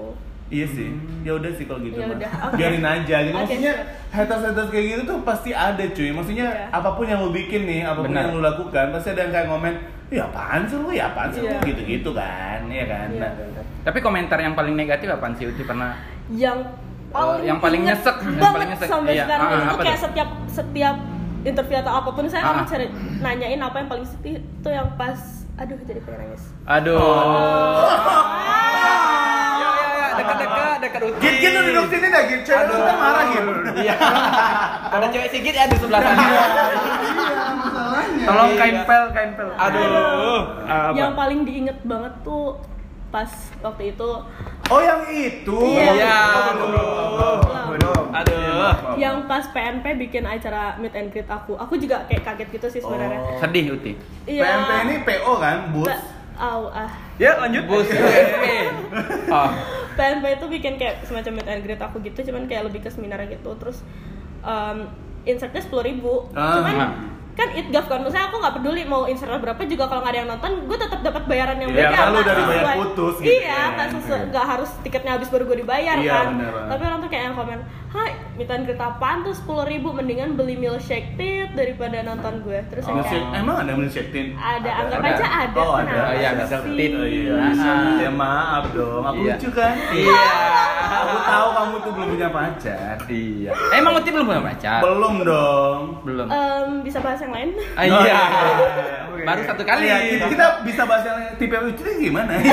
Iya 0.53 0.67
sih, 0.69 0.89
ya 1.21 1.33
udah 1.33 1.49
sih 1.51 1.65
kalau 1.65 1.81
gitu 1.81 1.97
Ya 1.97 2.05
mah. 2.05 2.17
oke. 2.45 2.55
Biarin 2.55 2.85
aja 2.85 3.15
gitu. 3.19 3.33
Oke, 3.33 3.41
Maksudnya 3.49 3.73
haters-haters 4.07 4.69
kayak 4.69 4.85
gitu 4.87 5.01
tuh 5.03 5.17
pasti 5.23 5.49
ada 5.49 5.81
cuy. 5.83 6.09
Maksudnya 6.09 6.47
Iya. 6.47 6.65
apa 6.69 6.89
pun 6.93 7.05
yang 7.05 7.19
lu 7.19 7.33
bikin 7.33 7.61
nih, 7.63 7.81
apa 7.81 7.99
pun 7.99 8.07
Benar. 8.07 8.21
yang 8.23 8.31
lu 8.31 8.41
lakukan, 8.43 8.85
pasti 8.91 9.07
ada 9.09 9.21
yang 9.23 9.33
kayak 9.33 9.47
ngomen, 9.49 9.73
ya 10.07 10.23
apaan 10.23 10.61
sih 10.63 10.77
lu, 10.77 10.89
ya 10.89 11.09
apaan 11.09 11.27
sih 11.27 11.41
lu, 11.41 11.49
Iya. 11.49 11.57
gitu-gitu 11.65 12.09
kan, 12.13 12.59
iya 12.67 12.85
kan. 12.85 13.07
Iya, 13.09 13.19
Nah. 13.19 13.31
Tapi 13.83 13.97
komentar 13.99 14.37
yang 14.37 14.53
paling 14.53 14.73
negatif 14.73 15.09
apaan 15.09 15.33
sih 15.33 15.45
Uci 15.45 15.63
pernah? 15.63 15.97
yang 16.29 16.61
paling 17.09 17.43
yang 17.43 17.57
paling 17.59 17.81
nyesek, 17.83 18.15
yang 18.15 18.37
banget 18.37 18.53
paling 18.53 18.69
nyesek. 18.69 18.87
sampai 18.87 19.11
Iya, 19.11 19.23
sekarang 19.25 19.47
ah, 19.47 19.57
itu 19.59 19.75
kayak 19.79 19.89
tuh? 19.91 20.03
setiap 20.05 20.29
setiap 20.47 20.95
interview 21.43 21.77
atau 21.79 21.93
apa 21.95 22.09
pun 22.09 22.25
saya 22.25 22.43
Ah. 22.43 22.61
cari 22.63 22.87
nanyain 23.19 23.59
apa 23.59 23.75
yang 23.75 23.89
paling 23.89 24.05
sedih 24.05 24.37
itu 24.37 24.69
yang 24.69 24.87
pas 24.95 25.17
aduh 25.53 25.77
jadi 25.79 25.99
pengen 25.99 26.19
nangis 26.23 26.43
Aduh. 26.63 26.95
Oh. 26.95 27.83
Ya 27.83 28.93
dekat-dekat, 30.43 30.77
dekat 30.79 31.01
Uci. 31.03 31.19
Git 31.19 31.35
gitu 31.39 31.57
duduk 31.63 31.85
sini 31.87 32.07
dah, 32.07 32.21
Git. 32.23 32.41
Cewek 32.43 32.63
lu 32.65 32.75
kan 32.77 32.97
marah 32.97 33.25
gitu. 33.25 33.51
Iya. 33.75 33.95
Ada 34.89 35.07
cewek 35.09 35.29
sigit 35.29 35.53
ya 35.53 35.65
di 35.65 35.77
sebelah 35.77 36.01
sana. 36.01 36.19
Iya, 36.19 36.43
Tolong 38.23 38.49
Iya. 38.49 38.57
kain 38.57 38.77
pel, 38.83 39.05
kain 39.11 39.31
pel. 39.33 39.49
Aduh. 39.53 40.39
Yang 40.93 41.11
paling 41.13 41.39
diinget 41.43 41.77
banget 41.81 42.13
tuh 42.21 42.57
pas 43.09 43.29
waktu 43.61 43.93
itu 43.93 44.09
Oh 44.65 44.79
yang 44.79 45.05
itu. 45.07 45.59
Iya. 45.69 46.17
Belum. 47.69 48.03
Aduh. 48.11 48.41
yang 48.95 49.25
pas 49.25 49.41
PNP 49.47 49.85
bikin 49.99 50.23
acara 50.23 50.77
meet 50.77 50.93
and 50.93 51.09
greet 51.09 51.25
aku 51.25 51.53
aku 51.53 51.75
juga 51.75 52.05
kayak 52.05 52.21
kaget 52.23 52.47
gitu 52.51 52.67
sih 52.69 52.79
sebenarnya 52.79 53.19
Oh. 53.19 53.37
Sedih 53.37 53.73
Uti. 53.73 53.97
iya 54.23 54.41
PMP 54.61 54.71
ini 54.79 54.95
PO 55.03 55.33
kan, 55.35 55.57
bus. 55.71 55.89
Au, 56.33 56.69
ah 56.69 56.89
Ya 57.15 57.37
lanjut. 57.37 57.65
Bus. 57.65 57.85
Oh. 59.27 59.49
PNP 59.93 60.25
itu 60.37 60.45
bikin 60.49 60.73
kayak 60.75 61.05
semacam 61.05 61.31
meet 61.39 61.47
and 61.47 61.61
greet 61.63 61.81
aku 61.81 61.97
gitu 62.01 62.19
cuman 62.23 62.45
kayak 62.45 62.67
lebih 62.67 62.81
ke 62.81 62.89
seminar 62.89 63.21
gitu 63.25 63.53
terus 63.57 63.81
um, 64.41 64.89
insertnya 65.23 65.61
sepuluh 65.63 65.83
ribu 65.85 66.27
Ah. 66.33 66.59
cuman 66.59 66.75
Kan 67.33 67.49
itgaf 67.51 67.85
kan 67.85 67.97
maksudnya 67.99 68.25
aku 68.25 68.37
nggak 68.37 68.55
peduli 68.55 68.81
mau 68.83 69.03
insertnya 69.03 69.39
berapa 69.39 69.57
juga 69.63 69.85
kalau 69.85 69.99
nggak 69.99 70.13
ada 70.13 70.19
yang 70.19 70.29
nonton 70.29 70.51
gue 70.63 70.77
tetap 70.77 70.99
dapat 71.01 71.23
bayaran 71.25 71.57
yang 71.57 71.69
Iya, 71.71 71.77
beda 71.83 71.97
kan 71.97 72.13
dari 72.23 72.43
bayar 72.43 72.65
putus 72.77 73.15
gitu 73.17 73.25
iya 73.31 73.49
kan. 73.49 73.69
nggak 73.73 73.87
sesuai 73.91 74.21
nggak 74.29 74.45
harus 74.47 74.69
tiketnya 74.79 75.11
habis 75.11 75.27
baru 75.27 75.43
gue 75.43 75.57
dibayar 75.59 75.95
Iya, 75.95 76.13
kan 76.13 76.27
bener 76.31 76.51
banget. 76.51 76.69
tapi 76.69 76.81
orang 76.83 76.99
tuh 76.99 77.09
kayak 77.09 77.23
yang 77.23 77.35
komen 77.35 77.59
hai 77.89 78.09
meet 78.33 78.49
and 78.49 78.63
greet 78.63 78.77
apaan 78.79 79.17
tuh 79.21 79.33
sepuluh 79.33 79.63
ribu 79.63 79.89
mendingan 79.89 80.33
beli 80.33 80.53
milkshake 80.55 81.13
tit 81.13 81.49
daripada 81.51 82.01
nonton 82.03 82.33
gue 82.39 82.59
terus 82.67 82.83
yang 82.83 82.97
Milkshake- 82.99 83.21
kayak 83.23 83.39
emang 83.39 83.55
ada 83.59 83.71
milkshake 83.71 84.09
tin? 84.09 84.27
ada 84.35 84.69
anggap 84.75 84.99
ada. 84.99 85.09
aja 85.11 85.25
ada 85.39 85.57
Oh, 85.59 85.73
ada. 85.75 85.89
Oh, 85.91 86.11
iya, 86.11 86.29
sih? 86.29 86.37
milkshake 86.37 86.69
tit. 86.71 86.91
Oh 86.91 87.07
iya. 87.07 87.33
Ah. 87.33 87.97
Ya 87.99 88.11
maaf 88.11 88.63
dong, 88.71 89.03
aku 89.03 89.19
Iya. 89.23 89.33
lucu 89.35 89.49
kan? 89.51 89.73
Iya. 89.91 90.21
Aku 90.83 91.17
tahu 91.23 91.47
kamu 91.51 91.75
tuh 91.79 91.91
belum 91.91 92.07
punya 92.11 92.29
pacar. 92.29 92.95
Iya. 93.05 93.51
Emang 93.71 93.93
Uti 93.95 94.09
belum 94.11 94.25
punya 94.27 94.41
pacar? 94.43 94.79
Belum 94.81 95.13
dong. 95.23 95.79
Belum. 96.01 96.25
Em, 96.27 96.69
bisa 96.81 96.97
bahas 96.99 97.21
yang 97.23 97.33
lain 97.33 97.49
Ah, 97.73 97.83
Oh, 97.83 98.01
iya. 98.03 98.21
Oke. 99.07 99.23
Baru 99.23 99.41
satu 99.43 99.63
kali. 99.63 99.87
Iya, 99.87 99.97
kita, 100.19 100.25
kita 100.29 100.45
bisa 100.63 100.81
bahas 100.83 101.03
yang 101.07 101.19
tipe 101.37 101.55
lucu 101.55 101.83
ini 101.87 102.11
gimana? 102.11 102.31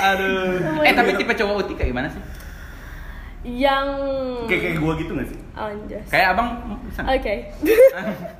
Aduh. 0.00 0.80
Eh, 0.82 0.92
tapi 0.92 1.10
tipe 1.14 1.32
cowok 1.34 1.54
Uti 1.62 1.72
kayak 1.76 1.90
gimana 1.92 2.08
sih? 2.10 2.22
yang 3.40 3.88
kayak 4.44 4.60
kayak 4.60 4.76
gua 4.84 4.92
gitu 5.00 5.16
gak 5.16 5.24
sih? 5.32 5.40
anjas 5.56 6.04
Kayak 6.12 6.36
abang 6.36 6.48
bisa 6.84 7.00
nggak? 7.00 7.16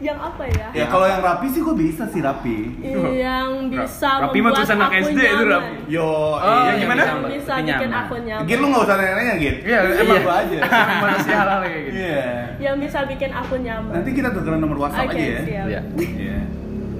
Yang 0.00 0.18
apa 0.18 0.44
ya? 0.48 0.66
Ya 0.72 0.84
kalau 0.88 1.06
yang 1.06 1.20
rapi 1.20 1.46
sih 1.46 1.60
gua 1.60 1.74
bisa 1.74 2.04
sih 2.08 2.18
rapi. 2.18 2.56
Yang 2.82 3.48
bisa 3.68 4.10
Rapi 4.24 4.38
mah 4.40 4.50
tulisan 4.52 4.76
anak 4.76 4.90
SD 4.98 5.14
itu, 5.14 5.22
nyaman. 5.22 5.52
Rapi. 5.52 5.74
Yo, 5.86 6.02
Oh, 6.02 6.38
iya, 6.38 6.62
yang 6.64 6.78
gimana? 6.80 7.02
bisa 7.02 7.12
Yang 7.12 7.22
bisa 7.28 7.52
bikin 7.54 7.68
nyaman. 7.86 8.02
aku 8.02 8.14
nyaman. 8.18 8.46
Git 8.46 8.58
lu 8.58 8.66
nggak 8.66 8.82
usah 8.82 8.96
nanya-nanya 8.96 9.34
Git. 9.36 9.56
Iya, 9.62 9.78
emang 9.82 10.16
iya. 10.16 10.22
gua 10.22 10.34
aja. 10.38 10.58
Manusia 11.04 11.34
halal 11.36 11.58
kayak 11.60 11.80
gitu. 11.84 11.94
Iya. 11.94 12.24
Yang 12.58 12.76
bisa 12.80 12.98
bikin 13.04 13.30
aku 13.30 13.54
nyaman. 13.58 13.92
Nanti 13.92 14.10
kita 14.10 14.28
tukeran 14.30 14.58
nomor 14.58 14.76
WhatsApp 14.80 15.10
aja 15.10 15.22
ya. 15.22 15.40
Iya. 15.44 15.80
Iya. 15.98 16.38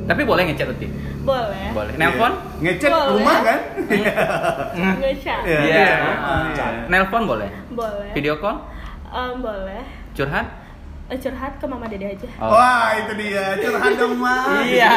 Tapi 0.03 0.23
boleh 0.27 0.43
ngechat 0.51 0.67
Uti? 0.69 0.87
Boleh. 1.23 1.67
Boleh. 1.71 1.95
Nelpon? 1.95 2.33
Iya. 2.35 2.61
Ngechat 2.61 2.91
Boleh. 2.91 3.11
rumah 3.15 3.39
kan? 3.41 3.59
Nge-chat. 5.03 5.43
Iya. 5.43 5.61
Iya. 5.63 5.95
Iya. 6.55 6.67
Nelpon 6.87 7.23
boleh? 7.27 7.51
Boleh. 7.71 8.11
Video 8.13 8.35
call? 8.39 8.59
Em, 9.11 9.35
boleh. 9.39 9.83
Curhat? 10.13 10.47
Eh, 11.13 11.21
curhat 11.21 11.61
ke 11.61 11.69
mama 11.69 11.85
dede 11.93 12.17
aja. 12.17 12.25
Oh. 12.41 12.57
Wah, 12.57 12.97
itu 12.97 13.13
dia. 13.21 13.61
Curhat 13.61 14.01
dong, 14.01 14.17
Ma. 14.17 14.65
Iya. 14.65 14.97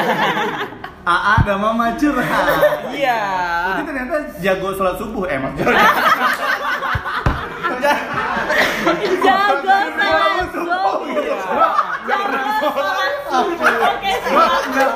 AA 1.04 1.36
dan 1.44 1.60
Mama 1.60 1.92
curhat. 2.00 2.48
Iya. 2.96 3.20
Tapi 3.68 3.84
ternyata 3.84 4.16
jago 4.40 4.72
sholat 4.80 4.96
subuh, 4.96 5.28
eh 5.28 5.36
maksudnya. 5.36 5.76
Jago 9.26 9.76
salat 10.00 10.48
subuh. 10.56 11.04
Jago 12.08 12.40
salat 12.64 13.16
subuh. 13.28 13.76
Oke, 13.92 14.12
siap. 14.24 14.96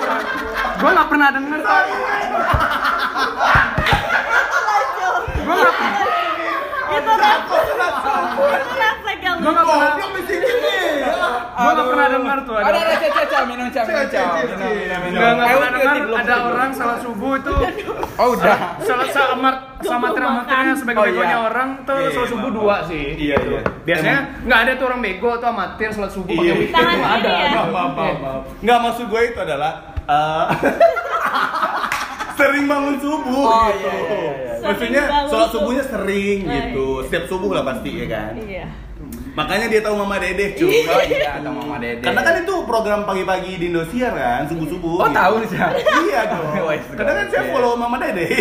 Gue 0.80 0.92
gak 0.96 1.10
pernah 1.12 1.30
denger. 1.36 1.60
Gue 5.44 5.56
gak 5.60 5.74
pernah. 5.76 6.29
Itu 6.90 7.12
refleks. 7.16 7.76
Itu 8.40 8.74
refleks 8.76 9.22
yang 9.22 9.38
Gue 9.40 9.52
gak 9.52 9.64
pernah. 9.64 9.90
Goblok 9.90 10.12
di 10.12 10.24
sini 10.26 10.50
nih. 10.50 10.88
Gue 11.52 11.72
gak 11.72 11.88
pernah 11.88 12.08
denger 12.10 12.38
tuh. 12.44 12.56
Ada 12.56 12.78
ada 12.78 12.96
cah 12.96 13.10
cah 13.10 13.26
cah 13.26 13.42
minum 13.44 13.68
cah 13.68 13.84
minum 13.84 14.04
cah. 14.04 14.10
Cah, 14.10 14.26
cah, 14.26 14.42
Minum 14.42 14.58
cah. 14.58 14.70
minum 14.72 15.00
minum. 15.02 15.20
Gak, 15.20 15.32
gak 15.32 15.46
Eh, 15.46 15.54
pernah 15.54 15.72
dengar 15.72 15.96
ada 16.20 16.36
orang 16.46 16.70
salat 16.72 17.00
subuh 17.00 17.34
itu 17.36 17.54
Oh 18.22 18.28
udah. 18.34 18.58
salah 18.80 19.08
sama 19.08 19.50
sama 19.80 20.08
teramatnya 20.12 20.76
sebagai 20.76 21.00
Oh, 21.00 21.06
begonya 21.08 21.30
iya. 21.34 21.40
orang 21.42 21.70
tuh 21.84 21.96
Iya, 21.96 22.10
salat 22.10 22.20
iya, 22.22 22.32
subuh 22.32 22.50
dua 22.52 22.76
sih. 22.84 23.06
Iya, 23.16 23.38
iya. 23.40 23.62
Biasanya 23.82 24.18
nggak 24.44 24.60
ada 24.60 24.72
tuh 24.74 24.86
orang 24.88 25.02
bego 25.02 25.32
tuh 25.36 25.48
amatir 25.48 25.90
salat 25.90 26.12
subuh 26.12 26.34
pakai 26.34 26.46
Iya. 26.46 26.54
itu 26.60 26.76
ada. 27.00 27.32
ya? 27.32 27.50
Maaf, 27.54 27.70
maaf, 27.70 27.92
maaf, 27.94 28.18
maaf. 28.20 28.42
Nggak 28.60 28.78
maksud 28.82 29.06
gue 29.08 29.22
itu 29.26 29.40
adalah 29.40 29.72
eh, 30.04 30.46
sering 32.40 32.66
bangun 32.66 32.96
subuh 32.98 33.44
Oh, 33.44 33.68
gitu. 33.68 33.84
iya, 33.84 33.92
iya, 33.92 34.16
iya. 34.16 34.54
Maksudnya 34.62 35.02
Sering 35.02 35.12
bangun 35.12 35.30
sholat 35.30 35.44
subuh. 35.46 35.60
subuhnya 35.60 35.84
sering 35.86 36.40
Oh, 36.40 36.50
gitu. 36.50 36.86
iya. 36.90 37.04
Setiap 37.06 37.26
subuh 37.28 37.50
lah 37.52 37.64
pasti 37.66 37.90
ya 37.92 38.06
kan. 38.08 38.32
Iya. 38.40 38.66
Makanya 39.30 39.66
dia 39.68 39.80
tahu 39.80 39.96
Mama 39.96 40.16
Dedeh 40.18 40.50
cuy. 40.54 40.84
Oh 40.86 41.00
iya, 41.02 41.30
atau 41.34 41.52
Mama 41.54 41.76
Dede. 41.78 42.02
Karena 42.02 42.22
kan 42.22 42.34
itu 42.38 42.56
program 42.66 43.02
pagi-pagi 43.04 43.52
di 43.56 43.66
Indosiar 43.68 44.12
kan, 44.12 44.42
subuh-subuh. 44.46 44.96
Oh 44.98 45.06
gitu. 45.06 45.16
tahu 45.16 45.36
sih. 45.46 45.60
Iya 46.02 46.22
dong. 46.28 46.44
Oh, 46.60 46.72
iya, 46.72 46.84
Karena 46.92 47.12
kan 47.14 47.26
saya 47.30 47.42
iya. 47.42 47.52
follow 47.52 47.74
Mama 47.74 47.96
Dede. 48.00 48.26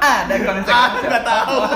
Ada 0.00 0.34
konsep. 0.40 0.72
Ah, 0.72 0.88
nggak 0.96 1.24
tahu. 1.24 1.56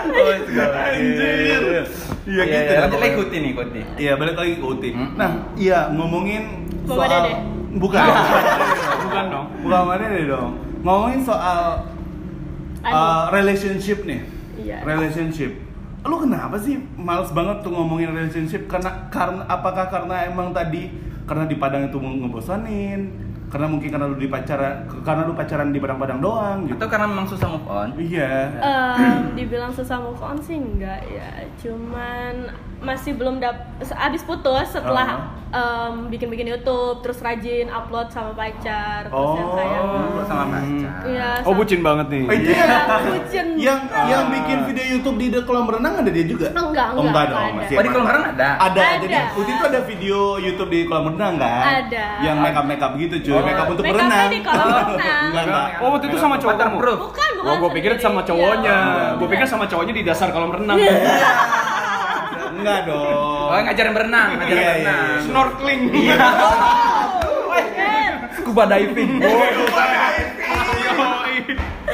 Oh, 0.00 0.32
segala. 0.42 0.90
Anjir. 0.90 1.84
Iya 2.30 2.38
Iya, 2.40 2.44
gitu. 2.46 2.54
iya, 2.54 2.62
dah 2.70 2.80
lanjut 2.80 2.94
lagi 2.94 3.02
pokoknya. 3.02 3.10
ikuti 3.10 3.36
nih, 3.36 3.50
ikuti. 3.50 3.80
Iya 3.98 4.12
balik 4.14 4.36
lagi 4.36 4.52
ke 4.54 4.64
Uti. 4.64 4.88
Hmm. 4.92 5.10
Nah, 5.16 5.30
iya 5.56 5.78
ngomongin 5.90 6.42
soal 6.84 7.08
Dede? 7.08 7.32
bukan. 7.76 8.02
Bukan 9.02 9.24
dong. 9.26 9.46
bukan 9.60 9.74
Mama 9.76 9.94
Dede 9.96 10.22
dong. 10.24 10.50
Ngomongin 10.80 11.20
soal 11.20 11.82
Anu. 12.80 12.94
uh, 12.94 13.22
relationship 13.30 13.98
nih. 14.04 14.20
Iya. 14.56 14.76
Relationship. 14.82 15.50
Lu 16.00 16.16
kenapa 16.16 16.56
sih 16.56 16.78
males 16.94 17.28
banget 17.30 17.60
tuh 17.60 17.70
ngomongin 17.70 18.08
relationship? 18.08 18.64
Karena 18.64 19.10
karena 19.10 19.42
apakah 19.44 19.86
karena 19.86 20.24
emang 20.24 20.48
tadi 20.50 20.88
karena 21.26 21.44
di 21.44 21.56
Padang 21.56 21.84
itu 21.84 21.98
ngebosanin? 21.98 23.00
Karena 23.50 23.66
mungkin 23.66 23.90
karena 23.90 24.06
lu 24.06 24.14
di 24.14 24.30
pacaran 24.30 24.86
karena 25.02 25.26
lu 25.26 25.34
pacaran 25.34 25.74
di 25.74 25.82
padang-padang 25.82 26.22
doang 26.22 26.58
gitu. 26.70 26.78
Atau 26.78 26.88
karena 26.88 27.06
memang 27.10 27.26
susah 27.26 27.48
move 27.50 27.66
on? 27.66 27.88
iya. 27.98 28.54
Em, 28.62 29.34
dibilang 29.34 29.74
susah 29.74 29.98
move 29.98 30.22
on 30.22 30.38
sih 30.38 30.54
enggak 30.54 31.02
ya. 31.10 31.44
Cuman 31.58 32.46
masih 32.80 33.12
belum 33.12 33.38
dap 33.38 33.56
abis 33.78 34.22
putus 34.22 34.66
setelah 34.70 35.20
em, 35.46 36.08
bikin-bikin 36.08 36.48
YouTube 36.48 37.00
terus 37.00 37.18
rajin 37.18 37.68
upload 37.68 38.08
sama 38.08 38.32
pacar 38.32 39.04
terus 39.04 39.30
yang 39.34 39.50
kayak 39.52 39.80
Oh, 39.82 40.22
sama 40.22 40.44
pacar. 40.48 40.92
Iya, 41.02 41.28
Oh 41.38 41.44
sama- 41.46 41.58
bucin 41.58 41.80
banget 41.80 42.06
nih. 42.08 42.22
Oh, 42.22 42.32
iya. 42.32 42.54
Iya, 42.56 42.76
bucin 43.02 43.46
yang 43.58 43.80
banget. 43.82 44.08
yang 44.08 44.24
bikin 44.30 44.58
video 44.64 44.84
YouTube 44.90 45.16
di 45.16 45.26
the 45.28 45.40
kolam 45.42 45.66
renang 45.66 45.94
ada 45.96 46.08
dia 46.08 46.24
juga 46.24 46.48
Enggak, 46.48 46.56
oh, 46.56 46.68
enggak, 46.70 46.86
enggak 46.88 47.02
enggak 47.02 47.24
dong 47.26 47.40
ada. 47.60 47.68
Oh, 47.70 47.82
di 47.82 47.90
kolam 47.90 48.06
renang 48.06 48.24
ada? 48.26 48.48
ada, 48.58 48.80
Ada. 48.80 49.00
jadi 49.00 49.16
Uti 49.34 49.52
tuh 49.52 49.66
ada 49.66 49.80
video 49.82 50.18
YouTube 50.38 50.70
di 50.70 50.80
kolam 50.84 51.04
renang 51.10 51.34
kan 51.36 51.64
Ada. 51.82 52.06
yang 52.22 52.36
makeup 52.38 52.64
makeup 52.64 52.92
gitu 52.96 53.14
cuy 53.20 53.34
Oh. 53.34 53.42
makeup 53.42 53.66
untuk 53.68 53.84
berenang 53.86 54.28
di 54.28 54.40
kolam 54.40 54.66
renang. 54.90 55.24
enggak 55.26 55.44
enggak 55.46 55.66
Oh 55.78 55.88
waktu 55.90 56.06
itu 56.06 56.16
sama 56.16 56.34
cowok 56.36 56.54
kamu? 56.54 56.64
Waterproof. 56.72 56.98
bukan 57.02 57.30
bukan 57.34 57.48
Oh 57.50 57.56
gue 57.58 57.70
pikir 57.74 57.90
sama 57.98 58.20
cowoknya. 58.22 58.76
Iya. 58.76 59.16
Gue 59.16 59.28
pikir 59.28 59.46
sama 59.46 59.64
cowoknya 59.66 59.92
di 59.92 60.02
dasar 60.02 60.28
kolam 60.30 60.48
renang. 60.50 60.78
Enggak 62.60 62.80
dong 62.84 63.48
Oh, 63.50 63.58
ngajarin 63.58 63.92
berenang, 63.92 64.30
ngajarin 64.36 64.54
Iya, 64.54 64.62
iya, 64.62 64.74
berenang. 64.76 65.06
iya. 65.10 65.24
Snorkeling. 65.24 65.80
Scuba 68.30 68.62
diving. 68.64 69.10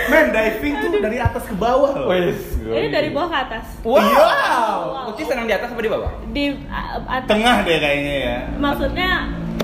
men 0.06 0.26
diving 0.30 0.74
tuh 0.78 1.01
dari 1.01 1.18
atas 1.18 1.43
ke 1.43 1.55
bawah 1.56 1.90
loh 1.97 2.12
ini 2.12 2.88
dari 2.88 3.09
bawah 3.10 3.26
ke 3.26 3.38
atas 3.40 3.66
Wow. 3.82 5.09
Uti 5.09 5.22
senang 5.24 5.47
di 5.47 5.55
atas 5.55 5.68
apa 5.68 5.80
di 5.80 5.88
bawah? 5.88 6.10
di 6.28 6.44
atas 7.02 7.26
tengah 7.26 7.56
deh 7.62 7.76
kayaknya 7.76 8.14
ya 8.20 8.36
maksudnya 8.56 9.10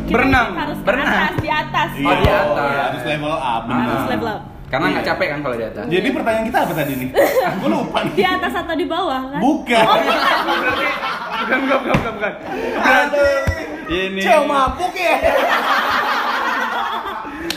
kita 0.03 0.15
Berenang. 0.15 0.49
harus 0.53 0.79
Berenang. 0.83 1.15
atas 1.15 1.35
di 1.39 1.49
atas 1.49 1.89
Oh, 1.95 2.11
di 2.13 2.27
atas. 2.27 2.59
iya, 2.59 2.83
harus 2.85 3.03
level 3.07 3.33
up 3.33 3.63
harus 3.65 4.03
level 4.09 4.29
up 4.29 4.43
Karena 4.73 4.87
nggak 4.89 5.05
Iya. 5.05 5.11
capek 5.13 5.27
kan 5.29 5.39
kalau 5.39 5.53
di 5.55 5.65
atas. 5.65 5.85
jadi 5.87 6.09
pertanyaan 6.09 6.47
kita 6.49 6.59
apa 6.59 6.73
tadi 6.73 6.93
nih 6.97 7.09
gue 7.61 7.69
lupa 7.69 7.99
nih 8.03 8.15
di 8.15 8.25
atas 8.25 8.53
atau 8.57 8.73
di 8.73 8.87
bawah 8.89 9.21
kan 9.29 9.39
bukan 9.39 9.85
Bukan 11.43 11.59
bukan 11.61 11.79
bukan 11.79 11.93
bukan. 11.93 12.13
bukan. 12.15 12.33
Aduh, 12.81 13.43
Ini. 13.85 14.21
Cewek 14.21 14.47
mabuk 14.47 14.93
ya. 14.95 15.17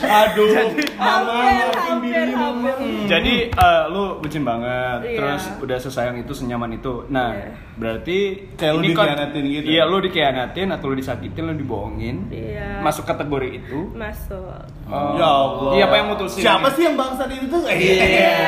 Aduh, 0.06 0.48
mama 0.96 1.32
maafin 1.34 2.28
mama. 2.32 2.70
hampir 2.70 3.06
Jadi 3.06 3.34
eh, 3.48 3.82
lu 3.88 4.18
bucin 4.18 4.42
banget, 4.42 4.98
Iya. 5.04 5.16
terus 5.16 5.42
udah 5.58 5.78
sesayang 5.78 6.16
itu, 6.16 6.32
senyaman 6.32 6.74
itu. 6.74 7.06
Nah, 7.06 7.30
Iya. 7.32 7.50
berarti 7.76 8.18
Kayak 8.54 8.72
lu 8.72 8.82
dikhianatin 8.84 9.42
gitu? 9.44 9.66
Iya, 9.66 9.82
lu 9.84 9.96
dikhianatin 10.00 10.68
atau 10.70 10.86
lu 10.86 10.96
disakitin, 10.96 11.42
lu 11.44 11.54
dibohongin. 11.54 12.16
Iya. 12.28 12.80
Masuk 12.80 13.04
kategori 13.04 13.48
itu. 13.56 13.78
masuk 13.92 14.54
Oh. 14.86 15.18
Ya 15.18 15.26
Allah. 15.26 15.70
Iya, 15.74 15.84
apa 15.86 15.94
yang 15.96 16.08
mutusin? 16.10 16.42
Siapa 16.42 16.68
sih 16.72 16.82
yang 16.84 16.94
bangsat 16.94 17.28
itu 17.28 17.46
tuh? 17.46 17.62
Eh, 17.66 17.78
Iya. 17.78 18.38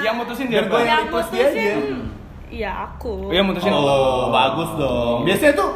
Yang 0.00 0.14
mutusin 0.16 0.46
dia 0.48 0.56
yang 0.58 0.68
yang 0.68 1.00
repost 1.08 1.28
dia 1.30 1.44
mutusin 1.44 1.60
aja. 1.60 1.96
iya 2.50 2.70
aku 2.84 3.12
Oh, 3.28 3.32
yang 3.32 3.44
mutusin. 3.46 3.72
Oh, 3.72 4.28
bagus 4.28 4.70
dong. 4.76 5.18
Biasanya 5.24 5.52
tuh 5.56 5.70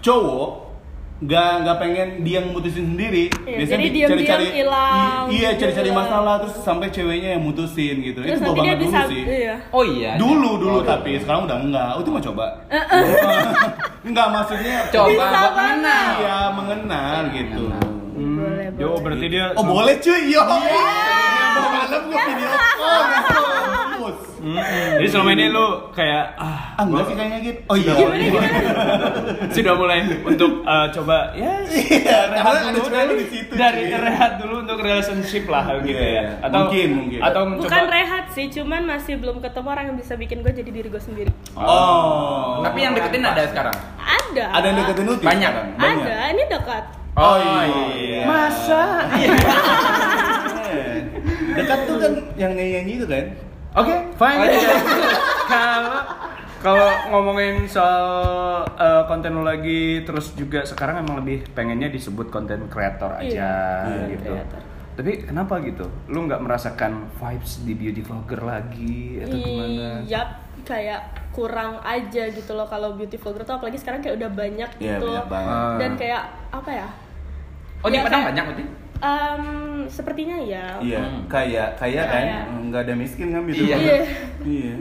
cowok 0.00 0.48
nggak 1.20 1.52
nggak 1.60 1.76
pengen 1.76 2.08
dia 2.20 2.40
yang 2.40 2.48
mutusin 2.50 2.84
sendiri. 2.88 3.28
Iya, 3.44 3.56
Biasanya 3.60 3.80
jadi 3.82 3.98
cari-cari- 4.02 4.52
hilang, 4.56 5.24
Iya, 5.28 5.48
gitu 5.50 5.60
cari-cari 5.60 5.90
lah. 5.90 5.98
masalah 6.00 6.34
terus 6.40 6.54
sampai 6.58 6.88
ceweknya 6.88 7.28
yang 7.36 7.42
mutusin 7.42 7.94
gitu. 8.00 8.18
terus 8.18 8.32
itu 8.32 8.42
nanti 8.42 8.56
dia 8.56 8.64
banget 8.66 8.78
bisa 8.80 8.98
dulu 8.98 9.10
sih. 9.10 9.22
iya 9.26 9.54
Oh 9.70 9.84
iya. 9.84 10.10
Dulu 10.16 10.50
dulu 10.56 10.78
tapi 10.82 11.10
sekarang 11.16 11.44
udah 11.44 11.58
enggak. 11.60 11.88
Itu 11.94 12.08
mau 12.08 12.22
coba. 12.22 12.46
enggak 14.08 14.26
maksudnya 14.30 14.76
Coba 14.88 15.08
Bisa 15.10 15.40
mengenal. 15.50 16.08
Iya, 16.16 16.38
mengenal 16.50 17.20
gitu. 17.30 17.64
Boleh 18.70 18.80
Yo, 18.80 18.90
berarti 18.96 19.26
dia 19.28 19.44
Oh, 19.52 19.64
boleh 19.64 19.94
cuy. 19.96 20.20
Yo. 20.28 20.42
Mau 20.42 20.58
malam 21.68 22.00
gua 22.06 22.18
video 22.24 22.48
call. 22.48 23.04
Bagus. 24.00 24.18
Jadi 24.96 25.06
selama 25.06 25.30
ini 25.30 25.46
lu 25.48 25.66
kayak 25.90 26.32
ah, 26.34 26.72
Ah, 26.74 26.82
enggak 26.82 27.04
sih 27.04 27.14
kayaknya 27.14 27.38
gitu. 27.42 27.60
Oh 27.66 27.76
iya. 27.76 27.92
sudah 29.50 29.74
mulai 29.74 29.98
untuk 30.18 30.64
eh, 30.64 30.86
coba 30.90 31.16
ya 31.34 31.52
Iya, 31.62 32.18
rehat 32.30 32.72
dulu 32.72 32.88
dari, 32.88 33.12
di 33.14 33.26
situ. 33.28 33.52
dari 33.52 33.82
cuy. 33.86 34.00
rehat 34.00 34.32
dulu 34.40 34.54
untuk 34.64 34.78
relationship 34.78 35.44
lah 35.44 35.76
gitu 35.78 35.92
Iya, 35.92 36.08
ya. 36.08 36.24
Atau 36.40 36.58
mungkin, 36.64 36.88
mungkin. 36.96 37.20
atau 37.20 37.40
mencoba 37.44 37.68
bukan 37.68 37.84
rehat 37.90 38.24
sih 38.30 38.46
cuman 38.48 38.82
masih 38.86 39.14
belum 39.16 39.36
ketemu 39.38 39.68
orang 39.68 39.84
yang 39.86 39.98
bisa 39.98 40.14
bikin 40.14 40.40
gue 40.40 40.52
jadi 40.54 40.70
diri 40.70 40.88
gue 40.88 41.02
sendiri 41.02 41.30
Oh. 41.52 42.64
Tapi 42.64 42.78
yang 42.80 42.94
deketin 42.94 43.20
ada 43.22 43.42
sekarang. 43.44 43.76
ada 44.00 44.44
ada 44.48 44.64
yang 44.64 44.76
deketin 44.78 45.04
lu? 45.04 45.14
Banyak. 45.18 45.52
sekarang? 45.52 45.98
ada 46.00 46.14
ini 46.30 46.42
dekat 46.48 46.84
Oh 47.18 47.36
iya. 47.38 48.22
Masa? 48.26 48.82
Dekat 51.58 51.78
tuh 51.86 51.96
kan 51.98 52.12
yang 52.38 52.52
nyanyi 52.54 53.02
itu 53.02 53.06
kan? 53.06 53.26
Oke, 53.74 53.94
fine. 54.14 54.38
Oh, 54.38 54.46
iya. 54.46 54.74
Kalau 55.50 55.98
kalau 56.60 56.88
ngomongin 57.10 57.64
soal 57.64 58.04
eh, 58.76 59.02
konten 59.08 59.32
lu 59.32 59.42
lagi, 59.42 60.04
terus 60.04 60.36
juga 60.36 60.60
sekarang 60.62 61.02
emang 61.02 61.24
lebih 61.24 61.48
pengennya 61.56 61.88
disebut 61.88 62.28
konten 62.28 62.68
kreator 62.68 63.16
aja 63.16 63.88
Iya, 63.88 64.12
gitu. 64.12 64.30
creator. 64.30 64.60
Tapi 64.94 65.12
kenapa 65.24 65.56
gitu? 65.64 65.88
Lu 66.06 66.28
nggak 66.28 66.44
merasakan 66.44 67.08
vibes 67.16 67.64
di 67.64 67.72
beauty 67.72 68.04
vlogger 68.04 68.44
lagi 68.44 69.24
atau 69.24 69.36
gimana? 69.40 70.04
Iya, 70.04 70.22
kayak 70.70 71.00
kurang 71.30 71.82
aja 71.82 72.22
gitu 72.28 72.52
loh 72.52 72.64
kalau 72.64 72.94
beauty 72.94 73.16
vlogger 73.16 73.42
tuh 73.42 73.56
apalagi 73.56 73.74
sekarang 73.76 73.98
kayak 73.98 74.14
udah 74.16 74.30
banyak 74.30 74.70
Iya, 74.76 74.96
gitu. 74.96 75.06
banyak 75.08 75.26
banget. 75.26 75.50
Ah. 75.52 75.74
Dan 75.76 75.90
kayak 75.96 76.22
apa 76.48 76.70
ya? 76.72 76.88
Oh 77.80 77.88
di 77.88 77.92
Iya, 77.92 78.02
Padang 78.04 78.12
kayak- 78.16 78.30
banyak 78.30 78.46
Uti? 78.48 78.64
Em, 79.00 79.44
sepertinya 79.88 80.36
ya. 80.38 80.76
Iya, 80.78 81.00
Hmm. 81.00 81.24
kaya, 81.24 81.72
kaya 81.74 82.02
kan? 82.04 82.20
Kaya. 82.20 82.40
Enggak 82.52 82.80
ada 82.84 82.94
miskin 82.94 83.32
kan 83.32 83.42
gitu. 83.44 83.64
Iya. 83.64 83.76
Iya. 83.80 83.96
Iya. 84.40 84.72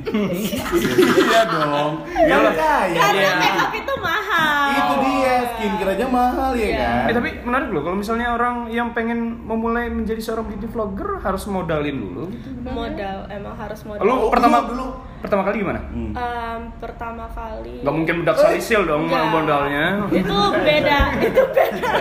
Iya 1.16 1.42
dong. 1.46 1.94
Iya 2.06 2.36
kaya. 2.54 2.96
Karena 2.96 3.16
Iya. 3.18 3.32
makeup 3.38 3.74
itu 3.74 3.94
mahal. 3.98 4.68
Itu 4.70 4.94
dia, 5.02 5.36
skincare 5.50 5.92
aja 5.94 6.06
mahal 6.06 6.52
ya 6.54 6.64
Iya. 6.66 6.78
kan? 6.78 7.04
Eh 7.06 7.14
tapi 7.14 7.30
menarik 7.42 7.70
loh 7.70 7.82
kalau 7.82 7.98
misalnya 7.98 8.28
orang 8.30 8.56
yang 8.68 8.92
pengen 8.92 9.20
memulai 9.42 9.88
menjadi 9.88 10.20
seorang 10.22 10.48
beauty 10.48 10.68
vlogger 10.68 11.20
harus 11.20 11.44
modalin 11.46 11.96
dulu 11.98 12.24
gitu. 12.30 12.50
modal 12.66 13.24
emang 13.30 13.52
harus 13.54 13.80
modal. 13.84 14.00
Lu 14.02 14.14
Oh, 14.18 14.30
pertama 14.30 14.64
dulu. 14.64 14.86
Pertama 15.20 15.42
kali 15.44 15.56
gimana? 15.60 15.82
Hmm. 15.92 16.12
Em, 16.16 16.62
pertama 16.80 17.26
kali. 17.32 17.84
Gak 17.84 17.94
mungkin 17.94 18.14
budak 18.24 18.38
salisil 18.40 18.88
dong 18.88 19.08
Enggak. 19.08 19.30
modalnya. 19.30 19.86
Itu 20.10 20.38
beda, 20.56 21.00
itu 21.20 21.42
beda. 21.52 21.92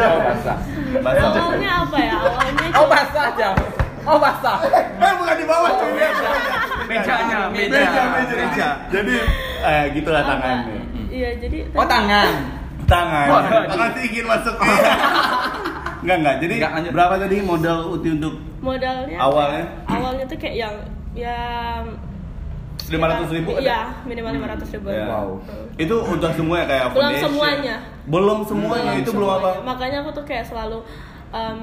Oh 0.00 0.18
basah. 0.24 0.56
Awalnya 1.00 1.72
apa 1.84 1.98
ya? 2.00 2.16
Awalnya 2.16 2.66
Oh 2.74 2.86
basah 2.88 3.22
aja. 3.34 3.48
Oh 4.08 4.16
basah. 4.16 4.58
Eh 4.96 5.12
bukan 5.16 5.34
di 5.36 5.44
bawah 5.44 5.70
cuy. 5.76 5.92
Mejanya, 6.88 7.38
Meja. 7.52 7.78
Meja, 7.78 8.02
meja, 8.10 8.34
meja. 8.34 8.68
Jadi 8.88 9.14
eh 9.60 9.82
gitulah 9.92 10.22
tangannya. 10.24 10.80
Iya, 11.10 11.30
jadi 11.38 11.58
Oh 11.76 11.86
tangan. 11.86 12.32
Tangan. 12.88 13.26
Tangan 13.68 13.90
sih 13.94 14.02
ingin 14.08 14.24
masuk. 14.26 14.54
Enggak 16.00 16.16
enggak. 16.18 16.34
Jadi 16.38 16.54
Enggak, 16.56 16.72
lanjut. 16.72 16.90
berapa 16.92 17.14
tadi 17.18 17.36
modal 17.40 17.78
Uti 17.90 18.08
untuk 18.12 18.34
modalnya 18.60 19.16
Awalnya? 19.16 19.64
awalnya 19.86 20.24
tuh 20.24 20.36
kayak 20.36 20.56
yang 20.58 20.74
yang 21.12 21.82
500 22.90 23.30
ribu 23.30 23.50
ada? 23.54 23.62
Iya, 23.62 23.80
minimal 24.02 24.30
500 24.34 24.74
ribu. 24.74 24.86
Ya. 24.90 25.06
Wow. 25.06 25.28
Itu 25.78 25.94
udah 26.02 26.30
semua 26.34 26.56
ya 26.58 26.66
kayak 26.66 26.84
Belum 26.86 26.98
foundation? 27.06 27.26
semuanya. 27.30 27.76
Belum 28.04 28.38
semuanya 28.42 28.92
itu 28.98 29.10
belum 29.14 29.28
apa? 29.28 29.38
semuanya. 29.38 29.62
Makanya 29.62 29.98
aku 30.02 30.10
tuh 30.10 30.24
kayak 30.26 30.44
selalu 30.44 30.78
em, 31.30 31.60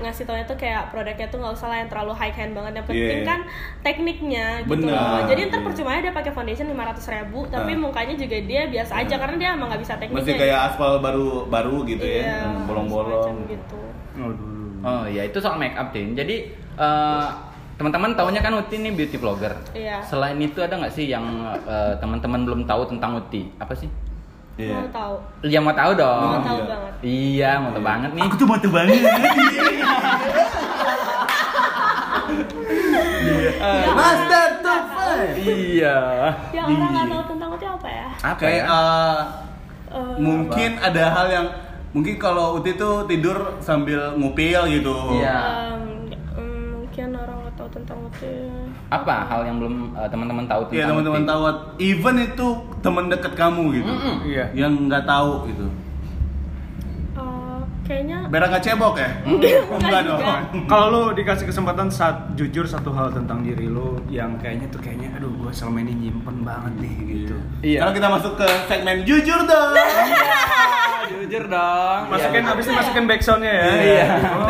ngasih 0.00 0.24
taunya 0.24 0.42
tuh 0.42 0.56
kayak 0.56 0.88
produknya 0.88 1.26
tuh 1.26 1.38
nggak 1.38 1.52
usah 1.52 1.66
lah 1.66 1.78
yang 1.78 1.88
terlalu 1.88 2.12
high 2.12 2.34
end 2.34 2.52
banget 2.52 2.72
yang 2.74 2.86
penting 2.86 3.08
Yeah. 3.16 3.26
kan 3.26 3.40
tekniknya 3.80 4.46
gitu 4.62 4.72
Bener. 4.74 4.92
loh 4.92 5.20
jadi 5.24 5.40
ntar 5.46 5.60
Iya. 5.60 5.66
percuma 5.66 5.90
aja 5.90 6.02
dia 6.02 6.14
pakai 6.14 6.32
foundation 6.32 6.66
500 6.66 7.06
ribu 7.10 7.38
tapi 7.46 7.72
Ah. 7.72 7.78
mukanya 7.78 8.14
juga 8.14 8.36
dia 8.40 8.62
biasa 8.66 8.92
aja 8.96 9.14
karena 9.16 9.36
dia 9.36 9.48
emang 9.52 9.68
nggak 9.68 9.82
bisa 9.82 9.94
tekniknya 9.94 10.20
Masih 10.22 10.34
kayak 10.36 10.58
aspal 10.66 10.92
baru 10.98 11.28
baru 11.46 11.76
gitu 11.84 12.02
Iya, 12.02 12.20
ya, 12.22 12.38
Hmm, 12.42 12.64
bolong-bolong. 12.64 13.36
gitu 13.46 13.78
Oh 14.80 15.04
iya 15.04 15.22
itu 15.22 15.36
soal 15.36 15.56
make 15.56 15.76
up 15.76 15.92
Tin. 15.92 16.12
Jadi 16.12 16.48
eh, 16.74 17.26
teman-teman 17.76 18.12
taunya 18.12 18.40
kan 18.40 18.52
Uti 18.54 18.76
ini 18.76 18.90
beauty 18.90 19.16
vlogger. 19.16 19.52
Iya. 19.72 20.00
Selain 20.00 20.36
itu 20.36 20.56
ada 20.56 20.72
nggak 20.74 20.88
sih 20.90 21.04
yang 21.06 21.24
eh, 21.60 21.92
teman-teman 21.96 22.42
belum 22.42 22.60
tahu 22.64 22.88
tentang 22.88 23.16
Uti? 23.18 23.48
Apa 23.56 23.72
sih? 23.72 23.88
Iya. 24.60 24.76
mau 24.76 24.88
tahu 24.90 25.14
Yang 25.42 25.62
mau 25.64 25.74
tahu 25.74 25.92
dong. 25.94 26.20
mau 26.22 26.42
tahu 26.42 26.58
iya. 26.58 26.68
banget 26.68 26.92
Iya, 27.00 27.50
mau 27.56 27.70
tahu 27.72 27.80
banget 27.82 28.10
nih. 28.12 28.22
Aku 28.22 28.34
tuh 28.36 28.46
mantep 28.46 28.70
banget. 28.70 29.00
Master 33.90 34.44
top 34.62 34.84
five. 34.94 35.34
Iya. 35.36 35.98
yang 36.50 36.66
orang 36.68 36.90
nggak 36.90 37.06
tahu 37.08 37.22
tentang 37.28 37.50
itu 37.52 37.66
apa 37.66 37.88
ya 37.88 38.06
Apa 38.20 38.36
Kayak 38.38 38.64
ya? 38.64 38.80
Eh, 39.90 40.14
mungkin 40.22 40.70
ada 40.78 41.04
hal 41.10 41.26
yang 41.28 41.46
mungkin 41.90 42.14
kalau 42.16 42.54
Uti 42.56 42.78
tuh 42.78 43.02
tidur 43.04 43.58
sambil 43.58 44.14
ngupil 44.14 44.60
gitu. 44.70 44.94
Iya. 45.18 45.38
em, 45.74 45.99
tentang 47.70 47.98
itu 48.10 48.30
Apa 48.90 49.26
hal 49.30 49.46
yang 49.46 49.56
belum 49.62 49.94
eh, 49.94 50.08
teman-teman 50.10 50.44
tahu 50.50 50.60
tentang 50.66 50.76
Iya 50.76 50.84
teman-teman 50.90 51.22
tahu. 51.24 51.40
Even 51.78 52.16
itu 52.18 52.46
teman 52.82 53.04
dekat 53.06 53.32
kamu 53.38 53.62
gitu. 53.80 53.92
Iya. 54.26 54.44
yang 54.54 54.72
nggak 54.90 55.06
tahu 55.06 55.46
gitu. 55.50 55.66
Eh, 57.16 57.60
kayaknya 57.86 58.18
Biar 58.30 58.42
nggak 58.50 58.62
cebok 58.62 58.94
ya? 58.98 59.10
Enggak 59.78 60.02
dong. 60.06 60.20
Kalau 60.66 60.86
lu 60.90 61.02
dikasih 61.14 61.46
kesempatan 61.46 61.86
saat 61.90 62.34
jujur 62.34 62.66
satu 62.66 62.90
hal 62.90 63.14
tentang 63.14 63.46
diri 63.46 63.70
lu 63.70 63.98
yang 64.10 64.34
kayaknya 64.42 64.66
tuh 64.70 64.82
kayaknya 64.82 65.14
aduh 65.18 65.30
gua 65.38 65.54
selama 65.54 65.86
ini 65.86 66.08
nyimpen 66.08 66.42
banget 66.42 66.74
nih 66.82 66.94
gitu. 67.06 67.36
Iya. 67.62 67.78
Sekarang 67.86 67.94
kita 67.96 68.08
masuk 68.18 68.32
ke 68.34 68.48
segmen 68.66 68.98
jujur 69.06 69.40
dong. 69.46 69.70
Jujur 71.10 71.42
dong. 71.50 72.00
Masukin 72.06 72.42
habis 72.46 72.64
itu 72.70 72.74
masukin 72.74 73.04
backsoundnya 73.10 73.50
ya. 73.50 73.66
Iya. 73.82 74.06
Oh. 74.30 74.46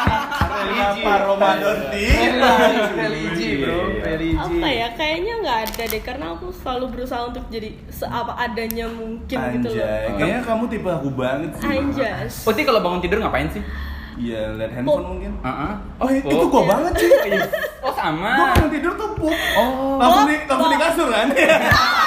Kenapa 0.80 1.12
Ramadan 1.28 1.76
religi, 2.96 3.48
bro. 3.60 3.80
Religi. 4.00 4.36
apa 4.40 4.68
ya 4.72 4.88
kayaknya 4.96 5.34
nggak 5.44 5.58
ada 5.68 5.82
deh 5.92 6.02
karena 6.02 6.26
aku 6.32 6.46
selalu 6.50 6.84
berusaha 6.96 7.22
untuk 7.28 7.44
jadi 7.52 7.70
seapa 7.92 8.32
adanya 8.36 8.86
mungkin 8.88 9.36
gitu 9.60 9.68
loh 9.70 9.84
Anjay, 9.84 10.06
kayaknya 10.16 10.40
kamu 10.44 10.62
tipe 10.72 10.88
aku 10.88 11.08
banget 11.12 11.50
sih. 11.56 11.68
Anjas 11.68 12.32
Putih 12.44 12.64
kalau 12.64 12.80
bangun 12.80 13.00
tidur 13.04 13.18
ngapain 13.20 13.48
sih? 13.52 13.62
Iya, 14.20 14.52
lihat 14.52 14.72
handphone 14.76 15.16
mungkin. 15.16 15.32
Heeh. 15.40 15.72
Oh, 15.96 16.08
itu 16.12 16.44
gua 16.52 16.62
banget 16.68 16.92
sih. 17.00 17.10
Oh 17.80 17.92
sama. 17.94 18.36
Gua 18.36 18.46
bangun 18.52 18.70
tidur 18.76 18.92
tuh 18.92 19.08
pup. 19.16 19.32
Oh. 19.56 19.96
Langsung 19.96 20.28
di 20.28 20.36
langsung 20.44 20.68
di 20.68 20.78
kasur 20.80 21.08
kan? 21.08 21.26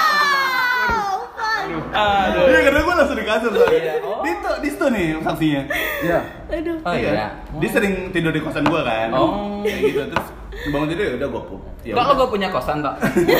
Aduh. 1.94 2.44
Iya, 2.44 2.60
karena 2.60 2.80
gua 2.80 2.94
langsung 2.96 3.14
di 3.14 3.24
kasur 3.24 3.50
soalnya. 3.50 3.78
Iya. 3.78 3.94
Oh. 4.00 4.18
Di 4.20 4.30
tuh, 4.36 4.54
di 4.58 4.68
situ 4.68 4.86
nih 4.88 5.06
saksinya. 5.18 5.62
Iya. 6.00 6.18
aduh 6.50 6.76
Oh 6.80 6.92
iya. 6.92 7.10
Dia 7.54 7.70
sering 7.70 7.92
tidur 8.10 8.30
di 8.30 8.40
kosan 8.40 8.64
gua 8.64 8.82
kan. 8.82 9.08
Oh. 9.10 9.62
Kayak 9.62 9.78
gitu 9.84 10.00
terus 10.08 10.26
bangun 10.66 10.88
tidur 10.88 11.04
ya 11.04 11.12
udah 11.16 11.28
gua 11.28 11.42
pup. 11.44 11.60
Ya 11.80 11.92
Enggak 11.92 12.00
lo 12.00 12.08
udah. 12.08 12.16
gue 12.16 12.28
punya 12.30 12.48
kosan 12.48 12.76
tok. 12.80 12.94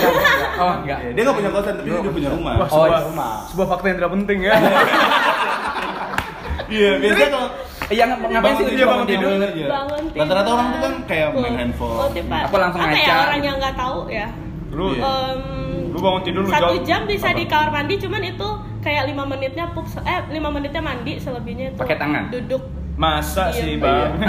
Oh 0.62 0.72
enggak. 0.78 0.98
Iya, 1.01 1.10
Dia 1.12 1.22
nggak 1.22 1.36
punya 1.36 1.51
kosan 1.51 1.72
tapi 1.74 1.89
dia 1.89 2.12
punya 2.12 2.31
rumah. 2.31 2.52
Wah, 2.55 2.64
Oh, 2.64 2.85
sebuah, 2.85 3.01
iya. 3.02 3.28
sebuah 3.48 3.66
fakta 3.68 3.86
yang 3.86 3.98
tidak 3.98 4.12
penting 4.14 4.39
ya. 4.40 4.55
Iya, 6.66 6.90
biasanya 6.97 7.28
kalau 7.31 7.48
Iya 7.85 8.05
ngap- 8.09 8.24
ngapain 8.24 8.55
sih 8.56 8.64
Iya, 8.72 8.86
bangun 8.89 9.05
tidur. 9.06 9.28
aja. 9.36 9.44
bangun 9.68 10.02
tidur 10.06 10.20
Rata-rata 10.24 10.48
orang 10.51 10.66
tuh 10.66 10.81
kan 10.81 10.93
kayak 11.05 11.28
main 11.35 11.55
handphone. 11.55 11.93
Oh, 11.94 12.09
Apa 12.09 12.56
langsung 12.56 12.81
apa 12.81 12.97
ya 12.97 13.14
orang 13.22 13.43
yang 13.43 13.56
nggak 13.60 13.76
tahu 13.76 13.98
ya 14.09 14.26
Lu 14.72 14.86
Iya. 14.90 15.02
Lu 15.94 16.02
bangun 16.02 16.20
tidur 16.20 16.42
lu 16.42 16.50
satu 16.50 16.74
jam 16.82 17.06
bisa 17.06 17.30
Apa? 17.30 17.38
di 17.38 17.44
kamar 17.46 17.70
mandi 17.72 17.94
cuman 17.96 18.18
itu 18.20 18.48
kayak 18.82 19.06
lima 19.06 19.22
menitnya 19.24 19.70
pup 19.70 19.86
eh 20.02 20.20
lima 20.28 20.50
menitnya 20.50 20.82
mandi 20.82 21.16
selebihnya 21.16 21.70
itu 21.70 21.78
Pakai 21.78 21.96
tangan? 21.96 22.28
duduk 22.28 22.62
Masa 22.94 23.50
Iya. 23.50 23.58
sih, 23.58 23.74
Bang? 23.76 24.10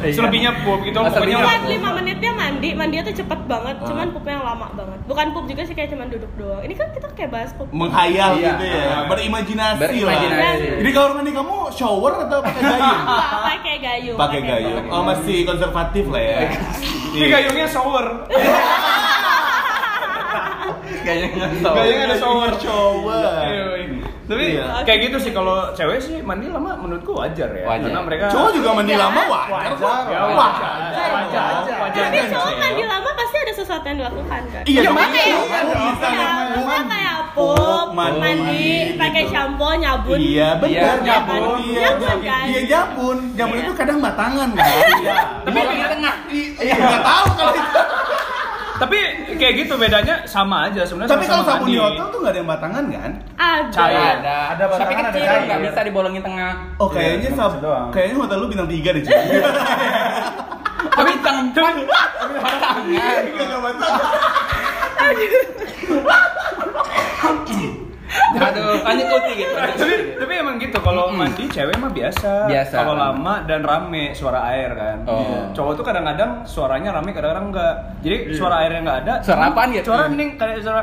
Iya. 0.00 0.12
Selebihnya 0.12 0.64
pup 0.64 0.80
gitu 0.80 0.96
pokoknya. 0.96 1.36
Bukan 1.36 1.60
lima 1.68 1.90
menitnya 1.92 2.32
mandi, 2.32 2.72
mandinya 2.72 3.04
tuh 3.04 3.16
cepet 3.16 3.40
banget, 3.44 3.76
cuman 3.82 4.08
pupnya 4.10 4.40
lama 4.40 4.72
banget. 4.72 4.96
Bukan 5.04 5.26
pup 5.30 5.44
juga 5.44 5.60
sih 5.60 5.72
kayak 5.72 5.92
cuman 5.92 6.08
duduk 6.08 6.32
doang. 6.36 6.64
Ini 6.64 6.72
kan 6.72 6.88
kita 6.88 7.04
kayak 7.12 7.30
bahas 7.30 7.52
pup. 7.52 7.68
menghayal 7.70 8.32
Iya. 8.34 8.48
gitu 8.50 8.64
ya, 8.66 9.04
berimajinasi, 9.04 9.76
Berimajinasi. 9.78 10.40
lah. 10.64 10.78
Jadi 10.80 10.90
kamar 10.90 11.10
mandi 11.14 11.32
kamu 11.34 11.56
shower 11.70 12.12
atau 12.18 12.38
pakai 12.40 12.62
gayung? 12.64 13.00
Pakai 13.44 13.76
gayung. 13.78 14.16
pakai 14.16 14.40
gayung. 14.42 14.84
Oh 14.88 15.02
masih 15.02 15.36
konservatif 15.44 16.04
lah 16.08 16.22
ya. 16.22 16.38
Ini 17.10 17.26
gayungnya 17.26 17.66
shower. 17.66 18.06
Kayaknya 21.00 21.28
nggak 21.32 21.50
tahu. 21.60 21.74
Gayungnya 21.74 22.04
ada 22.04 22.16
shower. 22.16 22.50
Shower. 22.56 23.32
Iya, 23.42 23.64
iya. 23.76 24.08
Tapi 24.22 24.44
Iya. 24.54 24.64
kayak 24.86 25.00
gitu 25.04 25.16
sih 25.18 25.32
kalau 25.32 25.74
cewek 25.74 25.98
sih 25.98 26.22
mandi 26.22 26.46
lama 26.46 26.78
menurutku 26.78 27.12
wajar 27.12 27.50
ya. 27.50 27.66
Wajar. 27.66 27.82
Karena 27.84 28.00
mereka 28.00 28.24
Cowok 28.30 28.50
juga 28.52 28.70
mandi 28.72 28.92
Wajar. 28.92 29.04
lama 29.04 29.22
wajar 29.26 29.72
kok. 29.72 29.90
Ya, 30.06 30.20
Wajar. 30.22 30.30
wajar. 30.30 30.72
Wajar 31.10 31.42
aja. 31.50 31.74
Wajar 31.76 32.02
Tapi 32.06 32.16
aja. 32.16 32.30
cowok 32.30 32.54
mandi 32.56 32.82
lama 32.84 33.10
pasti 33.12 33.36
ada 33.36 33.52
sesuatu 33.52 33.84
yang 33.84 33.98
dilakukan 33.98 34.40
kan? 34.46 34.62
Iya, 34.62 34.80
kayak 34.86 35.10
Iya, 35.10 35.36
iya, 35.42 35.60
kayak 35.98 36.86
kayak 36.86 37.16
pup, 37.30 37.88
mandi, 37.90 38.20
mandi, 38.20 38.66
pakai 38.94 39.22
gitu. 39.22 39.32
shampoo, 39.32 39.72
nyabun. 39.72 40.18
Iya 40.20 40.48
benar 40.56 40.70
Iya, 40.70 40.90
nyabun. 41.00 41.40
nyabun. 41.40 41.58
Iya 41.60 41.80
Nyabun, 41.80 42.18
kan? 42.20 42.44
Iya 42.46 42.60
nyabun. 42.66 43.16
Nyabun 43.34 43.56
Iya. 43.56 43.64
itu 43.64 43.72
kadang 43.74 43.98
batangan 43.98 44.48
kan. 44.52 44.66
Iya. 44.94 45.14
Tapi 45.42 45.58
di 45.58 45.86
tengah. 45.88 46.14
Iya 46.60 46.74
nggak 46.76 47.02
tahu 47.02 47.26
kalau 47.34 47.52
itu. 47.52 47.80
Tapi 48.80 48.96
kayak 49.36 49.54
gitu 49.60 49.76
bedanya 49.76 50.24
sama 50.24 50.72
aja 50.72 50.80
sebenarnya. 50.88 51.12
Tapi 51.12 51.24
kalau 51.28 51.44
sabun 51.44 51.68
di 51.68 51.76
hotel 51.76 52.08
tuh 52.08 52.18
nggak 52.24 52.32
ada 52.32 52.40
yang 52.40 52.48
batangan 52.48 52.84
kan? 52.88 53.10
Ada. 53.36 53.68
Cair. 53.68 54.00
Ada. 54.00 54.36
Ada 54.56 54.64
Tapi 54.64 54.72
batangan, 54.72 55.04
ada 55.04 55.12
kecil 55.12 55.28
cair. 55.28 55.44
nggak 55.44 55.60
bisa 55.68 55.80
dibolongin 55.84 56.22
tengah. 56.24 56.52
Oh 56.80 56.88
kayaknya 56.88 57.28
cuma 57.28 57.36
sab 57.36 57.60
kayaknya 57.92 58.16
hotel 58.16 58.36
lu 58.40 58.46
bintang 58.48 58.68
tiga 58.72 58.88
deh 58.96 59.02
cuy. 59.04 59.12
Tapi 60.96 61.10
batangan. 61.20 61.44
Nggak 62.88 63.60
batangan. 63.60 64.00
Aduh, 68.10 68.82
lanjut 68.82 69.06
kuti 69.06 69.32
gitu. 69.46 69.54
tapi 69.54 69.94
tapi 70.18 70.32
emang 70.38 70.56
gitu 70.58 70.78
kalau 70.82 71.14
mandi 71.14 71.46
cewek 71.46 71.76
mah 71.78 71.90
biasa. 71.90 72.50
Biasa. 72.50 72.74
Kalau 72.74 72.94
lama 72.98 73.34
dan 73.46 73.62
rame 73.62 74.14
suara 74.14 74.42
air 74.50 74.70
kan. 74.74 74.96
Oh. 75.06 75.50
Cowok 75.54 75.72
tuh 75.78 75.84
kadang-kadang 75.86 76.42
suaranya 76.42 76.90
rame 76.94 77.10
kadang-kadang 77.14 77.54
enggak. 77.54 77.74
Jadi 78.02 78.16
suara 78.34 78.66
airnya 78.66 78.80
enggak 78.82 78.98
ada. 79.06 79.14
Suara 79.22 79.40
apaan 79.50 79.70
ya? 79.70 79.82
Suara 79.86 80.10
hening 80.10 80.30
kayak 80.34 80.58
suara 80.62 80.82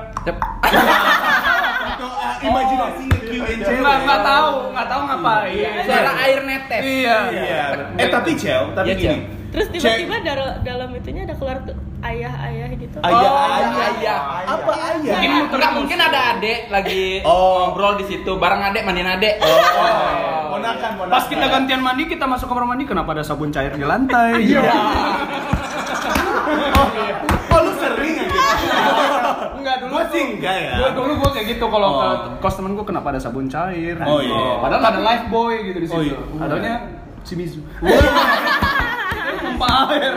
imajinasi 2.43 3.03
nge-Q-in 3.11 3.59
cewek. 3.63 3.79
Enggak 3.79 3.97
enggak 4.03 4.21
tahu, 4.23 4.51
enggak 4.71 4.87
tahu 4.87 5.01
ngapain. 5.07 5.71
Suara 5.83 6.11
air 6.23 6.39
netes. 6.47 6.81
Iya. 6.83 7.17
Iya. 7.31 7.63
Eh 7.99 8.07
tapi 8.07 8.31
Cel, 8.39 8.63
tapi 8.71 8.87
Iya, 8.93 8.95
gini. 8.95 9.17
Terus 9.47 9.67
tiba-tiba 9.71 10.15
dalam 10.21 10.49
dalam 10.61 10.89
itunya 10.91 11.23
ada 11.23 11.35
keluar 11.39 11.57
tuh 11.63 11.75
ayah-ayah 11.99 12.67
gitu. 12.73 12.97
Ayah, 12.99 13.17
Oh, 13.25 13.47
ayah, 13.49 13.71
ayah. 13.91 14.19
Apa 14.47 14.71
ayah? 14.93 15.17
Mungkin 15.17 15.31
enggak 15.49 15.71
mungkin 15.73 15.97
ada 15.99 16.19
adek 16.33 16.59
lagi 16.67 17.21
Oh. 17.21 17.67
ngobrol 17.67 17.97
di 17.97 18.05
situ 18.05 18.31
bareng 18.33 18.61
adek 18.63 18.83
mandiin 18.83 19.09
adek. 19.09 19.41
Oh, 19.41 19.57
ponakan, 20.51 20.91
ponakan. 20.95 21.11
Pas 21.11 21.25
kita 21.25 21.45
gantian 21.47 21.81
mandi, 21.81 22.03
kita 22.05 22.23
masuk 22.23 22.47
kamar 22.47 22.65
mandi, 22.65 22.83
kenapa 22.83 23.11
ada 23.11 23.23
sabun 23.23 23.49
cair 23.49 23.71
di 23.71 23.83
lantai? 23.83 24.31
Iya. 24.47 24.61
Oh, 27.47 27.59
lu 27.59 27.71
sering 27.75 28.13
ya 28.13 28.23
gitu? 28.23 28.39
Enggak 29.57 29.75
dulu. 29.79 29.89
Gua 29.91 30.03
sih 30.07 30.21
enggak 30.31 30.55
ya. 30.55 30.71
Gua 30.77 30.89
dulu 30.93 31.11
gua 31.17 31.29
kayak 31.31 31.47
gitu 31.51 31.65
kalau 31.67 31.89
Oh. 31.89 31.99
ke 31.99 32.07
kos 32.39 32.55
temen 32.55 32.71
gua 32.73 32.85
kenapa 32.85 33.07
ada 33.09 33.19
sabun 33.19 33.47
cair? 33.47 33.97
Oh, 33.99 34.19
iya. 34.19 34.61
Padahal 34.61 34.83
ada 34.85 35.01
life 35.01 35.25
boy 35.27 35.53
gitu 35.65 35.77
di 35.79 35.87
Oh, 35.87 35.99
situ. 35.99 36.13
iya. 36.13 36.17
Adanya 36.39 36.73
Shimizu. 37.23 37.59
Pompa 39.37 39.67
air. 39.91 40.13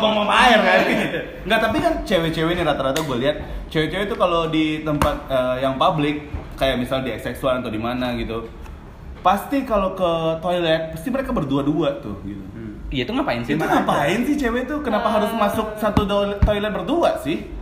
Air. 0.00 0.16
Pompa 0.16 0.34
air. 0.34 0.58
Kan. 0.58 0.80
Enggak, 1.44 1.60
tapi 1.60 1.76
kan 1.84 1.92
cewek-cewek 2.08 2.52
ini 2.56 2.62
rata-rata 2.64 2.98
gue 3.04 3.16
lihat 3.20 3.36
cewek-cewek 3.68 4.04
itu 4.08 4.16
kalau 4.16 4.48
di 4.48 4.80
tempat 4.80 5.16
eh, 5.28 5.56
yang 5.60 5.76
publik 5.76 6.32
kayak 6.56 6.80
misal 6.80 7.04
di 7.04 7.12
XX1 7.12 7.60
atau 7.64 7.70
di 7.72 7.80
mana 7.80 8.16
gitu. 8.16 8.48
Pasti 9.20 9.68
kalau 9.68 9.92
ke 9.92 10.40
toilet 10.40 10.96
pasti 10.96 11.08
mereka 11.12 11.30
berdua-dua 11.36 12.00
tuh 12.00 12.16
gitu. 12.24 12.40
Iya 12.90 13.06
itu 13.06 13.12
ngapain 13.14 13.40
sih? 13.46 13.54
Itu 13.54 13.62
Mana 13.62 13.86
ngapain 13.86 14.20
sih 14.26 14.34
cewek 14.34 14.66
tuh? 14.66 14.82
Kenapa 14.82 15.08
harus 15.14 15.30
masuk 15.30 15.78
satu 15.78 16.02
toilet 16.42 16.72
berdua 16.74 17.22
sih? 17.22 17.59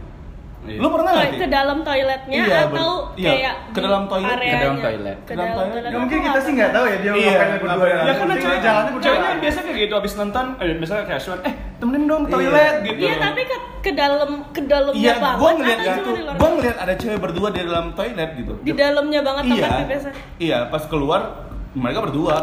Iya. 0.69 0.79
Lu 0.79 0.89
pernah 0.91 1.11
nggak? 1.11 1.31
Ke, 1.35 1.47
dalam 1.49 1.79
toiletnya 1.81 2.39
Iya, 2.39 2.59
atau 2.67 2.91
iya, 3.15 3.31
kayak 3.31 3.55
ke 3.69 3.81
dalam 3.81 4.03
toilet. 4.05 4.31
areanya? 4.31 4.53
Ke 4.53 4.59
dalam 4.59 4.77
toilet. 4.79 5.19
Ke 5.19 5.33
dalam 5.33 5.51
toilet. 5.55 5.83
Ya 5.85 5.99
mungkin 5.99 6.19
kita 6.21 6.39
sih 6.39 6.53
nggak 6.53 6.71
tahu 6.71 6.85
ya 6.85 6.97
dia 6.97 7.11
Iya, 7.11 7.31
ngapain 7.31 7.51
berdua 7.59 7.87
ya. 7.87 7.97
Ya 7.99 8.13
karena 8.15 8.35
cewek 8.37 8.59
jalannya 8.61 8.91
berdua. 8.91 9.05
ceweknya 9.05 9.31
biasa 9.39 9.59
kayak 9.61 9.79
gitu 9.79 9.95
abis 9.97 10.13
nonton, 10.15 10.45
eh 10.59 10.75
misalnya 10.75 11.05
kayak 11.05 11.21
Swan, 11.21 11.39
eh 11.43 11.53
temenin 11.79 12.05
dong 12.05 12.23
ke 12.23 12.31
toilet 12.31 12.75
gitu. 12.85 13.01
Iya, 13.01 13.15
tapi 13.19 13.41
ke 13.43 13.57
ke 13.79 13.91
dalam 13.93 14.31
ke 14.49 14.61
dalamnya 14.63 15.01
Iya, 15.01 15.15
banget 15.17 15.39
gua 15.39 15.51
ngeliat 15.55 15.79
luar? 15.79 16.35
gua 16.35 16.49
ngeliat 16.53 16.77
ada 16.79 16.95
cewek 16.95 17.19
berdua 17.19 17.49
di 17.49 17.61
dalam 17.63 17.87
toilet 17.93 18.31
gitu. 18.35 18.53
Di 18.61 18.73
dalamnya 18.73 19.21
banget 19.23 19.43
Iya, 19.45 19.53
tempat 19.57 19.79
pipesnya. 19.81 20.13
iya, 20.39 20.59
pas 20.67 20.83
keluar 20.85 21.21
mereka 21.71 22.01
berdua. 22.03 22.37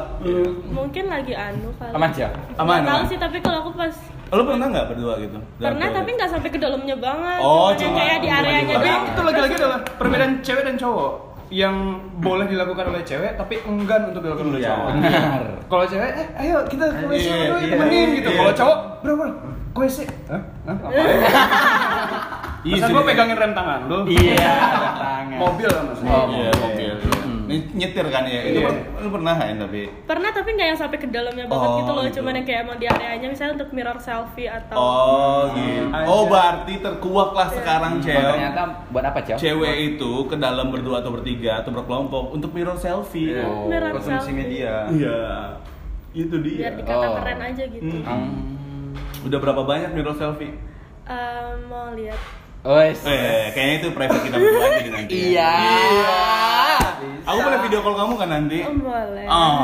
Mungkin 0.65 1.05
lagi 1.05 1.33
anu 1.33 1.69
kali. 1.75 1.91
Aman 1.91 2.09
aja. 2.09 2.27
Aman, 2.55 2.79
tahu 2.81 2.95
aman. 2.95 3.05
sih, 3.05 3.17
tapi 3.17 3.37
kalau 3.39 3.57
aku 3.61 3.71
pas 3.75 3.91
Lu 4.27 4.41
pernah 4.43 4.67
nggak 4.67 4.85
berdua 4.87 5.13
gitu? 5.17 5.37
dalam 5.55 5.65
pernah 5.69 5.87
tapi 5.91 6.09
nggak 6.11 6.29
sampai 6.29 6.49
ke 6.49 6.57
dalamnya 6.57 6.95
banget. 6.95 7.39
Oh, 7.39 7.69
cuma- 7.71 7.95
kayak 7.95 8.17
di 8.19 8.29
areanya 8.29 8.63
di 8.63 8.73
Tapi 8.75 8.87
doang. 8.87 9.03
itu 9.05 9.21
lagi-lagi 9.21 9.53
adalah 9.55 9.79
perbedaan 9.91 10.31
cewek 10.41 10.63
dan 10.63 10.75
cowok 10.75 11.11
yang 11.47 11.75
boleh 12.17 12.45
dilakukan 12.45 12.85
oleh 12.87 13.01
cewek 13.01 13.31
tapi 13.35 13.61
enggan 13.63 14.09
untuk 14.09 14.21
dilakukan 14.21 14.47
oleh 14.49 14.59
Iya. 14.59 14.69
cowok. 14.71 14.87
Benar. 14.91 15.41
Kalau 15.65 15.85
cewek, 15.85 16.09
eh 16.11 16.27
ayo 16.39 16.57
kita 16.65 16.85
ke 16.91 17.05
WC 17.05 17.21
Iya, 17.23 17.35
dulu 17.45 17.57
iya, 17.59 17.69
temenin 17.71 18.07
gitu. 18.15 18.29
Kalau 18.33 18.53
cowok, 18.55 18.77
bro 18.99 19.13
bro, 19.13 19.27
ke 19.71 19.79
WC. 19.79 19.97
Hah? 20.25 20.41
Hah? 20.65 20.77
Iya 22.65 22.81
Masa 22.81 22.89
gue 22.89 23.03
pegangin 23.05 23.37
rem 23.37 23.53
tangan 23.53 23.79
lu? 23.85 24.09
Iya. 24.09 24.41
tangan. 25.05 25.37
Mobil 25.37 25.69
lah 25.69 25.81
maksudnya. 25.85 26.11
Oh, 26.11 26.25
Iya, 26.27 26.49
mobil. 26.57 26.93
Ini 27.45 27.57
nyetir 27.71 28.05
kan 28.07 28.23
ya? 28.23 28.41
Itu 28.43 28.57
Iya. 28.57 28.67
per- 28.67 28.83
lu 28.97 29.09
pernah 29.11 29.33
kan 29.33 29.55
tapi? 29.55 29.81
Pernah 30.03 30.29
tapi 30.29 30.49
nggak 30.51 30.67
yang 30.67 30.79
sampai 30.79 30.97
ke 30.97 31.07
dalamnya 31.07 31.45
banget 31.45 31.65
Oh, 31.65 31.77
gitu 31.77 31.91
loh, 31.91 32.03
gitu. 32.03 32.15
cuman 32.17 32.33
yang 32.33 32.45
kayak 32.45 32.59
emang 32.61 32.77
di 32.77 32.85
areanya 32.85 33.27
misalnya 33.27 33.53
untuk 33.55 33.69
mirror 33.71 33.97
selfie 33.97 34.47
atau 34.47 34.75
Oh 34.75 35.41
gitu. 35.51 35.85
Aja. 35.87 36.05
Oh 36.05 36.21
berarti 36.25 36.73
terkuak 36.77 37.31
lah 37.31 37.47
sekarang 37.49 37.91
Oh, 37.93 38.01
cewek. 38.01 38.25
ternyata 38.31 38.61
buat 38.89 39.05
apa, 39.05 39.19
Cel? 39.21 39.37
Cewek 39.37 39.75
itu 39.91 40.11
ke 40.25 40.35
dalam 40.35 40.67
berdua 40.67 40.99
atau 40.99 41.11
bertiga 41.11 41.59
atau 41.59 41.71
berkelompok 41.71 42.31
untuk 42.31 42.49
mirror 42.51 42.75
selfie. 42.75 43.31
Iya. 43.31 43.43
Oh, 43.43 43.65
mirror 43.65 43.91
Konsumsi 43.91 44.11
selfie. 44.25 44.35
media. 44.35 44.73
Iya. 44.87 45.19
Itu 46.11 46.35
dia. 46.39 46.57
biar 46.61 46.73
dikata 46.77 47.05
Oh. 47.05 47.15
keren 47.17 47.39
aja 47.41 47.63
gitu. 47.65 47.85
Hmm. 47.85 48.03
Hmm. 48.03 48.33
Udah 49.21 49.37
berapa 49.37 49.61
banyak 49.61 49.91
mirror 49.91 50.13
selfie? 50.13 50.55
Eh, 51.03 51.49
mau 51.65 51.91
lihat 51.91 52.17
Wes. 52.65 52.97
Eh, 53.05 53.53
kayaknya 53.53 53.75
itu 53.77 53.87
private 53.91 54.21
kita 54.23 54.35
berdua 54.35 54.65
aja 54.65 54.81
di 54.81 54.91
nanti. 54.91 55.13
Iya. 55.29 55.53
Aku 57.23 57.37
boleh 57.39 57.59
video 57.61 57.79
call 57.79 57.95
kamu 57.95 58.13
kan 58.15 58.29
nanti? 58.31 58.57
Oh, 58.61 58.73
boleh 58.75 59.25
Oh, 59.25 59.57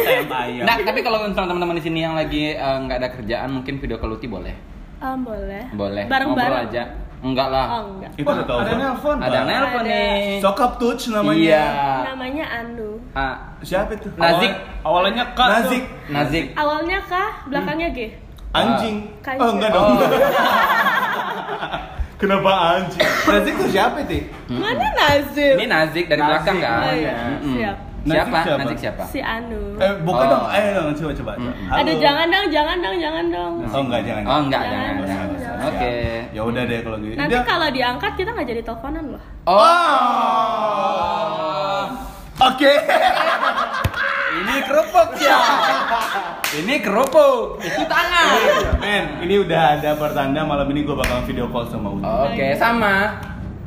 sayang 0.00 0.26
ayam. 0.28 0.62
Nah, 0.62 0.74
tapi 0.80 1.00
kalau 1.00 1.18
misalnya 1.20 1.48
teman-teman 1.48 1.74
di 1.74 1.84
sini 1.84 1.98
yang 2.00 2.14
lagi 2.14 2.50
eh, 2.52 2.76
nggak 2.80 2.98
ada 2.98 3.08
kerjaan, 3.08 3.48
mungkin 3.52 3.78
video 3.78 3.96
call 3.96 4.12
Uti 4.12 4.26
boleh. 4.26 4.54
Ah, 4.98 5.14
boleh 5.14 5.64
Boleh. 5.72 6.04
bareng-bareng 6.06 6.50
Ngobrol 6.50 6.68
aja. 6.68 6.84
Enggak 7.20 7.48
lah. 7.48 7.66
oh 7.70 7.82
enggak 7.94 8.10
Itu 8.16 8.26
udah 8.26 8.44
tahu. 8.44 8.58
ada 8.58 8.72
nelpon. 8.74 9.16
Ada 9.18 9.38
nelpon 9.44 9.82
Ada. 9.82 9.92
nih. 9.92 10.40
Sokap 10.40 10.72
touch 10.76 11.02
namanya. 11.08 11.36
Iya. 11.36 11.64
namanya 12.08 12.44
Anu 12.50 12.90
Ah, 13.12 13.34
Siapa 13.60 13.92
itu? 13.92 14.08
Nazik. 14.16 14.52
Awalnya 14.80 15.24
Kak. 15.30 15.46
tuh. 15.46 15.52
Nazik. 15.52 15.82
Nazik. 16.08 16.44
awalnya 16.54 16.98
kah 17.02 17.28
belakangnya 17.46 17.88
G 17.90 17.98
Anjing. 18.50 18.96
Kanjeng. 19.20 19.38
Oh, 19.38 19.50
enggak 19.52 19.70
dong. 19.70 19.88
Kenapa 22.20 22.50
anjing? 22.76 23.00
Nazik 23.00 23.54
tuh 23.56 23.68
siapa 23.70 23.96
itu? 24.02 24.28
mana 24.50 24.76
Nazim 24.92 25.56
Ini 25.56 25.64
Nazik 25.66 26.04
dari 26.04 26.20
Nazik. 26.20 26.30
belakang 26.30 26.58
kan? 26.58 26.80
Oh, 26.82 26.92
iya. 26.92 27.14
Mm-mm. 27.32 27.54
Siap. 27.56 27.76
Nazik 28.00 28.16
Siapa? 28.28 28.38
Nazik 28.56 28.78
siapa? 28.78 29.04
si 29.06 29.20
Anu 29.20 29.76
Eh, 29.76 29.92
bukan 30.02 30.20
Oh. 30.22 30.30
dong. 30.30 30.44
Ayo 30.46 30.68
dong, 30.74 30.92
coba 30.94 31.12
coba. 31.14 31.32
Hmm. 31.34 31.52
Halo. 31.66 31.80
Aduh 31.80 31.96
jangan 31.98 32.26
dong, 32.28 32.46
jangan 32.50 32.76
dong, 32.78 32.96
jangan 32.98 33.24
dong. 33.26 33.52
Oh, 33.62 33.80
enggak, 33.82 34.00
jangan. 34.02 34.22
Oh, 34.22 34.38
enggak, 34.38 34.62
Jangan, 34.62 34.76
jangan, 34.76 35.00
jangan, 35.00 35.08
jangan. 35.08 35.40
jangan. 35.40 35.64
Oke. 35.66 35.92
Ya 36.30 36.42
udah 36.42 36.62
deh 36.62 36.80
kalau 36.82 36.98
gitu. 36.98 37.16
Nanti 37.16 37.32
Dia- 37.32 37.44
kalau 37.46 37.68
diangkat 37.70 38.12
kita 38.14 38.30
nggak 38.30 38.48
jadi 38.48 38.62
teleponan 38.62 39.04
loh. 39.10 39.22
Oh. 39.48 39.64
Oke. 42.42 42.72
Ini 44.30 44.54
kerupuk 44.62 45.10
ya. 45.18 45.38
Ini 46.54 46.74
kerupuk. 46.78 47.58
Itu 47.58 47.82
tangan. 47.90 48.78
Men, 48.78 49.04
ini 49.26 49.42
udah 49.42 49.78
ada 49.78 49.98
pertanda 49.98 50.46
malam 50.46 50.70
ini 50.70 50.86
gue 50.86 50.94
bakal 50.94 51.26
video 51.26 51.50
call 51.50 51.66
sama 51.66 51.90
Udi. 51.98 52.06
Oke, 52.06 52.46
sama. 52.54 53.18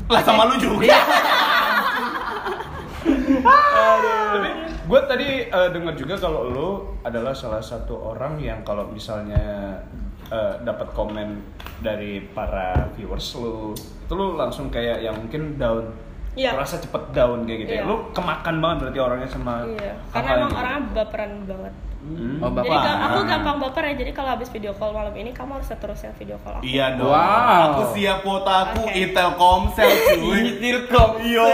Lah 0.07 0.21
sama 0.23 0.47
lu 0.47 0.55
juga. 0.59 0.87
Iya. 0.87 0.99
Gue 4.83 4.99
tadi 5.07 5.47
eh, 5.47 5.69
dengar 5.71 5.95
juga 5.95 6.15
kalau 6.19 6.51
lo 6.51 6.69
adalah 7.07 7.31
salah 7.31 7.63
satu 7.63 8.15
orang 8.15 8.39
yang 8.39 8.61
kalau 8.67 8.87
misalnya 8.91 9.79
eh, 10.27 10.53
dapat 10.63 10.91
komen 10.91 11.39
dari 11.79 12.23
para 12.31 12.91
viewers 12.95 13.35
lo, 13.39 13.75
itu 13.75 14.13
lo 14.13 14.35
langsung 14.35 14.67
kayak 14.71 15.03
yang 15.03 15.15
mungkin 15.15 15.55
down, 15.59 15.87
Iya. 16.33 16.49
terasa 16.51 16.75
cepet 16.77 17.03
down 17.11 17.43
kayak 17.43 17.59
gitu 17.61 17.71
ya. 17.71 17.79
Iya. 17.79 17.85
Lo 17.85 18.09
kemakan 18.09 18.55
banget 18.57 18.77
berarti 18.81 18.99
orangnya 18.99 19.29
sama 19.29 19.53
Iya. 19.63 19.93
hal-hal 20.07 20.11
Karena 20.11 20.29
emang 20.33 20.49
gitu. 20.49 20.59
orangnya 20.59 20.81
baperan 20.93 21.31
banget. 21.45 21.73
Hmm. 22.03 22.35
Oh, 22.37 22.51
Jadi 22.51 22.67
Bapak. 22.67 22.81
ga- 22.83 22.99
aku 23.01 23.19
gampang 23.23 23.57
baper 23.61 23.83
ya. 23.85 23.93
Jadi 23.95 24.11
kalau 24.11 24.29
habis 24.29 24.49
video 24.49 24.71
call 24.73 24.91
malam 24.91 25.13
ini 25.13 25.31
kamu 25.31 25.51
harus 25.53 25.67
seterusnya 25.67 26.11
video 26.13 26.35
call 26.37 26.59
aku. 26.59 26.63
Iya 26.65 26.85
dong. 26.93 27.07
Wow. 27.07 27.63
Aku 27.69 27.81
siap 27.93 28.17
kuota 28.21 28.53
aku 28.65 28.81
Oke. 28.83 28.99
Itel 28.99 29.29
Komsel 29.33 29.87
cuy. 30.11 30.41
Telkom. 30.59 31.09
Yo. 31.23 31.47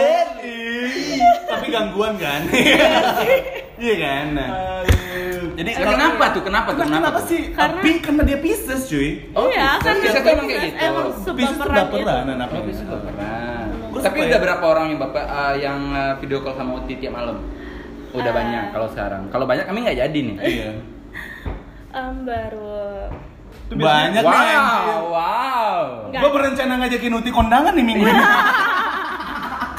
Tapi 1.46 1.66
gangguan 1.68 2.14
kan? 2.16 2.42
Iya 3.76 3.96
kan? 3.96 4.26
Nah. 4.34 4.50
Jadi 5.54 5.70
Eh, 5.70 5.86
kenapa 5.86 6.32
tuh? 6.32 6.42
Kenapa 6.42 6.70
tuh? 6.72 6.82
Kenapa, 6.82 6.98
kenapa 7.14 7.20
sih? 7.22 7.42
Karena- 7.52 7.84
Pink 7.84 8.00
karena 8.02 8.22
dia 8.24 8.40
Pisces 8.40 8.82
cuy. 8.86 9.10
Oh, 9.34 9.46
iya, 9.46 9.76
Pisces. 9.76 9.84
kan 9.84 9.96
Pisces 10.00 10.18
tuh 10.18 10.32
emang 10.32 10.48
kayak 10.48 10.62
gitu. 10.64 10.78
Emang 10.82 11.08
Pisces 11.30 11.58
baperan 11.58 11.86
itu. 11.86 12.08
anaknya. 12.10 12.48
Oh, 12.50 12.64
bisa 12.64 12.84
baperan. 12.86 13.59
Tapi 14.02 14.18
udah 14.24 14.40
ya. 14.40 14.44
berapa 14.44 14.64
orang 14.66 14.86
yang 14.90 15.00
bapak 15.00 15.26
eh, 15.26 15.56
yang 15.62 15.80
eh, 15.92 16.14
video 16.20 16.40
call 16.40 16.56
sama 16.56 16.72
Uti 16.80 16.94
tiap 16.96 17.14
malam? 17.14 17.38
Udah 18.10 18.26
Eh. 18.26 18.36
banyak 18.36 18.64
kalau 18.72 18.88
sekarang. 18.90 19.24
Kalau 19.30 19.46
banyak 19.46 19.66
kami 19.66 19.84
nggak 19.84 19.98
jadi 20.00 20.20
nih. 20.20 20.36
Iya. 20.40 20.72
Em, 22.00 22.16
baru 22.22 23.10
Banyak 23.70 24.22
nih. 24.22 24.58
Wow, 24.58 25.14
wow. 25.14 25.82
Nggak. 26.10 26.22
Gue 26.22 26.32
berencana 26.34 26.74
ngajakin 26.82 27.14
Uti 27.14 27.30
kondangan 27.30 27.74
nih 27.74 27.86
minggu 27.86 28.06
ini. 28.06 28.22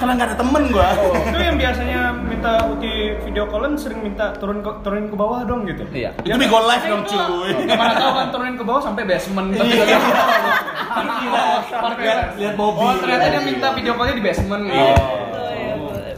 Karena 0.01 0.17
nggak 0.17 0.29
ada 0.33 0.37
temen 0.41 0.63
gue. 0.73 0.89
itu 1.29 1.39
yang 1.45 1.57
biasanya 1.61 2.01
minta 2.25 2.53
Uti 2.73 3.21
video 3.21 3.45
callan 3.53 3.77
sering 3.77 4.01
minta 4.01 4.33
turun 4.41 4.65
ke 4.65 4.71
turunin 4.81 5.13
ke 5.13 5.17
bawah 5.21 5.45
dong 5.45 5.69
gitu. 5.69 5.85
Iya. 5.93 6.17
Itu 6.25 6.41
di 6.41 6.49
go 6.49 6.65
live 6.65 6.85
dong 6.89 7.05
cuy. 7.05 7.53
Mana 7.69 7.93
tahu 8.01 8.13
kan 8.17 8.27
turunin 8.33 8.57
ke 8.57 8.65
bawah 8.65 8.81
sampai 8.81 9.05
basement. 9.05 9.53
Tapi 9.53 9.69
Iya. 9.69 9.85
nggak 9.85 10.01
tahu. 10.17 11.93
Lihat 12.01 12.21
lihat 12.41 12.55
mobil. 12.57 12.81
Oh 12.81 12.97
ternyata 12.97 13.27
dia 13.29 13.43
minta 13.45 13.67
video 13.77 13.93
callnya 13.93 14.15
di 14.17 14.25
basement 14.25 14.63
gitu. 14.65 14.81
Iya. 14.81 14.97
Oh, 14.97 15.51
iya. 15.53 15.75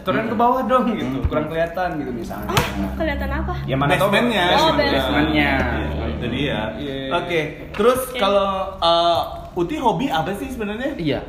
Turunin 0.07 0.27
ke 0.31 0.37
bawah 0.39 0.61
dong 0.63 0.85
gitu, 0.95 1.19
kurang 1.27 1.47
kelihatan 1.51 1.89
gitu 1.99 2.11
misalnya. 2.15 2.55
Ah, 2.55 2.91
kelihatan 2.95 3.31
apa? 3.35 3.55
Ya 3.67 3.75
mana 3.75 3.99
Basementnya. 3.99 4.47
Oh, 4.63 4.71
basementnya. 4.79 5.51
Iya, 5.59 6.07
Itu 6.07 6.27
dia. 6.31 6.59
Iya. 6.79 6.99
Oke. 7.19 7.41
Terus 7.75 8.01
kalau 8.15 8.79
uh, 8.79 9.59
Uti 9.59 9.75
hobi 9.75 10.07
apa 10.07 10.31
sih 10.39 10.55
sebenarnya? 10.55 10.95
Iya. 10.95 11.21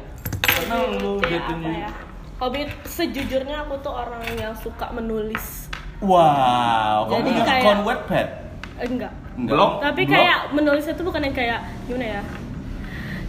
Karena 0.45 0.85
lu 1.01 1.17
gitu 1.25 1.53
ya? 1.65 2.12
Hobi 2.37 2.59
sejujurnya 2.83 3.63
aku 3.63 3.77
tuh 3.79 3.93
orang 3.93 4.21
yang 4.35 4.53
suka 4.53 4.89
menulis. 4.89 5.69
Wow, 5.99 7.07
kamu 7.07 7.15
Jadi 7.15 7.29
punya 7.29 7.43
kayak- 7.45 7.63
akun 7.63 7.79
Wattpad? 7.83 8.27
Eh, 8.73 8.87
enggak. 8.89 9.13
Enggak. 9.33 9.53
Blog? 9.55 9.71
Tapi 9.79 10.01
Blog? 10.03 10.13
kayak 10.13 10.39
menulis 10.51 10.85
itu 10.85 11.01
bukan 11.01 11.21
yang 11.21 11.33
kayak 11.33 11.59
gimana 11.85 12.05
ya? 12.09 12.21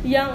Yang 0.02 0.28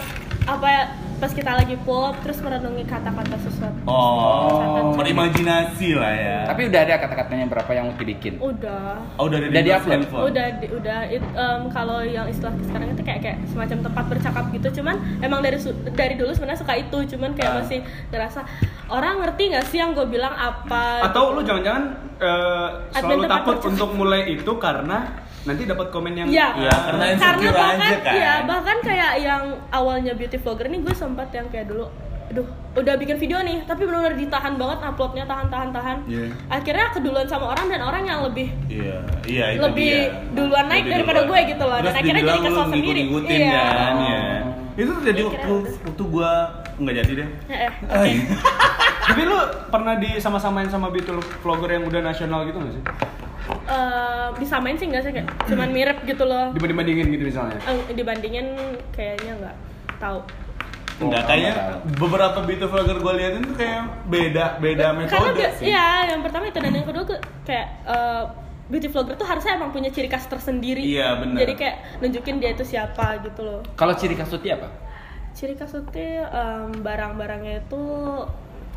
apa 0.46 0.68
ya? 0.68 0.84
Pas 1.20 1.28
kita 1.30 1.52
lagi 1.54 1.76
pop 1.78 2.16
terus 2.20 2.40
merenungi 2.40 2.84
kata-kata 2.84 3.36
sesuatu. 3.38 3.76
Oh, 3.84 4.96
berimajinasi 4.96 5.92
lah 5.94 6.14
ya. 6.14 6.38
Tapi 6.48 6.62
udah 6.66 6.80
ada 6.80 6.96
kata-katanya 6.98 7.46
berapa 7.46 7.68
yang 7.70 7.92
Uti 7.92 8.04
bikin? 8.06 8.40
Udah. 8.40 9.04
oh, 9.16 9.28
udah 9.28 9.38
Udah 9.42 9.60
di-upload? 9.62 10.00
handphone. 10.00 10.24
Udah 10.26 10.48
di- 10.58 10.72
udah 10.72 11.00
it- 11.06 11.34
em, 11.36 11.62
kalau 11.70 12.00
yang 12.02 12.24
istilah 12.26 12.56
sekarang 12.62 12.90
itu 12.90 13.04
kayak 13.04 13.20
kayak 13.22 13.38
semacam 13.46 13.78
tempat 13.84 14.04
bercakap 14.08 14.44
gitu 14.50 14.68
cuman 14.74 14.96
emang 15.20 15.40
dari 15.40 15.60
dari 15.92 16.16
dulu 16.16 16.32
sebenarnya 16.32 16.56
suka 16.58 16.74
itu 16.78 16.98
cuman 17.10 17.30
kayak 17.34 17.52
Ah. 17.52 17.58
masih 17.60 17.80
ngerasa 18.10 18.40
orang 18.88 19.16
ngerti 19.20 19.44
nggak 19.50 19.66
sih 19.66 19.78
yang 19.78 19.92
gue 19.92 20.08
bilang 20.08 20.32
apa 20.32 21.04
Atau 21.04 21.36
lu 21.36 21.44
jangan-jangan 21.44 21.84
Admin 22.90 22.96
selalu 22.96 23.24
takut 23.26 23.56
bercakap. 23.58 23.70
untuk 23.70 23.90
mulai 23.94 24.22
itu 24.30 24.52
karena 24.58 24.98
nanti 25.50 25.64
dapat 25.66 25.88
komen 25.90 26.14
yang 26.14 26.28
Iya, 26.28 26.48
Iya, 26.56 26.76
karena 26.80 27.04
insecure 27.10 27.50
bahkan 27.52 27.78
aja 27.82 27.98
kan. 28.00 28.14
iya 28.14 28.34
bahkan 28.44 28.78
kayak 28.80 29.12
yang 29.20 29.44
awalnya 29.70 30.14
beauty 30.14 30.38
vlogger 30.38 30.68
ini 30.68 30.80
gue 30.80 30.94
sempat 30.94 31.28
yang 31.30 31.48
kayak 31.48 31.66
dulu 31.66 31.90
aduh 32.30 32.46
udah 32.76 32.94
bikin 32.96 33.18
video 33.18 33.42
nih 33.42 33.66
tapi 33.66 33.82
benar-benar 33.82 34.14
ditahan 34.14 34.54
banget 34.54 34.78
uploadnya 34.84 35.26
tahan 35.26 35.48
tahan 35.48 35.70
tahan 35.72 35.98
Iya. 36.06 36.30
akhirnya 36.48 36.86
keduluan 36.92 37.26
sama 37.26 37.50
orang 37.50 37.66
dan 37.68 37.82
orang 37.82 38.04
yang 38.04 38.22
lebih 38.22 38.54
Iya, 38.70 39.02
iya 39.26 39.46
itu 39.52 39.62
Lebih 39.64 39.90
dia. 39.90 40.30
duluan 40.32 40.66
naik 40.68 40.78
Lebih 40.80 40.94
daripada 40.94 41.20
duluan. 41.20 41.30
gue 41.36 41.50
gitu 41.50 41.64
loh. 41.66 41.74
Dan 41.76 41.84
Terus 41.84 41.98
akhirnya 41.98 42.22
dibilang 42.22 42.38
jadi 42.38 42.46
kesel 42.48 42.66
sendiri. 42.70 43.02
Iya. 43.28 43.66
kan, 43.68 43.96
ya. 44.00 44.22
Itu 44.78 44.92
terjadi 44.96 45.20
Mikirnya 45.20 45.50
waktu 45.50 45.54
waktu 45.84 46.04
gua 46.08 46.32
nggak 46.78 46.96
jadi 46.96 47.12
deh. 47.18 47.30
Eh, 47.50 47.60
eh, 47.60 47.72
oke 47.84 48.12
Tapi 49.02 49.22
lu 49.26 49.38
pernah 49.68 49.94
disama-samain 49.98 50.70
sama 50.70 50.88
beauty 50.88 51.10
vlogger 51.42 51.70
yang 51.74 51.84
udah 51.84 52.02
nasional 52.04 52.46
gitu 52.46 52.62
gak 52.62 52.72
sih? 52.72 52.84
Eh, 53.50 54.28
disamain 54.38 54.74
sih 54.74 54.86
nggak 54.86 55.04
sih 55.04 55.12
kayak 55.12 55.28
cuman 55.46 55.70
mirip 55.70 55.98
gitu 56.04 56.22
loh 56.22 56.50
Dibanding-bandingin 56.52 57.06
gitu 57.10 57.24
misalnya. 57.28 57.58
Eh, 57.64 57.94
dibandingin 57.94 58.48
kayaknya 58.92 59.34
nggak 59.38 59.56
tahu 59.98 60.20
Enggak, 61.00 61.22
Oh, 61.22 61.28
kayaknya 61.28 61.52
nggak 61.52 61.66
tahu. 61.66 61.80
beberapa 61.98 62.40
beauty 62.44 62.66
vlogger 62.66 62.98
gua 63.00 63.14
liatin 63.14 63.42
tuh 63.42 63.56
kayak 63.56 63.82
beda 64.06 64.46
beda 64.60 64.86
karena 64.86 65.00
metode 65.00 65.32
dia, 65.34 65.50
sih. 65.56 65.66
iya 65.68 65.88
yang 66.08 66.22
pertama 66.22 66.44
itu 66.46 66.60
dan 66.60 66.72
yang 66.72 66.84
kedua 66.84 67.04
tuh 67.06 67.18
kayak 67.42 67.68
eh, 67.86 68.24
beauty 68.68 68.88
vlogger 68.88 69.16
tuh 69.16 69.26
harusnya 69.26 69.56
emang 69.56 69.70
punya 69.70 69.90
ciri 69.90 70.06
khas 70.06 70.26
tersendiri 70.26 70.84
Iya, 70.84 71.18
benar. 71.18 71.38
jadi 71.40 71.54
kayak 71.56 71.76
nunjukin 72.00 72.36
dia 72.38 72.52
itu 72.52 72.64
siapa 72.64 73.18
gitu 73.24 73.42
loh 73.42 73.62
Kalau 73.74 73.94
ciri 73.94 74.14
khas 74.14 74.30
Uti 74.30 74.50
apa? 74.50 74.70
ciri 75.32 75.56
khas 75.56 75.72
em, 75.72 76.70
barang-barangnya 76.76 77.64
itu 77.64 77.82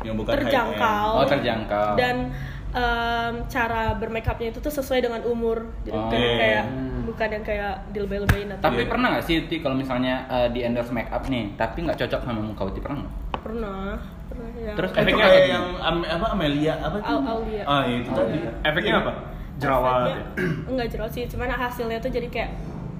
Yang 0.01 0.15
bukan 0.17 0.31
terjangkau 0.33 1.07
Oh, 1.13 1.25
terjangkau. 1.27 1.89
dan 1.93 2.31
em, 2.73 3.33
cara 3.47 3.93
bermakeupnya 3.93 4.49
itu 4.49 4.59
tuh 4.59 4.71
sesuai 4.71 4.99
dengan 4.99 5.21
umur 5.23 5.69
jadi 5.81 5.93
Oh. 5.93 6.03
bukan 6.03 6.19
Iya. 6.19 6.35
kayak 6.35 6.65
bukan 7.03 7.27
yang 7.29 7.43
kayak 7.43 7.73
dilebay-lebayin 7.89 8.47
atau 8.51 8.63
Tapi 8.65 8.81
Iya. 8.81 8.89
pernah 8.89 9.07
nggak 9.09 9.23
sih 9.23 9.35
Uti 9.39 9.55
kalau 9.59 9.75
misalnya 9.75 10.15
eh, 10.25 10.47
di 10.49 10.59
endorse 10.61 10.89
make 10.89 11.07
up 11.07 11.23
nih, 11.25 11.53
tapi 11.53 11.77
nggak 11.81 11.97
cocok 11.97 12.21
sama 12.21 12.41
muka 12.41 12.63
Uti 12.65 12.79
pernah 12.79 12.97
nggak? 12.99 13.15
pernah 13.35 13.99
pernah 14.25 14.49
ya 14.55 14.71
Terus 14.73 14.89
Itu 14.89 14.99
efeknya 14.99 15.25
kayak 15.25 15.35
apa? 15.35 15.51
yang 15.51 15.65
Am- 15.77 16.07
apa 16.07 16.25
Amelia 16.31 16.73
apa 16.77 16.97
tuh? 16.97 17.11
Au- 17.13 17.27
Aulia. 17.37 17.63
Ah, 17.63 17.83
itu 17.83 18.09
tadi. 18.09 18.37
Efeknya 18.63 18.93
apa? 18.97 19.11
Jerawat. 19.53 19.93
Efeknya- 20.01 20.27
enggak 20.65 20.87
jerawat 20.89 21.11
sih 21.11 21.23
cuman 21.27 21.47
hasilnya 21.51 21.99
tuh 21.99 22.09
jadi 22.09 22.27
kayak 22.27 22.49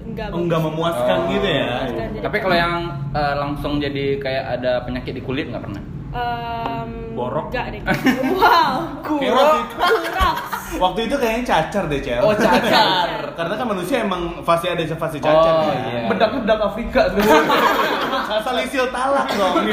enggak 0.04 0.26
Oh, 0.30 0.38
Enggak 0.38 0.60
memuaskan 0.62 1.16
Oh. 1.18 1.32
gitu 1.32 1.48
ya. 1.48 1.64
Memuaskan. 1.82 2.22
Tapi 2.22 2.36
kalau 2.38 2.54
yang 2.54 2.72
eh, 3.10 3.34
langsung 3.34 3.72
jadi 3.78 4.04
kayak 4.18 4.44
ada 4.54 4.72
penyakit 4.80 5.12
di 5.12 5.22
kulit 5.22 5.48
nggak 5.48 5.64
pernah? 5.64 5.82
Em, 6.14 6.90
Borok? 7.18 7.50
enggak 7.50 7.66
deh 7.74 7.82
wow 8.38 9.02
itu. 9.02 9.14
Kurox 9.18 10.63
Waktu 10.80 11.00
itu 11.06 11.14
kayaknya 11.16 11.42
cacar 11.46 11.84
deh, 11.86 12.00
Cel. 12.00 12.20
Oh, 12.22 12.34
cacar. 12.34 13.08
Karena 13.38 13.54
kan 13.58 13.66
manusia 13.66 13.96
emang 14.02 14.42
fase 14.42 14.70
ada 14.70 14.82
fase 14.84 15.18
cacar. 15.18 15.54
Oh, 15.54 15.70
kan. 15.70 15.76
iya. 15.90 16.00
Bedak-bedak 16.08 16.58
Afrika 16.60 17.00
tuh. 17.10 17.20
Salisil 18.46 18.88
talak 18.90 19.28
dong. 19.36 19.64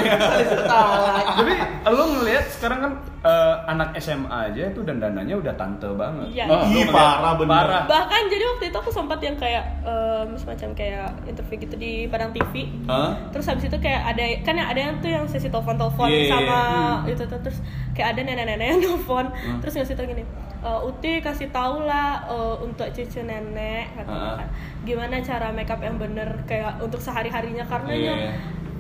Jadi 1.40 1.54
lo 1.88 2.04
ngelihat 2.18 2.46
sekarang 2.52 2.80
kan 2.84 2.92
eh, 3.22 3.56
anak 3.70 3.96
SMA 3.98 4.28
aja 4.28 4.62
itu 4.70 4.82
dandanannya 4.82 5.36
udah 5.38 5.54
tante 5.56 5.90
banget. 5.94 6.28
Iya. 6.34 6.46
Oh. 6.50 6.66
Ih, 6.68 6.86
parah 6.90 7.34
bener. 7.38 7.52
Parah. 7.52 7.82
bahkan 7.86 8.22
jadi 8.28 8.44
waktu 8.48 8.66
itu 8.72 8.78
aku 8.80 8.92
sempat 8.92 9.20
yang 9.20 9.36
kayak 9.36 9.64
em, 9.84 10.30
semacam 10.40 10.70
kayak 10.72 11.08
interview 11.28 11.58
gitu 11.60 11.76
di 11.76 12.08
Padang 12.08 12.32
TV 12.32 12.70
Hah? 12.88 13.12
terus 13.30 13.46
habis 13.46 13.68
itu 13.68 13.78
kayak 13.78 14.16
ada 14.16 14.24
kan 14.42 14.56
yang 14.56 14.68
ada 14.72 14.80
yang 14.80 14.94
tuh 15.04 15.12
yang 15.12 15.26
sesi 15.28 15.52
telepon 15.52 15.76
telepon 15.76 16.08
Iya, 16.08 16.18
iya, 16.18 16.32
sama 16.32 16.62
iya. 17.06 17.12
itu 17.14 17.24
tuh 17.28 17.40
terus 17.44 17.60
kayak 17.92 18.16
ada 18.16 18.20
nenek-nenek 18.24 18.68
yang 18.72 18.82
telepon 18.82 19.26
terus 19.60 19.74
ngasih 19.76 19.96
tau 19.98 20.06
gini 20.08 20.24
e, 20.62 20.70
Uti 20.84 21.12
kasih 21.20 21.50
tau 21.50 21.82
lah 21.82 22.22
eh, 22.24 22.56
untuk 22.62 22.88
cucu 22.88 23.22
nenek 23.22 23.92
katanya 23.94 24.30
Ah. 24.30 24.38
kan 24.38 24.50
gimana 24.82 25.16
cara 25.20 25.48
makeup 25.50 25.78
yang 25.78 25.96
bener 25.96 26.30
kayak 26.44 26.78
untuk 26.78 26.98
sehari 26.98 27.28
harinya 27.28 27.62
karena 27.64 27.90
Iya. 27.90 28.14
nya 28.16 28.32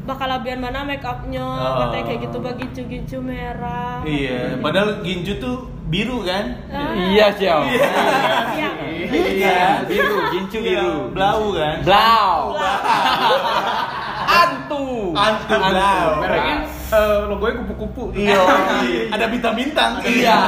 bakal 0.01 0.25
labian 0.27 0.57
mana 0.57 0.81
make 0.81 1.01
upnya 1.01 1.45
Oh. 1.45 1.85
katanya 1.85 2.03
kayak 2.07 2.19
gitu 2.23 2.37
bagi 2.39 2.65
gincu-gincu 2.65 3.17
merah 3.19 4.01
Iya, 4.01 4.57
padahal 4.57 5.01
ginju 5.01 5.37
tuh 5.37 5.57
biru 5.87 6.23
kan? 6.23 6.57
Ah. 6.67 6.95
Iya, 6.95 7.25
Ciao. 7.35 7.61
Iya. 7.61 8.69
Iya, 9.11 9.61
biru, 9.85 10.17
gincu 10.31 10.57
Iya, 10.57 10.81
biru. 10.81 11.11
blau 11.11 11.51
kan? 11.51 11.75
Blau. 11.83 12.55
Antu. 14.23 15.11
Antu 15.13 15.53
blau. 15.53 16.09
Mereknya 16.17 16.57
eh, 16.91 17.17
logonya 17.25 17.55
kupu-kupu. 17.61 18.03
Iya, 18.13 18.39
ada 19.13 19.25
bintang-bintang. 19.27 19.99
Iya. 20.01 20.39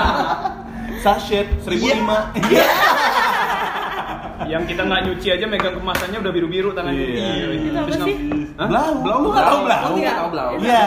Sachet 1.04 1.48
1005. 1.68 2.40
Iya. 2.48 2.64
Yang 4.54 4.64
kita 4.76 4.82
nggak 4.88 5.02
nyuci 5.08 5.28
aja 5.36 5.46
megang 5.48 5.76
kemasannya 5.76 6.18
udah 6.20 6.32
biru-biru 6.32 6.70
tangannya. 6.72 7.06
Iya. 7.12 7.48
Itu 7.60 7.76
apa 7.76 7.92
sih? 8.08 8.16
Blau, 8.56 8.92
blau 9.04 9.18
lu 9.20 9.28
nggak 9.36 9.46
tahu 9.46 9.60
blau? 9.68 9.92
Nggak 10.00 10.16
tahu 10.16 10.30
blau. 10.32 10.50
Iya. 10.64 10.86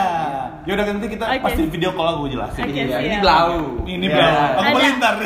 Ya 0.67 0.71
udah 0.75 0.85
nanti 0.89 1.07
kita 1.07 1.25
Oke. 1.31 1.39
pasti 1.47 1.61
video 1.69 1.89
call 1.93 2.07
aku 2.11 2.27
jelasin. 2.27 2.61
Oke, 2.65 2.81
Iya, 2.81 2.97
ini 2.99 3.17
blau. 3.21 3.49
Ini 3.85 4.05
Iya. 4.09 4.15
blau. 4.17 4.57
Aku 4.57 4.69
melintar. 4.73 5.13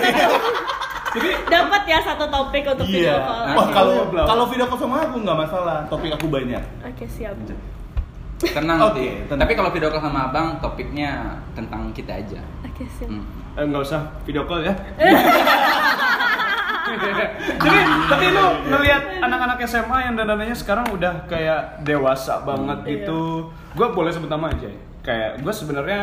dapat 1.51 1.81
ya 1.91 1.99
satu 2.07 2.23
topik 2.31 2.63
untuk 2.72 2.88
video 2.88 3.11
Iya. 3.11 3.19
call 3.19 3.43
Wah, 3.51 3.68
kalau 3.72 3.95
Blau. 4.07 4.26
kalau 4.27 4.43
video 4.47 4.65
call 4.68 4.80
sama 4.80 4.95
aku 5.07 5.18
nggak 5.23 5.38
masalah. 5.39 5.77
Topik 5.88 6.11
aku 6.15 6.27
banyak. 6.27 6.63
Oke 6.84 7.07
siap. 7.07 7.35
Tenang 8.43 8.80
Oke, 8.84 8.97
Ti. 8.97 9.05
tenang. 9.26 9.41
Tapi 9.41 9.53
kalau 9.53 9.69
video 9.69 9.88
call 9.88 10.01
sama 10.01 10.19
Abang 10.26 10.57
topiknya 10.57 11.11
tentang 11.51 11.91
kita 11.91 12.15
aja. 12.15 12.41
Oke 12.63 12.84
siap. 12.89 13.07
Hmm. 13.07 13.22
Eh, 13.53 13.63
nggak 13.63 13.84
usah 13.84 14.01
video 14.23 14.43
call 14.43 14.61
ya. 14.61 14.73
Jadi 16.91 17.80
tapi 18.05 18.26
lu 18.27 18.45
ngelihat 18.68 19.03
anak-anak 19.22 19.57
SMA 19.63 19.97
yang 20.01 20.13
dandanannya 20.13 20.51
sekarang 20.53 20.91
udah 20.91 21.23
kayak 21.26 21.80
dewasa 21.81 22.41
banget 22.41 22.77
Iya. 22.81 22.89
gitu. 22.97 23.47
Gue 23.72 23.88
boleh 23.89 24.11
sebut 24.11 24.27
nama 24.27 24.49
aja. 24.49 24.68
ya? 24.68 24.76
Kayak 25.01 25.30
gue 25.39 25.53
sebenarnya 25.53 25.99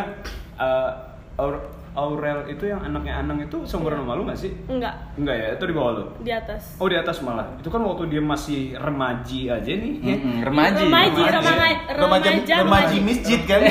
eh, 0.57 0.91
Aur- 1.37 1.63
Aurel 1.99 2.47
itu 2.47 2.65
yang 2.65 2.79
anaknya 2.81 3.19
Anang 3.19 3.43
itu 3.43 3.59
seumuran 3.65 4.01
sama 4.01 4.15
lu 4.15 4.23
nggak 4.23 4.39
sih? 4.39 4.55
Enggak, 4.65 4.95
Enggak 5.15 5.35
ya, 5.35 5.47
itu 5.53 5.65
di 5.67 5.75
bawah 5.75 5.93
lu. 5.93 6.05
di 6.21 6.31
atas. 6.31 6.63
Oh 6.79 6.87
di 6.87 6.95
atas 6.95 7.19
malah. 7.19 7.59
Itu 7.59 7.69
kan 7.69 7.83
waktu 7.83 8.07
dia 8.07 8.23
masih 8.23 8.61
remaji 8.75 9.41
aja 9.49 9.67
nih. 9.69 9.93
ya. 9.99 10.15
Mm-mm, 10.15 10.37
Remaji. 10.41 10.85
Remaji, 10.85 11.21
remaja. 11.21 11.39
remaja, 11.43 11.77
Remaja 11.91 12.29
remaja, 12.31 12.55
remaji 12.63 12.97
masjid 13.03 13.41
kan? 13.43 13.61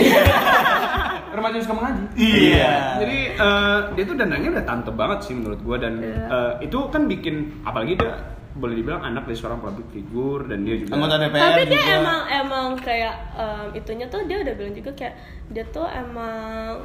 Remaja 1.30 1.54
yang 1.54 1.64
suka 1.64 1.76
mengaji. 1.76 2.04
Iya. 2.18 2.74
Jadi 2.98 3.18
eh, 3.32 3.80
dia 3.94 4.04
tuh 4.04 4.16
dandannya 4.16 4.50
udah 4.50 4.66
tante 4.66 4.92
banget 4.92 5.20
sih 5.22 5.34
menurut 5.34 5.60
gua 5.62 5.78
dan 5.78 5.94
Iya. 5.98 6.16
eh, 6.28 6.54
itu 6.66 6.78
kan 6.90 7.06
bikin 7.06 7.36
apalagi 7.62 7.94
dia 7.96 8.12
boleh 8.58 8.76
dibilang 8.76 9.02
anak 9.04 9.24
dari 9.24 9.34
seorang 9.34 9.58
public 9.58 9.88
figure 9.88 10.42
dan 10.44 10.62
dia 10.62 10.76
juga 10.76 10.92
Anggota 10.92 11.16
DPR 11.20 11.42
Tapi 11.44 11.62
dia 11.64 11.78
juga. 11.78 11.94
emang 11.96 12.20
emang 12.28 12.68
kayak 12.76 13.14
em, 13.32 13.68
itunya 13.74 14.06
tuh 14.06 14.22
dia 14.24 14.38
udah 14.38 14.54
bilang 14.54 14.74
juga 14.74 14.92
kayak 14.92 15.14
dia 15.48 15.64
tuh 15.66 15.88
emang 15.88 16.36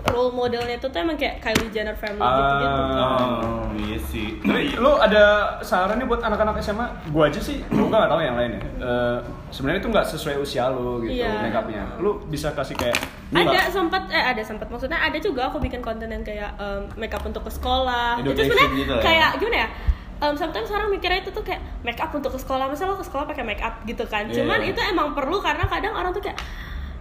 role 0.06 0.30
modelnya 0.30 0.76
tuh 0.76 0.86
tuh 0.86 1.00
emang 1.00 1.16
kayak 1.16 1.40
Kylie 1.40 1.66
Jenner 1.68 1.92
family 1.94 2.22
gitu-gitu. 2.22 2.80
Oh, 2.94 3.64
iya 3.74 3.98
sih. 4.00 4.28
Tapi 4.38 4.62
lu 4.76 4.92
ada 4.94 5.24
sarannya 5.60 6.04
buat 6.04 6.20
anak-anak 6.20 6.60
SMA? 6.60 6.86
Gua 7.08 7.26
aja 7.26 7.38
sih, 7.38 7.58
gua 7.66 7.90
nggak 7.90 8.06
tahu 8.08 8.20
yang 8.20 8.36
lain 8.36 8.50
ya. 8.52 8.62
Eh, 8.78 9.18
sebenarnya 9.50 9.80
itu 9.80 9.90
nggak 9.90 10.06
sesuai 10.08 10.36
usia 10.38 10.68
lu 10.68 11.02
gitu 11.02 11.18
Iya. 11.18 11.42
make 11.42 11.56
upnya. 11.56 11.84
Lu 11.98 12.22
bisa 12.24 12.52
kasih 12.52 12.76
kayak 12.76 12.94
ada 13.32 13.60
sempat 13.66 14.02
eh 14.08 14.20
ada 14.22 14.42
sempat 14.42 14.68
maksudnya 14.68 15.00
ada 15.00 15.16
juga 15.16 15.48
aku 15.48 15.56
bikin 15.58 15.80
konten 15.80 16.06
yang 16.06 16.20
kayak 16.20 16.52
em, 16.54 16.84
makeup 16.94 17.24
untuk 17.24 17.42
ke 17.42 17.50
sekolah 17.50 18.20
itu 18.20 18.28
Education 18.28 18.44
sebenarnya 18.52 18.76
gitu 18.76 18.92
ya. 18.92 19.00
kayak 19.00 19.28
gimana 19.34 19.56
ya 19.56 19.68
um, 20.22 20.34
sometimes 20.34 20.70
orang 20.70 20.88
mikirnya 20.88 21.20
itu 21.20 21.30
tuh 21.30 21.42
kayak 21.42 21.58
make 21.82 21.98
up 21.98 22.08
untuk 22.10 22.30
ke 22.30 22.38
sekolah 22.38 22.70
masa 22.70 22.86
lo 22.86 22.94
ke 22.94 23.02
sekolah 23.02 23.26
pakai 23.26 23.42
make 23.42 23.58
up 23.58 23.82
gitu 23.82 24.06
kan 24.06 24.24
Iya. 24.24 24.40
cuman 24.40 24.62
itu 24.62 24.80
emang 24.80 25.12
perlu 25.12 25.42
karena 25.42 25.66
kadang 25.66 25.92
orang 25.92 26.14
tuh 26.14 26.22
kayak 26.22 26.38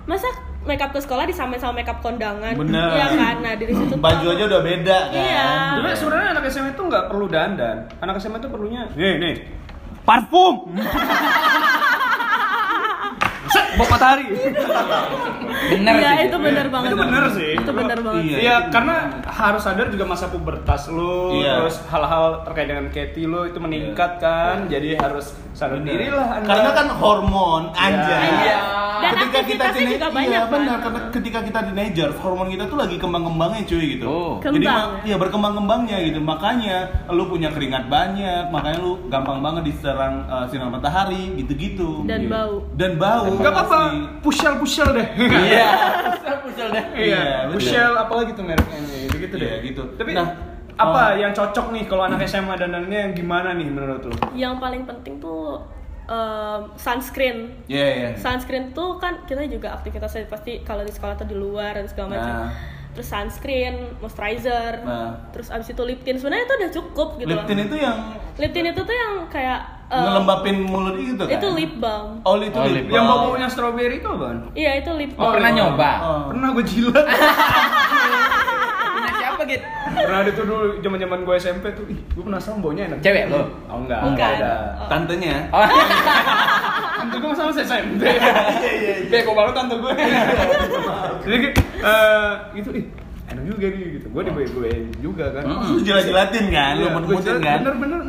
masa 0.01 0.25
make 0.61 0.81
up 0.81 0.89
ke 0.89 0.97
sekolah 0.97 1.23
disamain 1.23 1.57
sama 1.57 1.77
make 1.77 1.85
up 1.85 2.01
kondangan 2.01 2.57
Bener. 2.57 2.89
iya 2.91 3.07
kan 3.11 3.35
nah 3.39 3.53
dari 3.53 3.69
situ 3.69 3.85
tuh 3.87 4.01
Baju 4.01 4.25
aja 4.27 4.43
udah 4.49 4.61
beda 4.61 4.97
kan. 5.07 5.21
Iya. 5.21 5.49
Tapi 5.77 5.87
sebenarnya 5.95 6.27
anak 6.31 6.43
SMA 6.49 6.69
itu 6.71 6.81
nggak 6.81 7.03
perlu 7.05 7.25
dandan. 7.27 7.77
Anak 7.97 8.17
SMA 8.17 8.37
itu 8.37 8.49
perlunya 8.49 8.81
nih 8.91 9.13
nih 9.17 9.33
parfum. 10.01 10.73
Bawa 13.81 13.89
matahari. 13.91 14.25
Bener 15.71 15.93
iya 15.95 16.11
sih. 16.13 16.25
itu 16.27 16.37
bener 16.37 16.65
banget 16.67 16.89
Itu 16.89 16.97
bener 16.97 17.23
sih. 17.31 17.51
itu 17.55 17.71
bener 17.71 17.97
banget 17.99 18.23
Iya. 18.23 18.37
Iya, 18.37 18.55
karena 18.69 18.95
harus 19.23 19.61
sadar 19.61 19.87
juga 19.87 20.05
masa 20.05 20.25
pubertas 20.27 20.85
lu, 20.87 21.35
Iya. 21.35 21.53
terus 21.59 21.81
hal-hal 21.87 22.43
terkait 22.43 22.67
dengan 22.67 22.85
Katy 22.87 23.23
lu 23.23 23.41
itu 23.43 23.57
meningkat 23.57 24.11
kan, 24.17 24.67
jadi 24.67 24.95
harus 24.95 25.33
sadar 25.51 25.81
diri 25.81 26.07
lah 26.07 26.37
Anda. 26.37 26.47
Karena 26.47 26.69
kan 26.71 26.87
hormon 26.91 27.63
aja. 27.73 28.17
Iya. 28.21 28.59
Dan 29.01 29.17
aktivitasnya 29.17 29.73
tina- 29.73 29.91
juga 29.91 30.05
iya, 30.05 30.13
banyak, 30.13 30.43
benar. 30.45 30.69
kan? 30.69 30.79
Karena 30.85 30.99
ketika 31.09 31.39
kita 31.41 31.59
teenager, 31.65 32.09
hormon 32.15 32.47
kita 32.47 32.63
tuh 32.63 32.77
lagi 32.77 32.95
kembang-kembangnya 32.95 33.65
cuy 33.65 33.85
gitu. 33.91 34.05
Oh. 34.05 34.33
Jadi 34.39 34.61
Kembang. 34.61 34.89
iya 35.01 35.15
berkembang-kembangnya 35.17 35.97
gitu. 36.03 36.19
Makanya 36.21 36.77
lu 37.09 37.25
punya 37.25 37.49
keringat 37.49 37.89
banyak, 37.89 38.43
makanya 38.47 38.77
lu 38.77 39.01
gampang 39.09 39.41
banget 39.41 39.65
diserang 39.65 40.21
uh, 40.27 40.45
sinar 40.45 40.69
matahari 40.69 41.33
gitu-gitu. 41.35 42.05
dan 42.05 42.21
Iya. 42.21 42.29
bau 42.29 42.55
Dan 42.71 42.91
bau. 42.95 43.25
Gak 43.33 43.49
apa-apa, 43.51 43.70
pasti. 43.71 44.19
pushel-pushel 44.19 44.89
deh. 44.91 45.07
Iya. 45.15 45.69
Pusel 46.43 46.67
deh. 46.73 46.83
Iya, 46.97 47.21
Iya, 47.21 47.23
pushel 47.47 47.91
apalagi 47.95 48.31
tuh 48.33 48.43
mereknya 48.43 48.79
gitu, 48.81 49.15
gitu 49.21 49.35
deh. 49.37 49.47
Iya, 49.47 49.57
gitu. 49.63 49.83
Tapi 49.95 50.11
Nah, 50.11 50.27
apa 50.75 51.13
oh. 51.13 51.19
yang 51.19 51.31
cocok 51.31 51.69
nih 51.71 51.83
kalau 51.85 52.03
anak 52.05 52.25
SMA 52.25 52.57
dandannya 52.57 52.99
yang 53.09 53.13
gimana 53.13 53.53
nih 53.53 53.69
menurut 53.69 54.01
lu? 54.01 54.15
yang 54.33 54.57
paling 54.57 54.87
penting 54.87 55.21
tuh 55.21 55.61
em, 56.09 56.73
sunscreen 56.73 57.53
Iya, 57.69 57.87
iya. 57.93 58.09
sunscreen 58.17 58.73
tuh 58.73 58.97
kan 58.97 59.21
kita 59.23 59.45
juga 59.45 59.77
aktivitasnya 59.77 60.25
pasti 60.25 60.65
kalau 60.65 60.81
di 60.81 60.89
sekolah 60.89 61.15
tuh 61.15 61.27
di 61.29 61.37
luar 61.37 61.77
dan 61.77 61.85
segala 61.85 62.07
macam. 62.17 62.33
Nah. 62.47 62.51
Terus 62.91 63.07
sunscreen, 63.07 63.75
moisturizer, 63.97 64.83
Nah. 64.83 65.31
terus 65.31 65.47
abis 65.47 65.69
itu 65.69 65.81
lip 65.81 66.01
tint. 66.01 66.17
Sebenarnya 66.17 66.43
itu 66.43 66.53
udah 66.53 66.71
cukup 66.73 67.07
gitu 67.15 67.29
Lip 67.29 67.43
tint 67.45 67.61
itu 67.61 67.75
yang 67.77 67.97
Lip 68.33 68.51
tint 68.51 68.67
itu 68.67 68.81
tuh 68.81 68.91
yang 68.93 69.13
kayak 69.27 69.59
em, 69.87 70.01
ngelembapin 70.01 70.55
mulut 70.61 70.95
itu 70.95 71.19
kan? 71.19 71.31
itu 71.31 71.47
lip 71.51 71.73
balm. 71.77 72.19
Oh, 72.21 72.35
itu 72.35 72.51
Oh, 72.53 72.63
lip 72.65 72.83
lip 72.83 72.85
Yang 72.89 73.05
balm. 73.05 73.21
baunya 73.25 73.47
strawberry 73.47 73.95
itu 73.97 74.07
apaan? 74.07 74.37
Iya 74.53 74.71
itu 74.77 74.91
lip 74.93 75.11
Oh, 75.13 75.21
balm. 75.21 75.33
pernah 75.33 75.51
nyoba? 75.51 75.91
Oh. 76.01 76.21
Pernah 76.29 76.47
gue 76.51 76.65
jilat. 76.65 77.05
Siapa 79.41 79.57
gitu? 79.57 79.65
pernah 79.97 80.19
ada 80.21 80.31
tuh 80.37 80.45
dulu 80.45 80.65
zaman-zaman 80.85 81.19
gue 81.25 81.35
SMP 81.41 81.65
tuh, 81.73 81.85
ih, 81.89 81.97
gue 81.97 82.21
penasaran 82.21 82.61
baunya 82.61 82.85
enak. 82.93 83.01
Cewek 83.01 83.25
lo? 83.33 83.49
Oh 83.65 83.81
enggak, 83.81 83.99
enggak 84.05 84.29
ada. 84.37 84.53
Oh. 84.77 84.85
Tantenya. 84.85 85.35
Oh. 85.49 85.65
Tante 87.01 87.15
gue 87.17 87.31
sama 87.33 87.49
SMP. 87.49 88.03
Bego 89.09 89.33
banget 89.33 89.53
tante 89.57 89.75
gue. 89.81 89.93
Jadi 91.25 91.37
eh 91.57 92.31
gitu 92.53 92.69
ih 92.77 92.85
enak 93.33 93.43
juga 93.49 93.65
nih 93.65 93.85
gitu. 93.97 94.07
Gue 94.13 94.21
dibegoin 94.29 94.83
juga 95.01 95.25
kan. 95.33 95.43
Hmm. 95.49 95.73
Lu 95.73 95.79
jilat-jilatin 95.81 96.45
kan? 96.53 96.73
Lu 96.77 96.85
Iya, 96.85 96.93
mut-mutin 96.93 97.33
gua 97.33 97.41
kan? 97.41 97.59
Bener-bener 97.65 98.01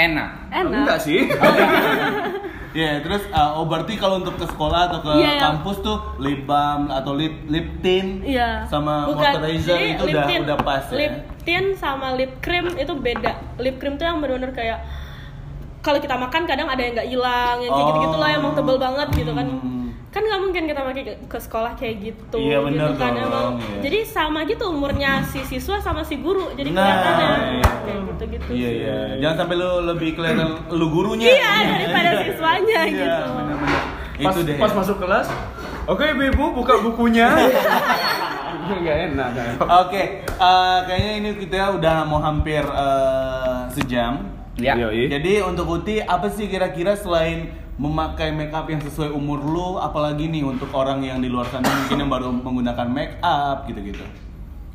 Enak. 0.00 0.30
Enak. 0.48 0.72
Enggak 0.72 0.98
sih. 1.04 1.20
Iya, 2.78 3.02
terus 3.02 3.26
uh, 3.28 3.58
oh 3.58 3.66
berarti 3.66 3.98
kalau 3.98 4.22
untuk 4.22 4.38
ke 4.38 4.46
sekolah 4.46 4.86
atau 4.86 4.98
ke 5.00 5.10
Iya, 5.12 5.30
iya. 5.32 5.42
kampus 5.42 5.76
tuh 5.80 5.98
lip 6.16 6.46
balm 6.46 6.86
atau 6.88 7.10
lip 7.12 7.34
lip 7.46 7.66
tint 7.80 8.22
Iya. 8.22 8.62
sama 8.64 9.02
Bukan. 9.04 9.18
moisturizer 9.18 9.78
itu 9.88 10.02
lip 10.04 10.14
udah 10.14 10.24
tint- 10.24 10.44
udah 10.46 10.58
pas 10.60 10.84
Lip 10.92 11.10
ya. 11.10 11.22
tint 11.42 11.68
sama 11.74 12.14
lip 12.14 12.38
cream 12.38 12.70
itu 12.76 12.92
beda. 12.94 13.34
Lip 13.58 13.76
cream 13.76 13.98
tuh 13.98 14.06
yang 14.06 14.22
benar-benar 14.22 14.52
kayak 14.52 14.78
kalau 15.80 15.98
kita 15.98 16.14
makan 16.14 16.42
kadang 16.44 16.68
ada 16.68 16.78
yang 16.78 16.92
nggak 16.92 17.08
hilang, 17.08 17.56
yang 17.58 17.72
kayak 17.72 17.82
Oh. 17.82 17.90
gitu-gitu 17.90 18.16
lah, 18.16 18.28
emang 18.32 18.52
tebel 18.52 18.76
banget 18.76 19.08
gitu 19.12 19.32
kan. 19.32 19.46
Hmm. 19.48 19.77
Kan 20.08 20.24
nggak 20.24 20.40
mungkin 20.40 20.62
kita 20.64 20.80
pakai 20.82 21.02
ke, 21.20 21.38
sekolah 21.38 21.72
kayak 21.74 21.94
gitu. 22.00 22.40
Iya, 22.40 22.64
bener 22.64 22.80
gitu 22.88 22.92
kan 22.96 23.12
dong, 23.12 23.28
emang. 23.28 23.52
iya. 23.60 23.78
Jadi 23.84 23.98
sama 24.02 24.40
gitu 24.44 24.64
umurnya 24.66 25.20
si 25.22 25.44
siswa 25.44 25.76
sama 25.78 26.00
si 26.00 26.16
guru. 26.16 26.48
Jadi 26.52 26.72
Nah, 26.72 26.80
kelihatannya 26.80 27.28
iya. 27.52 27.70
kayak 27.84 28.00
gitu-gitu. 28.08 28.48
Iya 28.48 28.68
sih. 28.68 28.78
iya. 28.80 28.98
Jangan 29.20 29.36
sampai 29.38 29.54
lu 29.56 29.70
lebih 29.84 30.10
kelihatan 30.14 30.48
lu 30.70 30.86
gurunya. 30.88 31.28
Iya, 31.28 31.52
daripada 31.68 32.10
siswanya 32.22 32.78
Iya, 32.80 32.90
gitu. 32.90 33.24
benar-benar. 33.30 33.82
Pas, 34.18 34.32
Itu 34.32 34.40
deh. 34.42 34.56
pas 34.58 34.72
masuk 34.74 34.96
kelas, 34.98 35.26
oke 35.86 36.02
ibu 36.02 36.44
buka 36.50 36.74
bukunya. 36.80 37.28
Nggak 38.68 38.96
enak 39.08 39.28
kan. 39.32 39.52
Oke, 39.80 40.02
eh, 40.26 40.78
kayaknya 40.84 41.12
ini 41.16 41.30
kita 41.38 41.72
udah 41.72 42.04
mau 42.04 42.18
hampir 42.18 42.60
eh, 42.60 43.60
sejam. 43.70 44.24
Ya. 44.56 44.74
Jadi 44.74 45.38
untuk 45.40 45.70
Uti, 45.70 46.02
apa 46.02 46.26
sih 46.28 46.50
kira-kira 46.50 46.92
selain 46.92 47.54
memakai 47.78 48.30
make 48.30 48.50
up 48.50 48.66
yang 48.66 48.78
sesuai 48.78 49.08
umur 49.08 49.38
lu, 49.38 49.78
apalagi 49.78 50.26
nih 50.26 50.42
untuk 50.42 50.66
orang 50.72 50.98
yang 51.00 51.18
di 51.18 51.30
luar 51.30 51.46
sana 51.46 51.64
mungkin 51.64 51.96
yang 51.96 52.10
baru 52.10 52.28
menggunakan 52.32 52.86
make 52.86 53.14
up 53.20 53.64
gitu-gitu. 53.64 54.02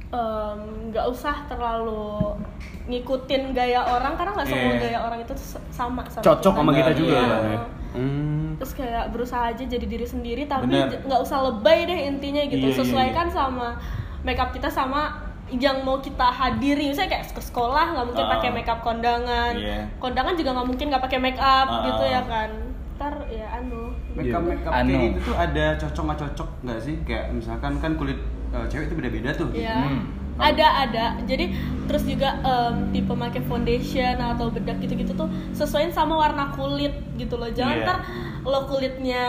Em, 0.07 0.59
nggak 0.87 1.05
usah 1.09 1.43
terlalu 1.45 2.37
ngikutin 2.85 3.51
gaya 3.51 3.81
orang 3.83 4.13
karena 4.13 4.31
nggak 4.31 4.47
semua 4.47 4.71
Iya. 4.71 4.79
gaya 4.79 4.99
orang 5.01 5.19
itu 5.19 5.33
sama 5.69 6.05
sama 6.05 6.21
Cocok 6.21 6.53
sama 6.53 6.71
kita 6.71 6.91
juga 6.93 7.15
Iya. 7.15 7.25
kan 7.25 7.43
ya. 7.43 7.59
Hmm. 7.93 8.57
terus 8.57 8.73
kayak 8.73 9.05
berusaha 9.09 9.49
aja 9.49 9.63
jadi 9.63 9.85
diri 9.85 10.01
sendiri 10.03 10.43
tapi 10.45 10.65
nggak 11.05 11.19
usah 11.19 11.45
lebay 11.45 11.85
deh 11.85 11.99
intinya 12.07 12.41
gitu 12.43 12.61
Iya, 12.63 12.73
iya, 12.73 12.79
sesuaikan 12.79 13.27
sama 13.27 13.77
makeup 14.21 14.49
kita 14.49 14.65
sama 14.65 15.13
yang 15.51 15.81
mau 15.81 15.97
kita 15.97 16.25
hadiri 16.25 16.89
misalnya 16.89 17.13
kayak 17.13 17.29
ke 17.29 17.41
sekolah 17.43 17.93
nggak 17.93 18.05
mungkin 18.07 18.25
Ah. 18.25 18.31
pakai 18.33 18.49
makeup 18.49 18.79
kondangan 18.81 19.53
Iya. 19.55 19.85
kondangan 19.97 20.33
juga 20.33 20.49
nggak 20.51 20.67
mungkin 20.67 20.85
nggak 20.89 21.03
pakai 21.03 21.19
makeup 21.21 21.67
Ah. 21.69 21.85
gitu 21.85 22.03
ya 22.03 22.21
kan 22.23 22.49
ntar 22.93 23.13
ya 23.27 23.47
anu 23.53 23.91
Makeup 24.13 24.41
makeup 24.43 24.71
Anu. 24.71 24.89
kayak 24.89 25.03
gitu 25.09 25.19
tuh 25.23 25.35
ada 25.35 25.65
cocok 25.75 26.03
nggak 26.03 26.19
cocok 26.21 26.49
nggak 26.61 26.79
sih? 26.79 26.95
Kayak 27.03 27.25
misalkan 27.31 27.73
kan 27.77 27.91
kulit 27.93 28.19
eh, 28.49 28.65
cewek 28.67 28.85
itu 28.85 28.95
beda-beda 28.95 29.29
tuh. 29.33 29.49
ya 29.51 29.77
Hmm. 29.83 30.01
ada 30.35 30.65
ada 30.81 31.05
jadi 31.23 31.53
terus 31.85 32.03
juga 32.03 32.41
em, 32.41 32.89
tipe 32.89 33.13
pakai 33.13 33.41
foundation 33.43 34.17
atau 34.17 34.49
bedak 34.49 34.81
gitu-gitu 34.81 35.13
tuh 35.13 35.29
sesuaiin 35.51 35.89
sama 35.89 36.17
warna 36.17 36.49
kulit 36.49 36.89
gitu 37.15 37.37
loh 37.37 37.45
jangan 37.47 37.75
Iya. 37.75 37.85
ntar 37.85 37.97
lo 38.41 38.65
kulitnya 38.65 39.25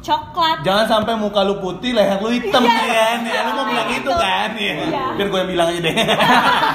coklat 0.00 0.58
Jangan 0.60 0.86
sampai 0.86 1.14
muka 1.14 1.40
lu 1.40 1.56
putih, 1.56 1.92
leher 1.92 2.18
lu 2.18 2.28
hitam 2.28 2.60
Iya. 2.60 2.72
ya 2.72 2.84
kan? 2.90 3.18
Ya, 3.22 3.40
lu 3.42 3.50
mau 3.52 3.64
bilang 3.64 3.88
Gitu. 3.88 4.00
itu 4.00 4.10
kan? 4.12 4.48
Iya. 4.52 4.72
Iya. 4.82 5.04
Biar 5.14 5.26
gue 5.26 5.38
yang 5.38 5.50
bilang 5.50 5.66
aja 5.68 5.80
deh. 5.80 5.94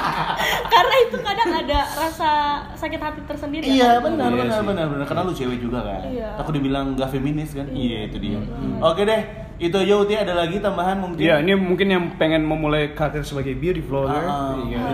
karena 0.68 0.94
itu 1.00 1.16
kadang 1.18 1.50
ada 1.52 1.78
rasa 1.92 2.30
sakit 2.74 2.98
hati 2.98 3.20
tersendiri 3.24 3.64
ya 3.64 3.72
Iya 3.72 3.88
kan? 3.92 4.02
benar 4.06 4.28
Iya 4.28 4.38
benar 4.38 4.56
sih. 4.56 4.66
benar 4.66 4.86
benar 4.88 5.04
karena 5.04 5.22
lu 5.22 5.32
cewek 5.32 5.58
juga 5.58 5.78
kan. 5.82 6.00
Iya. 6.06 6.28
Aku 6.38 6.50
dibilang 6.50 6.94
gak 6.94 7.10
feminis 7.10 7.50
kan? 7.52 7.66
Iya 7.68 7.98
itu 8.06 8.16
dia. 8.18 8.38
Oke 8.80 9.02
deh, 9.02 9.20
itu 9.58 9.74
aja 9.74 9.94
Uti 9.96 10.14
ada 10.14 10.34
lagi 10.34 10.56
tambahan 10.58 10.96
mungkin? 10.96 11.18
Iya, 11.18 11.40
ini 11.40 11.52
mungkin 11.54 11.86
yang 11.88 12.04
pengen 12.16 12.42
memulai 12.42 12.92
karir 12.92 13.22
sebagai 13.22 13.54
beauty 13.54 13.80
vlogger. 13.80 14.22
Ah, 14.22 14.54
Iya. 14.58 14.76
Em, 14.76 14.92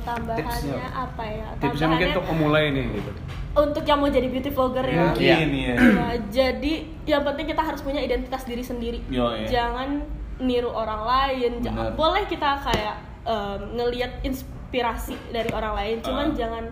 tambahannya 0.00 0.36
Tipsnya. 0.38 0.76
apa 0.90 1.22
ya 1.24 1.46
Tipsnya 1.58 1.86
mungkin 1.86 2.06
untuk 2.12 2.24
pemulai 2.24 2.64
nih 2.70 2.84
gitu. 2.92 3.10
Untuk 3.50 3.82
yang 3.82 3.98
mau 3.98 4.06
jadi 4.06 4.26
beauty 4.26 4.50
vlogger 4.50 4.84
ya 4.84 5.02
Mungkin 5.08 5.48
ya. 5.50 5.74
Ya, 5.74 5.74
jadi 6.44 6.74
yang 7.04 7.22
penting 7.22 7.46
kita 7.46 7.62
harus 7.62 7.80
punya 7.80 7.98
identitas 7.98 8.44
diri 8.44 8.60
sendiri. 8.60 9.00
Yo, 9.08 9.32
iya. 9.32 9.48
Jangan 9.48 10.04
niru 10.38 10.68
orang 10.68 11.02
lain. 11.02 11.52
Jangan, 11.60 11.94
boleh 11.94 12.22
kita 12.24 12.60
kayak 12.60 12.96
em, 13.24 13.60
ngelihat 13.74 14.22
inspirasi 14.22 15.16
dari 15.28 15.50
orang 15.50 15.74
lain, 15.74 15.96
cuman 16.00 16.26
Ah. 16.30 16.36
jangan 16.36 16.64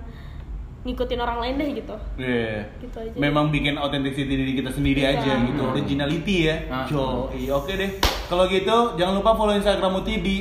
ngikutin 0.83 1.19
orang 1.19 1.39
lain 1.41 1.55
deh 1.57 1.69
gitu. 1.75 1.97
Iya. 2.17 2.63
Gitu 2.79 2.97
aja. 2.97 3.11
Memang 3.13 3.51
bikin 3.51 3.75
authenticity 3.75 4.31
diri 4.31 4.55
kita 4.55 4.71
sendiri 4.71 5.03
Iya. 5.03 5.19
aja 5.19 5.33
gitu, 5.43 5.63
originality 5.67 6.37
ya. 6.47 6.57
Ah. 6.71 6.87
Yo, 6.87 7.27
iya 7.35 7.53
oke 7.53 7.73
deh. 7.73 7.91
Kalau 8.27 8.47
gitu 8.47 8.77
jangan 8.95 9.19
lupa 9.19 9.35
follow 9.35 9.53
Instagram 9.53 9.99
Uti 9.99 10.15
di 10.21 10.37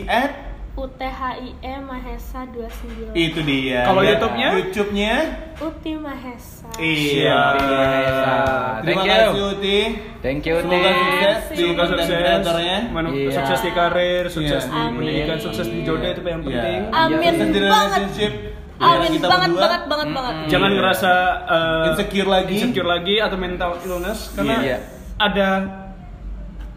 UTHIE 0.75 1.55
Mahesa 1.81 2.43
29. 2.51 3.15
itu 3.15 3.39
dia. 3.41 3.87
Kalau 3.87 4.03
Ya. 4.03 4.09
YouTube-nya? 4.11 4.47
YouTube-nya 4.53 5.13
Uti 5.55 5.93
Mahesa. 5.95 6.67
Iya. 6.75 7.39
Mahesa. 7.55 8.35
Terima 8.83 8.83
Thank 8.83 9.07
you. 9.07 9.15
kasih 9.15 9.43
Uti. 9.49 9.79
Thank 10.19 10.41
you, 10.43 10.55
Semoga 10.59 10.75
Tim. 10.83 10.99
sukses 10.99 11.37
Semoga 11.55 11.83
sukses, 11.87 12.07
menu- 12.91 13.13
Iya. 13.15 13.31
sukses 13.31 13.59
di 13.61 13.71
karir, 13.71 14.23
sukses 14.27 14.63
Iya. 14.63 14.73
di 14.73 14.91
pendidikan, 14.91 15.37
sukses 15.39 15.65
di 15.65 15.79
jodoh 15.81 16.03
itu 16.05 16.21
yang 16.21 16.41
Iya. 16.41 16.49
penting. 16.51 16.79
Amin 16.91 17.15
Sukses 17.31 17.47
di 17.47 17.59
banget. 17.61 17.63
relationship. 17.63 18.33
di 18.75 18.83
Amin 18.83 19.07
kita 19.09 19.27
banget, 19.31 19.47
berdua. 19.47 19.63
banget 19.63 19.81
banget 19.87 20.09
banget. 20.11 20.35
Jangan 20.51 20.71
ngerasa 20.75 21.11
eh, 21.47 21.87
Insecure 21.87 22.27
lagi. 22.27 22.55
insecure 22.59 22.89
lagi 22.89 23.15
atau 23.17 23.37
mental 23.39 23.71
illness 23.79 24.19
karena 24.35 24.55
Iya. 24.59 24.77
ada 25.15 25.47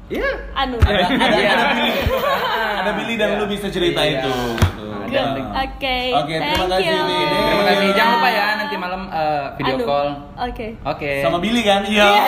ya 0.09 0.29
Anu. 0.55 0.77
Ada, 0.81 1.05
ada, 1.05 1.37
Iya. 1.37 1.51
ada 1.51 1.65
Billy. 1.71 1.93
Ada 2.81 2.91
Billy 2.95 3.15
dan 3.15 3.29
Iya. 3.31 3.39
lu 3.39 3.45
bisa 3.47 3.67
cerita 3.69 4.01
Iya. 4.01 4.19
itu. 4.19 4.33
gitu. 4.59 4.85
Nah. 5.09 5.65
Oke. 5.65 5.99
Oke, 6.15 6.35
terima 6.37 6.53
thank 6.59 6.71
kasih, 6.71 6.85
you. 6.87 7.01
Billy. 7.01 7.21
Terima 7.25 7.65
kasih. 7.65 7.89
Jangan 7.93 8.13
lupa 8.15 8.29
ya 8.29 8.47
nanti 8.57 8.75
malam 8.77 9.03
eh, 9.09 9.45
video 9.57 9.75
Anu. 9.75 9.85
call. 9.85 10.09
Oke. 10.43 10.67
Oke. 10.83 11.13
Sama 11.21 11.39
Billy 11.39 11.63
kan? 11.63 11.81
Iya. 11.85 12.09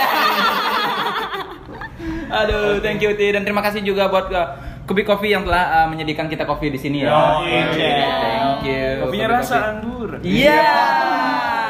Aduh, 2.32 2.78
thank 2.78 3.00
you 3.00 3.12
Ti 3.12 3.34
dan 3.34 3.42
terima 3.42 3.60
kasih 3.60 3.82
juga 3.82 4.06
buat 4.06 4.30
uh, 4.30 4.46
Kubi 4.86 5.02
Coffee 5.02 5.30
yang 5.30 5.42
telah 5.42 5.82
uh, 5.82 5.86
menyediakan 5.86 6.26
kita 6.26 6.46
kopi 6.46 6.70
di 6.70 6.78
sini 6.78 7.02
ya. 7.02 7.10
Oke, 7.10 7.50
iya. 7.76 8.06
Thank 8.16 8.64
you. 8.64 8.86
kopinya 9.02 9.26
Kubi 9.26 9.34
rasa 9.34 9.56
anggur. 9.68 10.10
Iya. 10.22 10.62
Jangan 10.62 10.86
gitu 10.86 11.69